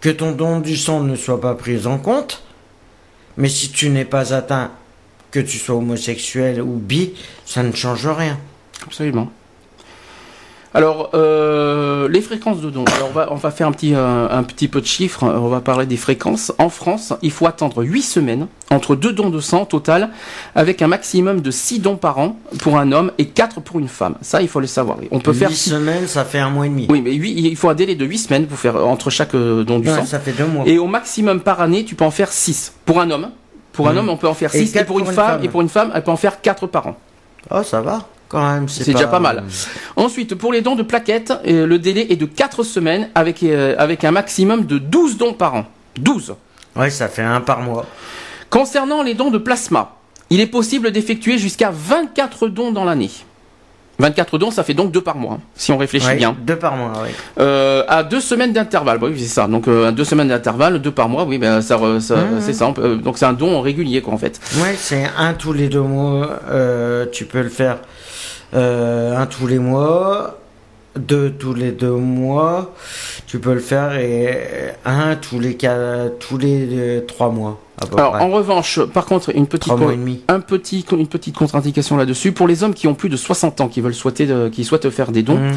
que 0.00 0.08
ton 0.08 0.32
don 0.32 0.60
du 0.60 0.76
sang 0.76 1.00
ne 1.00 1.16
soit 1.16 1.40
pas 1.40 1.54
pris 1.54 1.86
en 1.86 1.98
compte. 1.98 2.42
Mais 3.36 3.48
si 3.48 3.70
tu 3.70 3.90
n'es 3.90 4.06
pas 4.06 4.32
atteint, 4.32 4.70
que 5.30 5.40
tu 5.40 5.58
sois 5.58 5.76
homosexuel 5.76 6.60
ou 6.60 6.76
bi, 6.76 7.14
ça 7.44 7.62
ne 7.62 7.72
change 7.72 8.06
rien. 8.06 8.38
Absolument. 8.84 9.30
Alors, 10.72 11.10
euh, 11.14 12.08
les 12.08 12.20
fréquences 12.20 12.60
de 12.60 12.70
dons. 12.70 12.84
Alors, 12.96 13.08
on 13.08 13.12
va, 13.12 13.32
on 13.32 13.34
va 13.34 13.50
faire 13.50 13.66
un 13.66 13.72
petit, 13.72 13.92
euh, 13.94 14.28
un 14.30 14.42
petit 14.44 14.68
peu 14.68 14.80
de 14.80 14.86
chiffres. 14.86 15.24
On 15.24 15.48
va 15.48 15.60
parler 15.60 15.84
des 15.84 15.96
fréquences. 15.96 16.52
En 16.58 16.68
France, 16.68 17.12
il 17.22 17.32
faut 17.32 17.46
attendre 17.46 17.82
8 17.82 18.02
semaines 18.02 18.46
entre 18.70 18.94
deux 18.94 19.12
dons 19.12 19.30
de 19.30 19.40
sang 19.40 19.64
total, 19.64 20.10
avec 20.54 20.80
un 20.80 20.86
maximum 20.86 21.40
de 21.40 21.50
6 21.50 21.80
dons 21.80 21.96
par 21.96 22.18
an 22.18 22.36
pour 22.60 22.78
un 22.78 22.92
homme 22.92 23.10
et 23.18 23.26
4 23.26 23.60
pour 23.60 23.80
une 23.80 23.88
femme. 23.88 24.14
Ça, 24.20 24.42
il 24.42 24.48
faut 24.48 24.60
le 24.60 24.68
savoir. 24.68 24.98
On 25.10 25.18
peut 25.18 25.32
8 25.32 25.38
faire 25.38 25.50
semaines, 25.50 26.06
ça 26.06 26.24
fait 26.24 26.38
un 26.38 26.50
mois 26.50 26.66
et 26.66 26.70
demi. 26.70 26.86
Oui, 26.88 27.02
mais 27.02 27.14
8, 27.14 27.32
il 27.32 27.56
faut 27.56 27.68
un 27.68 27.74
délai 27.74 27.96
de 27.96 28.04
8 28.04 28.18
semaines 28.18 28.46
pour 28.46 28.58
faire 28.58 28.76
entre 28.86 29.10
chaque 29.10 29.34
euh, 29.34 29.64
don 29.64 29.80
du 29.80 29.88
sang. 29.88 30.04
Ça 30.04 30.20
fait 30.20 30.32
2 30.32 30.46
mois. 30.46 30.64
Et 30.68 30.78
au 30.78 30.86
maximum 30.86 31.40
par 31.40 31.60
année, 31.60 31.84
tu 31.84 31.96
peux 31.96 32.04
en 32.04 32.12
faire 32.12 32.30
6 32.30 32.74
pour 32.84 33.00
un 33.00 33.10
homme. 33.10 33.30
Pour 33.72 33.88
un 33.88 33.94
mmh. 33.94 33.98
homme, 33.98 34.08
on 34.08 34.16
peut 34.16 34.28
en 34.28 34.34
faire 34.34 34.52
6 34.52 34.76
et, 34.76 34.84
pour, 34.84 35.00
une, 35.00 35.06
femme, 35.06 35.42
et 35.42 35.48
pour 35.48 35.62
une 35.62 35.68
femme, 35.68 35.90
elle 35.94 36.04
peut 36.04 36.10
en 36.10 36.16
faire 36.16 36.40
4 36.40 36.68
par 36.68 36.86
an. 36.86 36.96
Oh, 37.50 37.62
ça 37.64 37.80
va. 37.80 38.06
C'est 38.68 38.92
déjà 38.92 39.08
pas 39.08 39.20
mal. 39.20 39.44
Ensuite, 39.96 40.34
pour 40.34 40.52
les 40.52 40.60
dons 40.60 40.76
de 40.76 40.82
plaquettes, 40.82 41.32
euh, 41.46 41.66
le 41.66 41.78
délai 41.78 42.06
est 42.10 42.16
de 42.16 42.26
4 42.26 42.62
semaines 42.62 43.10
avec, 43.14 43.42
euh, 43.42 43.74
avec 43.78 44.04
un 44.04 44.12
maximum 44.12 44.66
de 44.66 44.78
12 44.78 45.16
dons 45.16 45.34
par 45.34 45.54
an. 45.54 45.66
12. 45.98 46.34
Ouais, 46.76 46.90
ça 46.90 47.08
fait 47.08 47.22
un 47.22 47.40
par 47.40 47.60
mois. 47.60 47.86
Concernant 48.48 49.02
les 49.02 49.14
dons 49.14 49.30
de 49.30 49.38
plasma, 49.38 49.96
il 50.30 50.40
est 50.40 50.46
possible 50.46 50.92
d'effectuer 50.92 51.38
jusqu'à 51.38 51.70
24 51.72 52.48
dons 52.48 52.70
dans 52.70 52.84
l'année. 52.84 53.10
24 54.00 54.38
dons, 54.38 54.50
ça 54.50 54.64
fait 54.64 54.74
donc 54.74 54.92
2 54.92 55.00
par 55.00 55.16
mois, 55.16 55.34
hein, 55.34 55.40
si 55.54 55.72
on 55.72 55.78
réfléchit 55.78 56.14
bien. 56.16 56.36
2 56.40 56.56
par 56.56 56.76
mois, 56.76 56.92
oui. 57.02 57.10
Euh, 57.38 57.84
à 57.88 58.02
2 58.02 58.20
semaines 58.20 58.52
d'intervalle, 58.52 58.98
oui, 59.02 59.14
c'est 59.18 59.26
ça. 59.26 59.46
Donc, 59.46 59.68
à 59.68 59.92
2 59.92 60.04
semaines 60.04 60.28
d'intervalle, 60.28 60.80
2 60.80 60.90
par 60.90 61.08
mois, 61.08 61.24
oui, 61.24 61.38
ben, 61.38 61.60
ça, 61.60 61.78
ça 62.00 62.16
mmh. 62.16 62.40
c'est 62.40 62.52
ça. 62.52 62.72
donc, 63.02 63.18
c'est 63.18 63.26
un 63.26 63.32
don 63.32 63.60
régulier, 63.60 64.02
quoi, 64.02 64.14
en 64.14 64.18
fait. 64.18 64.40
Ouais, 64.62 64.74
c'est 64.76 65.04
un 65.16 65.34
tous 65.34 65.52
les 65.52 65.68
deux 65.68 65.80
mois. 65.80 66.40
tu 67.12 67.24
peux 67.24 67.42
le 67.42 67.48
faire 67.48 67.78
euh, 68.54 69.16
un 69.16 69.26
tous 69.26 69.46
les 69.46 69.58
mois, 69.60 70.39
deux 70.98 71.30
tous 71.30 71.54
les 71.54 71.72
deux 71.72 71.92
mois, 71.92 72.74
tu 73.26 73.38
peux 73.38 73.54
le 73.54 73.60
faire 73.60 73.96
et 73.96 74.72
un 74.84 75.16
tous 75.16 75.38
les 75.38 75.54
quatre, 75.56 76.18
tous 76.18 76.38
les 76.38 77.04
trois 77.06 77.30
mois. 77.30 77.60
Alors, 77.96 78.14
en 78.14 78.28
revanche, 78.28 78.80
par 78.80 79.06
contre, 79.06 79.34
une 79.34 79.46
petite, 79.46 79.72
un 80.28 80.40
petit, 80.40 80.84
une 80.92 81.06
petite 81.06 81.34
contre-indication 81.34 81.96
là-dessus. 81.96 82.32
Pour 82.32 82.46
les 82.46 82.62
hommes 82.62 82.74
qui 82.74 82.86
ont 82.86 82.94
plus 82.94 83.08
de 83.08 83.16
60 83.16 83.60
ans, 83.62 83.68
qui 83.68 83.80
veulent 83.80 83.94
souhaiter, 83.94 84.28
qui 84.52 84.64
souhaitent 84.64 84.90
faire 84.90 85.12
des 85.12 85.22
dons, 85.22 85.38
mmh. 85.38 85.52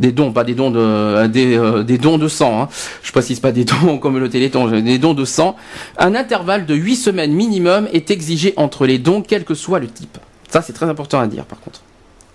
des 0.00 0.12
dons, 0.12 0.32
pas 0.32 0.44
des 0.44 0.54
dons 0.54 0.70
de, 0.70 1.26
des, 1.28 1.56
euh, 1.56 1.82
des 1.82 1.96
dons 1.96 2.18
de 2.18 2.28
sang, 2.28 2.62
hein. 2.62 2.68
je 3.02 3.10
précise 3.10 3.40
pas 3.40 3.52
des 3.52 3.64
dons 3.64 3.96
comme 4.02 4.18
le 4.18 4.28
téléthon, 4.28 4.66
des 4.68 4.98
dons 4.98 5.14
de 5.14 5.24
sang, 5.24 5.56
un 5.96 6.14
intervalle 6.14 6.66
de 6.66 6.74
8 6.74 6.96
semaines 6.96 7.32
minimum 7.32 7.88
est 7.92 8.10
exigé 8.10 8.52
entre 8.56 8.84
les 8.84 8.98
dons, 8.98 9.22
quel 9.22 9.44
que 9.44 9.54
soit 9.54 9.78
le 9.78 9.86
type. 9.86 10.18
Ça, 10.50 10.60
c'est 10.60 10.74
très 10.74 10.86
important 10.86 11.20
à 11.20 11.26
dire, 11.26 11.44
par 11.46 11.60
contre. 11.60 11.80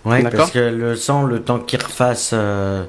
Oui, 0.06 0.24
parce 0.24 0.52
que 0.52 0.60
le 0.60 0.96
sang, 0.96 1.24
le 1.24 1.42
temps 1.42 1.60
qu'il 1.60 1.82
refasse 1.82 2.32
euh, 2.34 2.84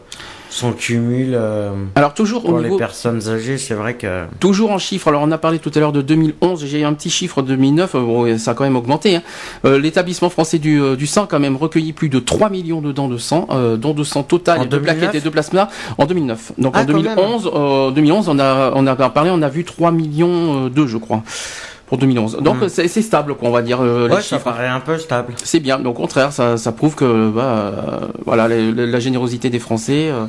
son 0.51 0.73
cumul. 0.73 1.33
Euh, 1.35 1.73
alors 1.97 2.15
toujours 2.15 2.45
pour 2.45 2.59
les 2.61 2.77
personnes 2.77 3.29
âgées, 3.29 3.59
c'est 3.59 3.75
vrai 3.75 3.95
que. 3.95 4.25
Toujours 4.39 4.71
en 4.71 4.79
chiffres. 4.79 5.09
Alors 5.09 5.23
on 5.23 5.31
a 5.33 5.39
parlé 5.39 5.59
tout 5.59 5.73
à 5.75 5.81
l'heure 5.81 5.93
de 5.93 6.03
2011. 6.03 6.65
J'ai 6.65 6.85
un 6.85 6.93
petit 6.95 7.11
chiffre 7.11 7.43
de 7.43 7.49
2009. 7.49 7.95
Euh, 7.95 8.39
ça 8.39 8.53
a 8.53 8.55
quand 8.55 8.65
même 8.65 8.77
augmenté. 8.77 9.17
Hein. 9.17 9.23
L'établissement 9.65 10.31
français 10.31 10.59
du, 10.59 10.81
du, 10.97 11.07
sang 11.07 11.25
a 11.25 11.27
quand 11.27 11.41
même 11.41 11.57
recueilli 11.57 11.93
plus 11.93 12.09
de 12.09 12.21
3 12.21 12.51
millions 12.51 12.81
de 12.81 12.93
dents 12.93 13.09
de 13.09 13.19
sang, 13.19 13.49
dons 13.77 13.95
de 13.95 14.05
sang 14.05 14.23
total 14.23 14.63
et 14.63 14.67
de 14.67 14.79
plaquettes 14.79 15.15
et 15.15 15.21
de 15.21 15.31
plasma 15.31 15.69
en 15.97 16.07
2009. 16.07 16.53
Donc 16.59 16.77
en 16.77 16.85
2011, 16.85 17.51
ah, 17.53 17.91
2011, 17.95 18.29
on 18.29 18.39
a 18.39 18.73
on 18.75 18.87
a 18.87 18.97
parlé, 19.11 19.31
on 19.33 19.43
a 19.43 19.49
vu 19.49 19.65
3 19.65 19.91
millions 19.91 20.69
2, 20.69 20.87
je 20.87 20.99
crois 20.99 21.23
pour 21.89 21.99
2011. 21.99 22.39
Donc 22.43 22.63
hmm. 22.63 22.69
c'est 22.69 23.03
stable, 23.03 23.35
quoi, 23.35 23.49
on 23.49 23.53
va 23.53 23.63
dire. 23.63 23.81
Euh, 23.81 24.09
ouais, 24.09 24.21
ça 24.21 24.39
paraît 24.39 24.69
un 24.69 24.81
peu 24.81 24.99
stable. 24.99 25.35
C'est 25.43 25.61
bien. 25.61 25.85
au 25.85 25.93
contraire, 25.93 26.33
ça, 26.33 26.57
ça 26.57 26.73
prouve 26.73 26.95
que 26.95 27.31
bah, 27.31 27.43
euh, 27.43 28.01
voilà 28.25 28.47
la, 28.49 29.01
générosité 29.01 29.51
des 29.51 29.59
Français. 29.59 30.11
Euh, 30.11 30.27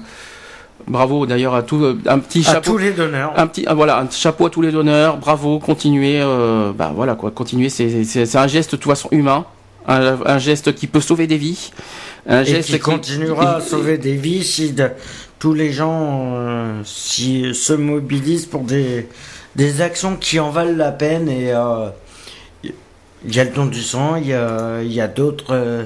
bravo 0.87 1.25
d'ailleurs 1.25 1.53
à 1.53 1.61
tout 1.61 1.97
un 2.07 2.19
petit 2.19 2.43
chapeau. 2.43 2.57
À 2.57 2.61
tous 2.61 2.77
les 2.77 2.93
donneurs. 2.93 3.33
Un 3.35 3.47
petit 3.47 3.65
voilà 3.69 3.99
un 3.99 4.09
chapeau 4.09 4.45
à 4.45 4.49
tous 4.49 4.61
les 4.61 4.71
donneurs. 4.71 5.17
Bravo, 5.17 5.59
continuez. 5.59 6.23
bah 6.77 6.93
voilà 6.95 7.15
quoi, 7.15 7.31
continuez. 7.31 7.69
C'est 7.69 8.35
un 8.35 8.47
geste 8.47 8.71
de 8.71 8.77
toute 8.77 8.89
façon 8.89 9.09
humain, 9.11 9.45
un, 9.87 10.37
geste 10.39 10.73
qui 10.73 10.87
peut 10.87 11.01
sauver 11.01 11.27
des 11.27 11.37
vies. 11.37 11.71
Un 12.25 12.43
geste 12.43 12.69
qui, 12.69 12.79
continuera 12.79 13.57
à 13.57 13.61
sauver 13.61 13.97
des 13.97 14.15
vies 14.15 14.43
si 14.43 14.75
tous 15.39 15.53
les 15.53 15.71
gens 15.71 16.33
si, 16.85 17.53
se 17.53 17.73
mobilisent 17.73 18.45
pour 18.45 18.63
des 18.63 19.07
des 19.55 19.81
actions 19.81 20.15
qui 20.15 20.39
en 20.39 20.49
valent 20.49 20.75
la 20.75 20.91
peine 20.91 21.29
et 21.29 21.51
euh, 21.53 21.89
il 22.63 23.35
y 23.35 23.39
a 23.39 23.43
le 23.43 23.49
don 23.49 23.65
du 23.65 23.81
sang, 23.81 24.15
il 24.15 24.27
y 24.27 24.33
a, 25.01 25.07
d'autres 25.07 25.53
euh, 25.53 25.83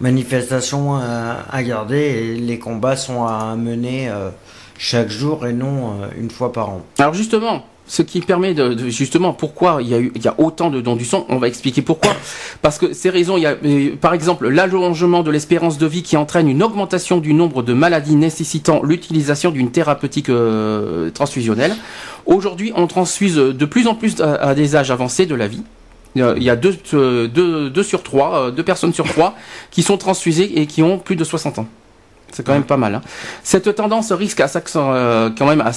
manifestations 0.00 0.94
à, 0.96 1.62
garder 1.62 1.98
et 1.98 2.34
les 2.34 2.58
combats 2.58 2.96
sont 2.96 3.24
à 3.24 3.56
mener 3.56 4.08
euh, 4.08 4.30
chaque 4.78 5.08
jour 5.08 5.46
et 5.46 5.52
non 5.52 6.00
une 6.16 6.30
fois 6.30 6.52
par 6.52 6.70
an. 6.70 6.82
Alors 6.98 7.14
justement, 7.14 7.64
ce 7.86 8.02
qui 8.02 8.20
permet 8.20 8.54
de, 8.54 8.88
justement 8.88 9.32
pourquoi 9.32 9.78
il 9.80 9.88
y 9.88 10.28
a 10.28 10.34
autant 10.38 10.70
de 10.70 10.80
dons 10.80 10.96
du 10.96 11.04
sang. 11.04 11.26
On 11.28 11.38
va 11.38 11.48
expliquer 11.48 11.82
pourquoi. 11.82 12.14
Parce 12.62 12.78
que 12.78 12.92
ces 12.92 13.10
raisons, 13.10 13.36
il 13.36 13.42
y 13.42 13.46
a 13.46 13.56
par 14.00 14.14
exemple 14.14 14.48
l'allongement 14.48 15.22
de 15.22 15.30
l'espérance 15.30 15.78
de 15.78 15.86
vie 15.86 16.02
qui 16.02 16.16
entraîne 16.16 16.48
une 16.48 16.62
augmentation 16.62 17.18
du 17.18 17.32
nombre 17.32 17.62
de 17.62 17.72
maladies 17.72 18.16
nécessitant 18.16 18.82
l'utilisation 18.82 19.50
d'une 19.50 19.70
thérapeutique 19.70 20.28
euh, 20.28 21.10
transfusionnelle. 21.10 21.76
Aujourd'hui, 22.26 22.72
on 22.74 22.86
transfuse 22.86 23.36
de 23.36 23.64
plus 23.64 23.86
en 23.86 23.94
plus 23.94 24.20
à, 24.20 24.54
des 24.54 24.74
âges 24.74 24.90
avancés 24.90 25.26
de 25.26 25.34
la 25.34 25.46
vie. 25.46 25.62
Il 26.16 26.42
y 26.42 26.50
a 26.50 26.56
deux, 26.56 26.74
euh, 26.94 27.28
deux, 27.28 27.68
deux 27.68 27.82
sur 27.82 28.02
trois, 28.02 28.46
euh, 28.46 28.50
deux 28.50 28.62
personnes 28.62 28.94
sur 28.94 29.06
trois 29.06 29.34
qui 29.70 29.82
sont 29.82 29.98
transfusées 29.98 30.60
et 30.60 30.66
qui 30.66 30.82
ont 30.82 30.98
plus 30.98 31.14
de 31.14 31.24
60 31.24 31.58
ans. 31.58 31.66
C'est 32.32 32.44
quand 32.44 32.52
même 32.52 32.64
pas 32.64 32.76
mal. 32.76 32.94
Hein. 32.94 33.00
Cette 33.42 33.74
tendance 33.74 34.12
risque 34.12 34.40
à 34.40 34.48
euh, 34.76 35.30
quand 35.36 35.46
même 35.46 35.60
à, 35.62 35.70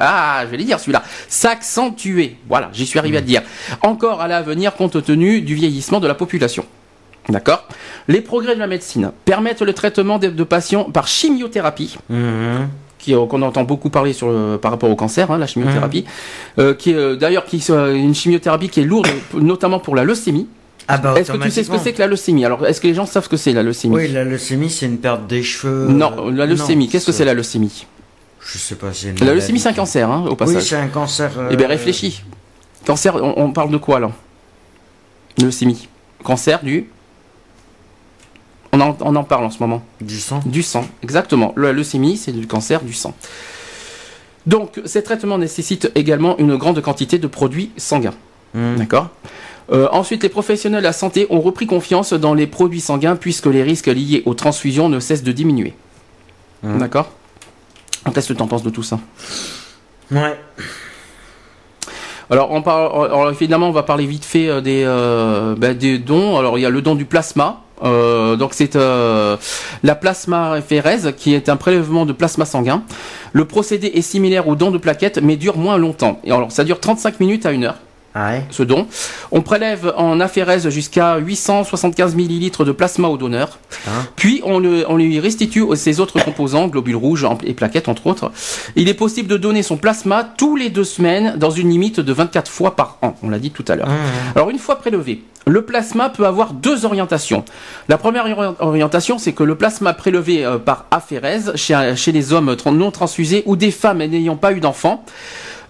ah, 0.00 0.40
je 0.44 0.50
vais 0.50 0.56
le 0.56 0.64
dire 0.64 0.80
celui-là, 0.80 1.02
s'accentuer. 1.28 2.36
Voilà, 2.48 2.70
j'y 2.72 2.86
suis 2.86 2.98
arrivé 2.98 3.18
à 3.18 3.20
le 3.20 3.26
dire. 3.26 3.42
Encore 3.82 4.20
à 4.20 4.28
l'avenir 4.28 4.74
compte 4.74 5.02
tenu 5.04 5.40
du 5.42 5.54
vieillissement 5.54 6.00
de 6.00 6.06
la 6.06 6.14
population. 6.14 6.64
D'accord? 7.28 7.68
Les 8.06 8.22
progrès 8.22 8.54
de 8.54 8.60
la 8.60 8.66
médecine 8.66 9.12
permettent 9.26 9.60
le 9.60 9.74
traitement 9.74 10.18
de, 10.18 10.28
de 10.28 10.44
patients 10.44 10.84
par 10.84 11.06
chimiothérapie. 11.06 11.98
Euh, 12.10 12.64
qu'on 13.04 13.42
entend 13.42 13.64
beaucoup 13.64 13.90
parler 13.90 14.12
sur 14.12 14.28
le- 14.28 14.58
par 14.60 14.70
rapport 14.70 14.90
au 14.90 14.96
cancer, 14.96 15.30
hein, 15.30 15.38
la 15.38 15.46
chimiothérapie, 15.46 16.04
euh, 16.58 16.74
qui 16.74 16.90
est 16.90 16.94
euh, 16.94 17.16
d'ailleurs 17.16 17.44
qui 17.44 17.64
euh, 17.70 17.94
une 17.94 18.14
chimiothérapie 18.14 18.68
qui 18.68 18.80
est 18.80 18.84
lourde, 18.84 19.08
notamment 19.34 19.78
pour 19.78 19.94
la 19.94 20.04
leucémie. 20.04 20.48
Ah 20.86 20.96
bah 20.98 21.14
Est-ce 21.18 21.32
que 21.32 21.36
tu 21.38 21.50
sais 21.50 21.64
ce 21.64 21.70
que 21.70 21.78
c'est 21.78 21.92
que 21.92 21.98
la 21.98 22.06
leucémie? 22.06 22.44
Alors, 22.44 22.64
est-ce 22.66 22.80
que 22.80 22.86
les 22.86 22.94
gens 22.94 23.04
savent 23.06 23.24
ce 23.24 23.28
que 23.28 23.36
c'est 23.36 23.52
la 23.52 23.62
leucémie? 23.62 23.94
Oui, 23.94 24.08
la 24.08 24.24
leucémie, 24.24 24.70
c'est 24.70 24.86
une 24.86 24.98
perte 24.98 25.26
des 25.26 25.42
cheveux. 25.42 25.88
Non, 25.88 26.30
la 26.30 26.46
leucémie. 26.46 26.88
Qu'est-ce 26.88 27.06
que 27.06 27.12
c'est 27.12 27.24
la 27.26 27.34
leucémie? 27.34 27.86
Je 28.40 28.56
sais 28.56 28.76
pas, 28.76 28.92
c'est 28.94 29.08
une 29.10 29.18
La 29.26 29.34
leucémie, 29.34 29.58
c'est 29.60 29.68
un 29.68 29.74
cancer, 29.74 30.10
hein, 30.10 30.24
au 30.26 30.30
Oui, 30.30 30.36
passage. 30.36 30.62
c'est 30.62 30.76
un 30.76 30.86
cancer. 30.88 31.30
euh, 31.38 31.48
eh 31.50 31.56
bien, 31.56 31.66
réfléchis. 31.68 32.22
Cancer, 32.86 33.14
on, 33.16 33.34
on 33.36 33.52
parle 33.52 33.70
de 33.70 33.76
quoi 33.76 34.00
là? 34.00 34.10
Leucémie. 35.42 35.88
Cancer 36.24 36.62
du. 36.62 36.88
On 38.72 38.80
en, 38.80 38.96
on 39.00 39.14
en 39.16 39.24
parle 39.24 39.44
en 39.44 39.50
ce 39.50 39.58
moment. 39.60 39.82
Du 40.00 40.18
sang. 40.18 40.40
Du 40.46 40.62
sang, 40.62 40.86
exactement. 41.02 41.52
La 41.56 41.72
leucémie, 41.72 42.16
c'est 42.16 42.32
du 42.32 42.46
cancer 42.46 42.80
du 42.82 42.92
sang. 42.94 43.14
Donc, 44.46 44.80
ces 44.86 45.02
traitements 45.02 45.36
nécessitent 45.38 45.90
également 45.94 46.38
une 46.38 46.56
grande 46.56 46.80
quantité 46.80 47.18
de 47.18 47.26
produits 47.26 47.70
sanguins. 47.76 48.14
Mhm. 48.54 48.76
D'accord? 48.78 49.08
Euh, 49.70 49.88
ensuite, 49.92 50.22
les 50.22 50.28
professionnels 50.28 50.80
de 50.80 50.86
la 50.86 50.92
santé 50.92 51.26
ont 51.30 51.40
repris 51.40 51.66
confiance 51.66 52.12
dans 52.12 52.34
les 52.34 52.46
produits 52.46 52.80
sanguins 52.80 53.16
puisque 53.16 53.46
les 53.46 53.62
risques 53.62 53.86
liés 53.86 54.22
aux 54.26 54.34
transfusions 54.34 54.88
ne 54.88 55.00
cessent 55.00 55.22
de 55.22 55.32
diminuer. 55.32 55.74
Mhm. 56.62 56.78
D'accord? 56.78 57.10
Qu'est-ce 58.14 58.28
que 58.28 58.32
tu 58.32 58.42
en 58.42 58.46
penses 58.46 58.62
de 58.62 58.70
tout 58.70 58.82
ça? 58.82 58.98
Ouais. 60.10 60.38
alors, 62.30 62.50
on 62.50 62.62
parle, 62.62 63.06
alors, 63.06 63.30
évidemment, 63.30 63.68
on 63.68 63.72
va 63.72 63.82
parler 63.82 64.06
vite 64.06 64.24
fait 64.24 64.48
euh, 64.48 64.60
des, 64.62 64.84
euh, 64.86 65.54
ben, 65.56 65.76
des 65.76 65.98
dons. 65.98 66.38
Alors, 66.38 66.58
il 66.58 66.62
y 66.62 66.66
a 66.66 66.70
le 66.70 66.80
don 66.80 66.94
du 66.94 67.04
plasma. 67.04 67.62
Euh, 67.82 68.36
donc, 68.36 68.54
c'est 68.54 68.76
euh, 68.76 69.36
la 69.82 69.94
plasmaphérèse 69.94 71.14
qui 71.16 71.34
est 71.34 71.48
un 71.48 71.56
prélèvement 71.56 72.06
de 72.06 72.12
plasma 72.12 72.44
sanguin. 72.44 72.82
Le 73.32 73.44
procédé 73.44 73.88
est 73.88 74.02
similaire 74.02 74.48
au 74.48 74.56
don 74.56 74.70
de 74.70 74.78
plaquettes, 74.78 75.18
mais 75.18 75.36
dure 75.36 75.56
moins 75.56 75.76
longtemps. 75.76 76.20
Et 76.24 76.32
alors, 76.32 76.50
ça 76.50 76.64
dure 76.64 76.80
35 76.80 77.20
minutes 77.20 77.46
à 77.46 77.52
une 77.52 77.64
heure. 77.64 77.76
Ah 78.14 78.30
ouais. 78.30 78.44
ce 78.50 78.62
don. 78.62 78.86
On 79.30 79.42
prélève 79.42 79.92
en 79.96 80.18
aphérèse 80.18 80.68
jusqu'à 80.70 81.18
875 81.18 82.14
millilitres 82.16 82.64
de 82.64 82.72
plasma 82.72 83.08
au 83.08 83.16
donneur. 83.16 83.58
Hein 83.86 84.06
Puis 84.16 84.40
on, 84.44 84.58
le- 84.58 84.84
on 84.88 84.96
lui 84.96 85.20
restitue 85.20 85.64
ses 85.76 86.00
autres 86.00 86.18
composants, 86.24 86.66
globules 86.68 86.96
rouges 86.96 87.26
et 87.44 87.54
plaquettes 87.54 87.88
entre 87.88 88.06
autres. 88.06 88.32
Il 88.76 88.88
est 88.88 88.94
possible 88.94 89.28
de 89.28 89.36
donner 89.36 89.62
son 89.62 89.76
plasma 89.76 90.24
tous 90.36 90.56
les 90.56 90.70
deux 90.70 90.84
semaines 90.84 91.34
dans 91.36 91.50
une 91.50 91.68
limite 91.68 92.00
de 92.00 92.12
24 92.12 92.50
fois 92.50 92.74
par 92.76 92.96
an. 93.02 93.14
On 93.22 93.30
l'a 93.30 93.38
dit 93.38 93.50
tout 93.50 93.64
à 93.68 93.76
l'heure. 93.76 93.88
Mhm. 93.88 93.94
Alors 94.34 94.50
une 94.50 94.58
fois 94.58 94.76
prélevé, 94.76 95.22
le 95.46 95.62
plasma 95.62 96.08
peut 96.08 96.26
avoir 96.26 96.52
deux 96.54 96.84
orientations. 96.86 97.44
La 97.88 97.98
première 97.98 98.24
ori- 98.24 98.54
orientation, 98.58 99.18
c'est 99.18 99.32
que 99.32 99.44
le 99.44 99.54
plasma 99.54 99.92
prélevé 99.94 100.44
euh, 100.44 100.58
par 100.58 100.86
aphérèse 100.90 101.52
chez, 101.54 101.92
chez 101.96 102.12
les 102.12 102.32
hommes 102.32 102.56
non 102.72 102.90
transfusés 102.90 103.42
ou 103.46 103.54
des 103.56 103.70
femmes 103.70 103.98
n'ayant 103.98 104.36
pas 104.36 104.52
eu 104.52 104.60
d'enfants. 104.60 105.04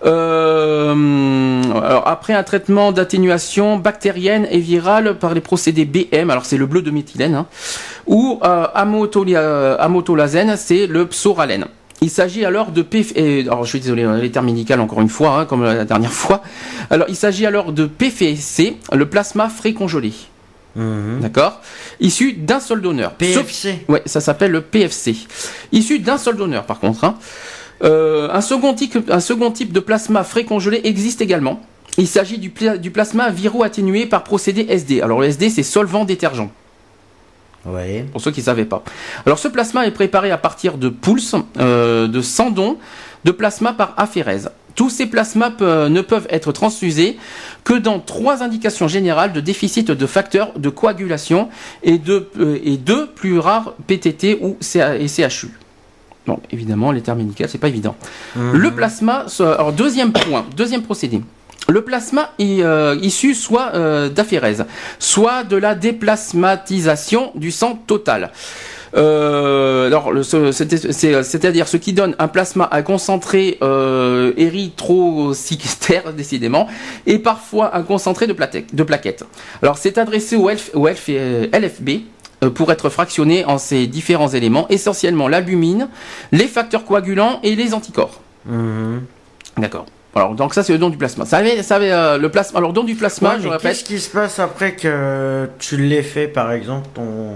Euh, 0.05 1.62
alors 1.84 2.07
après 2.07 2.32
un 2.34 2.42
traitement 2.42 2.92
d'atténuation 2.92 3.76
bactérienne 3.78 4.46
et 4.51 4.59
virale 4.59 5.16
par 5.18 5.34
les 5.34 5.40
procédés 5.40 5.84
BM, 5.84 6.30
alors 6.30 6.44
c'est 6.44 6.57
le 6.57 6.66
bleu 6.66 6.82
de 6.82 6.90
méthylène, 6.90 7.34
hein, 7.34 7.46
ou 8.07 8.38
euh, 8.44 8.66
euh, 8.74 9.76
amotolazène, 9.78 10.57
c'est 10.57 10.86
le 10.86 11.07
psoralène. 11.07 11.66
Il 12.01 12.11
s'agit 12.11 12.44
alors 12.44 12.70
de 12.70 12.84
et- 13.16 13.40
alors 13.42 13.64
je 13.64 13.70
suis 13.70 13.80
désolé, 13.80 14.05
hein, 14.05 14.16
les 14.18 14.30
termes 14.30 14.46
médicaux 14.46 14.74
encore 14.74 15.01
une 15.01 15.09
fois, 15.09 15.40
hein, 15.40 15.44
comme 15.46 15.64
la 15.64 15.84
dernière 15.84 16.12
fois. 16.12 16.42
Alors 16.90 17.07
il 17.09 17.16
s'agit 17.16 17.44
alors 17.46 17.72
de 17.72 17.86
PFC, 17.86 18.76
le 18.92 19.07
plasma 19.07 19.49
frais 19.49 19.72
congelé. 19.72 20.12
Mhm. 20.76 21.20
D'accord? 21.22 21.61
Issu 21.99 22.34
d'un 22.34 22.61
seul 22.61 22.80
donneur. 22.82 23.11
Sauf- 23.11 23.42
PFC. 23.46 23.84
Ouais, 23.88 24.03
ça 24.07 24.20
s'appelle 24.20 24.53
le 24.53 24.61
PFC. 24.61 25.16
Issu 25.72 25.99
d'un 25.99 26.18
seul 26.18 26.36
donneur, 26.36 26.64
par 26.66 26.78
contre. 26.78 27.03
hein. 27.05 27.16
Euh, 27.85 28.29
un, 28.33 28.41
second 28.41 28.74
type, 28.74 28.99
un 29.11 29.20
second 29.20 29.51
type 29.51 29.72
de 29.72 29.81
plasma 29.81 30.24
frais 30.24 30.45
congelé 30.45 30.81
existe 30.85 31.20
également. 31.20 31.61
Il 31.97 32.07
s'agit 32.09 32.39
du, 32.39 32.51
pla- 32.51 32.76
du 32.76 32.91
plasma 32.91 33.31
viro-atténué 33.31 34.07
par 34.07 34.24
procédé 34.24 34.66
SD. 34.68 35.01
Alors 35.01 35.20
le 35.20 35.26
SD, 35.26 35.51
c'est 35.51 35.62
solvant 35.62 36.05
détergent, 36.05 36.49
Ouais. 37.66 38.05
pour 38.12 38.20
ceux 38.20 38.31
qui 38.31 38.41
ne 38.41 38.45
savaient 38.45 38.64
pas. 38.64 38.83
Alors 39.26 39.39
ce 39.39 39.49
plasma 39.49 39.87
est 39.87 39.91
préparé 39.91 40.31
à 40.31 40.39
partir 40.39 40.79
de 40.79 40.89
poules, 40.89 41.20
euh, 41.59 42.07
de 42.07 42.20
sandons, 42.22 42.79
de 43.24 43.31
plasma 43.33 43.72
par 43.72 43.95
aphérèse. 43.97 44.51
Tous 44.76 44.91
ces 44.91 45.07
plasmas 45.07 45.51
pe- 45.51 45.89
ne 45.89 46.01
peuvent 46.03 46.29
être 46.31 46.53
transfusés 46.53 47.18
que 47.64 47.74
dans 47.74 47.99
trois 47.99 48.45
indications 48.45 48.87
générales 48.87 49.33
de 49.33 49.41
déficit 49.41 49.91
de 49.91 50.07
facteurs 50.07 50.53
de 50.57 50.68
coagulation 50.68 51.49
et 51.83 51.99
de, 51.99 52.29
euh, 52.39 52.59
et 52.62 52.76
deux 52.76 53.07
plus 53.09 53.41
rares 53.41 53.74
PTT 53.89 54.39
ou 54.41 54.57
CA 54.61 54.97
et 54.97 55.09
CHU. 55.09 55.49
Bon, 56.29 56.41
évidemment, 56.51 56.93
les 56.93 57.01
termes 57.01 57.20
médicaux, 57.20 57.45
c'est 57.49 57.57
pas 57.57 57.68
évident. 57.68 57.97
Mhm. 58.37 58.53
Le 58.53 58.70
plasma, 58.70 59.24
alors 59.41 59.72
deuxième 59.72 60.12
point, 60.12 60.45
deuxième 60.55 60.83
procédé. 60.83 61.22
Le 61.70 61.81
plasma 61.81 62.33
est 62.39 62.62
euh, 62.62 62.99
issu 63.01 63.35
soit 63.35 63.70
euh, 63.74 64.11
d'aphérèse, 64.11 64.66
soit 64.99 65.43
de 65.45 65.57
la 65.57 65.74
déplasmatisation 65.74 67.33
du 67.35 67.51
sang 67.51 67.83
total. 67.87 68.31
Euh, 68.95 69.87
alors, 69.87 70.12
c'est-à-dire 70.22 71.66
ce 71.66 71.79
qui 71.79 71.95
donne 71.95 72.14
un 72.18 72.29
plasma 72.29 72.68
à 72.70 72.83
concentré 72.83 73.57
euh, 73.62 74.33
érythrocytaire, 74.37 76.12
décidément, 76.16 76.68
et 77.07 77.18
parfois 77.18 77.74
un 77.74 77.83
concentré 77.85 78.26
de, 78.26 78.35
plaquettes. 78.35 79.24
Alors, 79.62 79.79
c'est 79.79 79.97
adressé 79.97 80.37
au, 80.37 80.51
LF 80.51 80.72
au 80.74 80.89
LF 80.89 81.09
LFB 81.09 81.91
pour 82.55 82.70
être 82.72 82.89
fractionné 82.89 83.45
en 83.45 83.59
ces 83.59 83.86
différents 83.86 84.28
éléments, 84.28 84.66
essentiellement 84.68 85.28
l'albumine, 85.28 85.89
les 86.32 86.47
facteurs 86.47 86.84
coagulants 86.84 87.41
et 87.43 87.57
les 87.57 87.74
anticorps. 87.74 88.20
Mhm. 88.47 89.03
D'accord. 89.59 89.86
Alors, 90.14 90.34
donc 90.34 90.55
ça, 90.55 90.62
c'est 90.62 90.72
le 90.72 90.78
don 90.78 90.89
du 90.91 90.97
plasma. 90.97 91.24
Ça 91.26 91.39
avait, 91.39 91.62
ça 91.62 91.76
avait, 91.76 91.93
euh, 91.93 92.18
le 92.18 92.28
plasma. 92.30 92.59
Alors, 92.59 92.72
don 92.72 92.84
du 92.84 92.95
plasma, 92.95 93.34
Ouais, 93.34 93.41
je 93.41 93.49
répète. 93.49 93.62
Qu'est-ce 93.62 93.84
qui 93.84 94.01
se 94.01 94.11
passe 94.11 94.39
après 94.39 94.74
que 94.74 95.49
tu 95.59 95.76
l'aies 95.76 96.03
fait, 96.03 96.28
par 96.28 96.53
exemple, 96.53 96.89
ton. 96.95 97.34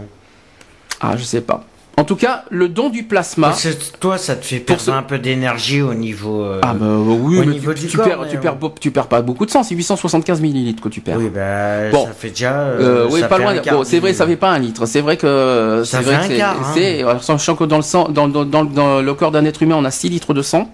Ah, 1.00 1.16
je 1.16 1.22
sais 1.22 1.40
pas. 1.40 1.64
En 1.98 2.04
tout 2.04 2.16
cas, 2.16 2.44
le 2.50 2.68
don 2.70 2.88
du 2.88 3.02
plasma. 3.02 3.52
Toi, 4.00 4.16
ça 4.16 4.34
te 4.34 4.44
fait 4.46 4.60
perdre 4.60 4.80
ce- 4.80 4.90
un 4.90 5.02
peu 5.02 5.18
d'énergie 5.18 5.82
au 5.82 5.92
niveau. 5.92 6.42
euh, 6.42 6.58
Ah 6.62 6.72
bah 6.72 6.86
oui, 6.96 7.38
au 7.38 7.40
mais 7.44 7.46
niveau 7.52 7.74
tu, 7.74 7.82
du 7.82 7.86
tu 7.88 7.96
corps, 7.98 8.06
perds, 8.06 8.20
mais 8.22 8.28
tu, 8.30 8.38
perds, 8.38 8.56
beau- 8.56 8.74
tu 8.80 8.90
perds 8.90 9.08
pas 9.08 9.20
beaucoup 9.20 9.44
de 9.44 9.50
sang, 9.50 9.62
c'est 9.62 9.74
875 9.74 10.40
millilitres 10.40 10.82
que 10.82 10.88
tu 10.88 11.02
perds. 11.02 11.18
Oui, 11.18 11.28
bah, 11.32 11.90
Bon. 11.92 12.06
ça 12.06 12.12
fait 12.12 12.30
déjà. 12.30 12.52
Euh, 12.60 12.80
euh, 13.04 13.08
oui, 13.10 13.20
pas 13.28 13.36
fait 13.36 13.42
loin. 13.42 13.54
Bon, 13.72 13.84
c'est 13.84 13.98
vrai, 13.98 14.14
ça 14.14 14.26
fait 14.26 14.36
pas 14.36 14.50
un 14.50 14.58
litre. 14.58 14.86
C'est 14.86 15.02
vrai 15.02 15.18
que 15.18 15.82
Ça 15.84 15.98
c'est 15.98 16.04
fait 16.04 16.16
vrai 16.16 16.28
que 16.28 16.34
c'est- 16.74 17.02
hein. 17.02 17.18
Sachant 17.20 17.56
que 17.56 17.64
dans 17.64 17.76
le 17.76 17.82
sang, 17.82 18.08
dans, 18.08 18.26
dans, 18.26 18.46
dans, 18.46 18.64
dans 18.64 19.02
le 19.02 19.14
corps 19.14 19.30
d'un 19.30 19.44
être 19.44 19.62
humain, 19.62 19.76
on 19.78 19.84
a 19.84 19.90
6 19.90 20.08
litres 20.08 20.32
de 20.32 20.40
sang. 20.42 20.70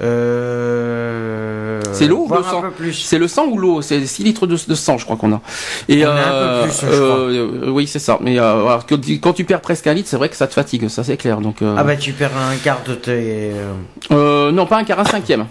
Euh... 0.00 1.63
C'est 1.94 2.06
l'eau 2.06 2.26
le 2.30 2.42
sang. 2.42 2.62
C'est 2.92 3.18
le 3.18 3.28
sang 3.28 3.46
ou 3.46 3.58
l'eau? 3.58 3.82
C'est 3.82 4.04
6 4.06 4.24
litres 4.24 4.46
de, 4.46 4.56
de 4.68 4.74
sang, 4.74 4.98
je 4.98 5.04
crois 5.04 5.16
qu'on 5.16 5.32
a. 5.32 5.40
Et 5.88 6.04
On 6.06 6.10
a 6.10 6.12
un 6.12 6.62
peu 6.62 6.68
plus, 6.68 6.80
je 6.80 6.86
euh, 6.92 7.70
oui, 7.70 7.86
c'est 7.86 7.98
ça. 7.98 8.18
Mais 8.20 8.38
euh, 8.38 8.42
alors, 8.66 8.84
quand, 8.86 9.32
tu 9.32 9.44
perds 9.44 9.60
presque 9.60 9.86
un 9.86 9.94
litre, 9.94 10.08
c'est 10.08 10.16
vrai 10.16 10.28
que 10.28 10.36
ça 10.36 10.46
te 10.46 10.54
fatigue, 10.54 10.88
ça 10.88 11.04
c'est 11.04 11.16
clair. 11.16 11.40
Donc, 11.40 11.62
euh, 11.62 11.74
Ah 11.78 11.84
bah 11.84 11.96
tu 11.96 12.12
perds 12.12 12.36
un 12.36 12.56
quart 12.56 12.80
de 12.86 12.94
tes. 12.94 13.52
euh, 13.52 13.72
euh, 14.12 14.52
non, 14.52 14.66
pas 14.66 14.78
un 14.78 14.84
quart, 14.84 15.00
un 15.00 15.04
cinquième. 15.04 15.46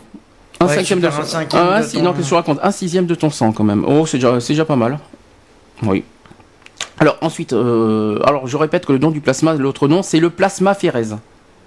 Un 0.60 0.68
Ouais, 0.68 0.76
cinquième 0.76 1.00
de 1.02 1.08
un 1.08 1.12
sang. 1.12 1.24
cinquième 1.24 1.62
Ah, 1.72 1.82
de 1.82 1.86
si- 1.88 1.98
ton- 1.98 2.04
Non, 2.04 2.14
que 2.14 2.22
je 2.24 2.34
raconte? 2.34 2.60
Un 2.64 2.72
sixième 2.72 3.06
de 3.06 3.16
ton 3.16 3.30
sang 3.30 3.52
quand 3.52 3.64
même. 3.64 3.84
Oh, 3.88 4.06
c'est 4.06 4.20
déjà, 4.48 4.66
pas 4.66 4.76
mal. 4.76 5.00
Oui. 5.82 6.04
Alors 7.00 7.18
ensuite, 7.22 7.54
euh, 7.54 8.20
alors 8.24 8.48
je 8.48 8.56
répète 8.56 8.86
que 8.86 8.94
le 8.94 9.00
don 9.00 9.10
du 9.12 9.20
plasma, 9.20 9.56
l'autre 9.56 9.88
nom, 9.88 10.04
c'est 10.04 10.20
le 10.20 10.30
plasmaphérèse. 10.30 11.18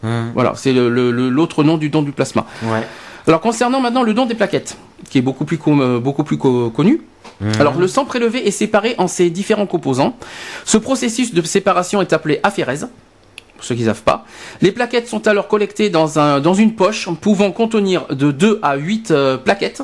hum, 0.05 0.31
Voilà, 0.35 0.53
c'est 0.55 0.73
le- 0.73 0.89
le- 0.89 1.11
le- 1.11 1.29
l'autre 1.29 1.65
nom 1.65 1.77
du 1.77 1.91
don 1.91 2.03
du 2.03 2.13
plasma. 2.13 2.47
Ouais. 2.63 2.87
Alors 3.27 3.41
concernant 3.41 3.81
maintenant 3.81 4.03
le 4.03 4.15
don 4.15 4.27
des 4.27 4.35
plaquettes, 4.35 4.77
qui 5.11 5.19
est 5.19 5.23
beaucoup 5.23 5.45
plus, 5.45 5.59
com- 5.59 5.81
euh, 5.81 5.99
beaucoup 5.99 6.23
plus 6.25 6.39
co- 6.39 6.71
connu. 6.71 7.03
Hum. 7.43 7.53
Alors 7.59 7.75
le 7.79 7.89
sang 7.89 8.05
prélevé 8.05 8.47
est 8.47 8.53
séparé 8.53 8.95
en 8.99 9.09
ses 9.09 9.31
différents 9.31 9.67
composants. 9.67 10.17
Ce 10.65 10.79
processus 10.79 11.35
de 11.35 11.43
séparation 11.43 12.01
est 12.01 12.13
appelé 12.13 12.39
aphérèse. 12.43 12.89
Pour 13.57 13.65
ceux 13.65 13.75
qui 13.75 13.83
ne 13.83 13.87
savent 13.87 14.03
pas. 14.03 14.27
Les 14.61 14.71
plaquettes 14.71 15.09
sont 15.09 15.27
alors 15.27 15.49
collectées 15.49 15.89
dans, 15.91 16.19
un, 16.19 16.41
dans 16.41 16.53
une 16.55 16.75
poche 16.75 17.09
pouvant 17.23 17.51
contenir 17.53 18.07
de 18.11 18.31
2 18.31 18.61
à 18.63 18.77
8 18.77 19.11
euh, 19.11 19.37
plaquettes 19.39 19.83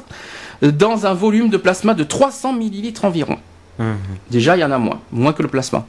dans 0.61 1.07
un 1.07 1.15
volume 1.15 1.49
de 1.49 1.57
plasma 1.57 1.95
de 1.95 2.05
300 2.05 2.53
millilitres 2.53 3.05
environ. 3.05 3.39
Hum. 3.81 3.97
Déjà, 4.31 4.57
il 4.57 4.61
y 4.61 4.65
en 4.65 4.71
a 4.71 4.79
moins, 4.79 5.01
moins 5.11 5.33
que 5.33 5.43
le 5.43 5.49
plasma. 5.49 5.85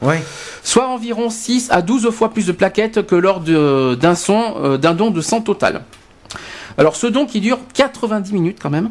Soit 0.64 0.88
environ 0.88 1.30
6 1.30 1.68
à 1.72 1.82
12 1.82 2.10
fois 2.12 2.30
plus 2.34 2.48
de 2.48 2.54
plaquettes 2.54 3.06
que 3.06 3.16
lors 3.16 3.42
d'un 3.42 4.16
euh, 4.30 4.78
d'un 4.78 4.94
don 4.96 5.12
de 5.12 5.22
sang 5.22 5.42
total. 5.42 5.84
Alors 6.78 6.96
ce 6.96 7.08
don 7.08 7.26
qui 7.26 7.42
dure 7.42 7.60
90 7.74 8.34
minutes 8.34 8.58
quand 8.62 8.70
même, 8.70 8.90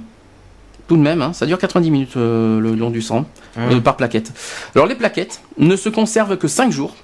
tout 0.88 0.96
de 0.96 1.02
même, 1.02 1.22
hein, 1.22 1.32
ça 1.32 1.46
dure 1.46 1.58
90 1.58 1.90
minutes 1.90 2.16
euh, 2.16 2.60
le 2.60 2.72
don 2.72 2.90
du 2.90 3.02
sang 3.02 3.24
Hum. 3.56 3.70
euh, 3.70 3.80
par 3.80 3.96
plaquette. 3.96 4.32
Alors 4.74 4.86
les 4.86 4.94
plaquettes 4.94 5.42
ne 5.58 5.76
se 5.76 5.90
conservent 5.90 6.38
que 6.38 6.48
5 6.48 6.72
jours 6.72 6.94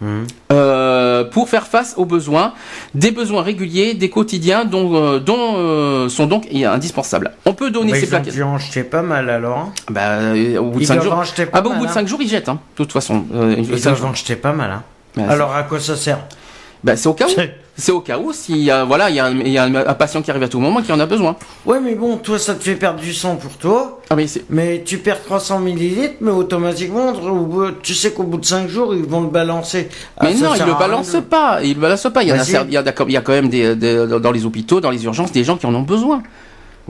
Mmh. 0.00 0.22
Euh, 0.52 1.24
pour 1.24 1.50
faire 1.50 1.66
face 1.66 1.94
aux 1.98 2.06
besoins, 2.06 2.54
des 2.94 3.10
besoins 3.10 3.42
réguliers, 3.42 3.92
des 3.92 4.08
quotidiens 4.08 4.64
dont, 4.64 4.94
euh, 4.94 5.18
dont 5.18 5.56
euh, 5.56 6.08
sont 6.08 6.26
donc 6.26 6.48
indispensables. 6.52 7.32
On 7.44 7.52
peut 7.52 7.70
donner 7.70 7.92
bah, 7.92 8.00
ces 8.00 8.06
plaquettes. 8.06 8.34
Ils 8.34 8.42
ont 8.42 8.56
dû 8.56 8.84
pas 8.84 9.02
mal 9.02 9.28
alors. 9.28 9.58
Hein. 9.58 9.72
Bah, 9.90 10.32
au 10.58 10.70
bout 10.70 10.80
de 10.80 10.84
5 10.86 11.02
jours. 11.02 11.22
Ah 11.52 11.60
bah, 11.60 11.70
au 11.70 11.78
bout 11.78 11.84
de 11.86 11.90
5 11.90 12.00
hein. 12.00 12.06
jours, 12.06 12.22
ils 12.22 12.28
jettent, 12.28 12.48
hein, 12.48 12.54
de 12.54 12.76
toute 12.76 12.92
façon. 12.92 13.24
ils 13.58 13.66
doivent 13.82 14.04
en 14.04 14.14
jeter 14.14 14.36
pas 14.36 14.52
mal. 14.52 14.70
Hein. 14.70 14.82
Bah, 15.16 15.24
alors 15.28 15.54
à 15.54 15.64
quoi 15.64 15.78
ça 15.78 15.96
sert? 15.96 16.20
Bah, 16.82 16.96
c'est 16.96 17.08
au 17.08 17.14
cas 17.14 17.26
où. 17.26 17.40
C'est 17.80 17.92
au 17.92 18.00
cas 18.00 18.18
où 18.18 18.32
s'il 18.32 18.58
y 18.58 18.70
a 18.70 18.84
voilà 18.84 19.08
il 19.08 19.16
y 19.16 19.20
a, 19.20 19.30
il 19.30 19.48
y 19.48 19.58
a 19.58 19.64
un, 19.64 19.94
patient 19.94 20.20
qui 20.20 20.30
arrive 20.30 20.42
à 20.42 20.48
tout 20.48 20.60
moment 20.60 20.82
qui 20.82 20.92
en 20.92 21.00
a 21.00 21.06
besoin. 21.06 21.36
Ouais 21.64 21.80
mais 21.80 21.94
bon 21.94 22.18
toi 22.18 22.38
ça 22.38 22.54
te 22.54 22.62
fait 22.62 22.76
perdre 22.76 23.00
du 23.00 23.14
sang 23.14 23.36
pour 23.36 23.52
toi. 23.56 24.00
Ah, 24.10 24.16
mais, 24.16 24.26
mais 24.50 24.82
tu 24.84 24.98
perds 24.98 25.24
300 25.24 25.60
millilitres 25.60 26.16
mais 26.20 26.30
automatiquement 26.30 27.12
tu 27.82 27.94
sais 27.94 28.12
qu'au 28.12 28.24
bout 28.24 28.38
de 28.38 28.44
5 28.44 28.68
jours 28.68 28.94
ils 28.94 29.04
vont 29.04 29.22
le 29.22 29.28
balancer. 29.28 29.88
Ah, 30.18 30.26
mais 30.26 30.34
non 30.34 30.54
ils 30.54 30.64
le 30.64 30.78
balancent 30.78 31.16
pas 31.28 31.60
ils 31.62 31.74
le 31.74 31.80
balancent 31.80 32.08
pas 32.12 32.22
il 32.22 32.28
y, 32.28 32.32
a, 32.32 32.36
il 32.64 32.72
y 32.72 32.76
a, 32.76 32.82
il 33.06 33.12
y 33.12 33.16
a 33.16 33.20
quand 33.22 33.32
même 33.32 33.48
des, 33.48 33.74
dans 33.74 34.32
les 34.32 34.44
hôpitaux 34.44 34.80
dans 34.80 34.90
les 34.90 35.04
urgences 35.04 35.32
des 35.32 35.44
gens 35.44 35.56
qui 35.56 35.66
en 35.66 35.74
ont 35.74 35.82
besoin. 35.82 36.22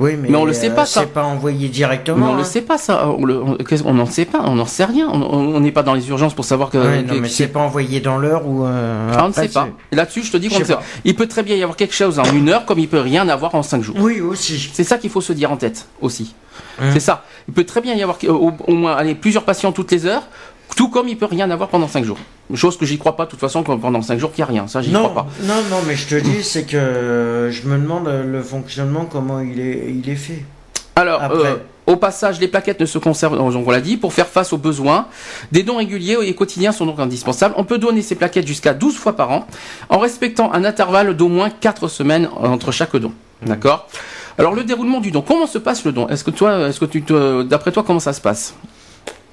Oui, 0.00 0.16
mais, 0.16 0.34
on 0.34 0.46
le 0.46 0.54
sait 0.54 0.70
pas, 0.70 0.86
ça. 0.86 1.00
C'est 1.00 1.12
pas 1.12 1.24
envoyé 1.24 1.68
directement. 1.68 2.16
Mais 2.26 2.32
on 2.32 2.34
le 2.34 2.40
hein. 2.40 2.44
sait 2.44 2.62
pas, 2.62 2.78
ça. 2.78 3.06
On 3.06 3.94
n'en 3.94 4.06
sait 4.06 4.24
pas, 4.24 4.40
on 4.46 4.54
n'en 4.54 4.64
sait 4.64 4.86
rien. 4.86 5.06
On 5.10 5.60
n'est 5.60 5.72
pas 5.72 5.82
dans 5.82 5.92
les 5.92 6.08
urgences 6.08 6.32
pour 6.32 6.46
savoir 6.46 6.70
que. 6.70 6.78
non, 7.02 7.20
mais 7.20 7.28
c'est 7.28 7.48
pas 7.48 7.60
envoyé 7.60 8.00
dans 8.00 8.16
l'heure 8.16 8.48
ou. 8.48 8.64
Euh, 8.64 9.12
ah, 9.14 9.26
on 9.26 9.28
ne 9.28 9.32
sait 9.34 9.48
pas. 9.48 9.68
Là-dessus, 9.92 10.22
je 10.22 10.32
te 10.32 10.36
dis 10.38 10.48
qu'on 10.48 10.56
Il 11.04 11.14
peut 11.14 11.28
très 11.28 11.42
bien 11.42 11.54
y 11.54 11.62
avoir 11.62 11.76
quelque 11.76 11.94
chose 11.94 12.18
en 12.18 12.24
une 12.24 12.48
heure, 12.48 12.64
comme 12.64 12.78
il 12.78 12.88
peut 12.88 13.00
rien 13.00 13.28
avoir 13.28 13.54
en 13.54 13.62
cinq 13.62 13.82
jours. 13.82 13.96
Oui, 14.00 14.22
aussi. 14.22 14.70
C'est 14.72 14.84
ça 14.84 14.96
qu'il 14.96 15.10
faut 15.10 15.20
se 15.20 15.34
dire 15.34 15.52
en 15.52 15.58
tête, 15.58 15.86
aussi. 16.00 16.34
Hum. 16.80 16.88
C'est 16.94 17.00
ça. 17.00 17.24
Il 17.48 17.52
peut 17.52 17.64
très 17.64 17.82
bien 17.82 17.94
y 17.94 18.02
avoir 18.02 18.16
au, 18.26 18.52
au 18.66 18.74
moins 18.74 18.96
aller 18.96 19.14
plusieurs 19.14 19.44
patients 19.44 19.72
toutes 19.72 19.92
les 19.92 20.06
heures, 20.06 20.22
tout 20.76 20.88
comme 20.88 21.08
il 21.08 21.16
peut 21.16 21.26
rien 21.26 21.50
avoir 21.50 21.68
pendant 21.68 21.88
5 21.88 22.04
jours. 22.04 22.18
Chose 22.54 22.76
que 22.76 22.86
j'y 22.86 22.98
crois 22.98 23.16
pas, 23.16 23.26
de 23.26 23.30
toute 23.30 23.40
façon, 23.40 23.62
pendant 23.62 24.02
5 24.02 24.18
jours, 24.18 24.32
qu'il 24.32 24.44
n'y 24.44 24.48
a 24.48 24.52
rien. 24.52 24.66
Ça, 24.66 24.82
j'y 24.82 24.92
crois 24.92 25.14
pas. 25.14 25.26
Non, 25.42 25.62
non, 25.70 25.78
mais 25.86 25.96
je 25.96 26.06
te 26.08 26.14
dis, 26.14 26.42
c'est 26.42 26.64
que 26.64 27.48
je 27.50 27.68
me 27.68 27.78
demande 27.78 28.08
le 28.08 28.42
fonctionnement, 28.42 29.04
comment 29.04 29.40
il 29.40 29.60
est, 29.60 29.90
il 29.90 30.08
est 30.08 30.16
fait. 30.16 30.44
Alors, 30.96 31.22
euh, 31.22 31.56
au 31.86 31.96
passage, 31.96 32.40
les 32.40 32.48
plaquettes 32.48 32.80
ne 32.80 32.86
se 32.86 32.98
conservent, 32.98 33.40
on 33.40 33.70
l'a 33.70 33.80
dit, 33.80 33.96
pour 33.96 34.12
faire 34.12 34.26
face 34.26 34.52
aux 34.52 34.58
besoins. 34.58 35.06
Des 35.50 35.62
dons 35.62 35.76
réguliers 35.76 36.16
et 36.22 36.34
quotidiens 36.34 36.72
sont 36.72 36.86
donc 36.86 36.98
indispensables. 36.98 37.54
On 37.56 37.64
peut 37.64 37.78
donner 37.78 38.02
ces 38.02 38.14
plaquettes 38.14 38.46
jusqu'à 38.46 38.74
12 38.74 38.96
fois 38.96 39.16
par 39.16 39.30
an, 39.30 39.46
en 39.88 39.98
respectant 39.98 40.52
un 40.52 40.64
intervalle 40.64 41.16
d'au 41.16 41.28
moins 41.28 41.50
4 41.50 41.88
semaines 41.88 42.28
entre 42.36 42.70
chaque 42.70 42.94
don. 42.96 43.12
Mmh. 43.42 43.48
D'accord? 43.48 43.88
Alors, 44.38 44.54
le 44.54 44.62
déroulement 44.62 45.00
du 45.00 45.10
don, 45.10 45.22
comment 45.22 45.46
se 45.46 45.58
passe 45.58 45.84
le 45.84 45.92
don? 45.92 46.08
Est-ce 46.08 46.24
que 46.24 46.30
toi, 46.30 46.68
est-ce 46.68 46.80
que 46.80 46.84
tu 46.84 47.02
d'après 47.48 47.72
toi, 47.72 47.82
comment 47.86 48.00
ça 48.00 48.12
se 48.12 48.20
passe? 48.20 48.54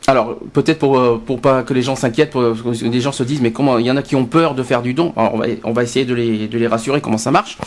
Alors 0.08 0.38
peut-être 0.53 0.80
pour 0.80 0.97
euh, 0.97 1.22
pour 1.24 1.41
pas 1.41 1.64
que 1.64 1.74
les 1.74 1.82
gens 1.82 1.97
s'inquiètent, 1.97 2.32
pour 2.32 2.41
que 2.41 2.86
les 2.86 3.01
gens 3.01 3.12
se 3.12 3.24
disent 3.24 3.41
mais 3.41 3.51
comment 3.51 3.78
il 3.78 3.86
y 3.86 3.91
en 3.91 3.97
a 3.97 4.01
qui 4.01 4.16
ont 4.16 4.26
peur 4.26 4.55
de 4.55 4.64
faire 4.64 4.82
du 4.82 4.93
don. 4.93 5.14
on 5.18 5.38
va 5.38 5.45
on 5.66 5.74
va 5.74 5.84
essayer 5.84 6.05
de 6.05 6.14
les 6.14 6.47
de 6.47 6.58
les 6.58 6.68
rassurer 6.68 7.01
comment 7.01 7.18
ça 7.18 7.30
marche. 7.32 7.58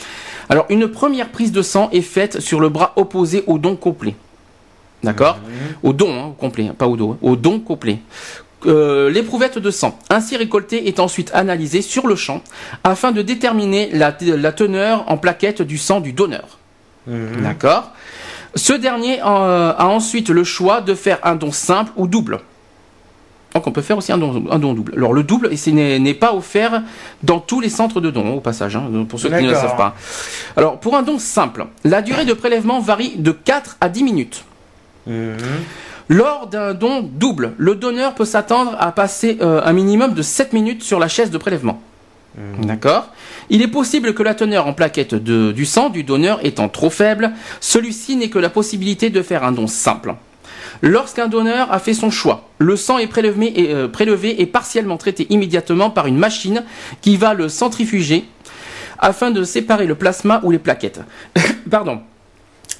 Alors 0.48 0.64
une 0.70 0.88
première 0.88 1.28
prise 1.28 1.52
de 1.52 1.60
sang 1.60 1.90
est 1.92 2.00
faite 2.00 2.40
sur 2.40 2.58
le 2.58 2.70
bras 2.70 2.94
opposé 2.96 3.44
au 3.46 3.58
don 3.58 3.76
complet. 3.76 4.16
D'accord 5.02 5.36
mhm. 5.36 5.76
Au 5.82 5.92
don 5.92 6.12
hein, 6.12 6.34
complet, 6.38 6.70
pas 6.76 6.88
au 6.88 6.96
dos, 6.96 7.10
hein. 7.12 7.18
au 7.22 7.36
don 7.36 7.60
complet. 7.60 7.98
Euh, 8.66 9.08
l'éprouvette 9.10 9.58
de 9.58 9.70
sang 9.70 9.98
ainsi 10.10 10.36
récoltée 10.36 10.88
est 10.88 11.00
ensuite 11.00 11.30
analysée 11.32 11.80
sur 11.80 12.06
le 12.06 12.14
champ 12.14 12.42
afin 12.84 13.10
de 13.10 13.22
déterminer 13.22 13.90
la, 13.92 14.14
la 14.20 14.52
teneur 14.52 15.04
en 15.10 15.16
plaquettes 15.16 15.62
du 15.62 15.78
sang 15.78 16.00
du 16.00 16.12
donneur. 16.12 16.58
Mhm. 17.06 17.42
D'accord 17.42 17.92
ce 18.54 18.72
dernier 18.72 19.20
euh, 19.20 19.72
a 19.76 19.86
ensuite 19.86 20.28
le 20.28 20.44
choix 20.44 20.80
de 20.80 20.94
faire 20.94 21.18
un 21.22 21.34
don 21.36 21.52
simple 21.52 21.92
ou 21.96 22.06
double. 22.06 22.40
Donc 23.54 23.66
on 23.66 23.72
peut 23.72 23.82
faire 23.82 23.98
aussi 23.98 24.12
un 24.12 24.18
don, 24.18 24.74
double. 24.74 24.92
Alors 24.96 25.12
le 25.12 25.22
double 25.24 25.50
n'est 25.50 26.14
pas 26.14 26.34
offert 26.34 26.82
dans 27.22 27.40
tous 27.40 27.60
les 27.60 27.68
centres 27.68 28.00
de 28.00 28.10
dons, 28.10 28.34
au 28.34 28.40
passage, 28.40 28.76
hein, 28.76 28.88
pour 29.08 29.18
ceux 29.18 29.28
qui 29.28 29.42
ne 29.42 29.50
le 29.50 29.54
savent 29.54 29.76
pas. 29.76 29.96
Alors 30.56 30.78
pour 30.78 30.96
un 30.96 31.02
don 31.02 31.18
simple, 31.18 31.66
la 31.84 32.00
durée 32.00 32.24
de 32.24 32.32
prélèvement 32.32 32.80
varie 32.80 33.16
de 33.16 33.32
4 33.32 33.78
à 33.80 33.88
10 33.88 34.04
minutes. 34.04 34.44
Mhm. 35.06 35.36
Lors 36.08 36.48
d'un 36.48 36.74
don 36.74 37.02
double, 37.02 37.52
le 37.56 37.74
donneur 37.74 38.14
peut 38.14 38.24
s'attendre 38.24 38.76
à 38.78 38.92
passer 38.92 39.38
euh, 39.40 39.62
un 39.64 39.72
minimum 39.72 40.14
de 40.14 40.22
7 40.22 40.52
minutes 40.52 40.82
sur 40.82 40.98
la 40.98 41.08
chaise 41.08 41.30
de 41.30 41.38
prélèvement. 41.38 41.80
Mhm. 42.58 42.64
D'accord 42.66 43.10
il 43.50 43.62
est 43.62 43.68
possible 43.68 44.14
que 44.14 44.22
la 44.22 44.34
teneur 44.34 44.68
en 44.68 44.72
plaquette 44.72 45.14
du 45.16 45.66
sang 45.66 45.90
du 45.90 46.04
donneur 46.04 46.38
étant 46.46 46.68
trop 46.68 46.88
faible, 46.88 47.32
celui-ci 47.60 48.14
n'ait 48.14 48.30
que 48.30 48.38
la 48.38 48.48
possibilité 48.48 49.10
de 49.10 49.22
faire 49.22 49.42
un 49.42 49.50
don 49.50 49.66
simple. 49.66 50.14
Lorsqu'un 50.82 51.26
donneur 51.26 51.70
a 51.72 51.80
fait 51.80 51.92
son 51.92 52.10
choix, 52.10 52.48
le 52.58 52.76
sang 52.76 52.98
est 52.98 53.10
euh, 53.18 53.88
prélevé 53.88 54.40
et 54.40 54.46
partiellement 54.46 54.96
traité 54.96 55.26
immédiatement 55.30 55.90
par 55.90 56.06
une 56.06 56.16
machine 56.16 56.62
qui 57.02 57.16
va 57.16 57.34
le 57.34 57.48
centrifuger 57.48 58.24
afin 58.98 59.32
de 59.32 59.42
séparer 59.42 59.86
le 59.86 59.96
plasma 59.96 60.40
ou 60.44 60.52
les 60.52 60.58
plaquettes. 60.60 61.00
Pardon. 61.70 62.00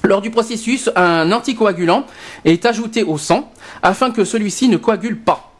Lors 0.03 0.21
du 0.21 0.31
processus, 0.31 0.89
un 0.95 1.31
anticoagulant 1.31 2.05
est 2.45 2.65
ajouté 2.65 3.03
au 3.03 3.17
sang 3.17 3.51
afin 3.83 4.09
que 4.11 4.23
celui-ci 4.23 4.69
ne 4.69 4.77
coagule 4.77 5.19
pas. 5.19 5.50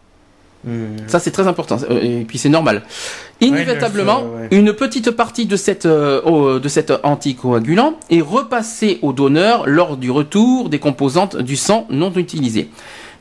Hmm. 0.63 1.07
Ça 1.07 1.19
c'est 1.19 1.31
très 1.31 1.47
important 1.47 1.77
euh, 1.89 2.19
et 2.21 2.23
puis 2.23 2.37
c'est 2.37 2.49
normal. 2.49 2.83
Inévitablement, 3.39 4.25
une 4.51 4.73
petite 4.73 5.09
partie 5.09 5.47
de 5.47 5.55
cette 5.55 5.87
euh, 5.87 6.59
de 6.59 6.69
cet 6.69 6.93
anticoagulant 7.01 7.95
est 8.11 8.21
repassée 8.21 8.99
au 9.01 9.11
donneur 9.11 9.63
lors 9.65 9.97
du 9.97 10.11
retour 10.11 10.69
des 10.69 10.77
composantes 10.77 11.35
du 11.35 11.55
sang 11.55 11.87
non 11.89 12.13
utilisées. 12.13 12.69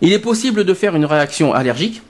Il 0.03 0.12
est 0.12 0.18
possible 0.18 0.64
de 0.64 0.74
faire 0.74 0.95
une 0.95 1.07
réaction 1.07 1.55
allergique 1.55 2.03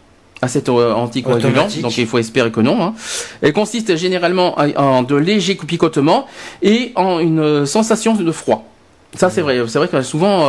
à 0.43 0.49
cet 0.49 0.69
euh, 0.69 0.95
anticoagulant, 0.95 1.69
donc 1.81 1.97
il 1.97 2.07
faut 2.09 2.19
espérer 2.19 2.51
que 2.51 2.61
non. 2.61 2.83
Hein. 2.83 2.95
Elle 3.41 3.53
consiste 3.53 3.95
généralement 3.97 4.59
en 4.59 5.05
de 5.05 5.15
légers 5.15 5.55
picotements 5.55 6.27
et 6.61 6.91
en 6.97 7.21
une 7.21 7.67
sensation 7.67 8.15
de 8.15 8.33
froid. 8.33 8.69
Ça 9.15 9.31
c'est 9.31 9.43
vrai. 9.43 9.61
C'est 9.69 9.79
vrai 9.79 9.87
que 9.87 10.03
souvent 10.03 10.41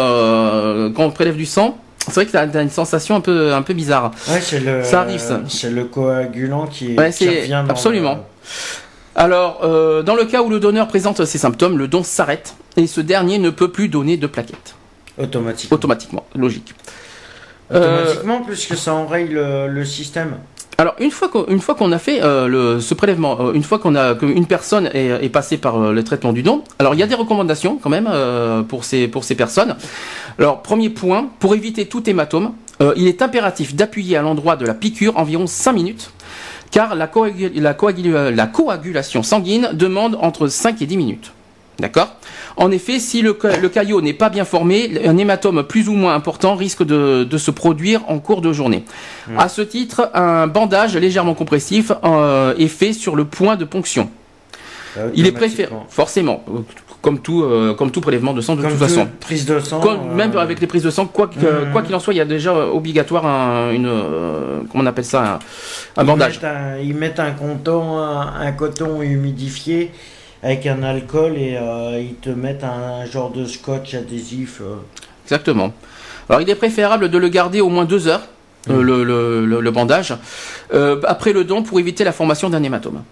quand 0.95 1.05
on 1.05 1.11
prélève 1.11 1.35
du 1.35 1.45
sang, 1.45 1.77
c'est 2.07 2.15
vrai 2.15 2.25
que 2.25 2.31
tu 2.31 2.37
as, 2.37 2.61
une 2.61 2.69
sensation 2.69 3.15
un 3.15 3.21
peu, 3.21 3.53
un 3.53 3.61
peu 3.61 3.73
bizarre. 3.73 4.11
Ouais, 4.27 4.41
c'est 4.41 4.59
le, 4.59 4.83
ça 4.83 5.01
arrive, 5.01 5.19
ça. 5.19 5.41
C'est 5.47 5.69
le 5.69 5.85
coagulant 5.85 6.67
qui, 6.67 6.95
ouais, 6.95 7.09
revient 7.09 7.63
Absolument. 7.69 8.25
Alors, 9.15 9.59
euh, 9.63 10.01
dans 10.01 10.15
le 10.15 10.25
cas 10.25 10.41
où 10.41 10.49
le 10.49 10.59
donneur 10.59 10.87
présente 10.87 11.23
ces 11.25 11.37
symptômes, 11.37 11.77
le 11.77 11.87
don 11.87 12.03
s'arrête 12.03 12.55
et 12.77 12.87
ce 12.87 13.01
dernier 13.01 13.37
ne 13.37 13.49
peut 13.49 13.71
plus 13.71 13.87
donner 13.87 14.17
de 14.17 14.25
plaquettes. 14.25 14.75
Automatiquement. 15.17 15.75
Automatiquement, 15.75 16.25
logique. 16.33 16.73
Automatiquement, 17.69 18.41
puisque 18.41 18.75
ça 18.75 18.93
enraye 18.93 19.29
le 19.29 19.85
système. 19.85 20.37
Alors 20.81 20.95
une 20.97 21.11
fois 21.11 21.27
qu'on 21.75 21.91
a 21.91 21.99
fait 21.99 22.23
euh, 22.23 22.79
ce 22.79 22.95
prélèvement, 22.95 23.37
euh, 23.39 23.53
une 23.53 23.61
fois 23.61 23.77
qu'une 23.77 24.47
personne 24.47 24.89
est, 24.95 25.29
passée 25.29 25.59
par 25.59 25.79
euh, 25.79 25.93
le 25.93 26.03
traitement 26.03 26.33
du 26.33 26.41
don, 26.41 26.63
alors 26.79 26.95
il 26.95 26.99
y 26.99 27.03
a 27.03 27.05
des 27.05 27.13
recommandations 27.13 27.77
quand 27.77 27.91
même 27.91 28.09
pour 28.67 28.83
ces 28.83 29.35
personnes. 29.37 29.75
Alors 30.39 30.63
premier 30.63 30.89
point, 30.89 31.29
pour 31.37 31.53
éviter 31.53 31.85
tout 31.85 32.09
hématome, 32.09 32.53
il 32.95 33.05
est 33.05 33.21
impératif 33.21 33.75
d'appuyer 33.75 34.17
à 34.17 34.23
l'endroit 34.23 34.55
de 34.55 34.65
la 34.65 34.73
piqûre 34.73 35.17
environ 35.17 35.45
5 35.45 35.71
minutes, 35.71 36.13
car 36.71 36.95
la, 36.95 37.11
la, 37.53 38.31
la 38.31 38.47
coagulation 38.47 39.21
sanguine 39.21 39.69
demande 39.73 40.17
entre 40.19 40.47
5 40.47 40.81
et 40.81 40.87
10 40.87 40.97
minutes. 40.97 41.31
D'accord 41.81 42.15
En 42.57 42.69
effet, 42.69 42.99
si 42.99 43.23
le, 43.23 43.33
caillot 43.33 44.01
n'est 44.01 44.13
pas 44.13 44.29
bien 44.29 44.45
formé, 44.45 45.01
un 45.03 45.17
hématome 45.17 45.63
plus 45.63 45.89
ou 45.89 45.93
moins 45.93 46.13
important 46.13 46.55
risque 46.55 46.83
de, 46.83 47.37
se 47.37 47.49
produire 47.49 48.03
en 48.07 48.19
cours 48.19 48.41
de 48.41 48.53
journée. 48.53 48.85
A 49.27 49.31
hmm. 49.31 49.39
À 49.39 49.49
ce 49.49 49.61
titre, 49.63 50.11
un 50.13 50.45
bandage 50.45 50.95
légèrement 50.95 51.33
compressif 51.33 51.91
euh, 52.03 52.53
est 52.59 52.67
fait 52.67 52.93
sur 52.93 53.15
le 53.15 53.25
point 53.25 53.55
de 53.55 53.65
ponction. 53.65 54.11
Euh, 54.97 55.09
Il 55.15 55.25
est 55.25 55.31
préféré, 55.31 55.71
forcément, 55.89 56.43
comme 57.01 57.19
tout, 57.19 57.41
euh, 57.41 57.73
comme 57.73 57.89
tout 57.89 58.01
prélèvement 58.01 58.33
de 58.33 58.41
sang 58.41 58.55
de 58.55 58.61
toute 58.61 58.77
façon. 58.77 59.07
Prise 59.19 59.47
de 59.47 59.59
sang. 59.59 59.81
même 60.13 60.37
avec 60.37 60.61
les 60.61 60.67
prises 60.67 60.83
de 60.83 60.91
sang, 60.91 61.07
quoi 61.07 61.27
hmm. 61.27 61.83
qu'il 61.83 61.95
en 61.95 61.99
soit, 61.99 62.13
il 62.13 62.17
y 62.17 62.21
a 62.21 62.25
déjà 62.25 62.53
obligatoire 62.53 63.25
un, 63.25 63.71
une, 63.71 63.89
comment 64.69 64.83
on 64.83 64.85
appelle 64.85 65.05
ça, 65.05 65.39
un, 65.97 66.03
bandage. 66.03 66.39
ils 66.83 66.93
mettent 66.93 67.19
un 67.19 67.31
coton, 67.31 67.97
un 67.97 68.51
coton 68.51 69.01
humidifié 69.01 69.91
avec 70.43 70.65
un 70.65 70.83
alcool 70.83 71.37
et 71.37 71.55
euh, 71.55 71.99
ils 72.01 72.15
te 72.15 72.29
mettent 72.29 72.63
un, 72.63 73.05
genre 73.05 73.31
de 73.31 73.45
scotch 73.45 73.93
adhésif. 73.93 74.61
Euh. 74.61 74.75
Exactement. 75.25 75.73
Alors 76.29 76.41
il 76.41 76.49
est 76.49 76.55
préférable 76.55 77.09
de 77.09 77.17
le 77.17 77.29
garder 77.29 77.61
au 77.61 77.69
moins 77.69 77.85
deux 77.85 78.07
heures, 78.07 78.27
euh, 78.69 78.81
mm. 78.81 78.81
le, 78.81 79.61
le, 79.61 79.71
bandage, 79.71 80.15
après 81.05 81.33
le 81.33 81.43
don 81.43 81.63
pour 81.63 81.79
éviter 81.79 82.03
la 82.03 82.11
formation 82.11 82.49
d'un 82.49 82.63
hématome. 82.63 83.03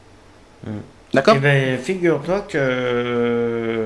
Mm. 0.66 0.72
D'accord 1.14 1.36
Eh 1.38 1.40
ben, 1.40 1.78
figure-toi 1.80 2.42
que 2.42 3.86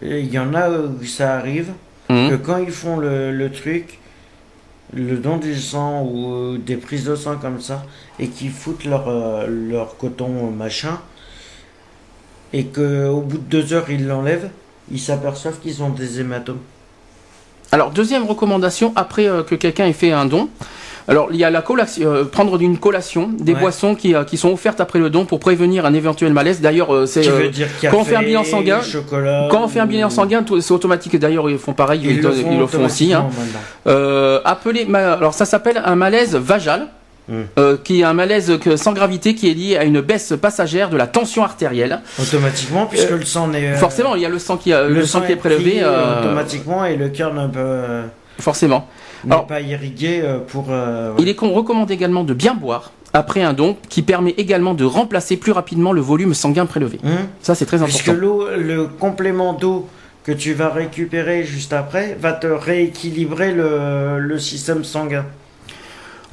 il 0.00 0.32
y 0.32 0.38
en 0.38 0.54
a 0.54 0.68
où 0.70 1.04
ça 1.04 1.36
arrive, 1.36 1.72
mm. 2.08 2.30
que 2.30 2.34
quand 2.36 2.58
ils 2.58 2.72
font 2.72 2.96
le, 2.96 3.32
le 3.32 3.50
truc, 3.50 3.98
le 4.94 5.16
don 5.16 5.36
du 5.38 5.56
sang 5.58 6.02
ou 6.04 6.58
des 6.58 6.76
prises 6.76 7.04
de 7.04 7.16
sang 7.16 7.36
comme 7.36 7.60
ça, 7.60 7.84
et 8.18 8.28
qu'ils 8.28 8.50
foutent 8.50 8.84
leur, 8.84 9.46
leur 9.48 9.96
coton 9.96 10.50
machin, 10.50 10.98
et 12.52 12.64
qu'au 12.64 13.20
bout 13.20 13.38
de 13.38 13.44
deux 13.60 13.72
heures 13.72 13.86
ils 13.90 14.06
l'enlèvent, 14.06 14.50
ils 14.90 15.00
s'aperçoivent 15.00 15.58
qu'ils 15.62 15.82
ont 15.82 15.88
des 15.90 16.20
hématomes. 16.20 16.58
Alors 17.70 17.90
deuxième 17.90 18.24
recommandation, 18.24 18.92
après 18.96 19.26
euh, 19.28 19.42
que 19.42 19.54
quelqu'un 19.54 19.86
ait 19.86 19.92
fait 19.94 20.12
un 20.12 20.26
don, 20.26 20.48
Alors, 21.08 21.30
il 21.32 21.36
y 21.36 21.42
a 21.42 21.50
la 21.50 21.62
collation, 21.62 22.06
euh, 22.06 22.24
prendre 22.24 22.58
d'une 22.58 22.78
collation, 22.78 23.28
des 23.36 23.54
Ouais. 23.54 23.58
boissons 23.60 23.96
qui, 23.96 24.14
euh, 24.14 24.22
qui 24.22 24.36
sont 24.36 24.50
offertes 24.52 24.80
après 24.80 25.00
le 25.00 25.10
don 25.10 25.24
pour 25.24 25.40
prévenir 25.40 25.84
un 25.84 25.94
éventuel 25.94 26.32
malaise. 26.32 26.60
D'ailleurs, 26.60 27.08
c'est 27.08 27.22
quand 27.90 27.98
on 27.98 28.04
fait 28.04 28.14
un 28.14 28.22
bilan 28.22 28.44
sanguin, 28.44 28.78
quand 29.50 29.64
on 29.64 29.68
fait 29.68 29.80
un 29.80 29.86
bilan 29.86 30.10
sanguin, 30.10 30.44
c'est 30.60 30.70
automatique. 30.72 31.18
D'ailleurs, 31.18 31.50
ils 31.50 31.58
font 31.58 31.72
pareil, 31.72 32.02
ils, 32.04 32.10
Ils 32.12 32.20
donnent- 32.20 32.52
ils 32.52 32.56
le 32.58 32.68
font 32.68 32.84
aussi. 32.84 33.12
Hein. 33.12 33.26
ma- 33.84 35.12
alors 35.14 35.34
ça 35.34 35.44
s'appelle 35.44 35.82
un 35.84 35.96
malaise 35.96 36.36
vagal, 36.36 36.86
Euh, 37.58 37.76
qui 37.82 38.00
est 38.00 38.04
un 38.04 38.12
malaise 38.14 38.58
que- 38.60 38.76
sans 38.76 38.92
gravité 38.92 39.34
qui 39.34 39.50
est 39.50 39.54
lié 39.54 39.76
à 39.76 39.84
une 39.84 40.00
baisse 40.00 40.34
passagère 40.40 40.90
de 40.90 40.96
la 40.96 41.06
tension 41.06 41.42
artérielle. 41.42 42.00
Automatiquement, 42.20 42.86
puisque 42.86 43.10
le 43.10 43.24
sang 43.24 43.48
n'est. 43.48 43.68
euh, 43.72 43.76
Forcément, 43.76 44.14
il 44.14 44.22
y 44.22 44.26
a 44.26 44.28
le 44.28 44.38
sang 44.38 44.56
qui, 44.56 44.72
a- 44.72 44.86
le, 44.88 45.04
sang 45.06 45.20
qui 45.22 45.32
est 45.32 45.36
prélevé. 45.36 45.70
pris, 45.70 45.80
euh, 45.82 46.20
automatiquement 46.20 46.84
et 46.84 46.96
le 46.96 47.08
cœur 47.08 47.32
ne 47.34 47.46
peut 47.46 47.58
euh, 47.58 48.02
forcément. 48.38 48.88
Alors- 49.24 49.46
pas 49.46 49.60
irrigué 49.60 50.20
euh, 50.22 50.38
pour. 50.46 50.66
euh, 50.70 51.12
Il 51.18 51.28
est 51.28 51.38
recommandé 51.40 51.94
également 51.94 52.24
de 52.24 52.34
bien 52.34 52.54
boire 52.54 52.92
après 53.14 53.42
un 53.42 53.52
don, 53.52 53.76
qui 53.88 54.02
permet 54.02 54.34
également 54.38 54.74
de 54.74 54.84
remplacer 54.84 55.36
plus 55.36 55.52
rapidement 55.52 55.92
le 55.92 56.00
volume 56.00 56.32
sanguin 56.34 56.66
prélevé. 56.66 56.98
Hum 57.04 57.10
Ça, 57.42 57.54
c'est 57.54 57.66
très 57.66 57.78
Puisque 57.78 58.08
important. 58.08 58.20
l'eau, 58.20 58.46
le 58.56 58.86
complément 58.86 59.52
d'eau 59.52 59.86
que 60.24 60.32
tu 60.32 60.54
vas 60.54 60.70
récupérer 60.70 61.44
juste 61.44 61.72
après 61.72 62.16
va 62.20 62.32
te 62.32 62.46
rééquilibrer 62.46 63.52
le, 63.52 64.18
le 64.18 64.38
système 64.38 64.82
sanguin. 64.84 65.24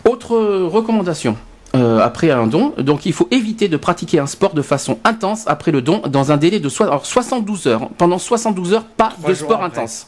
Autre 0.06 0.36
recommandation. 0.66 1.36
euh, 1.76 2.00
après 2.00 2.32
un 2.32 2.48
don, 2.48 2.74
donc 2.80 3.06
il 3.06 3.14
faut 3.14 3.28
éviter 3.30 3.68
de 3.68 3.78
pratiquer 3.78 4.18
un 4.18 4.26
sport 4.26 4.56
de 4.56 4.64
façon 4.64 4.98
intense 5.04 5.44
après 5.46 5.72
le 5.72 5.84
don 5.84 6.02
dans 6.10 6.32
un 6.32 6.38
délai 6.38 6.60
de 6.60 6.68
soi- 6.68 6.88
alors 6.88 7.06
72 7.06 7.68
heures. 7.68 7.90
Pendant 7.98 8.18
72 8.18 8.74
heures, 8.74 8.86
pas 8.86 9.10
Trois 9.18 9.30
de 9.30 9.36
sport 9.36 9.64
après. 9.64 9.78
intense. 9.82 10.08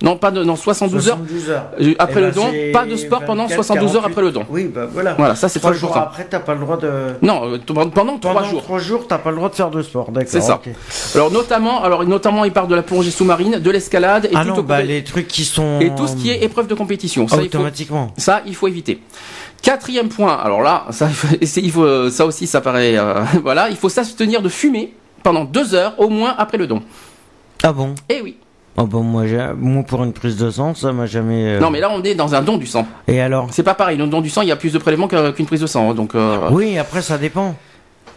Non, 0.00 0.16
pas 0.16 0.30
de 0.30 0.44
non 0.44 0.54
72 0.54 1.08
heures 1.08 1.16
72 1.16 1.50
heures. 1.50 1.64
euh, 1.80 1.94
après 1.98 2.20
Eh 2.20 2.24
le 2.24 2.30
ben, 2.30 2.34
don, 2.36 2.46
c'est 2.52 2.70
pas 2.72 2.86
de 2.86 2.94
sport 2.96 3.24
pendant 3.24 3.42
24, 3.46 3.56
72 3.64 3.96
heures 3.96 4.02
48. 4.02 4.12
après 4.12 4.22
le 4.22 4.30
don. 4.30 4.46
Oui, 4.48 4.64
bah 4.72 4.86
voilà. 4.92 5.14
Voilà, 5.14 5.34
ça 5.34 5.48
c'est 5.48 5.58
Trois 5.58 5.72
très 5.72 5.80
jours 5.80 5.90
important. 5.90 6.06
après, 6.10 6.24
t'as 6.30 6.38
pas 6.38 6.54
le 6.54 6.60
droit 6.60 6.76
de. 6.76 6.90
Non, 7.20 7.48
euh, 7.52 7.58
t- 7.58 7.74
pendant 7.74 7.88
3 8.18 8.32
Pendant 8.34 8.44
jours. 8.44 8.62
trois 8.62 8.78
jours, 8.78 9.06
t'as 9.08 9.18
pas 9.18 9.30
le 9.30 9.36
droit 9.36 9.48
de 9.48 9.54
faire 9.56 9.70
de 9.70 9.82
sport, 9.82 10.12
d'accord. 10.12 10.30
C'est 10.30 10.40
ça. 10.40 10.60
Alors 11.16 11.32
notamment, 11.32 11.82
alors 11.82 12.04
notamment 12.04 12.44
il 12.44 12.52
parle 12.52 12.68
de 12.68 12.76
la 12.76 12.82
plongée 12.82 13.10
sous-marine, 13.10 13.58
de 13.58 13.70
l'escalade 13.72 14.26
et 14.26 14.30
Ah 14.36 14.42
tout 14.44 14.50
non, 14.54 14.62
bah 14.62 14.82
les 14.82 15.02
trucs 15.02 15.26
qui 15.26 15.44
sont. 15.44 15.80
et 15.80 15.92
tout 15.94 16.06
ce 16.06 16.14
qui 16.14 16.30
est 16.30 16.44
épreuve 16.44 16.68
de 16.68 16.74
compétition. 16.74 17.26
Ça, 17.26 17.36
il 17.36 17.40
faut, 17.40 17.44
automatiquement. 17.46 18.12
ça, 18.16 18.42
il 18.46 18.54
faut 18.54 18.68
éviter. 18.68 19.00
Quatrième 19.62 20.08
point, 20.08 20.36
alors 20.36 20.62
là, 20.62 20.86
ça, 20.90 21.08
il 21.40 21.72
faut, 21.72 22.08
ça 22.10 22.24
aussi, 22.24 22.46
ça 22.46 22.60
paraît, 22.60 22.96
euh, 22.96 23.22
voilà, 23.42 23.68
il 23.68 23.76
faut 23.76 23.88
s'abstenir 23.88 24.42
de 24.42 24.48
fumer 24.48 24.94
pendant 25.24 25.44
deux 25.44 25.74
heures 25.74 25.94
au 25.98 26.08
moins 26.08 26.36
après 26.38 26.56
le 26.56 26.68
don. 26.68 26.82
Ah 27.64 27.72
bon? 27.72 27.96
Eh 28.08 28.20
oui. 28.22 28.36
Oh 28.80 28.86
bon, 28.86 29.02
moi, 29.02 29.26
j'ai- 29.26 29.52
moi 29.58 29.82
pour 29.82 30.04
une 30.04 30.12
prise 30.12 30.36
de 30.36 30.50
sang, 30.50 30.72
ça 30.74 30.92
m'a 30.92 31.06
jamais. 31.06 31.56
euh, 31.56 31.60
Non, 31.60 31.68
mais 31.70 31.80
là, 31.80 31.90
on 31.92 32.00
est 32.04 32.14
dans 32.14 32.34
un 32.36 32.42
don 32.42 32.58
du 32.58 32.66
sang. 32.66 32.86
Et 33.08 33.20
alors? 33.20 33.48
C'est 33.50 33.64
pas 33.64 33.74
pareil. 33.74 33.96
Le 33.98 34.06
don 34.06 34.20
du 34.20 34.30
sang, 34.30 34.42
il 34.42 34.48
y 34.48 34.52
a 34.52 34.56
plus 34.56 34.72
de 34.72 34.78
prélèvements 34.78 35.08
qu'une 35.08 35.46
prise 35.46 35.60
de 35.60 35.66
sang. 35.66 35.90
hein, 35.90 35.94
Donc, 35.94 36.14
euh, 36.14 36.48
Oui, 36.52 36.78
après 36.78 37.02
ça 37.02 37.18
dépend. 37.18 37.56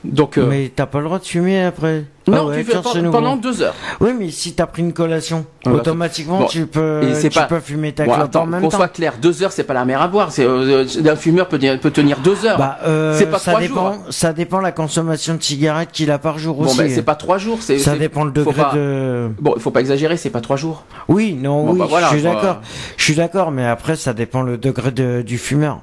Donc, 0.04 0.38
euh, 0.38 0.48
Mais 0.50 0.72
t'as 0.76 0.86
pas 0.88 1.00
le 1.00 1.06
droit 1.06 1.20
de 1.20 1.24
fumer 1.26 1.64
après. 1.64 2.06
non, 2.28 2.38
Ah 2.38 2.46
ouais, 2.46 2.58
tu 2.64 2.72
fais 2.72 2.80
tiens, 2.82 3.12
pendant 3.12 3.36
deux 3.36 3.62
heures. 3.62 3.76
Oui, 4.00 4.12
mais 4.18 4.32
si 4.32 4.54
t'as 4.54 4.66
pris 4.66 4.82
une 4.82 4.94
collation, 4.94 5.46
Voilà. 5.64 5.80
automatiquement 5.80 6.40
Bon, 6.40 6.46
tu 6.46 6.66
peux, 6.66 7.02
tu 7.22 7.30
pas- 7.30 7.44
peux 7.44 7.60
fumer 7.60 7.92
ta 7.92 8.06
Bon, 8.06 8.14
clope 8.14 8.26
attends, 8.26 8.42
en 8.44 8.46
même 8.48 8.62
qu'on 8.62 8.70
temps. 8.70 8.78
soit 8.78 8.88
clair, 8.88 9.14
deux 9.22 9.44
heures, 9.44 9.52
c'est 9.52 9.64
pas 9.64 9.74
la 9.76 9.86
mer 9.86 10.02
à 10.02 10.08
boire. 10.08 10.32
C'est, 10.32 10.44
euh, 10.46 10.86
un 11.06 11.16
fumeur 11.16 11.48
peut, 11.48 11.60
peut 11.80 11.92
tenir 11.92 12.18
deux 12.20 12.46
heures. 12.46 12.58
Bah, 12.58 12.80
euh, 12.86 13.16
C'est 13.18 13.28
pas 13.28 13.38
ça 13.38 13.52
trois 13.52 13.62
dépend, 13.62 13.94
jours. 13.94 14.04
ça 14.10 14.34
dépend 14.34 14.60
la 14.60 14.72
consommation 14.72 15.36
de 15.36 15.44
cigarettes 15.44 15.92
qu'il 15.92 16.10
a 16.10 16.18
par 16.18 16.40
jour 16.40 16.56
bon, 16.58 16.66
aussi. 16.66 16.78
ben, 16.80 16.90
c'est 16.90 17.04
pas 17.04 17.16
trois 17.16 17.38
jours. 17.38 17.60
Ça 17.62 17.96
dépend 17.96 18.24
le 18.24 18.32
degré 18.32 18.54
pas- 18.62 18.72
de. 18.74 19.30
Bon, 19.40 19.54
il 19.56 19.62
faut 19.62 19.72
pas 19.72 19.82
exagérer. 19.82 20.18
C'est 20.18 20.30
pas 20.32 20.42
trois 20.42 20.58
jours. 20.58 20.84
Oui, 21.10 21.34
non, 21.40 21.64
Bon, 21.66 21.74
oui, 21.74 21.80
bah, 21.80 21.86
voilà, 21.90 22.08
je 22.08 22.14
suis 22.14 22.24
d'accord. 22.24 22.62
Je 22.98 23.04
suis 23.04 23.16
d'accord, 23.16 23.52
mais 23.52 23.66
après 23.68 23.96
ça 23.96 24.14
dépend 24.14 24.42
le 24.42 24.58
degré 24.58 24.92
de- 24.92 25.22
du 25.22 25.38
fumeur. 25.38 25.80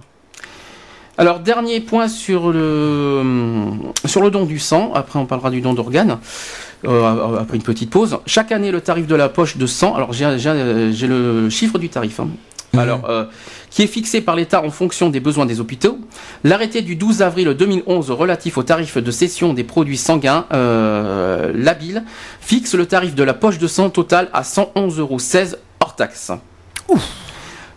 Alors 1.19 1.41
dernier 1.41 1.81
point 1.81 2.07
sur 2.07 2.53
le 2.53 3.23
sur 4.05 4.23
le 4.23 4.31
don 4.31 4.47
du 4.47 4.61
sang. 4.61 4.93
Après 4.95 5.19
on 5.19 5.27
parlera 5.27 5.51
du 5.51 5.61
don 5.61 5.75
d'organes. 5.75 6.19
euh, 6.87 7.39
après 7.41 7.57
une 7.57 7.63
petite 7.65 7.91
pause. 7.91 8.19
Chaque 8.25 8.53
année 8.53 8.71
le 8.71 8.81
tarif 8.81 9.09
de 9.09 9.17
la 9.17 9.29
poche 9.29 9.57
de 9.57 9.67
sang. 9.67 9.97
Alors 9.97 10.13
j'ai 10.13 10.27
le 11.09 11.51
chiffre 11.51 11.79
du 11.79 11.89
tarif. 11.89 12.21
hein. 12.21 12.29
Mhm. 12.73 12.79
Alors 12.79 13.11
euh, 13.11 13.25
qui 13.71 13.83
est 13.83 13.89
fixé 13.89 14.21
par 14.21 14.37
l'État 14.37 14.63
en 14.63 14.71
fonction 14.71 15.11
des 15.11 15.19
besoins 15.19 15.45
des 15.45 15.59
hôpitaux. 15.59 15.99
L'arrêté 16.45 16.83
du 16.83 16.95
12 16.95 17.23
avril 17.23 17.49
2011 17.49 18.13
relatif 18.13 18.57
au 18.57 18.63
tarif 18.63 18.99
de 18.99 19.11
cession 19.11 19.55
des 19.55 19.65
produits 19.65 19.97
sanguins 19.97 20.45
euh, 20.53 21.51
labile 21.53 22.05
fixe 22.41 22.75
le 22.75 22.87
tarif 22.87 23.17
de 23.17 23.25
la 23.25 23.35
poche 23.35 23.59
de 23.59 23.67
sang 23.67 23.91
total 23.91 24.29
à 24.33 24.43
111,16 24.43 25.01
euros 25.01 25.19
hors 25.81 25.97
taxe. 25.97 26.31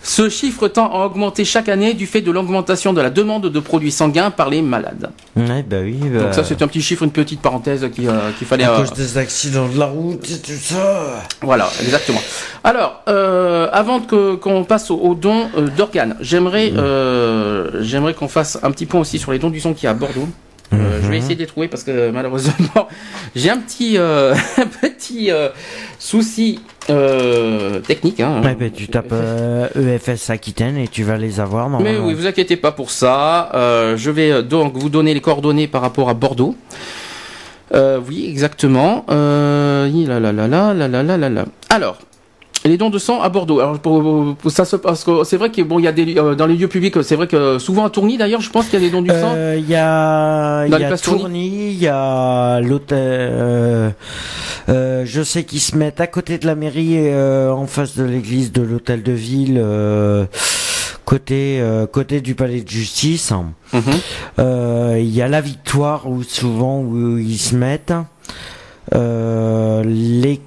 Ce 0.03 0.29
chiffre 0.29 0.67
tend 0.67 0.91
à 0.91 1.05
augmenter 1.05 1.45
chaque 1.45 1.69
année 1.69 1.93
du 1.93 2.07
fait 2.07 2.21
de 2.21 2.31
l'augmentation 2.31 2.91
de 2.91 3.01
la 3.01 3.09
demande 3.11 3.47
de 3.47 3.59
produits 3.59 3.91
sanguins 3.91 4.31
par 4.31 4.49
les 4.49 4.61
malades. 4.61 5.11
Ouais, 5.35 5.63
bah 5.63 5.77
oui. 5.83 5.99
Bah, 6.01 6.23
Donc 6.23 6.33
ça 6.33 6.43
c'est 6.43 6.61
un 6.61 6.67
petit 6.67 6.81
chiffre, 6.81 7.03
une 7.03 7.11
petite 7.11 7.39
parenthèse 7.41 7.87
qui, 7.93 8.07
euh, 8.07 8.31
qu'il 8.37 8.47
fallait... 8.47 8.63
à 8.63 8.71
euh, 8.71 8.79
cause 8.79 8.93
des 8.93 9.17
accidents 9.19 9.67
de 9.67 9.77
la 9.77 9.85
route 9.85 10.27
et 10.29 10.39
tout 10.39 10.51
ça. 10.59 11.23
Voilà, 11.41 11.69
exactement. 11.81 12.21
Alors, 12.63 13.01
euh, 13.09 13.69
avant 13.71 13.99
que 13.99 14.35
qu'on 14.35 14.63
passe 14.63 14.89
au, 14.89 14.97
au 14.97 15.13
don 15.13 15.49
euh, 15.55 15.67
d'organes, 15.69 16.15
j'aimerais 16.19 16.71
euh, 16.75 17.69
j'aimerais 17.81 18.13
qu'on 18.15 18.27
fasse 18.27 18.57
un 18.63 18.71
petit 18.71 18.87
point 18.87 19.01
aussi 19.01 19.19
sur 19.19 19.31
les 19.31 19.39
dons 19.39 19.49
du 19.51 19.59
sang 19.59 19.73
qui 19.73 19.85
est 19.85 19.89
à 19.89 19.93
Bordeaux. 19.93 20.27
Euh, 20.73 21.01
Je 21.03 21.07
vais 21.09 21.17
essayer 21.17 21.35
de 21.35 21.41
les 21.41 21.47
trouver 21.47 21.67
parce 21.67 21.83
que 21.83 22.11
malheureusement 22.11 22.53
j'ai 23.35 23.49
un 23.49 23.57
petit 23.57 23.97
euh, 23.97 24.33
un 24.57 24.67
petit 24.67 25.29
euh, 25.29 25.49
souci 25.99 26.61
euh, 26.91 27.79
technique. 27.79 28.19
Hein. 28.19 28.41
répète-tu 28.41 28.87
tapes 28.87 29.13
euh, 29.13 29.67
EFS 29.75 30.29
Aquitaine 30.29 30.77
et 30.77 30.87
tu 30.87 31.03
vas 31.03 31.17
les 31.17 31.39
avoir. 31.39 31.69
Mais 31.69 31.97
oui, 31.97 32.13
vous 32.13 32.27
inquiétez 32.27 32.57
pas 32.57 32.71
pour 32.71 32.91
ça. 32.91 33.49
Euh, 33.53 33.97
je 33.97 34.11
vais 34.11 34.43
donc 34.43 34.75
vous 34.75 34.89
donner 34.89 35.13
les 35.13 35.21
coordonnées 35.21 35.67
par 35.67 35.81
rapport 35.81 36.09
à 36.09 36.13
Bordeaux. 36.13 36.55
oui, 37.73 38.27
exactement. 38.27 39.05
là, 39.07 39.87
là, 40.19 40.31
là, 40.31 40.47
là, 40.47 40.73
là, 40.87 41.17
là, 41.17 41.29
là. 41.29 41.45
Alors, 41.69 41.97
les 42.65 42.77
dons 42.77 42.89
de 42.89 42.99
sang 42.99 43.21
à 43.21 43.29
Bordeaux. 43.29 43.59
Alors, 43.59 43.79
pour, 43.79 44.35
pour 44.35 44.51
ça 44.51 44.65
se 44.65 44.75
passe. 44.75 45.03
que 45.03 45.23
C'est 45.23 45.37
vrai 45.37 45.51
que 45.51 45.61
bon, 45.63 45.79
il 45.79 45.85
y 45.85 45.87
a 45.87 45.91
des 45.91 46.17
euh, 46.17 46.35
dans 46.35 46.45
les 46.45 46.55
lieux 46.55 46.67
publics. 46.67 47.01
C'est 47.03 47.15
vrai 47.15 47.27
que 47.27 47.57
souvent 47.59 47.85
à 47.85 47.89
Tourny, 47.89 48.17
d'ailleurs, 48.17 48.41
je 48.41 48.49
pense 48.49 48.65
qu'il 48.65 48.75
y 48.79 48.83
a 48.83 48.85
des 48.85 48.91
dons 48.91 49.01
du 49.01 49.09
sang. 49.09 49.33
Euh, 49.35 49.55
Il 49.57 49.67
y 49.69 49.75
a, 49.75 50.65
il 50.67 50.71
y 50.71 50.83
a 50.83 50.97
Tourny 50.97 51.71
il 51.71 51.79
y 51.81 51.87
a 51.87 52.59
l'hôtel. 52.61 52.97
euh, 52.99 53.89
euh, 54.69 55.03
je 55.05 55.23
sais 55.23 55.43
qu'ils 55.43 55.59
se 55.59 55.75
mettent 55.75 56.01
à 56.01 56.07
côté 56.07 56.37
de 56.37 56.45
la 56.45 56.55
mairie, 56.55 56.95
euh, 56.97 57.51
en 57.51 57.65
face 57.65 57.97
de 57.97 58.03
l'église 58.03 58.51
de 58.51 58.61
l'hôtel 58.61 59.01
de 59.01 59.11
ville, 59.11 59.59
euh, 59.61 60.25
côté 61.03 61.59
euh, 61.59 61.87
côté 61.87 62.21
du 62.21 62.35
palais 62.35 62.61
de 62.61 62.69
justice. 62.69 63.31
Mhm. 63.73 63.81
Euh, 64.39 64.97
Il 64.99 65.09
y 65.13 65.21
a 65.21 65.27
la 65.27 65.41
Victoire 65.41 66.07
où 66.07 66.21
souvent 66.23 66.79
où 66.79 67.17
ils 67.17 67.37
se 67.39 67.55
mettent. 67.55 67.93
Euh, 68.93 69.83
les 69.85 70.39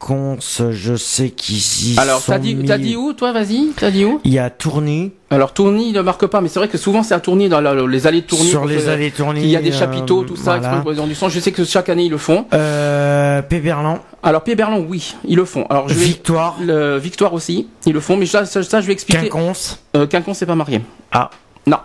quinconces, 0.00 0.62
je 0.70 0.96
sais 0.96 1.30
qu'ils 1.30 1.94
y 1.94 1.98
Alors, 1.98 2.22
t'as 2.24 2.38
dit, 2.38 2.54
mis. 2.54 2.64
t'as 2.66 2.78
dit 2.78 2.96
où, 2.96 3.12
toi 3.12 3.32
Vas-y, 3.32 3.68
t'as 3.76 3.90
dit 3.90 4.04
où 4.04 4.20
Il 4.24 4.32
y 4.32 4.38
a 4.38 4.48
Tourny. 4.50 5.12
Alors, 5.30 5.52
Tourny, 5.52 5.92
ne 5.92 6.00
marque 6.00 6.26
pas, 6.26 6.40
mais 6.40 6.48
c'est 6.48 6.58
vrai 6.58 6.68
que 6.68 6.78
souvent 6.78 7.02
c'est 7.02 7.14
à 7.14 7.20
Tourny, 7.20 7.48
dans 7.48 7.60
la- 7.60 7.74
les 7.86 8.06
allées 8.06 8.22
de 8.22 8.26
Tourny. 8.26 8.48
sur 8.48 8.64
les 8.64 8.88
allées 8.88 9.10
Tourny. 9.10 9.42
Il 9.42 9.48
y 9.50 9.56
a 9.56 9.60
des 9.62 9.72
euh, 9.72 9.78
chapiteaux, 9.78 10.24
tout 10.24 10.36
ça, 10.36 10.58
voilà. 10.58 10.82
dons 10.96 11.06
du 11.06 11.14
sang. 11.14 11.28
Je 11.28 11.38
sais 11.38 11.52
que 11.52 11.64
chaque 11.64 11.88
année 11.88 12.04
ils 12.04 12.10
le 12.10 12.18
font. 12.18 12.46
Euh, 12.52 13.42
Péberlan. 13.42 14.00
Alors, 14.22 14.42
Pierre-Berlon, 14.42 14.86
oui, 14.88 15.14
ils 15.26 15.36
le 15.36 15.44
font. 15.44 15.64
Alors, 15.70 15.88
je 15.88 15.94
vais. 15.94 16.04
Victoire. 16.04 16.56
Le 16.60 16.96
Victoire 16.98 17.32
aussi, 17.34 17.68
ils 17.86 17.92
le 17.92 18.00
font, 18.00 18.16
mais 18.16 18.26
ça, 18.26 18.44
ça, 18.46 18.62
ça, 18.62 18.80
je 18.80 18.86
vais 18.86 18.92
expliquer. 18.92 19.28
Quinconce. 19.28 19.78
Euh, 19.96 20.06
Quinconce, 20.06 20.38
c'est 20.38 20.46
pas 20.46 20.54
marié. 20.54 20.80
Ah. 21.12 21.30
Non. 21.66 21.76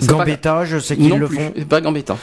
Pas- 0.00 0.06
Gambetta, 0.06 0.64
je 0.64 0.78
sais 0.78 0.96
qu'ils 0.96 1.12
le 1.16 1.26
plus, 1.26 1.36
font. 1.36 1.52
pas 1.68 1.80
Gambetta. 1.80 2.16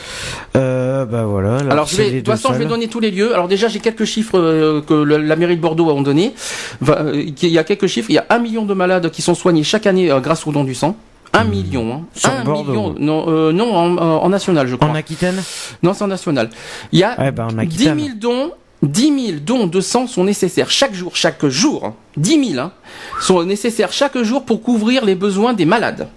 Euh, 0.56 0.75
bah 1.06 1.26
voilà. 1.26 1.58
Alors, 1.70 1.88
je 1.88 1.96
vais, 1.98 2.12
de 2.12 2.18
toute 2.20 2.28
façon, 2.28 2.54
je 2.54 2.60
vais 2.60 2.66
donner 2.66 2.88
tous 2.88 3.00
les 3.00 3.12
lieux. 3.12 3.34
Alors, 3.34 3.48
déjà, 3.48 3.68
j'ai 3.68 3.80
quelques 3.80 4.06
chiffres 4.06 4.38
euh, 4.40 4.82
que 4.82 4.94
le- 4.94 5.18
la 5.18 5.36
mairie 5.36 5.56
de 5.58 5.62
Bordeaux 5.62 5.90
a 5.90 6.02
donné. 6.02 6.34
Va- 6.82 7.02
euh, 7.02 7.24
Il 7.42 7.50
y 7.50 7.58
a 7.58 7.64
quelques 7.64 7.88
chiffres. 7.88 8.10
Il 8.10 8.14
y 8.16 8.18
a 8.20 8.26
un 8.30 8.40
million 8.40 8.66
de 8.66 8.74
malades 8.74 9.10
qui 9.12 9.22
sont 9.22 9.36
soignés 9.36 9.64
chaque 9.64 9.86
année 9.88 10.12
euh, 10.12 10.20
grâce 10.20 10.46
au 10.48 10.52
don 10.52 10.64
du 10.64 10.76
sang. 10.76 10.96
Un 11.34 11.44
million, 11.44 11.94
hein. 11.94 12.02
Sur 12.14 12.30
un 12.30 12.44
Bordeaux. 12.44 12.72
million. 12.72 12.96
Non, 12.98 13.52
non 13.52 13.74
en, 13.76 14.30
national, 14.30 14.68
je 14.68 14.76
crois. 14.76 14.88
En 14.90 14.96
Aquitaine? 14.96 15.42
Non, 15.84 15.94
c'est 15.94 16.04
en 16.04 16.08
national. 16.08 16.50
Il 16.94 17.00
y 17.00 17.04
a 17.04 17.20
Ouais, 17.20 17.32
bah 17.32 17.48
en 17.50 17.54
10 17.54 17.60
Aquitaine. 17.60 18.00
000 18.00 18.10
dons. 18.18 18.52
10 18.84 19.26
000 19.28 19.40
dons 19.44 19.68
de 19.68 19.82
sang 19.82 20.06
sont 20.06 20.24
nécessaires 20.24 20.70
chaque 20.70 20.94
jour, 20.94 21.16
chaque 21.16 21.46
jour. 21.48 21.94
10 22.18 22.52
000 22.54 22.60
hein, 22.62 22.72
sont 23.20 23.44
nécessaires 23.44 23.92
chaque 23.92 24.18
jour 24.20 24.46
pour 24.46 24.62
couvrir 24.62 25.04
les 25.04 25.16
besoins 25.16 25.54
des 25.54 25.66
malades. 25.66 26.08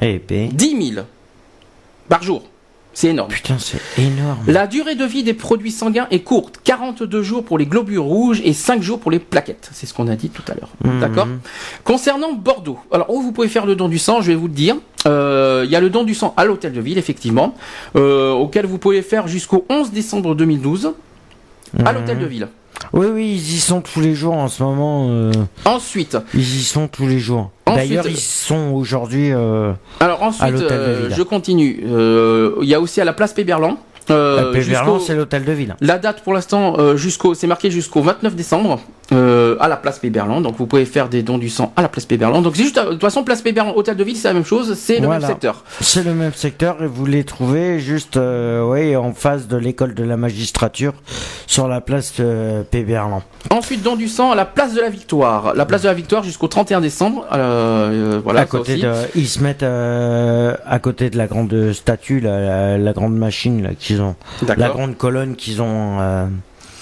Eh 0.00 0.18
ben. 0.26 0.48
10 0.52 0.92
000 0.94 1.04
par 2.08 2.22
jour. 2.22 2.42
C'est 2.92 3.08
énorme. 3.08 3.30
Putain, 3.30 3.56
c'est 3.58 3.80
énorme. 3.98 4.38
La 4.46 4.66
durée 4.66 4.94
de 4.96 5.04
vie 5.04 5.22
des 5.22 5.34
produits 5.34 5.70
sanguins 5.70 6.06
est 6.10 6.20
courte. 6.20 6.60
42 6.64 7.22
jours 7.22 7.44
pour 7.44 7.56
les 7.56 7.66
globules 7.66 7.98
rouges 8.00 8.40
et 8.44 8.52
5 8.52 8.82
jours 8.82 8.98
pour 9.00 9.10
les 9.10 9.18
plaquettes. 9.20 9.70
C'est 9.72 9.86
ce 9.86 9.94
qu'on 9.94 10.08
a 10.08 10.16
dit 10.16 10.28
tout 10.28 10.42
à 10.50 10.54
l'heure. 10.54 10.70
Mhm. 10.84 11.00
D'accord 11.00 11.28
Concernant 11.84 12.32
Bordeaux, 12.32 12.78
alors 12.92 13.10
où 13.10 13.22
vous 13.22 13.32
pouvez 13.32 13.48
faire 13.48 13.66
le 13.66 13.76
don 13.76 13.88
du 13.88 13.98
sang, 13.98 14.20
je 14.20 14.28
vais 14.28 14.36
vous 14.36 14.48
le 14.48 14.54
dire. 14.54 14.76
Euh, 15.06 15.62
Il 15.64 15.70
y 15.70 15.76
a 15.76 15.80
le 15.80 15.90
don 15.90 16.02
du 16.04 16.14
sang 16.14 16.34
à 16.36 16.44
l'hôtel 16.44 16.72
de 16.72 16.80
ville, 16.80 16.98
effectivement, 16.98 17.54
euh, 17.96 18.32
auquel 18.32 18.66
vous 18.66 18.78
pouvez 18.78 19.02
faire 19.02 19.28
jusqu'au 19.28 19.64
11 19.70 19.92
décembre 19.92 20.34
2012. 20.34 20.92
À 21.84 21.92
l'hôtel 21.92 22.18
de 22.18 22.26
ville. 22.26 22.48
Oui, 22.94 23.06
oui, 23.12 23.32
ils 23.34 23.56
y 23.56 23.60
sont 23.60 23.82
tous 23.82 24.00
les 24.00 24.14
jours 24.14 24.34
en 24.34 24.48
ce 24.48 24.62
moment. 24.62 25.08
euh, 25.10 25.32
Ensuite, 25.66 26.16
ils 26.34 26.40
y 26.40 26.62
sont 26.62 26.88
tous 26.88 27.06
les 27.06 27.18
jours. 27.18 27.50
Ensuite- 27.66 27.88
D'ailleurs, 27.88 28.06
ils 28.08 28.16
sont 28.16 28.70
aujourd'hui. 28.72 29.30
euh, 29.32 29.72
alors 30.00 30.22
À 30.22 30.26
ensuite, 30.28 30.50
l'hôtel 30.50 30.68
de 30.78 30.82
euh, 30.82 31.06
ville. 31.08 31.14
je 31.16 31.22
continue. 31.22 31.80
Euh, 31.86 32.54
Il 32.62 32.68
y 32.68 32.74
a 32.74 32.80
aussi 32.80 33.00
à 33.00 33.04
la 33.04 33.12
place 33.12 33.34
Péberlan. 33.34 33.76
euh, 34.10 34.48
à 34.50 34.52
Péverlan, 34.52 34.94
jusqu'au- 34.94 35.06
c'est 35.06 35.14
l'hôtel 35.14 35.44
de 35.44 35.52
ville. 35.52 35.76
La 35.80 35.98
date 35.98 36.22
pour 36.24 36.32
l'instant, 36.32 36.74
euh, 36.78 36.96
jusqu'au, 36.96 37.34
c'est 37.34 37.46
marqué 37.46 37.70
jusqu'au 37.70 38.00
29 38.02 38.34
décembre 38.34 38.80
euh, 39.12 39.56
à 39.60 39.68
la 39.68 39.76
place 39.76 39.98
Péberlan. 39.98 40.40
Donc 40.40 40.56
vous 40.56 40.66
pouvez 40.66 40.84
faire 40.84 41.08
des 41.08 41.22
dons 41.22 41.38
du 41.38 41.48
sang 41.48 41.72
à 41.76 41.82
la 41.82 41.88
place 41.88 42.06
Péberlan. 42.06 42.42
Donc 42.42 42.56
c'est 42.56 42.62
juste, 42.62 42.78
de 42.78 42.90
toute 42.92 43.00
façon, 43.00 43.24
place 43.24 43.42
Péberlan, 43.42 43.72
hôtel 43.74 43.96
de 43.96 44.04
ville, 44.04 44.16
c'est 44.16 44.28
la 44.28 44.34
même 44.34 44.44
chose, 44.44 44.74
c'est 44.78 44.98
le 44.98 45.06
Voilà. 45.06 45.20
même 45.20 45.28
secteur. 45.28 45.64
C'est 45.80 46.04
le 46.04 46.14
même 46.14 46.32
secteur 46.34 46.82
et 46.82 46.86
vous 46.86 47.06
les 47.06 47.24
trouvez 47.24 47.80
juste 47.80 48.16
euh, 48.16 48.62
oui, 48.64 48.94
en 48.96 49.12
face 49.12 49.48
de 49.48 49.56
l'école 49.56 49.94
de 49.94 50.04
la 50.04 50.16
magistrature 50.16 50.92
sur 51.46 51.66
la 51.68 51.80
place 51.80 52.14
euh, 52.20 52.62
Péberlan. 52.62 53.22
Ensuite, 53.50 53.82
don 53.82 53.96
du 53.96 54.08
sang 54.08 54.32
à 54.32 54.34
la 54.34 54.44
place 54.44 54.74
de 54.74 54.80
la 54.80 54.90
Victoire. 54.90 55.54
La 55.54 55.66
place 55.66 55.82
de 55.82 55.88
la 55.88 55.94
Victoire 55.94 56.22
jusqu'au 56.22 56.48
31 56.48 56.80
décembre. 56.80 57.26
euh, 57.32 58.16
euh, 58.16 58.20
voilà, 58.22 58.40
à 58.42 58.46
côté 58.46 58.76
de, 58.76 58.92
ils 59.16 59.28
se 59.28 59.40
mettent 59.42 59.62
euh, 59.62 60.54
à 60.66 60.78
côté 60.78 61.10
de 61.10 61.16
la 61.18 61.26
grande 61.26 61.72
statue, 61.72 62.20
la, 62.20 62.40
la, 62.40 62.78
la 62.78 62.92
grande 62.92 63.16
machine 63.16 63.70
qu'ils 63.78 64.00
ont, 64.02 64.14
la 64.56 64.68
grande 64.68 64.96
colonne 64.96 65.34
qu'ils 65.36 65.62
ont, 65.62 65.98
euh, 66.00 66.26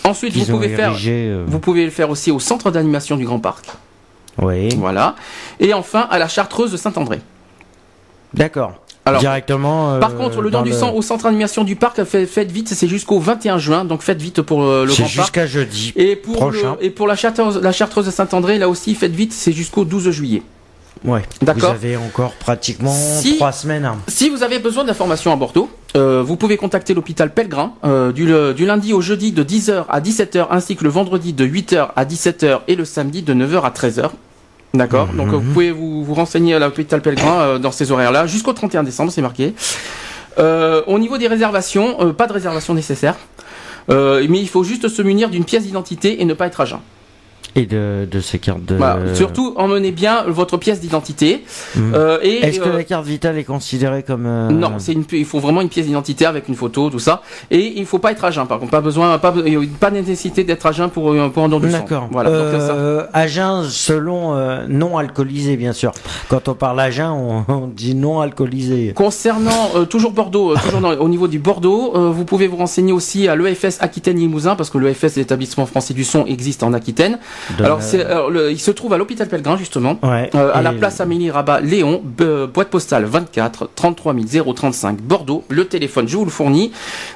Ensuite, 0.04 0.34
vous 0.36 0.44
pouvez 0.46 0.68
faire, 0.70 0.94
euh, 1.06 1.44
vous 1.46 1.58
pouvez 1.58 1.84
le 1.84 1.90
faire 1.90 2.08
aussi 2.10 2.30
au 2.30 2.38
centre 2.40 2.70
d'animation 2.70 3.16
du 3.16 3.24
Grand 3.24 3.38
Parc. 3.40 3.66
Oui, 4.40 4.68
Voilà. 4.76 5.16
Et 5.60 5.74
enfin, 5.74 6.06
à 6.10 6.18
la 6.18 6.28
Chartreuse 6.28 6.70
de 6.72 6.76
Saint-André. 6.76 7.20
d'accord. 8.34 8.74
Alors, 9.04 9.20
Directement. 9.22 9.94
euh, 9.94 10.00
Par 10.00 10.14
contre, 10.16 10.42
le 10.42 10.50
don 10.50 10.60
du 10.60 10.72
sang 10.72 10.92
au 10.92 11.00
centre 11.00 11.24
d'animation 11.24 11.64
du 11.64 11.76
parc, 11.76 12.04
fait- 12.04 12.26
faites 12.26 12.52
vite, 12.52 12.68
c'est 12.68 12.86
jusqu'au 12.88 13.18
21 13.18 13.56
juin, 13.58 13.86
donc 13.86 14.02
faites 14.02 14.20
vite 14.20 14.42
pour 14.42 14.62
euh, 14.62 14.84
le 14.84 14.90
C'est 14.90 14.96
Grand 14.98 15.04
Parc. 15.04 15.14
jusqu'à 15.26 15.46
jeudi. 15.46 15.94
Et 15.96 16.14
pour, 16.14 16.36
prochain. 16.36 16.76
le- 16.78 16.84
et 16.84 16.90
pour 16.90 17.06
la, 17.06 17.16
chartreuse, 17.16 17.58
la 17.62 17.72
Chartreuse 17.72 18.04
de 18.04 18.10
Saint-André, 18.10 18.58
là 18.58 18.68
aussi, 18.68 18.94
faites 18.94 19.14
vite, 19.14 19.32
c'est 19.32 19.52
jusqu'au 19.52 19.86
12 19.86 20.10
juillet. 20.10 20.42
Ouais. 21.06 21.22
Vous 21.40 21.46
D'accord. 21.46 21.70
avez 21.70 21.96
encore 21.96 22.32
pratiquement 22.32 22.92
Si- 22.92 23.36
trois 23.36 23.52
semaines. 23.52 23.86
hein. 23.86 23.96
Si 24.08 24.28
vous 24.28 24.42
avez 24.42 24.58
besoin 24.58 24.84
d'informations 24.84 25.32
à 25.32 25.36
Bordeaux, 25.36 25.70
euh, 25.96 26.22
vous 26.24 26.36
pouvez 26.36 26.56
contacter 26.56 26.92
l'hôpital 26.94 27.32
Pellegrin 27.32 27.72
euh, 27.84 28.12
du, 28.12 28.26
le- 28.26 28.52
du 28.54 28.66
lundi 28.66 28.92
au 28.92 29.00
jeudi 29.00 29.32
de 29.32 29.42
10h 29.42 29.84
à 29.88 30.00
17h, 30.00 30.46
ainsi 30.50 30.76
que 30.76 30.84
le 30.84 30.90
vendredi 30.90 31.32
de 31.32 31.46
8h 31.46 31.88
à 31.96 32.04
17h 32.04 32.60
et 32.68 32.76
le 32.76 32.84
samedi 32.84 33.22
de 33.22 33.32
9h 33.34 33.62
à 33.62 33.70
13h. 33.70 34.10
D'accord 34.74 35.08
Donc 35.14 35.28
euh, 35.28 35.36
vous 35.36 35.52
pouvez 35.52 35.70
vous, 35.72 36.04
vous 36.04 36.14
renseigner 36.14 36.54
à 36.54 36.58
l'hôpital 36.58 37.00
Pellegrin 37.00 37.40
euh, 37.40 37.58
dans 37.58 37.72
ces 37.72 37.90
horaires-là, 37.90 38.26
jusqu'au 38.26 38.52
31 38.52 38.82
décembre, 38.82 39.10
c'est 39.10 39.22
marqué. 39.22 39.54
Euh, 40.38 40.82
au 40.86 40.98
niveau 40.98 41.16
des 41.18 41.26
réservations, 41.26 41.96
euh, 42.00 42.12
pas 42.12 42.26
de 42.26 42.32
réservation 42.34 42.74
nécessaire. 42.74 43.16
Euh, 43.90 44.24
mais 44.28 44.38
il 44.40 44.48
faut 44.48 44.62
juste 44.64 44.88
se 44.88 45.00
munir 45.00 45.30
d'une 45.30 45.44
pièce 45.44 45.62
d'identité 45.64 46.20
et 46.20 46.24
ne 46.26 46.34
pas 46.34 46.46
être 46.46 46.60
à 46.60 46.66
jeun. 46.66 46.80
Et 47.58 47.66
de, 47.66 48.06
de 48.10 48.20
ces 48.20 48.38
cartes 48.38 48.64
de. 48.64 48.76
Voilà. 48.76 49.14
Surtout, 49.14 49.52
emmenez 49.56 49.90
bien 49.90 50.22
votre 50.28 50.56
pièce 50.58 50.80
d'identité. 50.80 51.42
Mhm. 51.74 51.92
Euh, 51.94 52.18
et, 52.22 52.36
Est-ce 52.44 52.60
que 52.60 52.68
euh, 52.68 52.76
la 52.76 52.84
carte 52.84 53.04
vitale 53.04 53.36
est 53.36 53.44
considérée 53.44 54.04
comme. 54.04 54.26
euh, 54.26 54.48
Non, 54.50 54.74
c'est 54.78 54.92
une, 54.92 55.04
il 55.12 55.24
faut 55.24 55.40
vraiment 55.40 55.60
une 55.60 55.68
pièce 55.68 55.86
d'identité 55.86 56.24
avec 56.24 56.46
une 56.48 56.54
photo, 56.54 56.88
tout 56.88 57.00
ça. 57.00 57.22
Et 57.50 57.74
il 57.80 57.84
faut 57.84 57.98
pas 57.98 58.12
être 58.12 58.24
à 58.24 58.30
jeun, 58.30 58.46
par 58.46 58.58
contre, 58.60 58.70
pas 58.70 58.80
besoin, 58.80 59.18
pas, 59.18 59.32
be- 59.32 59.68
pas 59.80 59.90
nécessité 59.90 60.44
d'être 60.44 60.66
à 60.66 60.72
jeun 60.72 60.88
pour, 60.88 61.14
pour 61.32 61.42
un 61.44 61.48
don 61.48 61.58
du. 61.58 61.68
D'accord. 61.68 62.08
Voilà. 62.12 62.30
donc, 62.30 63.08
à 63.12 63.26
jeun, 63.26 63.64
selon 63.64 64.34
euh, 64.36 64.66
non 64.68 64.96
alcoolisé, 64.96 65.56
bien 65.56 65.72
sûr. 65.72 65.90
Quand 66.28 66.48
on 66.48 66.54
parle 66.54 66.78
à 66.80 66.90
jeun, 66.92 67.10
on, 67.10 67.44
on 67.48 67.66
dit 67.66 67.94
non 67.96 68.20
alcoolisé. 68.20 68.92
Concernant 68.94 69.70
euh, 69.74 69.84
toujours 69.84 70.12
Bordeaux, 70.12 70.52
euh, 70.52 70.56
toujours 70.64 70.80
dans- 70.80 70.92
au 70.96 71.08
niveau 71.08 71.26
du 71.26 71.38
Bordeaux, 71.40 71.92
euh, 71.96 72.10
vous 72.10 72.24
pouvez 72.24 72.46
vous 72.46 72.56
renseigner 72.56 72.92
aussi 72.92 73.26
à 73.26 73.34
l'EFS 73.34 73.78
Aquitaine 73.80 74.16
Limousin 74.18 74.54
parce 74.54 74.70
que 74.70 74.78
l'EFS, 74.78 75.16
l'établissement 75.16 75.66
français 75.66 75.94
du 75.94 76.04
son, 76.04 76.24
existe 76.26 76.62
en 76.62 76.72
Aquitaine. 76.72 77.18
De 77.56 77.64
alors, 77.64 77.80
alors, 78.08 78.30
le- 78.30 78.50
il 78.50 78.58
se 78.60 78.70
trouve 78.70 78.92
à 78.92 78.98
l'hôpital 78.98 79.26
Pellegrin 79.28 79.56
justement. 79.56 79.98
Ouais. 80.02 80.30
Euh, 80.34 80.50
à 80.52 80.60
la 80.62 80.72
place 80.72 81.00
Amélie 81.00 81.30
Rabat 81.30 81.60
Léon, 81.60 82.02
boîte 82.04 82.68
postale 82.68 83.04
24 83.04 83.70
33 83.74 84.14
035 84.54 85.00
Bordeaux. 85.00 85.44
Le 85.48 85.64
téléphone, 85.66 86.06
je 86.08 86.16
vous 86.16 86.24
le 86.24 86.30
fournis 86.30 86.72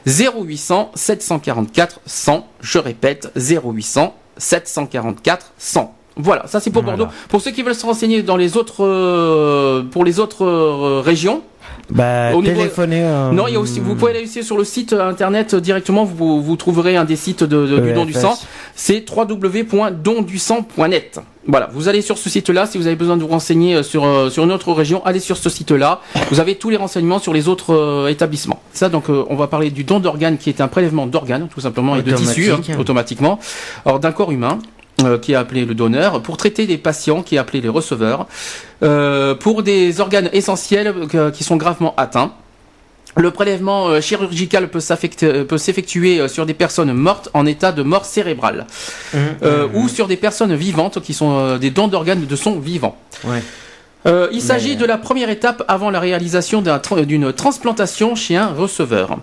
0800 0.07 0.91
744 0.95 2.01
100. 2.07 2.47
Je 2.61 2.79
répète 2.79 3.31
0800 3.37 4.15
744 4.39 5.53
100. 5.59 5.95
Voilà, 6.17 6.47
ça 6.47 6.61
c'est 6.61 6.71
pour 6.71 6.83
Voilà. 6.83 6.97
Bordeaux. 6.99 7.13
Pour 7.31 7.41
ceux 7.41 7.51
qui 7.53 7.63
veulent 7.63 7.75
se 7.75 7.87
renseigner 7.87 8.23
dans 8.23 8.37
les 8.37 8.57
autres, 8.57 8.85
euh, 8.85 9.83
pour 9.83 10.05
les 10.05 10.21
autres 10.21 10.45
euh, 10.45 11.01
régions, 11.05 11.43
Bah, 11.91 12.35
au 12.35 12.41
niveau- 12.43 12.57
téléphoner. 12.57 13.03
euh, 13.03 13.31
non, 13.33 13.47
il 13.49 13.55
y 13.55 13.57
a 13.57 13.61
aussi, 13.61 13.81
vous 13.81 13.95
pouvez 13.95 14.13
aller 14.13 14.23
aussi 14.25 14.43
sur 14.43 14.57
le 14.57 14.65
site 14.65 14.93
euh, 14.95 15.09
internet 15.11 15.55
directement, 15.55 16.05
vous, 16.05 16.43
vous 16.43 16.57
trouverez 16.57 16.97
un 16.97 17.05
des 17.05 17.17
sites 17.17 17.45
de, 17.45 17.67
de- 17.67 17.79
du 17.81 17.93
don 17.93 18.05
du 18.07 18.15
sang, 18.15 18.39
c'est 18.75 19.05
www.dondusang.net. 19.11 21.21
Voilà, 21.49 21.69
vous 21.73 21.89
allez 21.89 22.03
sur 22.03 22.19
ce 22.19 22.31
site-là, 22.31 22.67
si 22.67 22.79
vous 22.79 22.87
avez 22.87 22.95
besoin 22.95 23.17
de 23.17 23.23
vous 23.23 23.27
renseigner 23.29 23.75
euh, 23.75 23.83
sur, 23.83 24.05
euh, 24.05 24.31
sur 24.31 24.45
une 24.45 24.53
autre 24.53 24.73
région, 24.73 25.05
allez 25.05 25.19
sur 25.19 25.37
ce 25.37 25.51
site-là, 25.51 26.01
vous 26.31 26.39
avez 26.39 26.55
tous 26.55 26.71
les 26.71 26.77
renseignements 26.77 27.19
sur 27.19 27.33
les 27.33 27.49
autres 27.49 27.75
euh, 27.75 28.07
établissements. 28.09 28.63
Ça, 28.73 28.89
donc, 28.89 29.11
euh, 29.11 29.25
on 29.29 29.35
va 29.35 29.49
parler 29.49 29.71
du 29.71 29.83
don 29.83 29.99
d'organes 29.99 30.39
qui 30.39 30.51
est 30.51 30.61
un 30.61 30.69
prélèvement 30.69 31.07
d'organes, 31.07 31.49
tout 31.53 31.61
simplement, 31.61 31.97
et 31.97 32.03
de 32.03 32.11
tissus, 32.17 32.53
hein, 32.53 32.61
automatiquement, 32.79 33.41
alors 33.85 33.99
d'un 33.99 34.13
corps 34.13 34.31
humain. 34.31 34.59
Euh, 35.05 35.19
qui 35.19 35.33
est 35.33 35.37
appelé 35.37 35.65
le 35.65 35.75
donneur, 35.75 36.23
pour 36.23 36.37
traiter 36.37 36.67
des 36.67 36.79
patients, 36.79 37.23
qui 37.23 37.37
est 37.37 37.39
appelé 37.39 37.61
les 37.61 37.69
receveurs, 37.69 38.27
euh, 38.83 39.35
pour 39.35 39.63
des 39.63 40.01
organes 40.01 40.29
essentiels 40.33 40.95
euh, 41.15 41.31
qui 41.31 41.45
sont 41.45 41.57
gravement 41.57 41.95
atteints. 41.97 42.33
Le 43.17 43.31
prélèvement 43.31 44.01
chirurgical 44.01 44.71
peut 44.71 44.81
s'effectuer 44.81 46.29
sur 46.29 46.47
des 46.47 46.55
personnes 46.55 46.93
mortes 46.95 47.29
en 47.35 47.45
état 47.45 47.71
de 47.71 47.83
mort 47.83 48.07
cérébrale 48.07 48.67
hum, 49.13 49.21
ou 49.75 49.89
sur 49.89 50.07
des 50.09 50.17
personnes 50.17 50.55
vivantes 50.55 50.99
qui 51.03 51.13
sont 51.13 51.59
des 51.59 51.69
dons 51.71 51.89
d'organes 51.89 52.25
de 52.25 52.37
son 52.37 52.59
vivant. 52.59 52.97
Ouais. 53.25 53.43
Euh, 54.07 54.29
il 54.33 54.41
s'agit 54.41 54.71
Mais- 54.71 54.77
de 54.77 54.87
la 54.87 54.97
première 54.97 55.29
étape 55.29 55.63
avant 55.69 55.91
la 55.91 56.01
réalisation 56.01 56.63
tra- 56.63 57.05
d'une 57.05 57.33
transplantation 57.35 58.15
chez 58.15 58.37
un 58.37 58.49
receveur. 58.49 59.19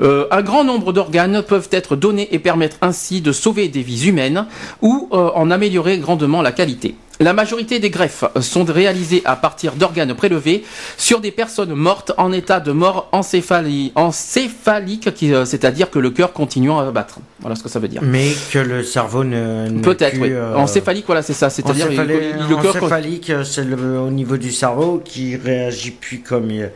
Euh, 0.00 0.26
un 0.30 0.42
grand 0.42 0.64
nombre 0.64 0.92
d'organes 0.92 1.42
peuvent 1.42 1.68
être 1.72 1.96
donnés 1.96 2.28
et 2.34 2.38
permettre 2.38 2.76
ainsi 2.82 3.20
de 3.20 3.32
sauver 3.32 3.68
des 3.68 3.82
vies 3.82 4.08
humaines 4.08 4.46
ou 4.82 5.08
euh, 5.12 5.30
en 5.34 5.50
améliorer 5.50 5.98
grandement 5.98 6.42
la 6.42 6.52
qualité. 6.52 6.94
La 7.18 7.32
majorité 7.32 7.78
des 7.78 7.88
greffes 7.88 8.24
sont 8.40 8.64
réalisées 8.64 9.22
à 9.24 9.36
partir 9.36 9.72
d'organes 9.72 10.14
prélevés 10.14 10.64
sur 10.98 11.20
des 11.20 11.30
personnes 11.30 11.72
mortes 11.74 12.12
en 12.18 12.30
état 12.30 12.60
de 12.60 12.72
mort 12.72 13.08
encéphali- 13.12 13.90
encéphalique, 13.94 15.08
euh, 15.22 15.46
c'est-à-dire 15.46 15.90
que 15.90 15.98
le 15.98 16.10
cœur 16.10 16.34
continuant 16.34 16.78
à 16.78 16.90
battre. 16.90 17.18
Voilà 17.40 17.56
ce 17.56 17.62
que 17.62 17.70
ça 17.70 17.78
veut 17.78 17.88
dire. 17.88 18.02
Mais 18.04 18.28
que 18.52 18.58
le 18.58 18.82
cerveau 18.82 19.24
ne. 19.24 19.68
ne 19.68 19.80
Peut-être, 19.80 20.18
oui. 20.20 20.28
euh, 20.30 20.54
Encéphalique, 20.56 21.06
voilà, 21.06 21.22
c'est 21.22 21.32
ça. 21.32 21.48
C'est-à-dire 21.48 21.90
il- 21.90 21.96
le 21.96 22.56
cœur 22.62 22.76
encéphalique, 22.76 23.30
euh, 23.30 23.44
c'est 23.44 23.64
le- 23.64 23.98
au 23.98 24.10
niveau 24.10 24.36
du 24.36 24.52
cerveau 24.52 25.00
qui 25.02 25.36
réagit 25.36 25.92
plus 25.92 26.18
comme 26.20 26.50
il, 26.50 26.70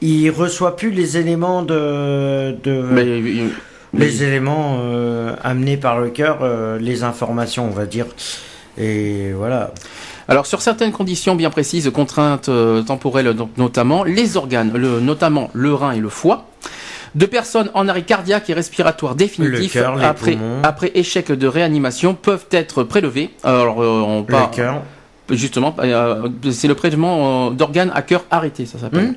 il 0.00 0.30
reçoit 0.30 0.74
plus 0.74 0.90
les 0.90 1.18
éléments 1.18 1.62
de, 1.62 2.56
de 2.64 2.82
Mais, 2.90 3.04
mais- 3.04 3.44
les 3.96 4.24
éléments 4.24 4.78
euh, 4.80 5.36
amenés 5.44 5.76
par 5.76 6.00
le 6.00 6.08
cœur, 6.10 6.38
euh, 6.42 6.78
les 6.80 7.04
informations, 7.04 7.66
on 7.66 7.70
va 7.70 7.86
dire. 7.86 8.06
Et 8.78 9.32
voilà. 9.32 9.72
Alors 10.28 10.46
sur 10.46 10.62
certaines 10.62 10.92
conditions 10.92 11.34
bien 11.34 11.50
précises, 11.50 11.90
contraintes 11.90 12.48
euh, 12.48 12.82
temporelles 12.82 13.34
donc, 13.34 13.50
notamment, 13.56 14.04
les 14.04 14.36
organes, 14.36 14.72
le, 14.74 15.00
notamment 15.00 15.50
le 15.52 15.74
rein 15.74 15.92
et 15.92 16.00
le 16.00 16.08
foie, 16.08 16.46
de 17.14 17.26
personnes 17.26 17.70
en 17.74 17.86
arrêt 17.88 18.02
cardiaque 18.02 18.50
et 18.50 18.54
respiratoire 18.54 19.14
définitif 19.14 19.76
après, 20.02 20.38
après 20.62 20.90
échec 20.94 21.30
de 21.30 21.46
réanimation 21.46 22.14
peuvent 22.14 22.46
être 22.50 22.82
prélevés. 22.82 23.30
Alors 23.42 23.82
euh, 23.82 24.00
on 24.00 24.22
parle. 24.22 24.80
Justement, 25.30 25.74
euh, 25.78 26.28
c'est 26.50 26.68
le 26.68 26.74
prélèvement 26.74 27.48
euh, 27.48 27.50
d'organes 27.50 27.90
à 27.94 28.02
cœur 28.02 28.24
arrêté, 28.30 28.66
ça 28.66 28.78
s'appelle. 28.78 29.08
Hmm. 29.08 29.14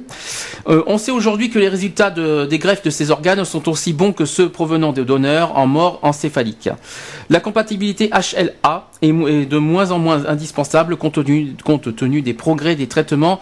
Euh, 0.69 0.83
on 0.87 0.97
sait 0.97 1.11
aujourd'hui 1.11 1.49
que 1.49 1.59
les 1.59 1.67
résultats 1.69 2.09
de- 2.11 2.45
des 2.45 2.59
greffes 2.59 2.83
de 2.83 2.89
ces 2.89 3.11
organes 3.11 3.43
sont 3.45 3.67
aussi 3.69 3.93
bons 3.93 4.13
que 4.13 4.25
ceux 4.25 4.49
provenant 4.49 4.93
des 4.93 5.03
donneurs 5.05 5.57
en 5.57 5.67
mort 5.67 5.99
encéphalique. 6.03 6.69
La 7.29 7.39
compatibilité 7.39 8.09
HLA 8.09 8.89
est, 9.01 9.11
de 9.45 9.57
moins 9.57 9.91
en 9.91 9.99
moins 9.99 10.25
indispensable 10.25 10.95
compte 10.97 11.13
tenu, 11.15 11.55
compte 11.63 11.95
tenu 11.95 12.21
des 12.21 12.33
progrès 12.33 12.75
des 12.75 12.87
traitements. 12.87 13.39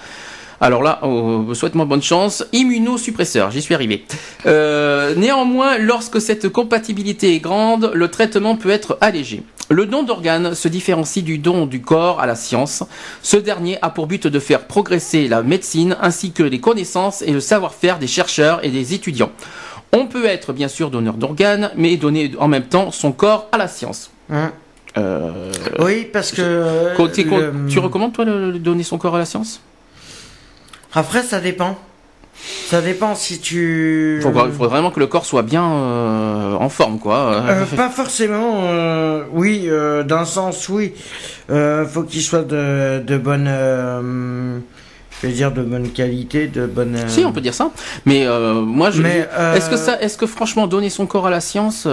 Alors 0.62 0.82
là, 0.84 0.99
euh, 1.03 1.53
souhaite-moi 1.53 1.86
bonne 1.86 2.01
chance. 2.01 2.45
Immunosuppresseur, 2.53 3.51
j'y 3.51 3.62
suis 3.62 3.74
arrivé. 3.76 4.06
Euh, 4.45 5.14
néanmoins, 5.16 5.78
lorsque 5.78 6.22
cette 6.22 6.49
compatibilité 6.49 7.36
est 7.36 7.39
grande, 7.39 7.91
le 7.93 8.08
traitement 8.10 8.56
peut 8.56 8.70
être 8.70 8.97
allégé. 9.01 9.43
Le 9.70 9.86
don 9.88 10.03
d'organes 10.03 10.53
se 10.53 10.68
différencie 10.68 11.24
du 11.26 11.39
don 11.39 11.66
du 11.66 11.82
corps 11.82 12.20
à 12.22 12.28
la 12.28 12.36
science. 12.36 12.84
Ce 13.24 13.36
dernier 13.36 13.80
a 13.82 13.89
pour 13.89 14.06
but 14.08 14.28
de 14.28 14.39
faire 14.39 14.62
progresser 14.68 15.28
la 15.28 15.41
médecine 15.41 15.97
ainsi 16.01 16.32
que 16.32 16.43
les 16.43 16.60
connaissances 16.60 17.22
et 17.24 17.32
le 17.32 17.39
savoir-faire 17.39 17.97
des 17.97 18.08
chercheurs 18.08 18.64
et 18.64 18.70
des 18.70 18.93
étudiants. 18.93 19.32
On 19.91 20.06
peut 20.06 20.26
être 20.26 20.53
bien 20.53 20.68
sûr 20.68 20.91
donneur 20.91 21.16
d'organes, 21.16 21.72
mais 21.76 21.97
donner 21.97 22.32
en 22.38 22.47
même 22.47 22.66
temps 22.66 22.91
son 22.91 23.12
corps 23.12 23.47
à 23.51 23.58
la 23.58 23.68
science. 23.68 24.12
Hein. 24.32 24.51
Euh, 24.97 25.51
Oui, 25.80 26.08
parce 26.14 26.32
que. 26.32 26.91
tu- 26.91 27.24
le- 27.41 27.68
Tu 27.68 27.80
recommandes 27.80 28.14
toi 28.14 28.24
de 28.26 28.51
donner 28.58 28.84
son 28.84 28.97
corps 28.97 29.16
à 29.16 29.20
la 29.20 29.26
science? 29.26 29.62
Après, 30.95 31.23
ça 31.23 31.41
dépend. 31.41 31.77
Ça 32.67 32.81
dépend 32.81 33.15
si 33.15 33.39
tu. 33.39 34.17
Il 34.17 34.21
faudrait, 34.21 34.49
vraiment 34.49 34.91
que 34.91 34.99
le 34.99 35.07
corps 35.07 35.25
soit 35.25 35.41
bien 35.41 35.63
euh, 35.63 36.55
en 36.55 36.69
forme, 36.69 36.99
quoi. 36.99 37.43
Euh, 37.47 37.65
pas 37.65 37.89
forcément. 37.89 38.63
Euh, 38.65 39.23
oui, 39.31 39.69
d'un 40.05 40.25
sens, 40.25 40.67
oui. 40.69 40.93
faut 41.47 42.03
qu'il 42.03 42.21
soit 42.21 42.43
de, 42.43 42.99
de 42.99 43.17
bonne. 43.17 43.45
je 43.45 45.27
vais 45.27 45.33
dire 45.33 45.51
de 45.51 45.61
bonne 45.61 45.89
qualité, 45.89 46.47
de 46.47 46.65
bonne. 46.65 46.97
Si, 47.07 47.23
on 47.25 47.31
peut 47.31 47.41
dire 47.41 47.53
ça. 47.53 47.71
Mais 48.05 48.25
moi, 48.51 48.91
je. 48.91 49.01
Est-ce 49.03 49.69
que 49.69 49.77
ça, 49.77 50.01
est-ce 50.01 50.17
que 50.17 50.27
franchement 50.27 50.67
donner 50.67 50.89
son 50.89 51.05
corps 51.05 51.27
à 51.27 51.31
la 51.31 51.41
science, 51.41 51.87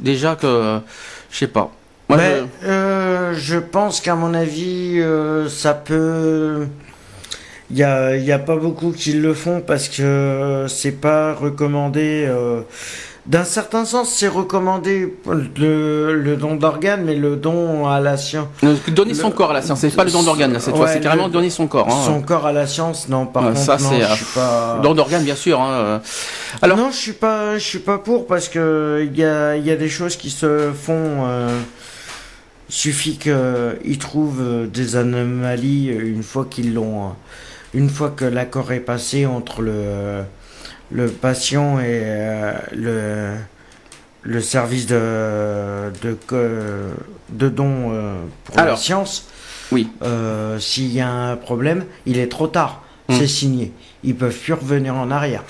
déjà 0.00 0.36
que, 0.36 0.80
je 1.30 1.38
sais 1.38 1.48
pas. 1.48 1.70
Moi, 2.08 2.18
je... 2.62 3.32
je 3.34 3.58
pense 3.58 4.02
qu'à 4.02 4.14
mon 4.16 4.34
avis, 4.34 5.02
ça 5.48 5.72
peut 5.72 6.66
il 7.72 7.76
n'y 7.76 7.82
a, 7.82 8.16
y 8.16 8.32
a 8.32 8.38
pas 8.38 8.56
beaucoup 8.56 8.92
qui 8.92 9.14
le 9.14 9.34
font 9.34 9.62
parce 9.66 9.88
que 9.88 10.66
c'est 10.68 10.92
pas 11.00 11.34
recommandé. 11.34 12.26
Euh, 12.28 12.60
d'un 13.24 13.44
certain 13.44 13.84
sens, 13.84 14.10
c'est 14.10 14.28
recommandé 14.28 15.16
le, 15.56 16.14
le 16.14 16.36
don 16.36 16.56
d'organes, 16.56 17.04
mais 17.04 17.14
le 17.14 17.36
don 17.36 17.86
à 17.86 18.00
la 18.00 18.16
science. 18.16 18.48
Donner 18.88 19.14
son 19.14 19.30
corps 19.30 19.52
à 19.52 19.54
la 19.54 19.62
science, 19.62 19.80
c'est 19.80 19.94
pas 19.94 20.04
le 20.04 20.10
don 20.10 20.22
d'organes 20.22 20.58
cette 20.60 20.76
fois, 20.76 20.88
c'est 20.88 21.00
carrément 21.00 21.28
donner 21.28 21.48
son 21.48 21.66
corps. 21.66 21.88
Hein. 21.88 22.04
Son 22.04 22.20
corps 22.20 22.46
à 22.46 22.52
la 22.52 22.66
science, 22.66 23.08
non. 23.08 23.26
Par 23.26 23.44
contre, 23.44 23.58
ça 23.58 23.78
c'est. 23.78 24.02
Je 24.02 24.14
suis 24.14 24.34
pas... 24.34 24.80
Don 24.82 24.94
d'organes, 24.94 25.24
bien 25.24 25.36
sûr. 25.36 25.60
Hein. 25.60 26.02
Alors 26.60 26.76
non, 26.76 26.90
je 26.90 26.96
suis 26.96 27.12
pas, 27.12 27.58
je 27.58 27.64
suis 27.64 27.78
pas 27.78 27.98
pour 27.98 28.26
parce 28.26 28.48
que 28.48 29.08
il 29.10 29.18
y 29.18 29.24
a, 29.24 29.56
y 29.56 29.70
a 29.70 29.76
des 29.76 29.88
choses 29.88 30.16
qui 30.16 30.30
se 30.30 30.70
font. 30.72 31.24
Euh... 31.24 31.58
Suffit 32.68 33.18
qu'ils 33.18 33.98
trouvent 33.98 34.66
des 34.72 34.96
anomalies 34.96 35.88
une 35.88 36.22
fois 36.22 36.46
qu'ils 36.48 36.72
l'ont 36.72 37.12
une 37.74 37.88
fois 37.88 38.10
que 38.10 38.24
l'accord 38.24 38.72
est 38.72 38.80
passé 38.80 39.26
entre 39.26 39.62
le, 39.62 40.22
le 40.90 41.08
patient 41.08 41.80
et 41.80 42.02
euh, 42.04 42.52
le, 42.72 43.34
le 44.22 44.40
service 44.40 44.86
de, 44.86 45.90
de, 46.02 46.16
de 47.30 47.48
don 47.48 47.92
euh, 47.92 48.16
pour 48.44 48.56
la 48.56 48.76
science, 48.76 49.26
oui. 49.70 49.88
Euh, 50.02 50.58
s'il 50.58 50.92
y 50.92 51.00
a 51.00 51.08
un 51.08 51.36
problème, 51.36 51.86
il 52.04 52.18
est 52.18 52.30
trop 52.30 52.46
tard. 52.46 52.82
Hmm. 53.08 53.14
C'est 53.18 53.26
signé. 53.26 53.72
Ils 54.04 54.14
peuvent 54.14 54.36
plus 54.36 54.52
revenir 54.52 54.94
en 54.94 55.10
arrière. 55.10 55.42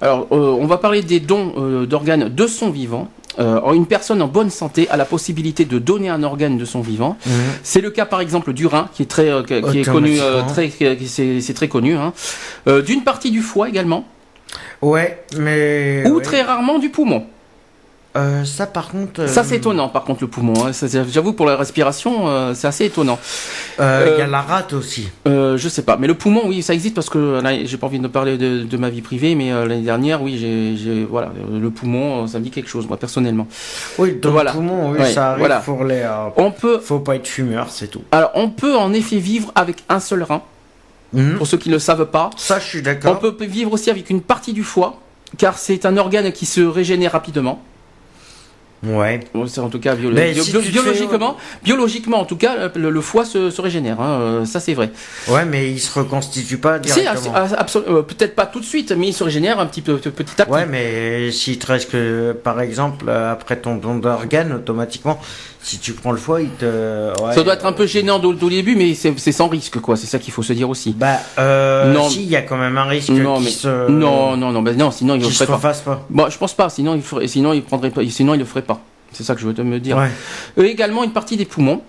Alors, 0.00 0.26
on 0.30 0.66
va 0.66 0.76
parler 0.76 1.00
des 1.00 1.18
dons 1.18 1.84
d'organes 1.84 2.28
de 2.28 2.46
son 2.46 2.70
vivant. 2.70 3.08
Euh, 3.38 3.72
une 3.72 3.86
personne 3.86 4.22
en 4.22 4.28
bonne 4.28 4.50
santé 4.50 4.88
a 4.90 4.96
la 4.96 5.04
possibilité 5.04 5.64
de 5.64 5.78
donner 5.78 6.08
un 6.08 6.22
organe 6.22 6.56
de 6.56 6.64
son 6.64 6.80
vivant. 6.80 7.16
Mhm. 7.26 7.32
C'est 7.62 7.80
le 7.80 7.90
cas 7.90 8.06
par 8.06 8.20
exemple 8.20 8.52
du 8.52 8.66
rein, 8.66 8.88
qui 8.92 9.02
est 9.02 9.06
très, 9.06 9.28
euh, 9.28 9.42
qui 9.42 9.54
est 9.54 9.84
connu, 9.84 10.18
euh, 10.20 10.42
très, 10.42 10.70
c'est 10.70 11.54
très 11.54 11.68
connu. 11.68 11.94
Hein. 11.94 12.12
D'une 12.66 13.02
partie 13.02 13.30
du 13.30 13.40
foie 13.40 13.68
également. 13.68 14.06
Ouais, 14.82 15.24
mais. 15.36 16.04
Ou 16.08 16.20
très 16.20 16.42
rarement 16.42 16.78
du 16.78 16.90
poumon. 16.90 17.26
Euh, 18.16 18.44
ça 18.44 18.66
par 18.66 18.90
contre. 18.90 19.28
Ça 19.28 19.42
c'est 19.42 19.56
étonnant 19.56 19.88
par 19.88 20.04
contre 20.04 20.22
le 20.22 20.28
poumon. 20.28 20.54
Hein. 20.64 20.70
J'avoue 21.08 21.32
pour 21.32 21.46
la 21.46 21.56
respiration 21.56 22.28
euh, 22.28 22.54
c'est 22.54 22.68
assez 22.68 22.84
étonnant. 22.84 23.18
Euh, 23.80 24.14
il 24.16 24.20
y 24.20 24.22
a 24.22 24.28
la 24.28 24.40
rate 24.40 24.72
aussi. 24.72 25.08
je 25.26 25.68
sais 25.68 25.82
pas, 25.82 25.96
mais 25.96 26.06
le 26.06 26.14
poumon 26.14 26.42
oui 26.46 26.62
ça 26.62 26.74
existe 26.74 26.94
parce 26.94 27.10
que 27.10 27.40
j'ai 27.64 27.76
pas 27.76 27.88
envie 27.88 27.98
de 27.98 28.06
parler 28.06 28.38
de, 28.38 28.76
ma 28.76 28.88
vie 28.88 29.02
privée, 29.02 29.34
mais 29.34 29.50
l'année 29.50 29.82
dernière 29.82 30.22
oui 30.22 30.38
j'ai 30.38 31.04
voilà 31.04 31.32
le 31.50 31.70
poumon 31.70 32.28
ça 32.28 32.38
me 32.38 32.44
dit 32.44 32.50
quelque 32.50 32.70
chose 32.70 32.86
moi 32.86 32.96
personnellement. 32.96 33.48
Oui 33.98 34.16
dans 34.22 34.32
le 34.32 34.50
poumon 34.52 34.92
oui 34.92 35.12
ça 35.12 35.30
arrive 35.30 35.40
voilà. 35.40 35.58
pour 35.58 35.82
les. 35.82 36.08
on 36.36 36.52
peut. 36.52 36.78
Faut 36.78 37.00
pas 37.00 37.16
être 37.16 37.26
fumeur 37.26 37.66
c'est 37.70 37.88
tout. 37.88 38.02
Alors 38.12 38.30
on 38.34 38.48
peut 38.48 38.76
en 38.76 38.92
effet 38.92 39.18
vivre 39.18 39.50
avec 39.56 39.82
un 39.88 39.98
seul 39.98 40.22
rein. 40.22 40.42
Mhm. 41.12 41.36
Pour 41.38 41.46
ceux 41.46 41.58
qui 41.58 41.68
ne 41.68 41.74
le 41.74 41.80
savent 41.80 42.06
pas. 42.06 42.30
Ça 42.36 42.60
je 42.60 42.64
suis 42.64 42.82
d'accord. 42.82 43.18
On 43.20 43.30
peut 43.30 43.44
vivre 43.44 43.72
aussi 43.72 43.90
avec 43.90 44.08
une 44.10 44.20
partie 44.20 44.52
du 44.52 44.62
foie 44.62 45.00
car 45.36 45.58
c'est 45.58 45.84
un 45.84 45.96
organe 45.96 46.30
qui 46.30 46.46
se 46.46 46.60
régénère 46.60 47.12
rapidement. 47.12 47.60
Ouais. 48.86 49.20
c'est 49.46 49.60
en 49.60 49.68
tout 49.68 49.80
cas 49.80 49.94
biologiquement, 49.94 51.36
biologiquement 51.62 52.20
en 52.20 52.24
tout 52.24 52.36
cas, 52.36 52.70
le, 52.74 53.00
foie 53.00 53.24
se, 53.24 53.60
régénère. 53.60 54.00
Hein, 54.00 54.20
euh, 54.20 54.44
ça 54.44 54.60
c'est 54.60 54.74
vrai. 54.74 54.90
Ouais, 55.28 55.44
mais 55.44 55.70
il 55.70 55.80
se 55.80 55.98
reconstitue 55.98 56.58
pas 56.58 56.78
directement. 56.78 57.34
Euh, 57.36 58.02
peut-être 58.02 58.34
pas 58.34 58.46
tout 58.46 58.60
de 58.60 58.64
suite, 58.64 58.92
mais 58.92 59.08
il 59.08 59.12
se 59.12 59.24
régénère 59.24 59.58
un 59.58 59.66
petit 59.66 59.82
peu 59.82 59.96
petit 59.96 60.40
à 60.40 60.46
petit. 60.46 60.52
Ouais, 60.52 60.66
mais 60.66 61.30
si 61.30 61.58
te 61.58 61.66
reste 61.66 61.90
que, 61.90 62.32
par 62.32 62.60
exemple, 62.60 63.08
après 63.10 63.56
ton 63.56 63.76
don 63.76 63.96
d'organe, 63.96 64.52
automatiquement, 64.52 65.20
si 65.64 65.78
tu 65.78 65.94
prends 65.94 66.12
le 66.12 66.18
foie, 66.18 66.42
il 66.42 66.50
te. 66.50 67.10
ça 67.34 67.42
doit 67.42 67.54
être 67.54 67.64
un 67.64 67.72
peu 67.72 67.86
gênant 67.86 68.20
au, 68.22 68.34
début, 68.34 68.76
mais 68.76 68.94
c'est 68.94 69.32
sans 69.32 69.48
risque, 69.48 69.80
quoi. 69.80 69.96
C'est 69.96 70.06
ça 70.06 70.18
qu'il 70.18 70.32
faut 70.32 70.42
se 70.42 70.52
dire 70.52 70.68
aussi. 70.68 70.92
Bah, 70.92 71.18
euh, 71.38 71.90
non. 71.94 72.06
si, 72.06 72.22
il 72.22 72.28
y 72.28 72.36
a 72.36 72.42
quand 72.42 72.58
même 72.58 72.76
un 72.76 72.84
risque. 72.84 73.08
Non, 73.08 73.40
mais 73.40 73.48
se... 73.48 73.88
non, 73.88 74.36
non, 74.36 74.52
non, 74.52 74.60
bah, 74.60 74.74
non, 74.74 74.90
sinon 74.90 75.14
il 75.14 75.22
le 75.22 75.28
ferait 75.30 75.46
pas. 75.46 75.72
pas. 75.72 76.06
Bon, 76.10 76.28
je 76.28 76.36
pense 76.36 76.52
pas. 76.52 76.68
Sinon, 76.68 76.94
il 76.94 77.02
ferait, 77.02 77.26
sinon 77.28 77.54
il 77.54 77.62
prendrait 77.62 77.88
pas, 77.88 78.02
sinon 78.10 78.34
il 78.34 78.40
le 78.40 78.44
ferait 78.44 78.62
pas. 78.62 78.78
C'est 79.12 79.22
ça 79.22 79.34
que 79.34 79.40
je 79.40 79.46
veux 79.46 79.54
te 79.54 79.62
me 79.62 79.80
dire. 79.80 79.96
Ouais. 79.96 80.68
également 80.68 81.02
une 81.02 81.12
partie 81.12 81.38
des 81.38 81.46
poumons. 81.46 81.80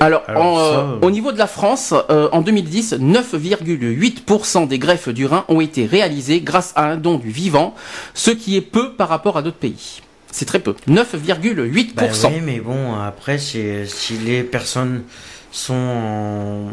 Alors, 0.00 0.22
euh, 0.28 0.98
au 1.00 1.12
niveau 1.12 1.30
de 1.30 1.38
la 1.38 1.46
France, 1.46 1.94
euh, 2.10 2.28
en 2.32 2.40
2010, 2.40 2.94
9,8% 2.94 4.66
des 4.66 4.80
greffes 4.80 5.08
du 5.08 5.24
rein 5.24 5.44
ont 5.46 5.60
été 5.60 5.86
réalisées 5.86 6.40
grâce 6.40 6.72
à 6.74 6.84
un 6.86 6.96
don 6.96 7.16
du 7.16 7.30
vivant, 7.30 7.76
ce 8.12 8.32
qui 8.32 8.56
est 8.56 8.60
peu 8.60 8.94
par 8.94 9.08
rapport 9.08 9.36
à 9.36 9.42
d'autres 9.42 9.56
pays. 9.56 10.00
C'est 10.30 10.44
très 10.44 10.58
peu. 10.58 10.74
9,8%. 10.88 11.94
Bah 11.94 12.04
oui, 12.24 12.40
mais 12.42 12.60
bon, 12.60 12.94
après, 12.94 13.38
si 13.38 13.86
les 14.24 14.42
personnes 14.42 15.04
sont, 15.50 15.74
en, 15.74 16.72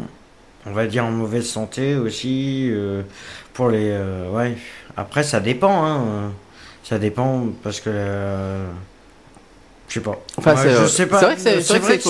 on 0.66 0.72
va 0.72 0.86
dire, 0.86 1.04
en 1.04 1.10
mauvaise 1.10 1.48
santé 1.48 1.96
aussi, 1.96 2.68
euh, 2.70 3.02
pour 3.54 3.70
les... 3.70 3.90
Euh, 3.90 4.30
ouais, 4.30 4.56
après, 4.96 5.22
ça 5.22 5.40
dépend. 5.40 5.84
Hein. 5.86 6.32
Ça 6.84 6.98
dépend 6.98 7.48
parce 7.62 7.80
que... 7.80 7.90
Je 9.88 9.94
sais 9.94 10.00
pas. 10.00 10.18
Enfin, 10.36 10.54
je 10.56 10.68
euh, 10.68 10.86
sais 10.88 11.06
pas. 11.06 11.20
C'est 11.36 11.78
vrai 11.78 11.98
que 11.98 12.08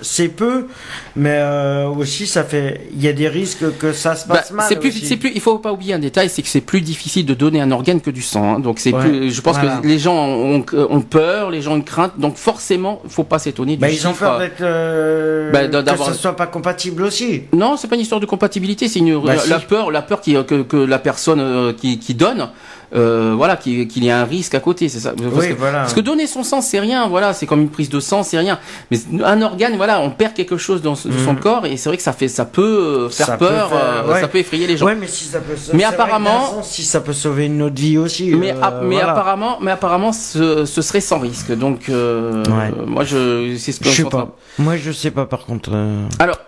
c'est 0.00 0.28
peu, 0.28 0.66
mais 1.14 1.36
euh, 1.36 1.86
aussi 1.86 2.26
ça 2.26 2.42
fait. 2.42 2.88
Il 2.94 3.02
y 3.02 3.08
a 3.08 3.12
des 3.12 3.28
risques 3.28 3.76
que 3.78 3.92
ça 3.92 4.16
se 4.16 4.26
passe 4.26 4.50
bah, 4.50 4.56
mal. 4.56 4.66
C'est 4.68 4.76
plus, 4.76 4.92
c'est 4.92 5.16
plus. 5.16 5.32
Il 5.34 5.40
faut 5.42 5.58
pas 5.58 5.72
oublier 5.72 5.92
un 5.92 5.98
détail, 5.98 6.30
c'est 6.30 6.40
que 6.40 6.48
c'est 6.48 6.62
plus 6.62 6.80
difficile 6.80 7.26
de 7.26 7.34
donner 7.34 7.60
un 7.60 7.70
organe 7.70 8.00
que 8.00 8.10
du 8.10 8.22
sang. 8.22 8.54
Hein. 8.54 8.60
Donc 8.60 8.78
c'est 8.78 8.92
plus. 8.92 9.30
Je 9.30 9.40
pense 9.42 9.58
que 9.58 9.86
les 9.86 9.98
gens 9.98 10.16
ont, 10.16 10.64
ont, 10.72 11.00
peur, 11.02 11.50
les 11.50 11.60
gens 11.60 11.74
ont 11.74 11.82
crainte. 11.82 12.18
Donc 12.18 12.36
forcément, 12.36 13.02
faut 13.08 13.24
pas 13.24 13.38
s'étonner 13.38 13.76
du 13.76 13.80
bah, 13.80 13.90
Ils 13.90 14.08
ont 14.08 14.14
peur 14.14 14.38
d'être. 14.38 14.62
Euh, 14.62 15.50
bah, 15.52 15.68
que 15.68 16.04
ça 16.04 16.14
soit 16.14 16.36
pas 16.36 16.46
compatible 16.46 17.02
aussi. 17.02 17.42
Non, 17.52 17.76
c'est 17.76 17.88
pas 17.88 17.96
une 17.96 18.02
histoire 18.02 18.20
de 18.20 18.26
compatibilité. 18.26 18.88
C'est 18.88 19.00
une 19.00 19.22
bah, 19.22 19.34
la 19.48 19.58
peur, 19.58 19.90
la 19.90 20.00
peur 20.00 20.22
qui, 20.22 20.32
que, 20.46 20.62
que 20.62 20.76
la 20.76 20.98
personne 20.98 21.74
qui, 21.74 21.98
qui 21.98 22.14
donne 22.14 22.48
euh, 22.94 23.34
voilà, 23.36 23.56
qu'il 23.56 24.04
y 24.04 24.10
a 24.10 24.20
un 24.20 24.24
risque 24.24 24.54
à 24.54 24.60
côté, 24.60 24.88
c'est 24.88 25.00
ça. 25.00 25.12
Parce, 25.12 25.46
que, 25.46 25.52
parce, 25.54 25.94
que, 25.94 26.00
donner 26.00 26.26
son 26.26 26.42
sang, 26.42 26.60
c'est 26.60 26.80
rien, 26.80 27.06
voilà, 27.08 27.34
c'est 27.34 27.46
comme 27.46 27.60
une 27.60 27.68
prise 27.68 27.90
de 27.90 28.00
sang, 28.00 28.22
c'est 28.22 28.38
rien. 28.38 28.58
Mais 28.90 28.98
un 29.24 29.42
organe, 29.42 29.76
voilà, 29.76 30.00
on 30.00 30.10
perd 30.10 30.34
quelque 30.34 30.56
chose 30.56 30.80
dans, 30.80 30.94
son 30.94 31.08
mhm. 31.08 31.40
corps 31.40 31.66
et 31.66 31.76
c'est 31.76 31.88
vrai 31.88 31.96
que 31.96 32.02
ça 32.02 32.12
fait, 32.12 32.28
ça 32.28 32.44
peut 32.44 32.62
euh, 32.62 33.08
faire 33.10 33.36
peur, 33.36 33.70
euh, 33.72 34.20
ça 34.20 34.28
peut 34.28 34.38
effrayer 34.38 34.66
les 34.66 34.76
gens. 34.76 34.86
Ouais, 34.86 34.94
mais 34.94 35.06
si 35.06 35.24
ça 35.24 35.40
peut. 35.40 35.54
Mais 35.74 35.84
apparemment, 35.84 36.62
si 36.62 36.82
ça 36.84 37.00
peut 37.00 37.12
sauver 37.12 37.46
une 37.46 37.62
autre 37.62 37.80
vie 37.80 37.98
aussi. 37.98 38.30
Mais, 38.30 38.54
mais 38.82 39.00
apparemment, 39.00 39.58
mais 39.60 39.70
apparemment, 39.70 40.12
ce, 40.12 40.64
ce, 40.64 40.82
serait 40.82 41.00
sans 41.00 41.18
risque. 41.18 41.52
Donc, 41.52 41.88
moi, 41.88 43.04
je, 43.04 43.56
c'est 43.58 43.72
ce 43.72 43.80
que 43.80 43.88
je 43.88 44.02
sais 44.02 44.04
pas. 44.04 44.34
Moi, 44.58 44.76
je 44.76 44.92
sais 44.92 45.10
pas 45.10 45.26
par 45.26 45.44
contre. 45.44 45.70
Alors 46.18 46.38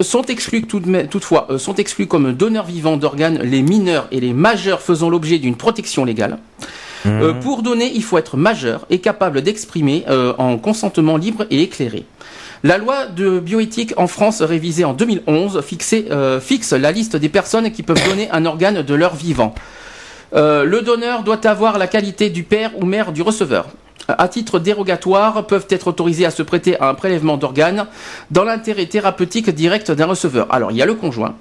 sont 0.00 0.22
exclus 0.22 0.62
toutefois 0.62 1.46
euh, 1.50 1.58
sont 1.58 1.74
exclus 1.74 2.06
comme 2.06 2.32
donneurs 2.32 2.66
vivants 2.66 2.96
d'organes 2.96 3.38
les 3.42 3.62
mineurs 3.62 4.08
et 4.10 4.20
les 4.20 4.32
majeurs 4.32 4.80
faisant 4.80 5.08
l'objet 5.08 5.38
d'une 5.38 5.56
protection 5.56 6.04
légale. 6.04 6.38
Mmh. 7.04 7.08
Euh, 7.08 7.32
pour 7.34 7.62
donner, 7.62 7.92
il 7.94 8.02
faut 8.02 8.18
être 8.18 8.36
majeur 8.36 8.86
et 8.90 8.98
capable 8.98 9.42
d'exprimer 9.42 10.04
euh, 10.08 10.32
en 10.38 10.56
consentement 10.56 11.16
libre 11.16 11.46
et 11.50 11.62
éclairé. 11.62 12.04
La 12.62 12.78
loi 12.78 13.06
de 13.06 13.40
bioéthique 13.40 13.92
en 13.98 14.06
France, 14.06 14.40
révisée 14.40 14.86
en 14.86 14.94
2011, 14.94 15.60
fixe 15.60 16.72
la 16.72 16.92
liste 16.92 17.14
des 17.14 17.28
personnes 17.28 17.70
qui 17.70 17.82
peuvent 17.82 18.02
donner 18.08 18.30
un 18.30 18.46
organe 18.46 18.80
de 18.80 18.94
leur 18.94 19.14
vivant. 19.14 19.54
le 20.32 20.80
donneur 20.80 21.24
doit 21.24 21.46
avoir 21.46 21.76
la 21.76 21.86
qualité 21.86 22.30
du 22.30 22.42
père 22.42 22.70
ou 22.80 22.86
mère 22.86 23.12
du 23.12 23.20
receveur 23.20 23.66
à 24.08 24.28
titre 24.28 24.58
dérogatoire, 24.58 25.46
peuvent 25.46 25.66
être 25.70 25.88
autorisés 25.88 26.26
à 26.26 26.30
se 26.30 26.42
prêter 26.42 26.78
à 26.80 26.88
un 26.88 26.94
prélèvement 26.94 27.36
d'organes 27.36 27.86
dans 28.30 28.44
l'intérêt 28.44 28.86
thérapeutique 28.86 29.50
direct 29.50 29.90
d'un 29.90 30.06
receveur. 30.06 30.46
Alors, 30.50 30.70
il 30.70 30.76
y 30.76 30.82
a 30.82 30.86
le 30.86 30.94
conjoint, 30.94 31.34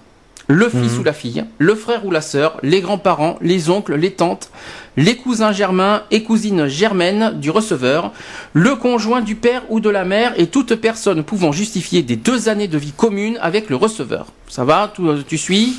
le 0.47 0.69
fils 0.69 0.93
mhm. 0.93 0.99
ou 0.99 1.03
la 1.03 1.13
fille, 1.13 1.45
le 1.57 1.75
frère 1.75 2.05
ou 2.05 2.11
la 2.11 2.21
sœur, 2.21 2.57
les 2.63 2.81
grands-parents, 2.81 3.37
les 3.41 3.69
oncles, 3.69 3.95
les 3.95 4.11
tantes, 4.11 4.49
les 4.97 5.15
cousins 5.15 5.51
germains 5.51 6.03
et 6.11 6.23
cousines 6.23 6.67
germaines 6.67 7.39
du 7.39 7.49
receveur, 7.49 8.11
le 8.53 8.75
conjoint 8.75 9.21
du 9.21 9.35
père 9.35 9.63
ou 9.69 9.79
de 9.79 9.89
la 9.89 10.05
mère 10.05 10.33
et 10.37 10.47
toute 10.47 10.75
personne 10.75 11.23
pouvant 11.23 11.51
justifier 11.51 12.03
des 12.03 12.15
deux 12.15 12.49
années 12.49 12.67
de 12.67 12.77
vie 12.77 12.91
commune 12.91 13.37
avec 13.41 13.69
le 13.69 13.75
receveur. 13.75 14.27
Ça 14.49 14.63
va 14.65 14.91
Tu 15.27 15.37
suis? 15.37 15.77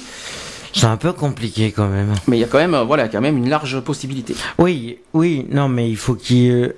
C'est 0.75 0.87
un 0.87 0.97
peu 0.97 1.13
compliqué 1.13 1.73
quand 1.73 1.89
même. 1.89 2.13
Mais 2.27 2.37
il 2.37 2.41
y 2.41 2.45
a 2.45 2.49
quand 2.49 2.59
même, 2.59 2.77
voilà, 2.87 3.09
quand 3.09 3.21
même 3.21 3.39
une 3.39 3.49
large 3.49 3.81
possibilité. 3.81 4.35
Oui, 4.59 4.99
oui, 5.13 5.47
non, 5.51 5.69
mais 5.69 5.89
il 5.89 5.97
faut 5.97 6.15
qu'il 6.15 6.75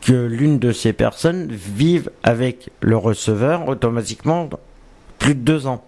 que 0.00 0.12
l'une 0.12 0.58
de 0.58 0.72
ces 0.72 0.92
personnes 0.92 1.48
vive 1.50 2.10
avec 2.22 2.70
le 2.80 2.96
receveur 2.96 3.68
automatiquement 3.68 4.48
plus 5.18 5.34
de 5.34 5.40
deux 5.40 5.66
ans. 5.66 5.84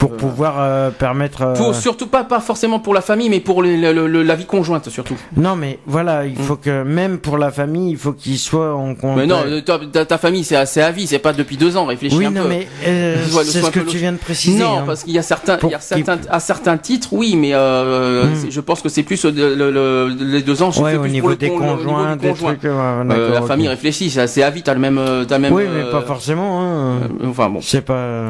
Pour 0.00 0.16
pouvoir 0.16 0.56
euh, 0.58 0.90
permettre. 0.90 1.52
Pour, 1.52 1.74
surtout 1.74 2.06
pas, 2.06 2.24
pas 2.24 2.40
forcément 2.40 2.78
pour 2.80 2.94
la 2.94 3.02
famille, 3.02 3.28
mais 3.28 3.40
pour 3.40 3.62
la 3.62 4.34
vie 4.34 4.46
conjointe 4.46 4.88
surtout. 4.88 5.16
Non, 5.36 5.56
mais 5.56 5.78
voilà, 5.86 6.24
il 6.24 6.38
mm. 6.38 6.42
faut 6.42 6.56
que 6.56 6.82
même 6.82 7.18
pour 7.18 7.36
la 7.36 7.50
famille, 7.50 7.90
il 7.90 7.98
faut 7.98 8.12
qu'il 8.12 8.38
soit 8.38 8.74
en 8.74 8.94
contact. 8.94 9.18
Mais 9.18 9.26
non, 9.26 9.44
ta, 9.92 10.06
ta 10.06 10.16
famille, 10.16 10.42
c'est 10.42 10.56
assez 10.56 10.80
à 10.80 10.90
vie, 10.90 11.06
c'est 11.06 11.18
pas 11.18 11.34
depuis 11.34 11.58
deux 11.58 11.76
ans. 11.76 11.84
Réfléchis 11.84 12.16
oui, 12.16 12.24
un 12.24 12.30
non, 12.30 12.44
peu. 12.44 12.48
mais 12.48 12.66
c'est 13.44 13.60
ce 13.60 13.70
que 13.70 13.80
tu 13.80 13.98
viens 13.98 14.12
de 14.12 14.16
préciser. 14.16 14.58
Non, 14.58 14.78
hein. 14.78 14.82
parce 14.86 15.04
qu'il 15.04 15.12
y 15.12 15.18
a 15.18 15.22
certains, 15.22 15.58
il 15.64 15.70
y 15.70 15.74
a 15.74 15.80
certains, 15.80 16.18
à 16.30 16.40
certains 16.40 16.78
titres, 16.78 17.12
oui, 17.12 17.36
mais 17.36 17.52
mm. 17.52 18.50
je 18.50 18.60
pense 18.60 18.80
que 18.80 18.88
c'est 18.88 19.02
plus 19.02 19.22
les 19.26 20.42
deux 20.42 20.62
ans. 20.62 20.70
Ouais, 20.80 20.96
au 20.96 21.08
niveau 21.08 21.34
des 21.34 21.50
conjoints, 21.50 22.16
des 22.16 22.32
trucs. 22.32 22.62
la 22.64 23.42
famille 23.46 23.68
réfléchit, 23.68 24.08
c'est 24.08 24.22
assez 24.22 24.42
à 24.42 24.48
vie, 24.48 24.62
t'as 24.62 24.72
le 24.72 24.80
même, 24.80 24.98
t'as 25.28 25.38
même. 25.38 25.52
Oui, 25.52 25.64
mais 25.70 25.90
pas 25.90 26.00
forcément. 26.00 26.62
Hein. 26.62 27.00
Enfin 27.28 27.50
bon. 27.50 27.60
C'est 27.60 27.82
pas. 27.84 28.28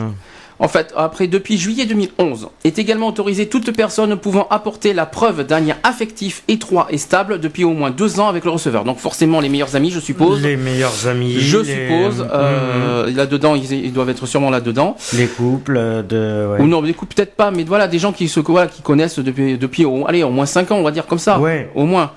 En 0.60 0.68
fait, 0.68 0.92
après, 0.94 1.26
depuis 1.26 1.56
juillet 1.56 1.86
2011, 1.86 2.48
est 2.64 2.78
également 2.78 3.08
autorisée 3.08 3.48
toute 3.48 3.74
personne 3.74 4.14
pouvant 4.16 4.46
apporter 4.50 4.92
la 4.92 5.06
preuve 5.06 5.46
d'un 5.46 5.60
lien 5.60 5.76
affectif 5.82 6.42
étroit 6.48 6.86
et 6.90 6.98
stable 6.98 7.40
depuis 7.40 7.64
au 7.64 7.72
moins 7.72 7.90
deux 7.90 8.20
ans 8.20 8.28
avec 8.28 8.44
le 8.44 8.50
receveur. 8.50 8.84
Donc 8.84 8.98
forcément, 8.98 9.40
les 9.40 9.48
meilleurs 9.48 9.74
amis, 9.74 9.90
je 9.90 10.00
suppose. 10.00 10.42
Les 10.42 10.58
meilleurs 10.58 11.06
amis. 11.06 11.40
Je 11.40 11.64
suppose. 11.64 12.26
Euh, 12.30 13.06
mhm. 13.06 13.16
Là-dedans, 13.16 13.54
ils, 13.54 13.92
doivent 13.92 14.10
être 14.10 14.26
sûrement 14.26 14.50
là-dedans. 14.50 14.96
Les 15.14 15.28
couples 15.28 16.04
de... 16.06 16.56
Ou 16.58 16.66
non, 16.66 16.82
les 16.82 16.92
couples 16.92 17.14
peut-être 17.14 17.34
pas, 17.34 17.50
mais 17.50 17.64
voilà, 17.64 17.88
des 17.88 17.98
gens 17.98 18.12
qui 18.12 18.28
se 18.28 18.40
voilà, 18.40 18.66
qui 18.66 18.82
connaissent 18.82 19.18
depuis, 19.18 19.56
depuis 19.56 19.86
au, 19.86 20.06
allez, 20.06 20.22
au 20.22 20.30
moins 20.30 20.46
cinq 20.46 20.70
ans, 20.72 20.76
on 20.76 20.82
va 20.82 20.90
dire 20.90 21.06
comme 21.06 21.18
ça. 21.18 21.40
Ouais. 21.40 21.70
Au 21.74 21.86
moins. 21.86 22.12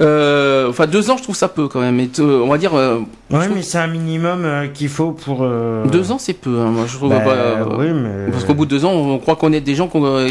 Euh, 0.00 0.68
enfin, 0.68 0.86
deux 0.86 1.10
ans, 1.10 1.16
je 1.16 1.24
trouve 1.24 1.34
ça 1.34 1.48
peu 1.48 1.66
quand 1.66 1.80
même. 1.80 1.96
Mais 1.96 2.08
on 2.20 2.48
va 2.48 2.58
dire. 2.58 2.74
Euh, 2.74 3.00
ouais, 3.30 3.48
mais 3.52 3.62
c'est 3.62 3.78
un 3.78 3.88
minimum 3.88 4.44
euh, 4.44 4.68
qu'il 4.68 4.88
faut 4.88 5.12
pour. 5.12 5.40
Euh, 5.42 5.84
deux 5.86 6.12
ans, 6.12 6.18
c'est 6.18 6.34
peu. 6.34 6.60
Hein, 6.60 6.70
moi, 6.70 6.84
je 6.86 6.96
trouve. 6.96 7.10
Bah, 7.10 7.66
oui, 7.78 7.88
mais... 7.92 8.30
Parce 8.30 8.44
qu'au 8.44 8.54
bout 8.54 8.64
de 8.64 8.70
deux 8.70 8.84
ans, 8.84 8.92
on 8.92 9.18
croit 9.18 9.36
connaître 9.36 9.64
des 9.64 9.74
gens 9.74 9.88
qu'on. 9.88 10.26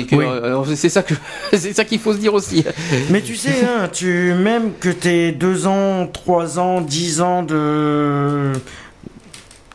c'est 0.75 0.89
ça 0.89 1.03
que 1.03 1.13
c'est 1.53 1.73
ça 1.73 1.83
qu'il 1.83 1.99
faut 1.99 2.13
se 2.13 2.19
dire 2.19 2.33
aussi. 2.33 2.63
Mais 3.09 3.21
tu 3.21 3.35
sais, 3.35 3.63
hein, 3.63 3.89
tu 3.91 4.33
même 4.33 4.71
que 4.79 4.89
t'es 4.89 5.31
deux 5.31 5.67
ans, 5.67 6.07
trois 6.07 6.59
ans, 6.59 6.81
dix 6.81 7.21
ans 7.21 7.43
de 7.43 8.53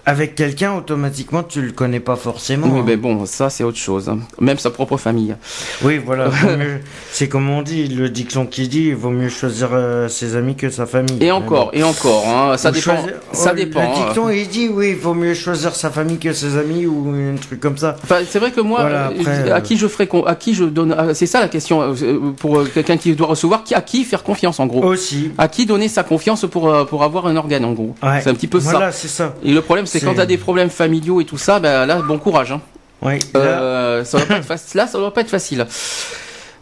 avec 0.05 0.35
quelqu'un, 0.35 0.75
automatiquement, 0.75 1.45
tu 1.45 1.63
le 1.63 1.71
connais 1.71 2.01
pas 2.01 2.17
forcément. 2.17 2.67
Oui, 2.69 2.81
hein. 2.81 2.85
mais 2.85 2.97
bon, 2.97 3.25
ça, 3.25 3.51
c'est 3.51 3.63
autre 3.63 3.79
chose. 3.79 4.09
Hein. 4.09 4.19
Même 4.41 4.59
sa 4.59 4.71
propre 4.71 4.97
famille. 4.97 5.37
Oui, 5.85 6.01
voilà. 6.05 6.31
c'est 7.13 7.29
comme 7.29 7.49
on 7.49 7.63
dit, 7.63 7.87
le 7.87 8.09
dicton 8.09 8.47
qui 8.47 8.67
dit, 8.67 8.89
il 8.89 8.97
vaut 8.97 9.11
mieux 9.11 9.29
choisir 9.29 9.71
euh, 9.73 10.09
ses 10.09 10.35
amis 10.35 10.57
que 10.57 10.71
sa 10.71 10.87
famille. 10.87 11.19
Et 11.21 11.31
encore, 11.31 11.71
et 11.73 11.85
encore, 11.85 12.29
hein, 12.29 12.57
ça 12.57 12.73
dépend. 12.73 12.97
Ça 13.33 13.51
oh, 13.53 13.57
dépend. 13.57 13.81
Le 13.81 14.07
dicton, 14.07 14.29
il 14.29 14.49
dit, 14.49 14.69
oui, 14.69 14.91
il 14.91 14.97
vaut 14.97 15.15
mieux 15.15 15.35
choisir 15.35 15.75
sa 15.77 15.91
famille 15.91 16.19
que 16.19 16.33
ses 16.33 16.57
amis 16.57 16.85
ou 16.87 17.15
un 17.15 17.37
truc 17.37 17.61
comme 17.61 17.79
ça. 17.79 17.97
Enfin, 18.03 18.23
c'est 18.29 18.41
vrai 18.41 18.51
que 18.51 18.61
moi, 18.61 18.81
euh, 18.81 19.55
à 19.55 19.61
qui 19.61 19.77
je 19.77 19.87
ferai, 19.87 20.09
à 20.27 20.35
qui 20.35 20.55
je 20.55 20.65
donne, 20.65 20.97
ah, 20.99 21.15
c'est 21.15 21.27
ça 21.27 21.39
la 21.39 21.49
question 21.49 21.95
euh, 22.03 22.33
pour 22.37 22.69
quelqu'un 22.73 22.97
qui 22.97 23.15
doit 23.15 23.29
recevoir, 23.29 23.63
à 23.73 23.83
qui 23.83 24.03
faire 24.05 24.25
confiance 24.25 24.59
en 24.59 24.67
gros. 24.67 24.83
Aussi. 24.83 25.31
À 25.39 25.47
qui 25.47 25.65
donner 25.65 25.87
sa 25.87 26.03
confiance 26.03 26.45
pour 26.51 26.87
pour 26.87 27.05
avoir 27.05 27.29
un 27.29 27.37
organe 27.37 27.65
en 27.65 27.73
gros. 27.73 27.95
C'est 28.21 28.29
un 28.29 28.35
petit 28.35 28.49
peu 28.49 28.59
ça. 28.59 28.73
Voilà, 28.73 28.91
c'est 28.91 29.09
ça. 29.09 29.35
Et 29.45 29.53
le 29.53 29.61
problème, 29.61 29.87
c'est 29.93 30.05
quand 30.05 30.15
tu 30.15 30.21
as 30.21 30.27
des 30.27 30.39
problèmes 30.39 30.71
familiaux 30.71 31.21
et 31.21 31.25
tout 31.25 31.39
ça, 31.39 31.59
ben 31.61 31.87
là, 31.87 32.01
bon 32.01 32.19
courage. 32.19 32.53
Hein. 32.53 32.61
Oui. 33.03 33.19
Euh, 33.37 34.05
ça 34.05 34.19
va 34.19 34.27
pas 34.27 34.37
être 34.37 34.45
facile. 34.45 34.77
Là, 34.79 34.87
ça 34.87 34.99
va 34.99 35.11
pas 35.11 35.21
être 35.21 35.31
facile. 35.31 35.67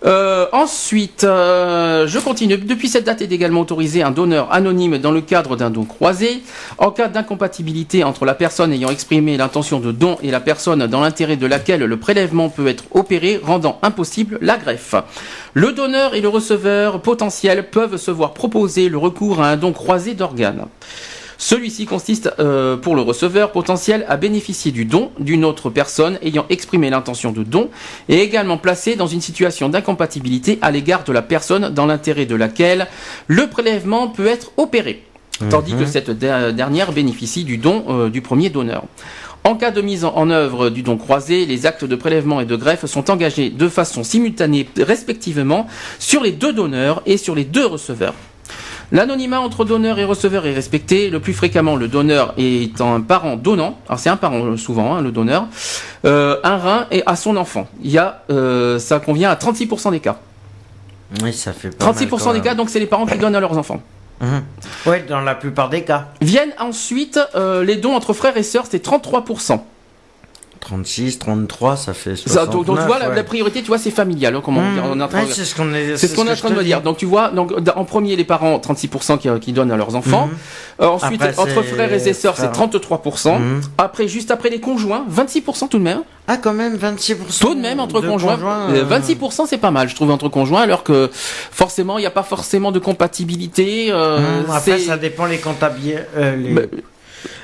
Euh, 0.07 0.47
ensuite, 0.53 1.25
euh, 1.25 2.07
je 2.07 2.19
continue. 2.19 2.57
Depuis 2.57 2.89
cette 2.89 3.05
date 3.05 3.21
est 3.21 3.31
également 3.31 3.61
autorisé 3.61 4.03
un 4.03 4.11
donneur 4.11 4.51
anonyme 4.51 4.97
dans 4.97 5.11
le 5.11 5.21
cadre 5.21 5.57
d'un 5.57 5.69
don 5.69 5.85
croisé. 5.85 6.43
En 6.79 6.91
cas 6.91 7.09
d'incompatibilité 7.09 8.03
entre 8.03 8.25
la 8.25 8.35
personne 8.35 8.73
ayant 8.73 8.89
exprimé 8.89 9.37
l'intention 9.37 9.79
de 9.79 9.93
don 9.93 10.17
et 10.23 10.31
la 10.31 10.41
personne 10.41 10.87
dans 10.87 11.03
l'intérêt 11.03 11.37
de 11.37 11.47
laquelle 11.47 11.85
le 11.85 11.97
prélèvement 11.99 12.49
peut 12.49 12.67
être 12.67 12.85
opéré, 12.93 13.39
rendant 13.43 13.79
impossible 13.83 14.39
la 14.41 14.57
greffe. 14.57 14.95
Le 15.53 15.73
donneur 15.73 16.15
et 16.15 16.23
le 16.23 16.29
receveur 16.29 17.03
potentiel 17.03 17.69
peuvent 17.69 17.99
se 17.99 18.11
voir 18.11 18.33
proposer 18.33 18.89
le 18.89 18.97
recours 18.97 19.43
à 19.43 19.51
un 19.51 19.57
don 19.57 19.73
croisé 19.73 20.15
d'organes. 20.15 20.67
Celui-ci 21.51 21.85
consiste 21.85 22.33
euh, 22.39 22.77
pour 22.77 22.95
le 22.95 23.03
receveur 23.03 23.51
potentiel 23.51 24.07
à 24.09 24.17
bénéficier 24.17 24.71
du 24.71 24.85
don 24.85 25.11
d'une 25.19 25.45
autre 25.45 25.69
personne 25.69 26.17
ayant 26.23 26.47
exprimé 26.49 26.91
l'intention 26.91 27.33
de 27.33 27.43
don 27.43 27.71
et 28.09 28.21
également 28.21 28.57
placé 28.57 28.95
dans 28.95 29.09
une 29.09 29.21
situation 29.21 29.69
d'incompatibilité 29.69 30.61
à 30.63 30.71
l'égard 30.71 31.03
de 31.03 31.13
la 31.13 31.23
personne 31.23 31.71
dans 31.71 31.87
l'intérêt 31.87 32.25
de 32.25 32.37
laquelle 32.37 32.87
le 33.27 33.49
prélèvement 33.49 34.07
peut 34.07 34.29
être 34.29 34.53
opéré, 34.59 35.03
tandis 35.51 35.73
que 35.73 35.79
mhm. 35.81 35.87
cette 35.89 36.11
dernière 36.13 36.93
bénéficie 36.93 37.43
du 37.43 37.59
don 37.59 37.83
euh, 37.89 38.11
du 38.11 38.21
premier 38.21 38.49
donneur. 38.49 38.85
En 39.43 39.57
cas 39.57 39.73
de 39.73 39.81
mise 39.81 40.05
en 40.05 40.31
œuvre 40.31 40.71
du 40.71 40.83
don 40.83 40.97
croisé, 40.99 41.47
les 41.47 41.67
actes 41.67 41.85
de 41.85 41.97
prélèvement 41.97 42.41
et 42.41 42.45
de 42.47 42.55
greffe 42.55 42.87
sont 42.87 43.11
engagés 43.11 43.51
de 43.51 43.69
façon 43.69 44.05
simultanée 44.05 44.69
respectivement 44.79 45.67
sur 45.99 46.23
les 46.23 46.31
deux 46.31 46.53
donneurs 46.53 47.03
et 47.07 47.17
sur 47.17 47.35
les 47.35 47.45
deux 47.45 47.67
receveurs. 47.67 48.15
L'anonymat 48.93 49.41
entre 49.41 49.65
donneur 49.65 49.99
et 49.99 50.05
receveur 50.05 50.47
est 50.47 50.53
respecté. 50.53 51.11
Le 51.11 51.21
plus 51.21 51.33
fréquemment, 51.33 51.77
le 51.77 51.87
donneur 51.87 52.35
étant 52.37 52.95
un 52.95 53.01
parent 53.01 53.37
donnant, 53.37 53.79
alors 53.89 54.01
c'est 54.01 54.11
un 54.11 54.17
parent 54.17 54.45
euh, 54.45 54.57
souvent, 54.57 54.97
hein, 54.97 55.01
le 55.01 55.13
donneur, 55.13 55.47
euh, 56.05 56.39
un 56.43 56.57
rein 56.57 56.87
et 56.91 57.03
à 57.07 57.15
son 57.15 57.37
enfant. 57.37 57.69
Il 57.83 57.91
y 57.91 57.99
a, 57.99 58.23
euh, 58.31 58.79
ça 58.79 58.99
convient 58.99 59.31
à 59.31 59.37
36% 59.37 59.93
des 59.93 60.01
cas. 60.01 60.17
Oui, 61.23 61.33
ça 61.33 61.53
fait 61.53 61.71
pas 61.71 61.93
36% 61.93 62.33
des 62.33 62.41
cas, 62.41 62.55
donc 62.55 62.71
c'est 62.71 62.81
les 62.81 62.87
parents 62.87 63.07
qui 63.07 63.19
donnent 63.19 63.37
à 63.37 63.41
leurs 63.41 63.57
enfants. 63.57 63.81
Mhm. 64.21 64.43
Oui, 64.87 64.97
dans 65.09 65.21
la 65.21 65.35
plupart 65.35 65.71
des 65.71 65.83
cas. 65.83 66.09
Viennent 66.21 66.53
ensuite 66.59 67.19
les 67.35 67.77
dons 67.77 67.95
entre 67.95 68.13
frères 68.13 68.37
et 68.37 68.43
sœurs, 68.43 68.65
c'est 68.69 68.85
33%. 68.85 69.61
36, 70.61 71.19
33, 71.19 71.77
ça 71.77 71.95
fait 71.95 72.17
69, 72.17 72.67
donc, 72.67 72.79
tu 72.79 72.87
vois, 72.87 72.99
la, 72.99 73.25
priorité, 73.25 73.63
tu 73.63 73.69
vois, 73.69 73.79
c'est 73.79 73.91
familial. 73.91 74.37
Hein, 74.37 74.43
comment 74.45 74.61
on, 74.61 75.27
c'est 75.29 75.45
ce 75.45 75.55
qu'on 75.55 75.73
est, 75.73 75.97
c'est 75.97 76.07
ce 76.07 76.15
qu'on 76.15 76.27
est 76.27 76.33
en 76.33 76.37
train 76.37 76.51
de 76.51 76.63
dire. 76.63 76.83
Donc 76.83 76.99
tu 76.99 77.07
vois, 77.07 77.31
donc 77.31 77.53
en 77.75 77.85
premier 77.85 78.17
les 78.17 78.25
parents 78.25 78.59
36% 78.59 79.19
qui, 79.19 79.29
qui, 79.41 79.53
donnent 79.53 79.73
à 79.73 79.77
leurs 79.77 79.97
enfants. 79.97 80.27
Mhm. 80.27 80.37
Euh, 80.83 80.87
ensuite 80.87 81.23
entre 81.23 81.63
frères 81.63 81.93
et 81.93 82.13
sœurs 82.13 82.37
c'est 82.37 82.53
33%. 82.53 83.39
Mhm. 83.39 83.61
Après 83.79 84.09
juste 84.09 84.31
après 84.31 84.51
les 84.51 84.61
conjoints 84.61 85.05
26% 85.11 85.69
tout 85.69 85.79
de 85.79 85.83
même. 85.83 86.03
Ah 86.27 86.37
quand 86.37 86.53
même 86.55 86.77
26%. 86.77 87.41
Tout 87.41 87.55
de 87.55 87.61
même 87.61 87.81
entre 87.81 88.01
conjoints. 88.01 88.37
26% 88.37 89.43
euh, 89.43 89.45
c'est 89.49 89.59
pas 89.59 89.71
mal 89.71 89.89
je 89.89 89.95
trouve 89.95 90.11
entre 90.11 90.29
conjoints 90.29 90.63
alors 90.63 90.85
que 90.85 91.11
forcément 91.13 91.99
il 91.99 92.03
n'y 92.03 92.07
a 92.07 92.11
pas 92.11 92.23
forcément 92.23 92.73
de 92.73 92.79
compatibilité. 92.79 93.89
Euh, 93.91 94.43
mhm. 94.43 94.51
Après 94.51 94.79
ça 94.79 94.97
dépend 94.97 95.27
les 95.27 95.39
comptables. 95.39 95.81
Les... 96.17 96.53
Bah, 96.53 96.63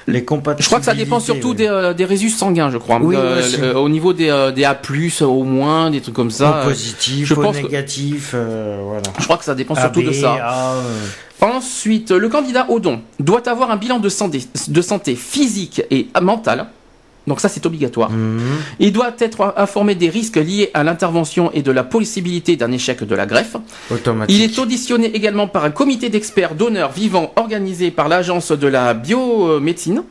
les 0.06 0.20
Je 0.20 0.66
crois 0.66 0.78
que 0.78 0.84
ça 0.84 0.94
dépend 0.94 1.20
surtout 1.20 1.54
des, 1.54 1.66
euh, 1.66 1.94
des, 1.94 2.04
résus 2.04 2.30
sanguins, 2.30 2.70
je 2.70 2.78
crois. 2.78 2.98
Oui, 3.00 3.16
euh, 3.16 3.42
euh, 3.60 3.74
au 3.74 3.88
niveau 3.88 4.12
des, 4.12 4.50
des 4.54 4.64
A+, 4.64 4.78
au 5.22 5.42
moins, 5.44 5.90
des 5.90 6.00
trucs 6.00 6.14
comme 6.14 6.30
ça. 6.30 6.62
positif, 6.64 7.28
je 7.28 7.34
pense 7.34 7.56
négatif, 7.56 8.34
voilà. 8.34 9.02
Je 9.18 9.24
crois 9.24 9.36
que 9.36 9.44
ça 9.44 9.54
dépend 9.54 9.74
surtout 9.74 10.02
de 10.02 10.12
ça. 10.12 10.74
Ensuite, 11.40 12.12
le 12.12 12.28
candidat 12.30 12.66
au 12.70 12.80
don 12.80 13.02
doit 13.20 13.46
avoir 13.48 13.70
un 13.70 13.76
bilan 13.76 13.98
de 13.98 14.08
santé, 14.08 14.42
de 14.68 14.82
santé 14.82 15.14
physique 15.14 15.82
et 15.90 16.08
mentale 16.22 16.66
donc 17.26 17.40
ça, 17.40 17.48
c'est 17.48 17.66
obligatoire. 17.66 18.10
Mhm. 18.10 18.40
Il 18.78 18.92
doit 18.92 19.14
être 19.18 19.54
informé 19.56 19.94
des 19.94 20.08
risques 20.08 20.36
liés 20.36 20.70
à 20.74 20.84
l'intervention 20.84 21.50
et 21.52 21.62
de 21.62 21.72
la 21.72 21.82
possibilité 21.82 22.56
d'un 22.56 22.70
échec 22.72 23.02
de 23.02 23.14
la 23.14 23.26
greffe. 23.26 23.56
Automatique. 23.90 24.36
Il 24.36 24.42
est 24.42 24.58
auditionné 24.58 25.06
également 25.14 25.48
par 25.48 25.64
un 25.64 25.70
comité 25.70 26.08
d'experts 26.08 26.54
donneurs 26.54 26.92
vivants 26.92 27.32
organisé 27.36 27.90
par 27.90 28.08
l'agence 28.08 28.52
de 28.52 28.66
la 28.66 28.94
biomédecine. 28.94 30.02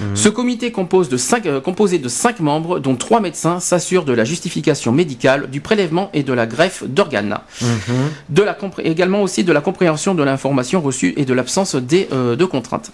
Mhm. 0.00 0.14
Ce 0.14 0.28
comité 0.28 0.70
compose 0.70 1.08
de 1.08 1.16
cinq, 1.16 1.46
euh, 1.46 1.60
composé 1.60 1.98
de 1.98 2.08
cinq 2.08 2.38
membres, 2.40 2.78
dont 2.78 2.94
trois 2.94 3.20
médecins, 3.20 3.58
s'assure 3.60 4.04
de 4.04 4.12
la 4.12 4.24
justification 4.24 4.92
médicale, 4.92 5.48
du 5.50 5.60
prélèvement 5.60 6.10
et 6.14 6.22
de 6.22 6.32
la 6.32 6.46
greffe 6.46 6.84
d'organes. 6.84 7.38
Mhm. 7.62 8.48
Également 8.84 9.22
aussi 9.22 9.42
de 9.42 9.52
la 9.52 9.60
compréhension 9.60 10.14
de 10.14 10.22
l'information 10.22 10.80
reçue 10.80 11.14
et 11.16 11.24
de 11.24 11.34
l'absence 11.34 11.74
euh, 11.74 12.36
de 12.36 12.44
contraintes. 12.44 12.92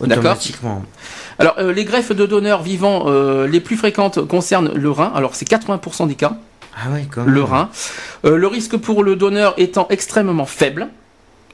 D'accord. 0.00 0.36
Alors, 1.38 1.54
euh, 1.58 1.72
les 1.72 1.84
greffes 1.84 2.12
de 2.12 2.26
donneurs 2.26 2.62
vivants 2.62 3.04
euh, 3.06 3.46
les 3.46 3.60
plus 3.60 3.76
fréquentes 3.76 4.26
concernent 4.26 4.72
le 4.74 4.90
rein. 4.90 5.12
Alors, 5.14 5.34
c'est 5.34 5.48
80% 5.48 6.08
des 6.08 6.14
cas. 6.14 6.36
Ah 6.76 6.88
oui, 6.92 7.06
quand 7.10 7.24
Le 7.24 7.42
rein. 7.42 7.70
Euh, 8.24 8.36
le 8.36 8.46
risque 8.46 8.76
pour 8.76 9.04
le 9.04 9.16
donneur 9.16 9.54
étant 9.56 9.86
extrêmement 9.90 10.46
faible. 10.46 10.88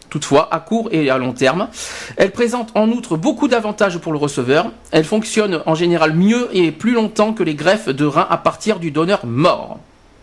Toutefois, 0.09 0.49
à 0.53 0.59
court 0.59 0.89
et 0.91 1.09
à 1.09 1.19
long 1.19 1.33
terme, 1.33 1.69
elle 2.17 2.33
présente 2.33 2.71
en 2.75 2.89
outre 2.89 3.17
beaucoup 3.17 3.47
d'avantages 3.47 3.99
pour 3.99 4.13
le 4.13 4.19
receveur. 4.19 4.73
Elle 4.91 5.05
fonctionne 5.05 5.63
en 5.67 5.77
général 5.77 6.15
mieux 6.15 6.49
et 6.53 6.73
plus 6.73 6.93
longtemps 6.93 7.33
que 7.33 7.45
les 7.45 7.55
greffes 7.55 7.89
de 7.89 8.05
rein 8.05 8.27
à 8.29 8.37
partir 8.37 8.81
du 8.81 8.91
donneur 8.91 9.25
mort. 9.25 9.79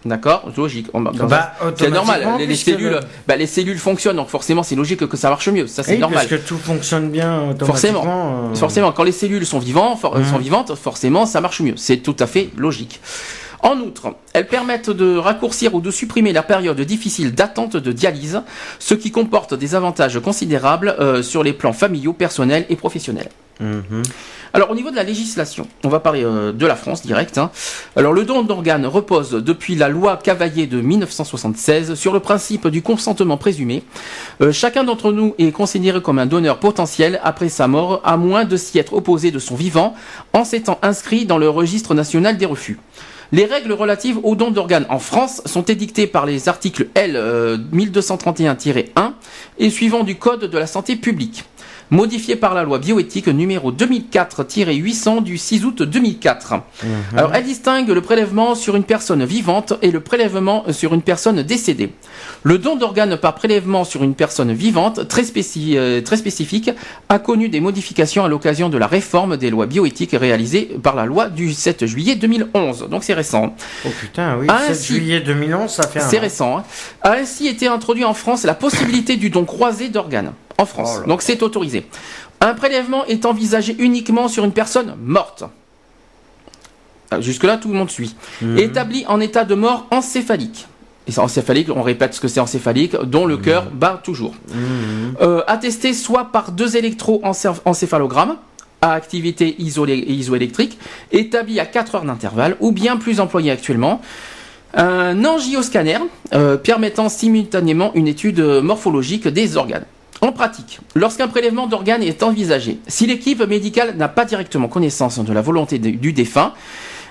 D'accord 0.07 0.49
Logique. 0.55 0.87
Bah, 0.93 1.53
c'est 1.75 1.89
normal. 1.89 2.25
Les, 2.39 2.55
cellules, 2.55 2.99
bah, 3.27 3.35
les 3.35 3.45
cellules 3.45 3.77
fonctionnent, 3.77 4.15
donc 4.15 4.29
forcément, 4.29 4.63
c'est 4.63 4.75
logique 4.75 5.05
que 5.05 5.17
ça 5.17 5.29
marche 5.29 5.49
mieux. 5.49 5.67
Ça, 5.67 5.83
c'est 5.83 5.97
normal. 5.97 6.25
Parce 6.27 6.41
que 6.41 6.47
tout 6.47 6.57
fonctionne 6.57 7.09
bien 7.09 7.55
Forcément. 7.63 8.03
Euh. 8.05 8.55
Forcément. 8.55 8.91
Quand 8.93 9.03
les 9.03 9.11
cellules 9.11 9.45
sont 9.45 9.59
vivantes, 9.59 9.99
sont 10.01 10.15
mmh. 10.15 10.41
vivantes, 10.41 10.75
forcément, 10.75 11.25
ça 11.25 11.41
marche 11.41 11.59
mieux. 11.61 11.75
C'est 11.75 11.97
tout 11.97 12.15
à 12.19 12.27
fait 12.27 12.49
logique. 12.57 13.01
En 13.61 13.79
outre, 13.79 14.15
elles 14.33 14.47
permettent 14.47 14.89
de 14.89 15.17
raccourcir 15.17 15.73
ou 15.73 15.81
de 15.81 15.91
supprimer 15.91 16.33
la 16.33 16.43
période 16.43 16.79
difficile 16.81 17.33
d'attente 17.33 17.75
de 17.75 17.91
dialyse, 17.91 18.41
ce 18.79 18.93
qui 18.93 19.11
comporte 19.11 19.53
des 19.53 19.75
avantages 19.75 20.19
considérables 20.19 20.95
euh, 20.99 21.23
sur 21.23 21.43
les 21.43 21.53
plans 21.53 21.73
familiaux, 21.73 22.13
personnels 22.13 22.65
et 22.69 22.75
professionnels. 22.75 23.29
Mhm. 23.59 24.03
Alors 24.53 24.71
au 24.71 24.75
niveau 24.75 24.91
de 24.91 24.95
la 24.95 25.03
législation, 25.03 25.67
on 25.83 25.89
va 25.89 25.99
parler 25.99 26.23
euh, 26.23 26.51
de 26.53 26.65
la 26.65 26.75
France 26.75 27.01
direct. 27.01 27.37
Hein. 27.37 27.51
Alors 27.95 28.13
le 28.13 28.23
don 28.23 28.43
d'organes 28.43 28.85
repose 28.85 29.31
depuis 29.31 29.75
la 29.75 29.89
loi 29.89 30.17
Cavaillé 30.17 30.67
de 30.67 30.79
1976 30.79 31.95
sur 31.95 32.13
le 32.13 32.19
principe 32.19 32.67
du 32.67 32.81
consentement 32.81 33.37
présumé. 33.37 33.83
Euh, 34.41 34.51
chacun 34.51 34.83
d'entre 34.83 35.11
nous 35.11 35.35
est 35.37 35.51
considéré 35.51 36.01
comme 36.01 36.19
un 36.19 36.25
donneur 36.25 36.59
potentiel 36.59 37.19
après 37.23 37.49
sa 37.49 37.67
mort, 37.67 38.01
à 38.05 38.15
moins 38.15 38.45
de 38.45 38.55
s'y 38.57 38.79
être 38.79 38.93
opposé 38.93 39.31
de 39.31 39.39
son 39.39 39.55
vivant, 39.55 39.95
en 40.33 40.45
s'étant 40.45 40.79
inscrit 40.81 41.25
dans 41.25 41.37
le 41.37 41.49
registre 41.49 41.93
national 41.93 42.37
des 42.37 42.45
refus. 42.45 42.79
Les 43.31 43.45
règles 43.45 43.73
relatives 43.73 44.19
au 44.23 44.35
don 44.35 44.51
d'organes 44.51 44.85
en 44.89 44.99
France 44.99 45.41
sont 45.45 45.63
édictées 45.63 46.07
par 46.07 46.25
les 46.25 46.47
articles 46.47 46.87
L 46.93 47.15
1231-1 47.73 48.77
euh, 48.97 49.09
et 49.57 49.69
suivant 49.69 50.03
du 50.03 50.15
Code 50.15 50.45
de 50.45 50.57
la 50.57 50.67
santé 50.67 50.95
publique 50.95 51.43
modifié 51.91 52.35
par 52.35 52.53
la 52.53 52.63
loi 52.63 52.79
bioéthique 52.79 53.27
numéro 53.27 53.71
2004-800 53.71 55.23
du 55.23 55.37
6 55.37 55.65
août 55.65 55.83
2004. 55.83 56.53
Mhm. 56.53 56.89
Alors, 57.15 57.33
elle 57.33 57.43
distingue 57.43 57.89
le 57.89 58.01
prélèvement 58.01 58.55
sur 58.55 58.75
une 58.75 58.83
personne 58.83 59.23
vivante 59.25 59.73
et 59.81 59.91
le 59.91 59.99
prélèvement 59.99 60.65
sur 60.71 60.93
une 60.93 61.01
personne 61.01 61.41
décédée. 61.43 61.91
Le 62.43 62.57
don 62.57 62.75
d'organes 62.75 63.17
par 63.17 63.35
prélèvement 63.35 63.83
sur 63.83 64.03
une 64.03 64.15
personne 64.15 64.53
vivante, 64.53 65.07
très, 65.07 65.23
euh, 65.57 66.01
très 66.01 66.17
spécifique, 66.17 66.71
a 67.09 67.19
connu 67.19 67.49
des 67.49 67.59
modifications 67.59 68.23
à 68.25 68.27
l'occasion 68.27 68.69
de 68.69 68.77
la 68.77 68.87
réforme 68.87 69.37
des 69.37 69.49
lois 69.49 69.65
bioéthiques 69.65 70.15
réalisée 70.19 70.77
par 70.81 70.95
la 70.95 71.05
loi 71.05 71.29
du 71.29 71.53
7 71.53 71.85
juillet 71.85 72.15
2011. 72.15 72.87
Donc 72.89 73.03
c'est 73.03 73.13
récent. 73.13 73.55
Oh 73.85 73.89
putain, 73.99 74.37
oui, 74.37 74.47
7 74.67 74.85
juillet 74.85 75.21
2011, 75.21 75.69
ça 75.69 75.87
fait 75.87 75.99
un 75.99 76.07
C'est 76.07 76.19
récent. 76.19 76.57
Hein. 76.57 76.63
A 77.01 77.13
ainsi 77.13 77.47
été 77.47 77.67
introduit 77.67 78.05
en 78.05 78.13
France 78.13 78.43
la 78.43 78.55
possibilité 78.55 79.15
du 79.15 79.29
don 79.29 79.45
croisé 79.45 79.89
d'organes 79.89 80.33
en 80.57 80.65
France. 80.65 81.01
Oh 81.03 81.07
Donc 81.07 81.21
c'est 81.21 81.41
autorisé. 81.43 81.85
Un 82.41 82.53
prélèvement 82.53 83.05
est 83.05 83.25
envisagé 83.25 83.75
uniquement 83.79 84.27
sur 84.27 84.43
une 84.43 84.51
personne 84.51 84.95
morte. 85.01 85.43
Ah, 87.09 87.21
jusque-là, 87.21 87.57
tout 87.57 87.69
le 87.69 87.75
monde 87.75 87.89
suit. 87.89 88.15
Mhm. 88.41 88.57
Établi 88.57 89.05
en 89.07 89.19
état 89.19 89.45
de 89.45 89.55
mort 89.55 89.87
encéphalique. 89.91 90.67
Et 91.07 91.17
encéphalique, 91.19 91.69
on 91.73 91.83
répète 91.83 92.13
ce 92.13 92.19
que 92.19 92.27
c'est 92.27 92.41
encéphalique, 92.41 92.95
dont 92.97 93.25
le 93.25 93.37
cœur 93.37 93.65
mhm. 93.65 93.71
bat 93.71 94.01
toujours. 94.03 94.35
Mhm. 94.53 95.15
Euh, 95.21 95.41
attesté 95.47 95.93
soit 95.93 96.25
par 96.25 96.51
deux 96.51 96.75
électroencéphalogrammes 96.75 98.35
à 98.81 98.91
activité 98.91 99.55
isoélectrique, 99.59 100.77
établi 101.11 101.59
à 101.59 101.65
4 101.65 101.95
heures 101.95 102.03
d'intervalle, 102.03 102.57
ou 102.59 102.71
bien 102.71 102.97
plus 102.97 103.19
employé 103.19 103.49
actuellement, 103.49 104.01
un 104.75 105.25
angioscanner 105.25 105.97
euh, 106.33 106.57
permettant 106.57 107.09
simultanément 107.09 107.91
une 107.95 108.07
étude 108.07 108.39
morphologique 108.39 109.27
des 109.27 109.57
organes. 109.57 109.85
En 110.21 110.31
pratique, 110.31 110.79
lorsqu'un 110.95 111.27
prélèvement 111.27 111.67
d'organes 111.67 112.01
est 112.01 112.23
envisagé, 112.23 112.79
si 112.87 113.05
l'équipe 113.05 113.41
médicale 113.47 113.95
n'a 113.97 114.07
pas 114.07 114.25
directement 114.25 114.67
connaissance 114.67 115.19
de 115.19 115.33
la 115.33 115.41
volonté 115.41 115.77
du 115.77 116.11
défunt, 116.11 116.53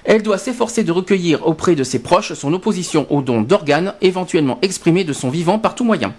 elle 0.05 0.23
doit 0.23 0.39
s'efforcer 0.39 0.83
de 0.83 0.91
recueillir 0.91 1.47
auprès 1.47 1.77
de 1.77 1.85
ses 1.85 2.01
proches 2.01 2.33
son 2.33 2.53
opposition 2.53 3.07
au 3.11 3.23
don 3.23 3.43
d'organes 3.43 3.95
éventuellement 4.01 4.59
exprimé 4.62 5.05
de 5.05 5.12
son 5.12 5.31
vivant 5.31 5.59
par 5.59 5.74
tout 5.74 5.85
moyen. 5.85 6.15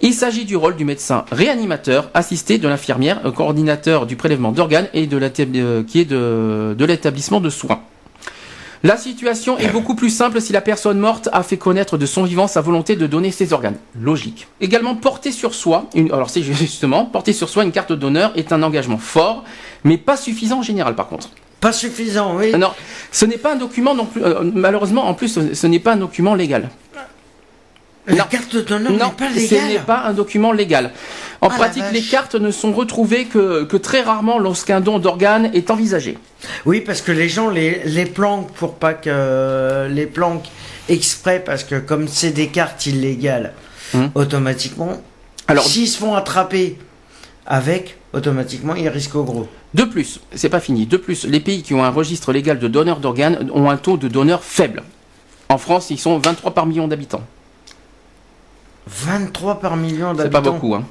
Il 0.00 0.14
s'agit 0.14 0.44
du 0.44 0.56
rôle 0.56 0.76
du 0.76 0.84
médecin 0.84 1.24
réanimateur, 1.30 2.10
assisté 2.14 2.58
de 2.58 2.66
l'infirmière, 2.66 3.22
coordinateur 3.34 4.06
du 4.06 4.16
prélèvement 4.16 4.50
d'organes 4.50 4.88
et 4.94 5.06
de 5.06 5.18
euh, 6.12 6.74
l'établissement 6.86 7.40
de 7.40 7.50
soins. 7.50 7.80
La 8.84 8.96
situation 8.96 9.58
est 9.58 9.68
beaucoup 9.68 9.94
plus 9.94 10.10
simple 10.10 10.40
si 10.40 10.52
la 10.52 10.60
personne 10.60 10.98
morte 10.98 11.28
a 11.32 11.44
fait 11.44 11.56
connaître 11.56 11.98
de 11.98 12.06
son 12.06 12.24
vivant 12.24 12.48
sa 12.48 12.60
volonté 12.60 12.96
de 12.96 13.06
donner 13.06 13.30
ses 13.30 13.52
organes. 13.52 13.76
Logique. 14.00 14.48
Également, 14.60 14.96
porter 14.96 15.30
sur 15.30 15.54
soi, 15.54 15.88
une, 15.94 16.12
alors 16.12 16.30
c'est 16.30 16.42
justement, 16.52 17.04
porter 17.04 17.32
sur 17.32 17.48
soi 17.48 17.62
une 17.62 17.70
carte 17.70 17.92
d'honneur 17.92 18.32
est 18.34 18.52
un 18.52 18.62
engagement 18.62 18.98
fort, 18.98 19.44
mais 19.84 19.98
pas 19.98 20.16
suffisant 20.16 20.58
en 20.58 20.62
général 20.62 20.96
par 20.96 21.06
contre. 21.06 21.30
Pas 21.60 21.72
suffisant, 21.72 22.36
oui. 22.36 22.52
Non, 22.58 22.72
ce 23.12 23.24
n'est 23.24 23.38
pas 23.38 23.52
un 23.52 23.56
document 23.56 23.94
non 23.94 24.06
plus, 24.06 24.22
euh, 24.24 24.40
malheureusement 24.42 25.06
en 25.06 25.14
plus, 25.14 25.38
ce 25.54 25.66
n'est 25.68 25.78
pas 25.78 25.92
un 25.92 25.98
document 25.98 26.34
légal. 26.34 26.70
La 28.08 28.24
carte 28.24 28.56
d'honneur 28.56 28.90
n'est 28.90 28.98
pas 28.98 29.28
légale. 29.28 29.60
ce 29.60 29.72
n'est 29.74 29.78
pas 29.78 30.02
un 30.06 30.12
document 30.12 30.50
légal. 30.50 30.90
En 31.42 31.48
ah, 31.48 31.56
pratique, 31.56 31.82
les 31.92 32.02
cartes 32.02 32.36
ne 32.36 32.52
sont 32.52 32.72
retrouvées 32.72 33.24
que, 33.24 33.64
que 33.64 33.76
très 33.76 34.00
rarement 34.00 34.38
lorsqu'un 34.38 34.80
don 34.80 35.00
d'organes 35.00 35.50
est 35.52 35.72
envisagé. 35.72 36.16
Oui, 36.66 36.80
parce 36.80 37.02
que 37.02 37.10
les 37.10 37.28
gens 37.28 37.50
les, 37.50 37.82
les 37.84 38.06
planquent 38.06 38.52
pour 38.52 38.74
pas 38.76 38.94
que 38.94 39.88
les 39.90 40.06
planquent 40.06 40.48
exprès 40.88 41.42
parce 41.44 41.64
que 41.64 41.80
comme 41.80 42.06
c'est 42.06 42.30
des 42.30 42.46
cartes 42.46 42.86
illégales, 42.86 43.54
hum. 43.92 44.10
automatiquement, 44.14 45.02
alors 45.48 45.64
s'ils 45.64 45.88
se 45.88 45.98
font 45.98 46.14
attraper 46.14 46.78
avec, 47.44 47.98
automatiquement 48.12 48.76
ils 48.76 48.88
risquent 48.88 49.16
au 49.16 49.24
gros. 49.24 49.48
De 49.74 49.82
plus, 49.82 50.20
c'est 50.36 50.48
pas 50.48 50.60
fini. 50.60 50.86
De 50.86 50.96
plus, 50.96 51.24
les 51.24 51.40
pays 51.40 51.64
qui 51.64 51.74
ont 51.74 51.82
un 51.82 51.90
registre 51.90 52.32
légal 52.32 52.60
de 52.60 52.68
donneurs 52.68 53.00
d'organes 53.00 53.50
ont 53.52 53.68
un 53.68 53.78
taux 53.78 53.96
de 53.96 54.06
donneurs 54.06 54.44
faible. 54.44 54.84
En 55.48 55.58
France, 55.58 55.90
ils 55.90 55.98
sont 55.98 56.18
23 56.18 56.54
par 56.54 56.66
million 56.66 56.86
d'habitants. 56.86 57.22
23 58.86 59.58
par 59.58 59.76
million 59.76 60.14
d'habitants. 60.14 60.22
C'est 60.22 60.30
pas 60.30 60.40
beaucoup, 60.40 60.76
hein. 60.76 60.84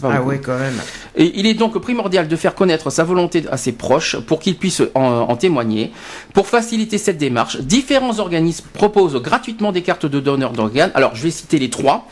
Pas 0.00 0.12
ah 0.14 0.22
oui, 0.22 0.40
quand 0.40 0.58
même. 0.58 0.78
Et 1.16 1.38
il 1.38 1.46
est 1.46 1.54
donc 1.54 1.78
primordial 1.78 2.28
de 2.28 2.36
faire 2.36 2.54
connaître 2.54 2.90
sa 2.90 3.04
volonté 3.04 3.44
à 3.50 3.56
ses 3.56 3.72
proches 3.72 4.18
pour 4.18 4.38
qu'ils 4.40 4.56
puissent 4.56 4.82
en, 4.94 5.36
témoigner. 5.36 5.92
Pour 6.34 6.46
faciliter 6.46 6.98
cette 6.98 7.18
démarche, 7.18 7.58
différents 7.60 8.18
organismes 8.18 8.66
proposent 8.72 9.20
gratuitement 9.22 9.72
des 9.72 9.82
cartes 9.82 10.06
de 10.06 10.20
donneur 10.20 10.52
d'organes. 10.52 10.90
Alors, 10.94 11.14
je 11.14 11.22
vais 11.22 11.30
citer 11.30 11.58
les 11.58 11.70
trois. 11.70 12.08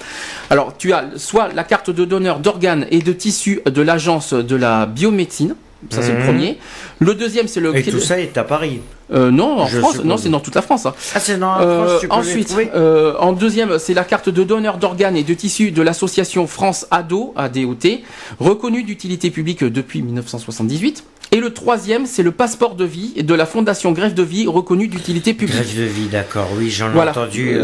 Alors, 0.50 0.76
tu 0.76 0.92
as 0.92 1.04
soit 1.16 1.52
la 1.52 1.64
carte 1.64 1.90
de 1.90 2.04
donneur 2.04 2.40
d'organes 2.40 2.86
et 2.90 3.00
de 3.00 3.12
tissus 3.12 3.60
de 3.64 3.82
l'agence 3.82 4.32
de 4.32 4.56
la 4.56 4.86
biomédecine. 4.86 5.54
Ça, 5.90 6.02
c'est 6.02 6.12
le 6.12 6.18
mhm. 6.18 6.24
premier. 6.24 6.58
Le 7.00 7.14
deuxième, 7.14 7.48
c'est 7.48 7.60
le. 7.60 7.76
Et 7.76 7.82
tout 7.82 8.00
ça 8.00 8.18
est 8.18 8.36
à 8.38 8.44
Paris. 8.44 8.80
Euh, 9.12 9.30
non, 9.30 9.60
en 9.60 9.66
France, 9.66 10.02
non, 10.02 10.16
c'est 10.16 10.30
dans 10.30 10.40
toute 10.40 10.54
la 10.54 10.62
France. 10.62 10.86
Hein. 10.86 10.94
Ah, 11.14 11.20
c'est 11.20 11.38
dans 11.38 11.52
la 11.52 11.58
France. 11.58 11.90
Euh, 11.90 11.98
tu 12.00 12.08
peux 12.08 12.14
ensuite, 12.14 12.56
euh, 12.74 13.14
en 13.18 13.32
deuxième, 13.32 13.78
c'est 13.78 13.94
la 13.94 14.04
carte 14.04 14.28
de 14.28 14.42
donneur 14.42 14.78
d'organes 14.78 15.16
et 15.16 15.22
de 15.22 15.34
tissus 15.34 15.70
de 15.70 15.82
l'association 15.82 16.46
France 16.46 16.86
Ado, 16.90 17.32
ADOT, 17.36 18.00
reconnue 18.40 18.82
d'utilité 18.82 19.30
publique 19.30 19.62
depuis 19.62 20.02
1978. 20.02 21.04
Et 21.32 21.40
le 21.40 21.52
troisième, 21.52 22.06
c'est 22.06 22.22
le 22.22 22.32
passeport 22.32 22.74
de 22.74 22.84
vie 22.84 23.22
de 23.22 23.34
la 23.34 23.46
Fondation 23.46 23.92
Grève 23.92 24.14
de 24.14 24.22
Vie, 24.22 24.46
reconnue 24.46 24.88
d'utilité 24.88 25.34
publique. 25.34 25.56
Grève 25.56 25.78
de 25.78 25.84
vie, 25.84 26.06
d'accord. 26.06 26.48
Oui, 26.56 26.70
j'en 26.70 26.92
ai 26.94 27.08
entendu, 27.08 27.58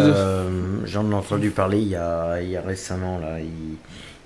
j'en 0.84 1.10
ai 1.10 1.14
entendu 1.14 1.50
parler 1.50 1.78
il 1.78 1.88
y 1.88 1.96
a, 1.96 2.40
il 2.42 2.50
y 2.50 2.56
a 2.56 2.60
récemment 2.60 3.18
là. 3.18 3.40
Ils, 3.40 3.76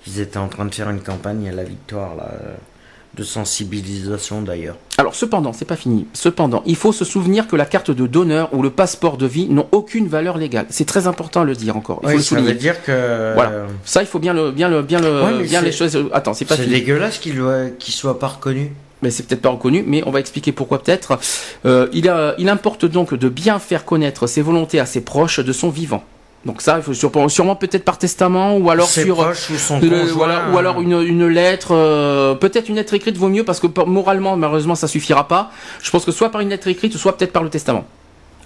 ils, 0.07 0.19
étaient 0.21 0.37
en 0.37 0.47
train 0.47 0.65
de 0.65 0.73
faire 0.73 0.89
une 0.89 1.01
campagne 1.01 1.49
à 1.49 1.51
la 1.51 1.63
victoire 1.63 2.15
là 2.15 2.31
de 3.17 3.23
sensibilisation 3.23 4.41
d'ailleurs. 4.41 4.77
Alors 4.97 5.15
cependant, 5.15 5.53
c'est 5.53 5.65
pas 5.65 5.75
fini. 5.75 6.07
Cependant, 6.13 6.63
il 6.65 6.75
faut 6.75 6.91
se 6.91 7.03
souvenir 7.05 7.47
que 7.47 7.55
la 7.55 7.65
carte 7.65 7.91
de 7.91 8.07
donneur 8.07 8.49
ou 8.53 8.61
le 8.61 8.69
passeport 8.69 9.17
de 9.17 9.25
vie 9.25 9.47
n'ont 9.49 9.67
aucune 9.71 10.07
valeur 10.07 10.37
légale. 10.37 10.67
C'est 10.69 10.85
très 10.85 11.07
important 11.07 11.41
à 11.41 11.43
le 11.45 11.55
dire 11.55 11.75
encore. 11.75 11.99
Il 12.03 12.09
faut 12.09 12.15
le 12.15 12.21
ça 12.21 12.41
veut 12.41 12.53
dire 12.53 12.83
que 12.83 13.33
voilà. 13.33 13.65
Ça, 13.83 14.01
il 14.01 14.07
faut 14.07 14.19
bien 14.19 14.33
le 14.33 14.51
bien 14.51 14.69
le 14.69 14.81
bien 14.81 14.99
le 14.99 15.43
bien 15.43 15.61
les 15.61 15.71
choses. 15.71 15.97
Attends, 16.13 16.33
c'est 16.33 16.45
pas. 16.45 16.55
C'est 16.55 16.67
dégueulasse 16.67 17.17
qu'il 17.17 17.41
qu'il 17.79 17.93
soit 17.93 18.19
pas 18.19 18.27
reconnu. 18.27 18.71
Mais 19.03 19.11
c'est 19.11 19.23
peut-être 19.23 19.43
pas 19.43 19.49
reconnu, 19.49 19.83
mais 19.85 20.01
on 20.07 20.11
va 20.11 20.19
expliquer 20.19 20.51
pourquoi 20.51 20.81
peut-être. 20.81 21.19
Euh, 21.67 21.87
il, 21.93 22.09
a, 22.09 22.33
il 22.39 22.49
importe 22.49 22.85
donc 22.85 23.13
de 23.13 23.29
bien 23.29 23.59
faire 23.59 23.85
connaître 23.85 24.25
ses 24.25 24.41
volontés 24.41 24.79
à 24.79 24.87
ses 24.87 25.01
proches 25.01 25.39
de 25.39 25.53
son 25.53 25.69
vivant. 25.69 26.03
Donc 26.47 26.61
ça, 26.61 26.77
il 26.77 26.81
faut 26.81 26.93
sûrement, 27.29 27.55
peut-être 27.57 27.83
par 27.83 27.97
testament 27.97 28.55
ou 28.55 28.69
alors 28.69 28.87
sur 28.87 29.19
ou, 29.19 30.19
ou 30.53 30.57
alors 30.57 30.79
une, 30.81 31.01
une 31.01 31.27
lettre, 31.27 31.73
euh, 31.73 32.35
peut-être 32.35 32.69
une 32.69 32.77
lettre 32.77 32.93
écrite 32.93 33.17
vaut 33.17 33.27
mieux 33.27 33.43
parce 33.43 33.59
que 33.59 33.67
moralement 33.85 34.37
malheureusement 34.37 34.75
ça 34.75 34.87
suffira 34.87 35.27
pas. 35.27 35.51
Je 35.83 35.91
pense 35.91 36.05
que 36.05 36.11
soit 36.13 36.29
par 36.29 36.39
une 36.39 36.47
lettre 36.49 36.69
écrite, 36.69 36.95
soit 36.95 37.17
peut-être 37.17 37.33
par 37.33 37.43
le 37.43 37.49
testament. 37.49 37.85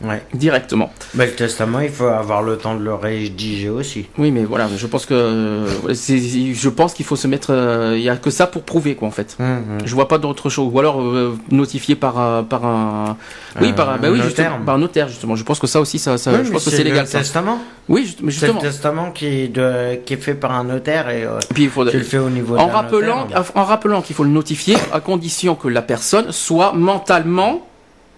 Ouais. 0.04 0.24
Directement. 0.34 0.92
Mais 1.14 1.28
le 1.28 1.34
testament, 1.34 1.80
il 1.80 1.90
faut 1.90 2.08
avoir 2.08 2.42
le 2.42 2.58
temps 2.58 2.76
de 2.76 2.84
le 2.84 2.94
rédiger 2.94 3.70
aussi. 3.70 4.08
Oui, 4.18 4.32
mais 4.32 4.44
voilà, 4.44 4.68
je 4.76 4.88
pense 4.88 5.06
que 5.06 5.66
je 5.90 6.70
pense 6.70 6.94
qu'il 6.94 7.06
faut 7.06 7.16
se 7.16 7.28
mettre. 7.28 7.52
Euh, 7.52 7.96
il 7.98 8.04
y 8.04 8.10
a 8.10 8.16
que 8.18 8.30
ça 8.30 8.48
pour 8.48 8.64
prouver 8.64 8.96
quoi 8.96 9.08
en 9.08 9.12
fait. 9.12 9.36
Hum, 9.40 9.46
hum. 9.48 9.64
Je 9.86 9.94
vois 9.94 10.08
pas 10.08 10.18
d'autre 10.18 10.50
chose. 10.50 10.70
Ou 10.72 10.80
alors 10.80 11.02
euh, 11.02 11.38
notifier 11.52 11.96
par 11.96 12.20
euh, 12.20 12.42
par 12.42 12.66
un. 12.66 13.18
Oui, 13.60 13.74
par 13.74 13.90
un. 13.90 13.98
Bah, 13.98 14.10
oui, 14.12 14.20
notaire. 14.20 14.58
par 14.66 14.76
un 14.76 14.80
notaire 14.80 15.08
justement. 15.08 15.36
Je 15.36 15.44
pense 15.44 15.60
que 15.60 15.68
ça 15.68 15.80
aussi, 15.80 16.00
ça, 16.00 16.18
ça 16.18 16.44
je 16.44 16.52
pense 16.52 16.66
que 16.66 16.72
c'est 16.72 16.84
légal. 16.84 17.06
Le 17.06 17.10
testament. 17.10 17.60
Oui, 17.90 18.06
justement. 18.06 18.60
C'est 18.60 18.66
le 18.66 18.72
testament 18.72 19.12
qui 19.12 19.26
est 19.26 19.48
de 19.48 19.96
qui 20.06 20.14
est 20.14 20.18
fait 20.18 20.36
par 20.36 20.54
un 20.54 20.64
notaire 20.64 21.10
et. 21.10 21.28
puis 21.54 21.64
il 21.64 21.70
faut. 21.70 21.86
Tu 21.86 21.98
le 21.98 22.04
fais 22.04 22.18
au 22.18 22.30
niveau. 22.30 22.58
En 22.58 22.68
rappelant, 22.68 23.28
en 23.56 23.64
rappelant 23.64 24.02
qu'il 24.02 24.16
faut 24.16 24.24
le 24.24 24.30
notifier 24.30 24.78
à 24.94 25.00
condition 25.00 25.56
que 25.56 25.68
la 25.68 25.82
personne 25.82 26.32
soit 26.32 26.74
mentalement 26.74 27.68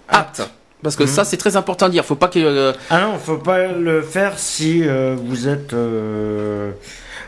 apte. 0.08 0.50
Parce 0.84 0.98
que 0.98 1.06
ça, 1.06 1.22
mhm. 1.22 1.28
c'est 1.30 1.38
très 1.38 1.56
important 1.56 1.86
à 1.86 1.90
dire. 1.90 2.04
Faut 2.04 2.16
pas 2.16 2.28
que. 2.28 2.40
Euh, 2.40 2.74
ah 2.90 3.02
non, 3.02 3.18
faut 3.18 3.38
pas 3.38 3.68
le 3.68 4.02
faire 4.02 4.38
si 4.38 4.84
euh, 4.86 5.16
vous 5.18 5.48
êtes. 5.48 5.74
Euh, 5.74 6.72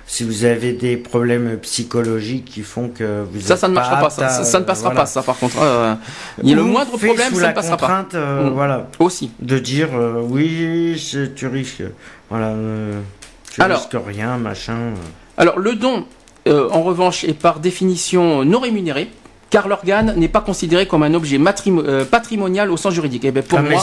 si 0.08 0.24
vous 0.24 0.46
avez 0.46 0.74
des 0.74 0.98
problèmes 0.98 1.58
psychologiques 1.58 2.46
qui 2.46 2.62
font 2.62 2.90
que 2.90 3.24
vous 3.24 3.42
ça, 3.42 3.58
ça 3.58 3.68
ne 3.68 3.74
marchera 3.74 4.00
pas. 4.00 4.10
Ça, 4.12 4.30
ça, 4.30 4.60
ne 4.60 4.66
passera 4.66 4.92
pas. 4.92 5.08
Ça, 5.08 5.24
par 5.24 5.38
contre, 5.38 5.56
il 6.44 6.50
y 6.50 6.54
a 6.54 6.56
le 6.56 6.64
moindre 6.64 6.92
problème, 6.98 7.34
ça 7.34 7.50
ne 7.50 7.54
passera 7.54 7.78
pas. 7.78 8.06
Euh, 8.14 8.50
mm. 8.50 8.54
Voilà. 8.54 8.88
Aussi. 9.00 9.32
De 9.40 9.58
dire 9.58 9.90
euh, 9.94 10.22
oui, 10.22 11.02
tu 11.36 11.48
risques, 11.48 11.84
voilà, 12.30 12.54
tu 13.52 13.62
risques 13.64 13.98
rien, 14.06 14.38
machin. 14.38 14.94
Alors 15.38 15.58
le 15.58 15.74
don, 15.74 16.06
en 16.48 16.84
revanche, 16.84 17.24
est 17.24 17.34
par 17.34 17.60
définition 17.60 18.46
non 18.46 18.60
rémunéré 18.60 19.10
car 19.50 19.68
l'organe 19.68 20.14
n'est 20.18 20.28
pas 20.28 20.42
considéré 20.42 20.88
comme 20.88 21.04
un 21.04 21.14
objet 21.14 21.40
patrimonial 22.10 22.72
au 22.72 22.78
sens 22.78 22.94
juridique. 22.94 23.26
Et 23.26 23.30
eh 23.30 23.32
ben 23.32 23.44
pour, 23.44 23.60
ah, 23.60 23.62
moi, 23.62 23.82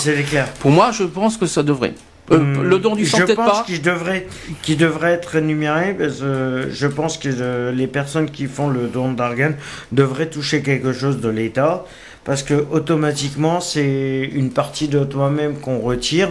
pour 0.60 0.70
moi, 0.70 0.90
je 0.93 1.05
pense 1.05 1.36
que 1.36 1.47
ça 1.47 1.62
devrait. 1.62 1.94
Euh, 2.30 2.39
hmm, 2.39 2.62
le 2.62 2.78
don 2.78 2.94
du 2.94 3.05
sang, 3.05 3.18
peut-être 3.18 3.36
pas. 3.36 3.64
Qu'il 3.66 3.82
devrait, 3.82 5.12
être 5.12 5.26
rémunéré. 5.26 5.94
Parce 5.94 6.20
que 6.20 6.68
je 6.70 6.86
pense 6.86 7.18
que 7.18 7.28
euh, 7.32 7.72
les 7.72 7.86
personnes 7.86 8.30
qui 8.30 8.47
font 8.47 8.68
le 8.68 8.86
don 8.86 9.12
d'organes 9.12 9.56
devraient 9.90 10.30
toucher 10.30 10.62
quelque 10.62 10.93
chose 10.93 11.20
de 11.20 11.28
l'État. 11.28 11.84
Parce 12.24 12.43
que 12.43 12.55
automatiquement, 12.70 13.60
c'est 13.60 14.30
une 14.32 14.51
partie 14.51 14.89
de 14.89 15.02
toi-même 15.05 15.56
qu'on 15.56 15.80
retire. 15.80 16.30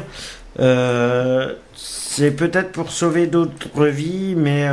Euh, 0.59 1.53
c'est 1.75 2.31
peut-être 2.31 2.71
pour 2.71 2.91
sauver 2.91 3.27
d'autres 3.27 3.87
vies, 3.87 4.35
mais 4.37 4.67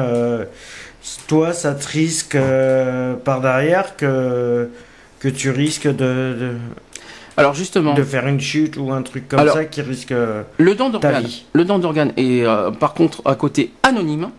toi, 1.27 1.53
ça 1.53 1.75
te 1.75 1.87
risque 1.89 2.37
par 3.25 3.41
derrière 3.41 3.97
que, 3.97 4.69
que 5.21 5.29
tu 5.29 5.51
risques 5.51 5.89
de 5.89 6.57
alors 7.39 7.55
justement. 7.55 7.95
De 7.95 8.03
faire 8.03 8.27
une 8.27 8.41
chute 8.41 8.77
ou 8.77 8.93
un 8.93 9.03
truc 9.03 9.29
comme 9.29 9.49
ça 9.49 9.65
qui 9.65 9.81
risque. 9.81 10.13
Le 10.13 10.75
don 10.75 10.91
d'organe. 10.91 11.25
Le 11.53 11.65
don 11.65 11.79
d'organe 11.79 12.13
est 12.17 12.45
euh, 12.45 12.73
par 12.73 12.95
contre 12.95 13.23
à 13.25 13.37
côté 13.37 13.73
anonyme. 13.85 14.31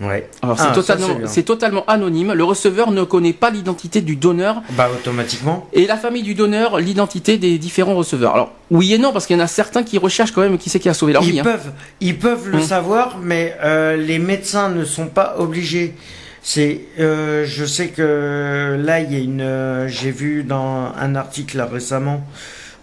Ouais. 0.00 0.28
Alors 0.42 0.58
c'est 0.58 0.66
ah, 0.70 0.74
totalement, 0.74 1.08
c'est 1.26 1.42
totalement 1.42 1.84
anonyme. 1.86 2.32
Le 2.32 2.44
receveur 2.44 2.90
ne 2.90 3.02
connaît 3.04 3.32
pas 3.32 3.50
l'identité 3.50 4.00
du 4.00 4.16
donneur. 4.16 4.62
Bah 4.70 4.88
automatiquement. 4.92 5.68
Et 5.72 5.86
la 5.86 5.96
famille 5.96 6.22
du 6.22 6.34
donneur, 6.34 6.78
l'identité 6.78 7.38
des 7.38 7.58
différents 7.58 7.94
receveurs. 7.94 8.34
Alors 8.34 8.52
oui 8.70 8.92
et 8.94 8.98
non 8.98 9.12
parce 9.12 9.26
qu'il 9.26 9.36
y 9.36 9.40
en 9.40 9.44
a 9.44 9.48
certains 9.48 9.82
qui 9.82 9.98
recherchent 9.98 10.32
quand 10.32 10.40
même 10.40 10.58
qui 10.58 10.70
c'est 10.70 10.80
qui 10.80 10.88
a 10.88 10.94
sauvé 10.94 11.12
leur 11.12 11.22
ils 11.22 11.32
vie. 11.32 11.40
Hein. 11.40 11.44
Peuvent, 11.44 11.72
Ils 12.00 12.18
peuvent 12.18 12.48
le 12.48 12.58
hum. 12.58 12.64
savoir, 12.64 13.18
mais 13.22 13.56
euh, 13.62 13.96
les 13.96 14.18
médecins 14.18 14.68
ne 14.68 14.84
sont 14.84 15.06
pas 15.06 15.36
obligés. 15.38 15.94
C'est, 16.42 16.80
euh, 17.00 17.44
je 17.46 17.64
sais 17.64 17.88
que 17.88 18.78
là, 18.78 19.00
il 19.00 19.12
y 19.12 19.16
a 19.16 19.18
une, 19.18 19.40
euh, 19.40 19.88
j'ai 19.88 20.10
vu 20.10 20.42
dans 20.42 20.92
un 20.94 21.14
article 21.14 21.58
récemment, 21.60 22.22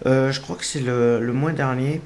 je 0.05 0.39
crois 0.39 0.55
que 0.55 0.65
c'est 0.65 0.79
le, 0.79 1.19
le, 1.21 1.31
mois 1.31 1.51
dernier, 1.51 2.01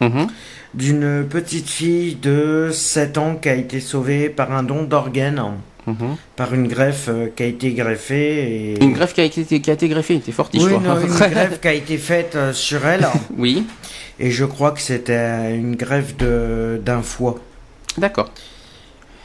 mhm. 0.00 0.28
D'une 0.74 1.26
petite 1.28 1.68
fille 1.68 2.14
de 2.14 2.70
7 2.72 3.18
ans 3.18 3.34
qui 3.36 3.48
a 3.48 3.54
été 3.54 3.80
sauvée 3.80 4.28
par 4.28 4.52
un 4.52 4.62
don 4.62 4.84
d'organes. 4.84 5.42
Mhm. 5.86 6.16
Par 6.36 6.52
une 6.52 6.68
greffe 6.68 7.08
qui 7.34 7.42
a 7.42 7.46
été 7.46 7.72
greffée. 7.72 8.74
Et... 8.74 8.84
Une 8.84 8.92
greffe 8.92 9.14
qui 9.14 9.22
a 9.22 9.24
été, 9.24 9.44
qui 9.44 9.70
a 9.70 9.72
été 9.72 9.88
greffée, 9.88 10.16
était 10.16 10.30
forte, 10.30 10.54
oui, 10.54 10.72
non, 10.82 11.00
une 11.00 11.08
greffe 11.30 11.60
qui 11.60 11.68
a 11.68 11.72
été 11.72 11.96
faite 11.96 12.36
sur 12.52 12.86
elle. 12.86 13.06
oui. 13.38 13.64
Et 14.18 14.30
je 14.30 14.44
crois 14.44 14.72
que 14.72 14.80
c'était 14.80 15.56
une 15.56 15.76
greffe 15.76 16.16
d'un 16.18 17.02
foie. 17.02 17.36
D'accord 17.96 18.30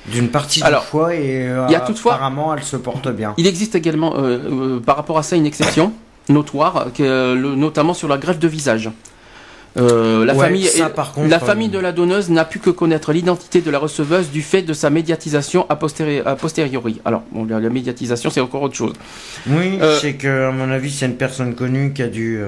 d'une 0.08 0.30
partie 0.30 0.62
du 0.62 0.68
foie 0.84 1.16
et 1.16 1.48
euh, 1.48 1.68
apparemment 1.68 2.54
elle 2.54 2.64
se 2.64 2.78
porte 2.78 3.10
bien. 3.10 3.34
Il 3.38 3.48
existe 3.48 3.76
également 3.76 4.16
euh, 4.16 4.78
euh, 4.78 4.80
par 4.80 4.98
rapport 4.98 5.18
à 5.18 5.24
ça 5.24 5.36
une 5.36 5.46
exception 5.46 5.94
notoire, 6.30 6.88
notamment 7.00 7.94
sur 7.94 8.08
la 8.08 8.18
greffe 8.18 8.40
de 8.40 8.48
visage. 8.48 8.90
La 9.76 10.34
famille, 10.34 10.70
la 11.28 11.40
famille 11.40 11.70
de 11.70 11.80
la 11.80 11.92
donneuse 11.92 12.30
n'a 12.30 12.46
pu 12.46 12.60
que 12.60 12.70
connaître 12.70 13.12
l'identité 13.12 13.62
de 13.62 13.70
la 13.70 13.80
receveuse 13.80 14.30
du 14.30 14.42
fait 14.42 14.62
de 14.62 14.74
sa 14.74 14.90
médiatisation 14.90 15.66
a, 15.70 15.76
posteriori. 15.76 17.02
Alors, 17.06 17.24
la, 17.50 17.70
médiatisation, 17.70 18.30
c'est 18.30 18.42
encore 18.42 18.62
autre 18.62 18.76
chose. 18.76 18.94
Oui, 19.48 19.80
c'est 20.02 20.14
que, 20.14 20.48
à 20.48 20.52
mon 20.52 20.72
avis, 20.72 20.92
c'est 20.92 21.06
une 21.06 21.18
personne 21.18 21.56
connue 21.56 21.94
qui 21.94 22.04
a 22.04 22.08
dû. 22.08 22.42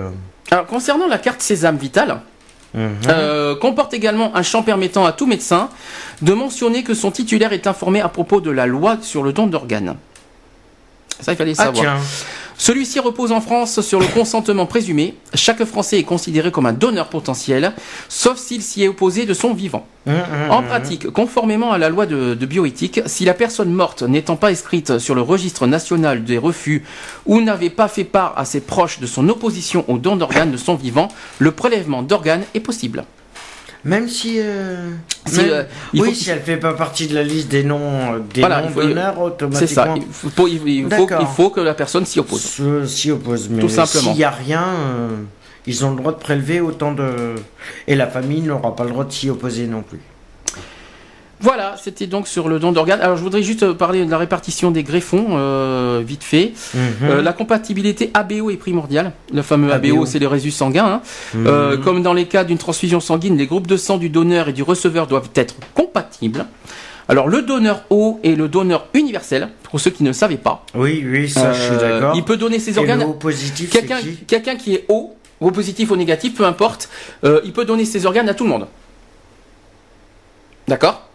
Alors, 0.52 0.66
concernant 0.66 1.08
la 1.08 1.18
carte 1.18 1.42
Sésame 1.42 1.78
Vitale. 1.78 2.22
Euh, 2.76 3.56
comporte 3.56 3.94
également 3.94 4.36
un 4.36 4.44
champ 4.44 4.62
permettant 4.62 5.06
à 5.06 5.12
tout 5.12 5.26
médecin 5.26 5.70
de 6.22 6.34
mentionner 6.34 6.84
que 6.84 6.94
son 6.94 7.12
titulaire 7.12 7.54
est 7.54 7.66
informé 7.66 8.02
à 8.02 8.10
propos 8.10 8.42
de 8.42 8.52
la 8.52 8.66
loi 8.68 8.98
sur 9.02 9.24
le 9.24 9.34
don 9.34 9.48
d'organes. 9.48 9.96
Ça, 11.20 11.32
il 11.32 11.36
fallait 11.36 11.54
ah, 11.58 11.66
savoir. 11.66 11.98
Celui-ci 12.58 13.00
repose 13.00 13.32
en 13.32 13.40
France 13.40 13.82
sur 13.82 14.00
le 14.00 14.08
consentement 14.08 14.66
présumé. 14.66 15.14
Chaque 15.36 15.64
Français 15.64 16.00
est 16.00 16.04
considéré 16.04 16.52
comme 16.52 16.66
un 16.66 16.74
donneur 16.74 17.08
potentiel, 17.08 17.74
sauf 18.10 18.38
s'il 18.38 18.64
s'y 18.64 18.84
est 18.84 18.88
opposé 18.88 19.26
de 19.28 19.34
son 19.36 19.54
vivant. 19.54 19.86
Mmh, 20.08 20.12
mmh, 20.12 20.52
en 20.52 20.62
mmh. 20.62 20.66
pratique, 20.66 21.10
conformément 21.12 21.72
à 21.72 21.78
la 21.78 21.90
loi 21.90 22.08
de, 22.08 22.34
bioéthique, 22.34 23.02
si 23.06 23.26
la 23.26 23.36
personne 23.36 23.72
morte 23.72 24.02
n'étant 24.02 24.38
pas 24.38 24.50
inscrite 24.50 24.98
sur 24.98 25.14
le 25.14 25.22
registre 25.22 25.68
national 25.68 26.24
des 26.24 26.40
refus 26.40 26.84
ou 27.28 27.42
n'avait 27.42 27.70
pas 27.70 27.88
fait 27.88 28.04
part 28.04 28.34
à 28.38 28.46
ses 28.46 28.62
proches 28.62 29.00
de 29.00 29.06
son 29.06 29.30
opposition 29.30 29.86
au 29.88 30.00
don 30.00 30.16
d'organes 30.16 30.52
de 30.52 30.58
son 30.58 30.76
vivant, 30.76 31.10
le 31.38 31.52
prélèvement 31.52 32.02
d'organes 32.02 32.44
est 32.56 32.60
possible. 32.60 33.06
Même 33.88 34.10
si, 34.10 34.36
euh, 34.40 34.90
euh, 35.40 35.64
oui, 35.94 36.14
si 36.14 36.30
elle 36.30 36.42
fait 36.42 36.58
pas 36.58 36.74
partie 36.74 37.08
de 37.08 37.16
la 37.16 37.24
liste 37.24 37.48
des 37.48 37.64
noms 37.64 38.16
euh, 38.16 38.20
des 38.34 38.42
noms 38.42 38.70
d'honneur 38.76 39.18
automatiquement. 39.18 39.68
C'est 39.68 39.74
ça. 39.74 39.96
Il 39.96 40.04
faut, 40.12 40.48
il, 40.48 41.28
faut, 41.36 41.50
que 41.50 41.62
la 41.62 41.74
personne 41.74 42.06
s'y 42.06 42.20
oppose. 42.20 42.60
S'y 42.86 43.12
oppose, 43.12 43.48
mais 43.50 43.66
s'il 43.70 44.12
n'y 44.12 44.26
a 44.26 44.30
rien, 44.30 44.66
ils 45.66 45.86
ont 45.86 45.92
le 45.92 45.96
droit 45.96 46.12
de 46.12 46.18
prélever 46.18 46.60
autant 46.60 46.92
de 46.92 47.36
et 47.88 47.96
la 47.96 48.08
famille 48.08 48.42
n'aura 48.42 48.76
pas 48.76 48.84
le 48.84 48.90
droit 48.90 49.06
de 49.06 49.12
s'y 49.12 49.30
opposer 49.30 49.68
non 49.68 49.84
plus. 49.84 50.02
Voilà, 51.40 51.76
c'était 51.82 52.08
donc 52.08 52.28
sur 52.28 52.50
le 52.50 52.58
don 52.58 52.72
d'organes. 52.72 53.00
Alors 53.02 53.16
je 53.16 53.22
voudrais 53.22 53.44
juste 53.44 53.74
parler 53.74 54.04
de 54.04 54.10
la 54.10 54.18
répartition 54.18 54.72
des 54.72 54.84
greffons, 54.84 55.28
euh, 55.32 56.02
vite 56.06 56.24
fait. 56.24 56.54
Mhm. 56.74 56.82
Euh, 57.04 57.22
la 57.22 57.34
compatibilité 57.34 58.10
ABO 58.14 58.50
est 58.50 58.58
primordiale. 58.58 59.12
Le 59.32 59.44
fameux 59.44 59.72
ABO, 59.72 60.06
c'est 60.06 60.20
le 60.20 60.28
résus 60.28 60.52
sanguin. 60.52 60.86
Hein. 60.86 61.02
Euh, 61.36 61.78
mhm. 61.78 61.84
comme 61.84 62.02
dans 62.02 62.14
les 62.14 62.26
cas 62.26 62.44
d'une 62.44 62.58
transfusion 62.58 63.00
sanguine, 63.00 63.38
les 63.38 63.46
groupes 63.46 63.68
de 63.68 63.78
sang 63.78 63.98
du 63.98 64.10
donneur 64.10 64.50
et 64.50 64.54
du 64.54 64.64
receveur 64.64 65.06
doivent 65.06 65.30
être 65.36 65.56
compatibles. 65.76 66.46
Alors 67.08 67.30
le 67.30 67.42
donneur 67.44 67.84
O 67.90 68.20
est 68.24 68.36
le 68.36 68.50
donneur 68.50 68.88
universel, 68.94 69.50
pour 69.64 69.80
ceux 69.80 69.92
qui 69.92 70.04
ne 70.04 70.12
savaient 70.12 70.36
pas. 70.38 70.66
Oui, 70.76 71.06
oui, 71.06 71.30
ça 71.30 71.54
je 71.54 71.62
suis 71.62 71.78
d'accord. 71.78 72.14
Il 72.16 72.24
peut 72.24 72.36
donner 72.36 72.60
ses 72.60 72.78
organes. 72.78 73.02
à 73.02 73.06
positif, 73.06 73.70
quelqu'un 73.70 74.00
qui, 74.00 74.16
quelqu'un 74.28 74.56
qui 74.56 74.74
est 74.74 74.86
O, 74.90 75.16
O 75.40 75.52
positif 75.52 75.92
ou 75.92 75.96
négatif, 75.96 76.34
peu 76.36 76.46
importe, 76.46 76.90
il 77.24 77.54
peut 77.54 77.64
donner 77.64 77.86
ses 77.86 78.08
organes 78.08 78.28
à 78.28 78.34
tout 78.34 78.44
le 78.44 78.50
monde. 78.50 78.68
D'accord? 80.68 81.07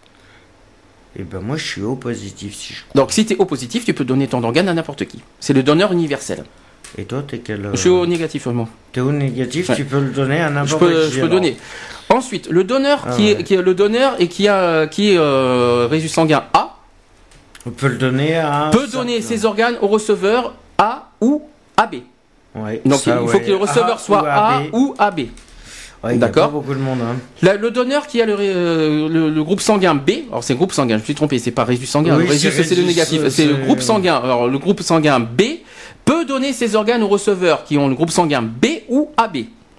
Et 1.15 1.21
eh 1.21 1.25
ben 1.25 1.41
moi 1.41 1.59
je 1.59 1.67
suis 1.67 1.83
au 1.83 1.95
positif 1.95 2.55
si 2.55 2.73
je 2.73 2.81
Donc 2.95 3.13
si 3.13 3.27
tu 3.27 3.35
es 3.35 3.37
au 3.37 3.45
positif, 3.45 3.85
tu 3.85 3.93
peux 3.93 4.05
donner 4.05 4.29
ton 4.29 4.43
organe 4.43 4.67
à 4.69 4.73
n'importe 4.73 5.05
qui. 5.05 5.21
C'est 5.41 5.53
le 5.53 5.63
donneur 5.63 5.93
universel. 5.93 6.45
Et 6.97 7.05
toi, 7.05 7.23
es 7.33 7.39
quel 7.39 7.69
Je 7.73 7.77
suis 7.77 7.89
au 7.91 8.07
négatif, 8.07 8.47
moi. 8.47 8.69
es 8.95 9.01
au 9.01 9.13
négatif, 9.13 9.71
tu 9.75 9.85
peux 9.85 10.01
le 10.01 10.11
donner 10.11 10.41
à 10.41 10.49
n'importe 10.49 10.89
qui. 10.89 11.13
Je 11.13 11.21
peux 11.21 11.29
donner. 11.29 11.57
Ensuite, 12.09 12.49
le 12.49 12.65
donneur 12.65 13.05
ah 13.07 13.13
qui, 13.15 13.29
est, 13.29 13.43
qui 13.45 13.55
est 13.55 13.63
le 13.63 13.75
donneur 13.75 14.17
et 14.21 14.29
qui 14.29 14.49
a 14.49 14.87
qui 14.87 15.13
est 15.13 15.19
euh, 15.19 15.87
résus 15.91 16.09
sanguin 16.09 16.45
A. 16.55 16.77
On 17.67 17.71
peut 17.71 17.89
le 17.89 17.97
donner 17.99 18.37
à. 18.37 18.71
Peut 18.73 18.89
donner 18.89 19.21
ses 19.21 19.45
organes 19.45 19.77
au 19.83 19.89
receveur 19.89 20.55
A 20.79 21.11
ou 21.21 21.43
AB. 21.77 21.97
Ouais, 22.55 22.81
Donc 22.85 23.07
il 23.07 23.13
faut 23.29 23.39
que 23.39 23.47
le 23.47 23.57
receveur 23.57 24.01
soit 24.01 24.25
A 24.27 24.63
ou 24.73 24.95
AB. 24.99 25.21
D'accord. 26.05 26.51
beaucoup 26.51 26.75
de 26.75 26.81
monde. 26.81 26.99
Hein. 27.01 27.17
le 27.61 27.71
donneur 27.71 28.07
qui 28.07 28.21
a 28.21 28.27
euh, 28.27 29.09
le, 29.09 29.31
le, 29.31 29.45
groupe 29.45 29.61
sanguin 29.61 29.95
B, 29.95 30.11
alors 30.31 30.43
c'est 30.43 30.55
groupe 30.55 30.73
sanguin, 30.73 30.97
je 30.97 31.01
me 31.01 31.05
suis 31.05 31.15
trompé, 31.15 31.39
c'est 31.39 31.53
pas 31.53 31.65
résus 31.65 31.87
sanguin, 31.87 32.17
oui, 32.17 32.27
résus 32.27 32.51
c'est 32.51 32.75
le 32.75 32.83
négatif, 32.83 33.29
c'est 33.29 33.47
le 33.47 33.55
groupe 33.55 33.81
sanguin. 33.81 34.17
Alors 34.17 34.49
le 34.49 34.59
groupe 34.59 34.81
sanguin 34.83 35.21
B 35.21 35.43
peut 36.05 36.25
donner 36.25 36.53
ses 36.53 36.75
organes 36.75 37.03
aux 37.03 37.09
receveurs 37.09 37.65
qui 37.65 37.79
ont 37.79 37.89
le 37.89 37.95
groupe 37.95 38.11
sanguin 38.11 38.43
B 38.43 38.67
ou 38.89 39.11
AB. 39.17 39.37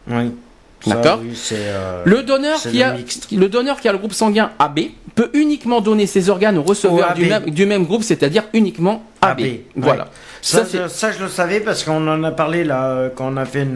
Oui. 0.10 0.32
D'accord. 0.86 1.20
euh, 1.54 2.04
le 2.06 2.24
donneur 2.24 2.60
qui 2.60 2.84
a 2.84 2.96
le 3.32 3.50
donneur 3.50 3.80
qui 3.80 3.88
a 3.88 3.92
le 3.92 3.98
groupe 3.98 4.14
sanguin 4.14 4.52
AB 4.60 4.80
peut 5.16 5.30
uniquement 5.34 5.80
donner 5.82 6.08
ses 6.08 6.30
organes 6.30 6.58
aux 6.58 6.64
receveurs 6.64 7.14
du 7.14 7.26
même, 7.26 7.50
du 7.50 7.66
même 7.66 7.86
groupe, 7.86 8.04
c'est-à-dire 8.04 8.44
uniquement 8.54 9.04
AB. 9.22 9.42
Voilà. 9.76 10.08
Ça, 10.42 10.66
ça, 10.90 11.12
je 11.12 11.24
le 11.24 11.30
savais 11.30 11.62
parce 11.62 11.84
qu'on 11.84 12.06
en 12.08 12.24
a 12.24 12.32
parlé 12.32 12.64
là 12.64 13.10
quand 13.16 13.32
on 13.34 13.38
a 13.38 13.46
fait 13.46 13.68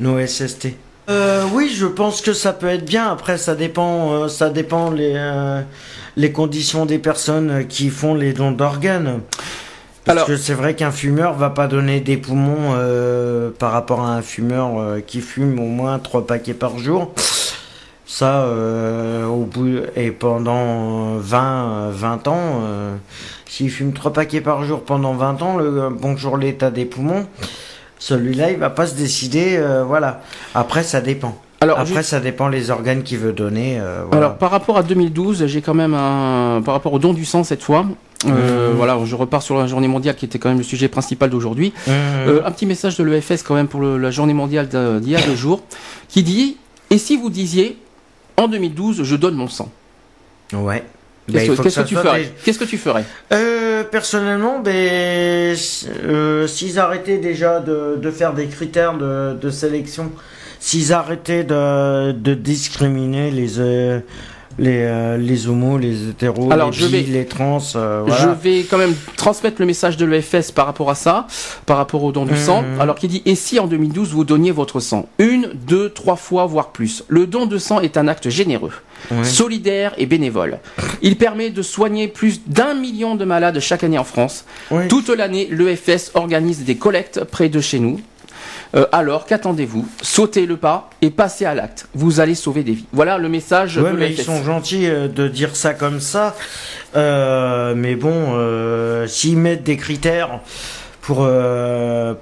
nos 0.00 0.26
SST. 0.26 0.68
Euh, 1.08 1.44
oui, 1.52 1.70
je 1.74 1.86
pense 1.86 2.20
que 2.20 2.32
ça 2.32 2.52
peut 2.52 2.68
être 2.68 2.84
bien. 2.84 3.10
Après, 3.10 3.36
ça 3.36 3.54
dépend, 3.54 4.12
euh, 4.12 4.28
ça 4.28 4.50
dépend 4.50 4.90
les 4.90 5.12
euh, 5.16 5.60
les 6.16 6.32
conditions 6.32 6.86
des 6.86 6.98
personnes 6.98 7.66
qui 7.66 7.90
font 7.90 8.14
les 8.14 8.32
dons 8.32 8.52
d'organes. 8.52 9.20
Parce 10.04 10.24
que 10.24 10.36
c'est 10.36 10.54
vrai 10.54 10.74
qu'un 10.74 10.90
fumeur 10.90 11.32
va 11.34 11.48
pas 11.48 11.66
donner 11.66 12.00
des 12.00 12.18
poumons 12.18 12.74
par 13.58 13.72
rapport 13.72 14.02
à 14.02 14.14
un 14.14 14.20
fumeur 14.20 14.98
qui 15.06 15.22
fume 15.22 15.58
au 15.58 15.64
moins 15.64 15.98
trois 15.98 16.26
paquets 16.26 16.52
par 16.52 16.76
jour. 16.76 17.14
Ça, 18.04 18.46
au 19.26 19.44
bout 19.44 19.78
et 19.96 20.10
pendant 20.10 21.16
20 21.16 21.88
20 21.92 22.28
ans, 22.28 22.62
s'il 23.48 23.70
fume 23.70 23.94
trois 23.94 24.12
paquets 24.12 24.42
par 24.42 24.62
jour 24.62 24.84
pendant 24.84 25.14
20 25.14 25.40
ans, 25.40 25.56
le 25.56 25.88
bonjour 25.88 26.36
l'état 26.36 26.70
des 26.70 26.84
poumons 26.84 27.26
celui-là, 28.04 28.50
il 28.50 28.58
va 28.58 28.68
pas 28.68 28.86
se 28.86 28.94
décider. 28.94 29.56
Euh, 29.56 29.82
voilà. 29.82 30.20
Après, 30.54 30.82
ça 30.82 31.00
dépend. 31.00 31.38
Alors, 31.62 31.78
Après, 31.78 32.02
ça 32.02 32.20
dépend 32.20 32.48
les 32.48 32.70
organes 32.70 33.02
qu'il 33.02 33.16
veut 33.16 33.32
donner. 33.32 33.78
Euh, 33.80 34.04
Alors, 34.12 34.36
par 34.36 34.50
rapport 34.50 34.76
à 34.76 34.82
2012, 34.82 35.46
j'ai 35.46 35.62
quand 35.62 35.72
même 35.72 35.94
un. 35.94 36.60
Par 36.62 36.74
rapport 36.74 36.92
au 36.92 36.98
don 36.98 37.14
du 37.14 37.24
sang 37.24 37.44
cette 37.44 37.62
fois, 37.62 37.86
euh, 38.26 38.72
mmh. 38.72 38.76
Voilà, 38.76 38.98
je 39.06 39.16
repars 39.16 39.42
sur 39.42 39.56
la 39.56 39.66
journée 39.66 39.88
mondiale 39.88 40.16
qui 40.16 40.26
était 40.26 40.38
quand 40.38 40.50
même 40.50 40.58
le 40.58 40.64
sujet 40.64 40.88
principal 40.88 41.30
d'aujourd'hui. 41.30 41.72
Mmh. 41.86 41.90
Euh, 41.90 42.42
un 42.44 42.50
petit 42.50 42.66
message 42.66 42.98
de 42.98 43.04
l'EFS 43.04 43.42
quand 43.42 43.54
même 43.54 43.68
pour 43.68 43.80
la 43.80 44.10
journée 44.10 44.34
mondiale 44.34 44.68
d'il 44.68 45.10
y 45.10 45.16
a 45.16 45.22
deux 45.22 45.34
jours, 45.34 45.62
qui 46.10 46.22
dit 46.22 46.58
Et 46.90 46.98
si 46.98 47.16
vous 47.16 47.30
disiez 47.30 47.78
en 48.36 48.48
2012, 48.48 49.02
je 49.02 49.16
donne 49.16 49.34
mon 49.34 49.48
sang? 49.48 49.70
Ouais. 50.52 50.84
Qu'est-ce 51.30 51.48
ben, 51.48 51.56
que, 51.56 51.88
tu 51.88 51.94
ferais 51.94 52.32
Qu'est-ce 52.44 52.58
que 52.58 52.64
tu 52.64 52.78
ferais 52.78 53.04
Personnellement, 53.90 54.60
ben, 54.60 55.56
s'ils 55.56 56.78
arrêtaient 56.78 57.18
déjà 57.18 57.60
de, 57.60 58.10
faire 58.10 58.34
des 58.34 58.46
critères 58.46 58.94
de 58.94 59.50
sélection 59.50 60.12
s'ils 60.64 60.94
arrêtaient 60.94 61.44
de, 61.44 62.12
de 62.12 62.32
discriminer 62.32 63.30
les 63.30 63.60
euh, 63.60 64.00
les, 64.58 64.82
euh, 64.82 65.16
les 65.16 65.48
homos, 65.48 65.78
les 65.78 66.08
hétéros, 66.10 66.50
les 66.50 66.72
je 66.72 66.86
les 66.86 67.26
trans. 67.26 67.58
Euh, 67.76 68.04
je 68.06 68.28
vais 68.28 68.62
quand 68.62 68.78
même 68.78 68.94
transmettre 69.16 69.56
le 69.60 69.66
message 69.66 69.96
de 69.96 70.04
l'EFS 70.04 70.52
par 70.52 70.66
rapport 70.66 70.90
à 70.90 70.94
ça, 70.94 71.26
par 71.66 71.76
rapport 71.76 72.02
au 72.04 72.12
don 72.12 72.24
du 72.24 72.36
sang. 72.36 72.62
Mhm. 72.62 72.80
Alors 72.80 72.94
qui 72.96 73.08
dit 73.08 73.22
et 73.24 73.34
si 73.34 73.58
en 73.58 73.66
2012 73.66 74.12
vous 74.12 74.24
donniez 74.24 74.50
votre 74.50 74.80
sang? 74.80 75.08
Une, 75.18 75.50
deux, 75.66 75.90
trois 75.90 76.16
fois 76.16 76.46
voire 76.46 76.70
plus. 76.70 77.04
Le 77.08 77.26
don 77.26 77.46
de 77.46 77.58
sang 77.58 77.80
est 77.80 77.96
un 77.96 78.08
acte 78.08 78.28
généreux, 78.28 78.72
solidaire 79.22 79.92
et 79.98 80.06
bénévole. 80.06 80.58
Il 81.02 81.16
permet 81.16 81.50
de 81.50 81.62
soigner 81.62 82.08
plus 82.08 82.40
d'un 82.46 82.74
million 82.74 83.14
de 83.16 83.24
malades 83.24 83.58
chaque 83.60 83.84
année 83.84 83.98
en 83.98 84.04
France. 84.04 84.44
Toute 84.88 85.08
l'année, 85.08 85.48
l'EFS 85.50 86.12
organise 86.14 86.64
des 86.64 86.76
collectes 86.76 87.24
près 87.24 87.48
de 87.48 87.60
chez 87.60 87.78
nous 87.78 88.00
euh, 88.74 88.86
alors 88.92 89.26
qu'attendez-vous 89.26 89.86
Sautez 90.02 90.46
le 90.46 90.56
pas 90.56 90.90
et 91.00 91.10
passez 91.10 91.44
à 91.44 91.54
l'acte. 91.54 91.86
Vous 91.94 92.20
allez 92.20 92.34
sauver 92.34 92.62
des 92.62 92.72
vies. 92.72 92.86
Voilà 92.92 93.18
le 93.18 93.28
message. 93.28 93.78
Ouais, 93.78 93.92
mais 93.92 94.10
ils 94.10 94.22
sont 94.22 94.42
gentils 94.42 94.86
euh, 94.86 95.08
de 95.08 95.28
dire 95.28 95.54
ça 95.54 95.74
comme 95.74 96.00
ça. 96.00 96.34
Euh, 96.96 97.74
mais 97.76 97.94
bon, 97.94 98.36
s'ils 99.06 99.36
mettent 99.36 99.64
des 99.64 99.76
critères 99.76 100.40
pour 101.04 101.28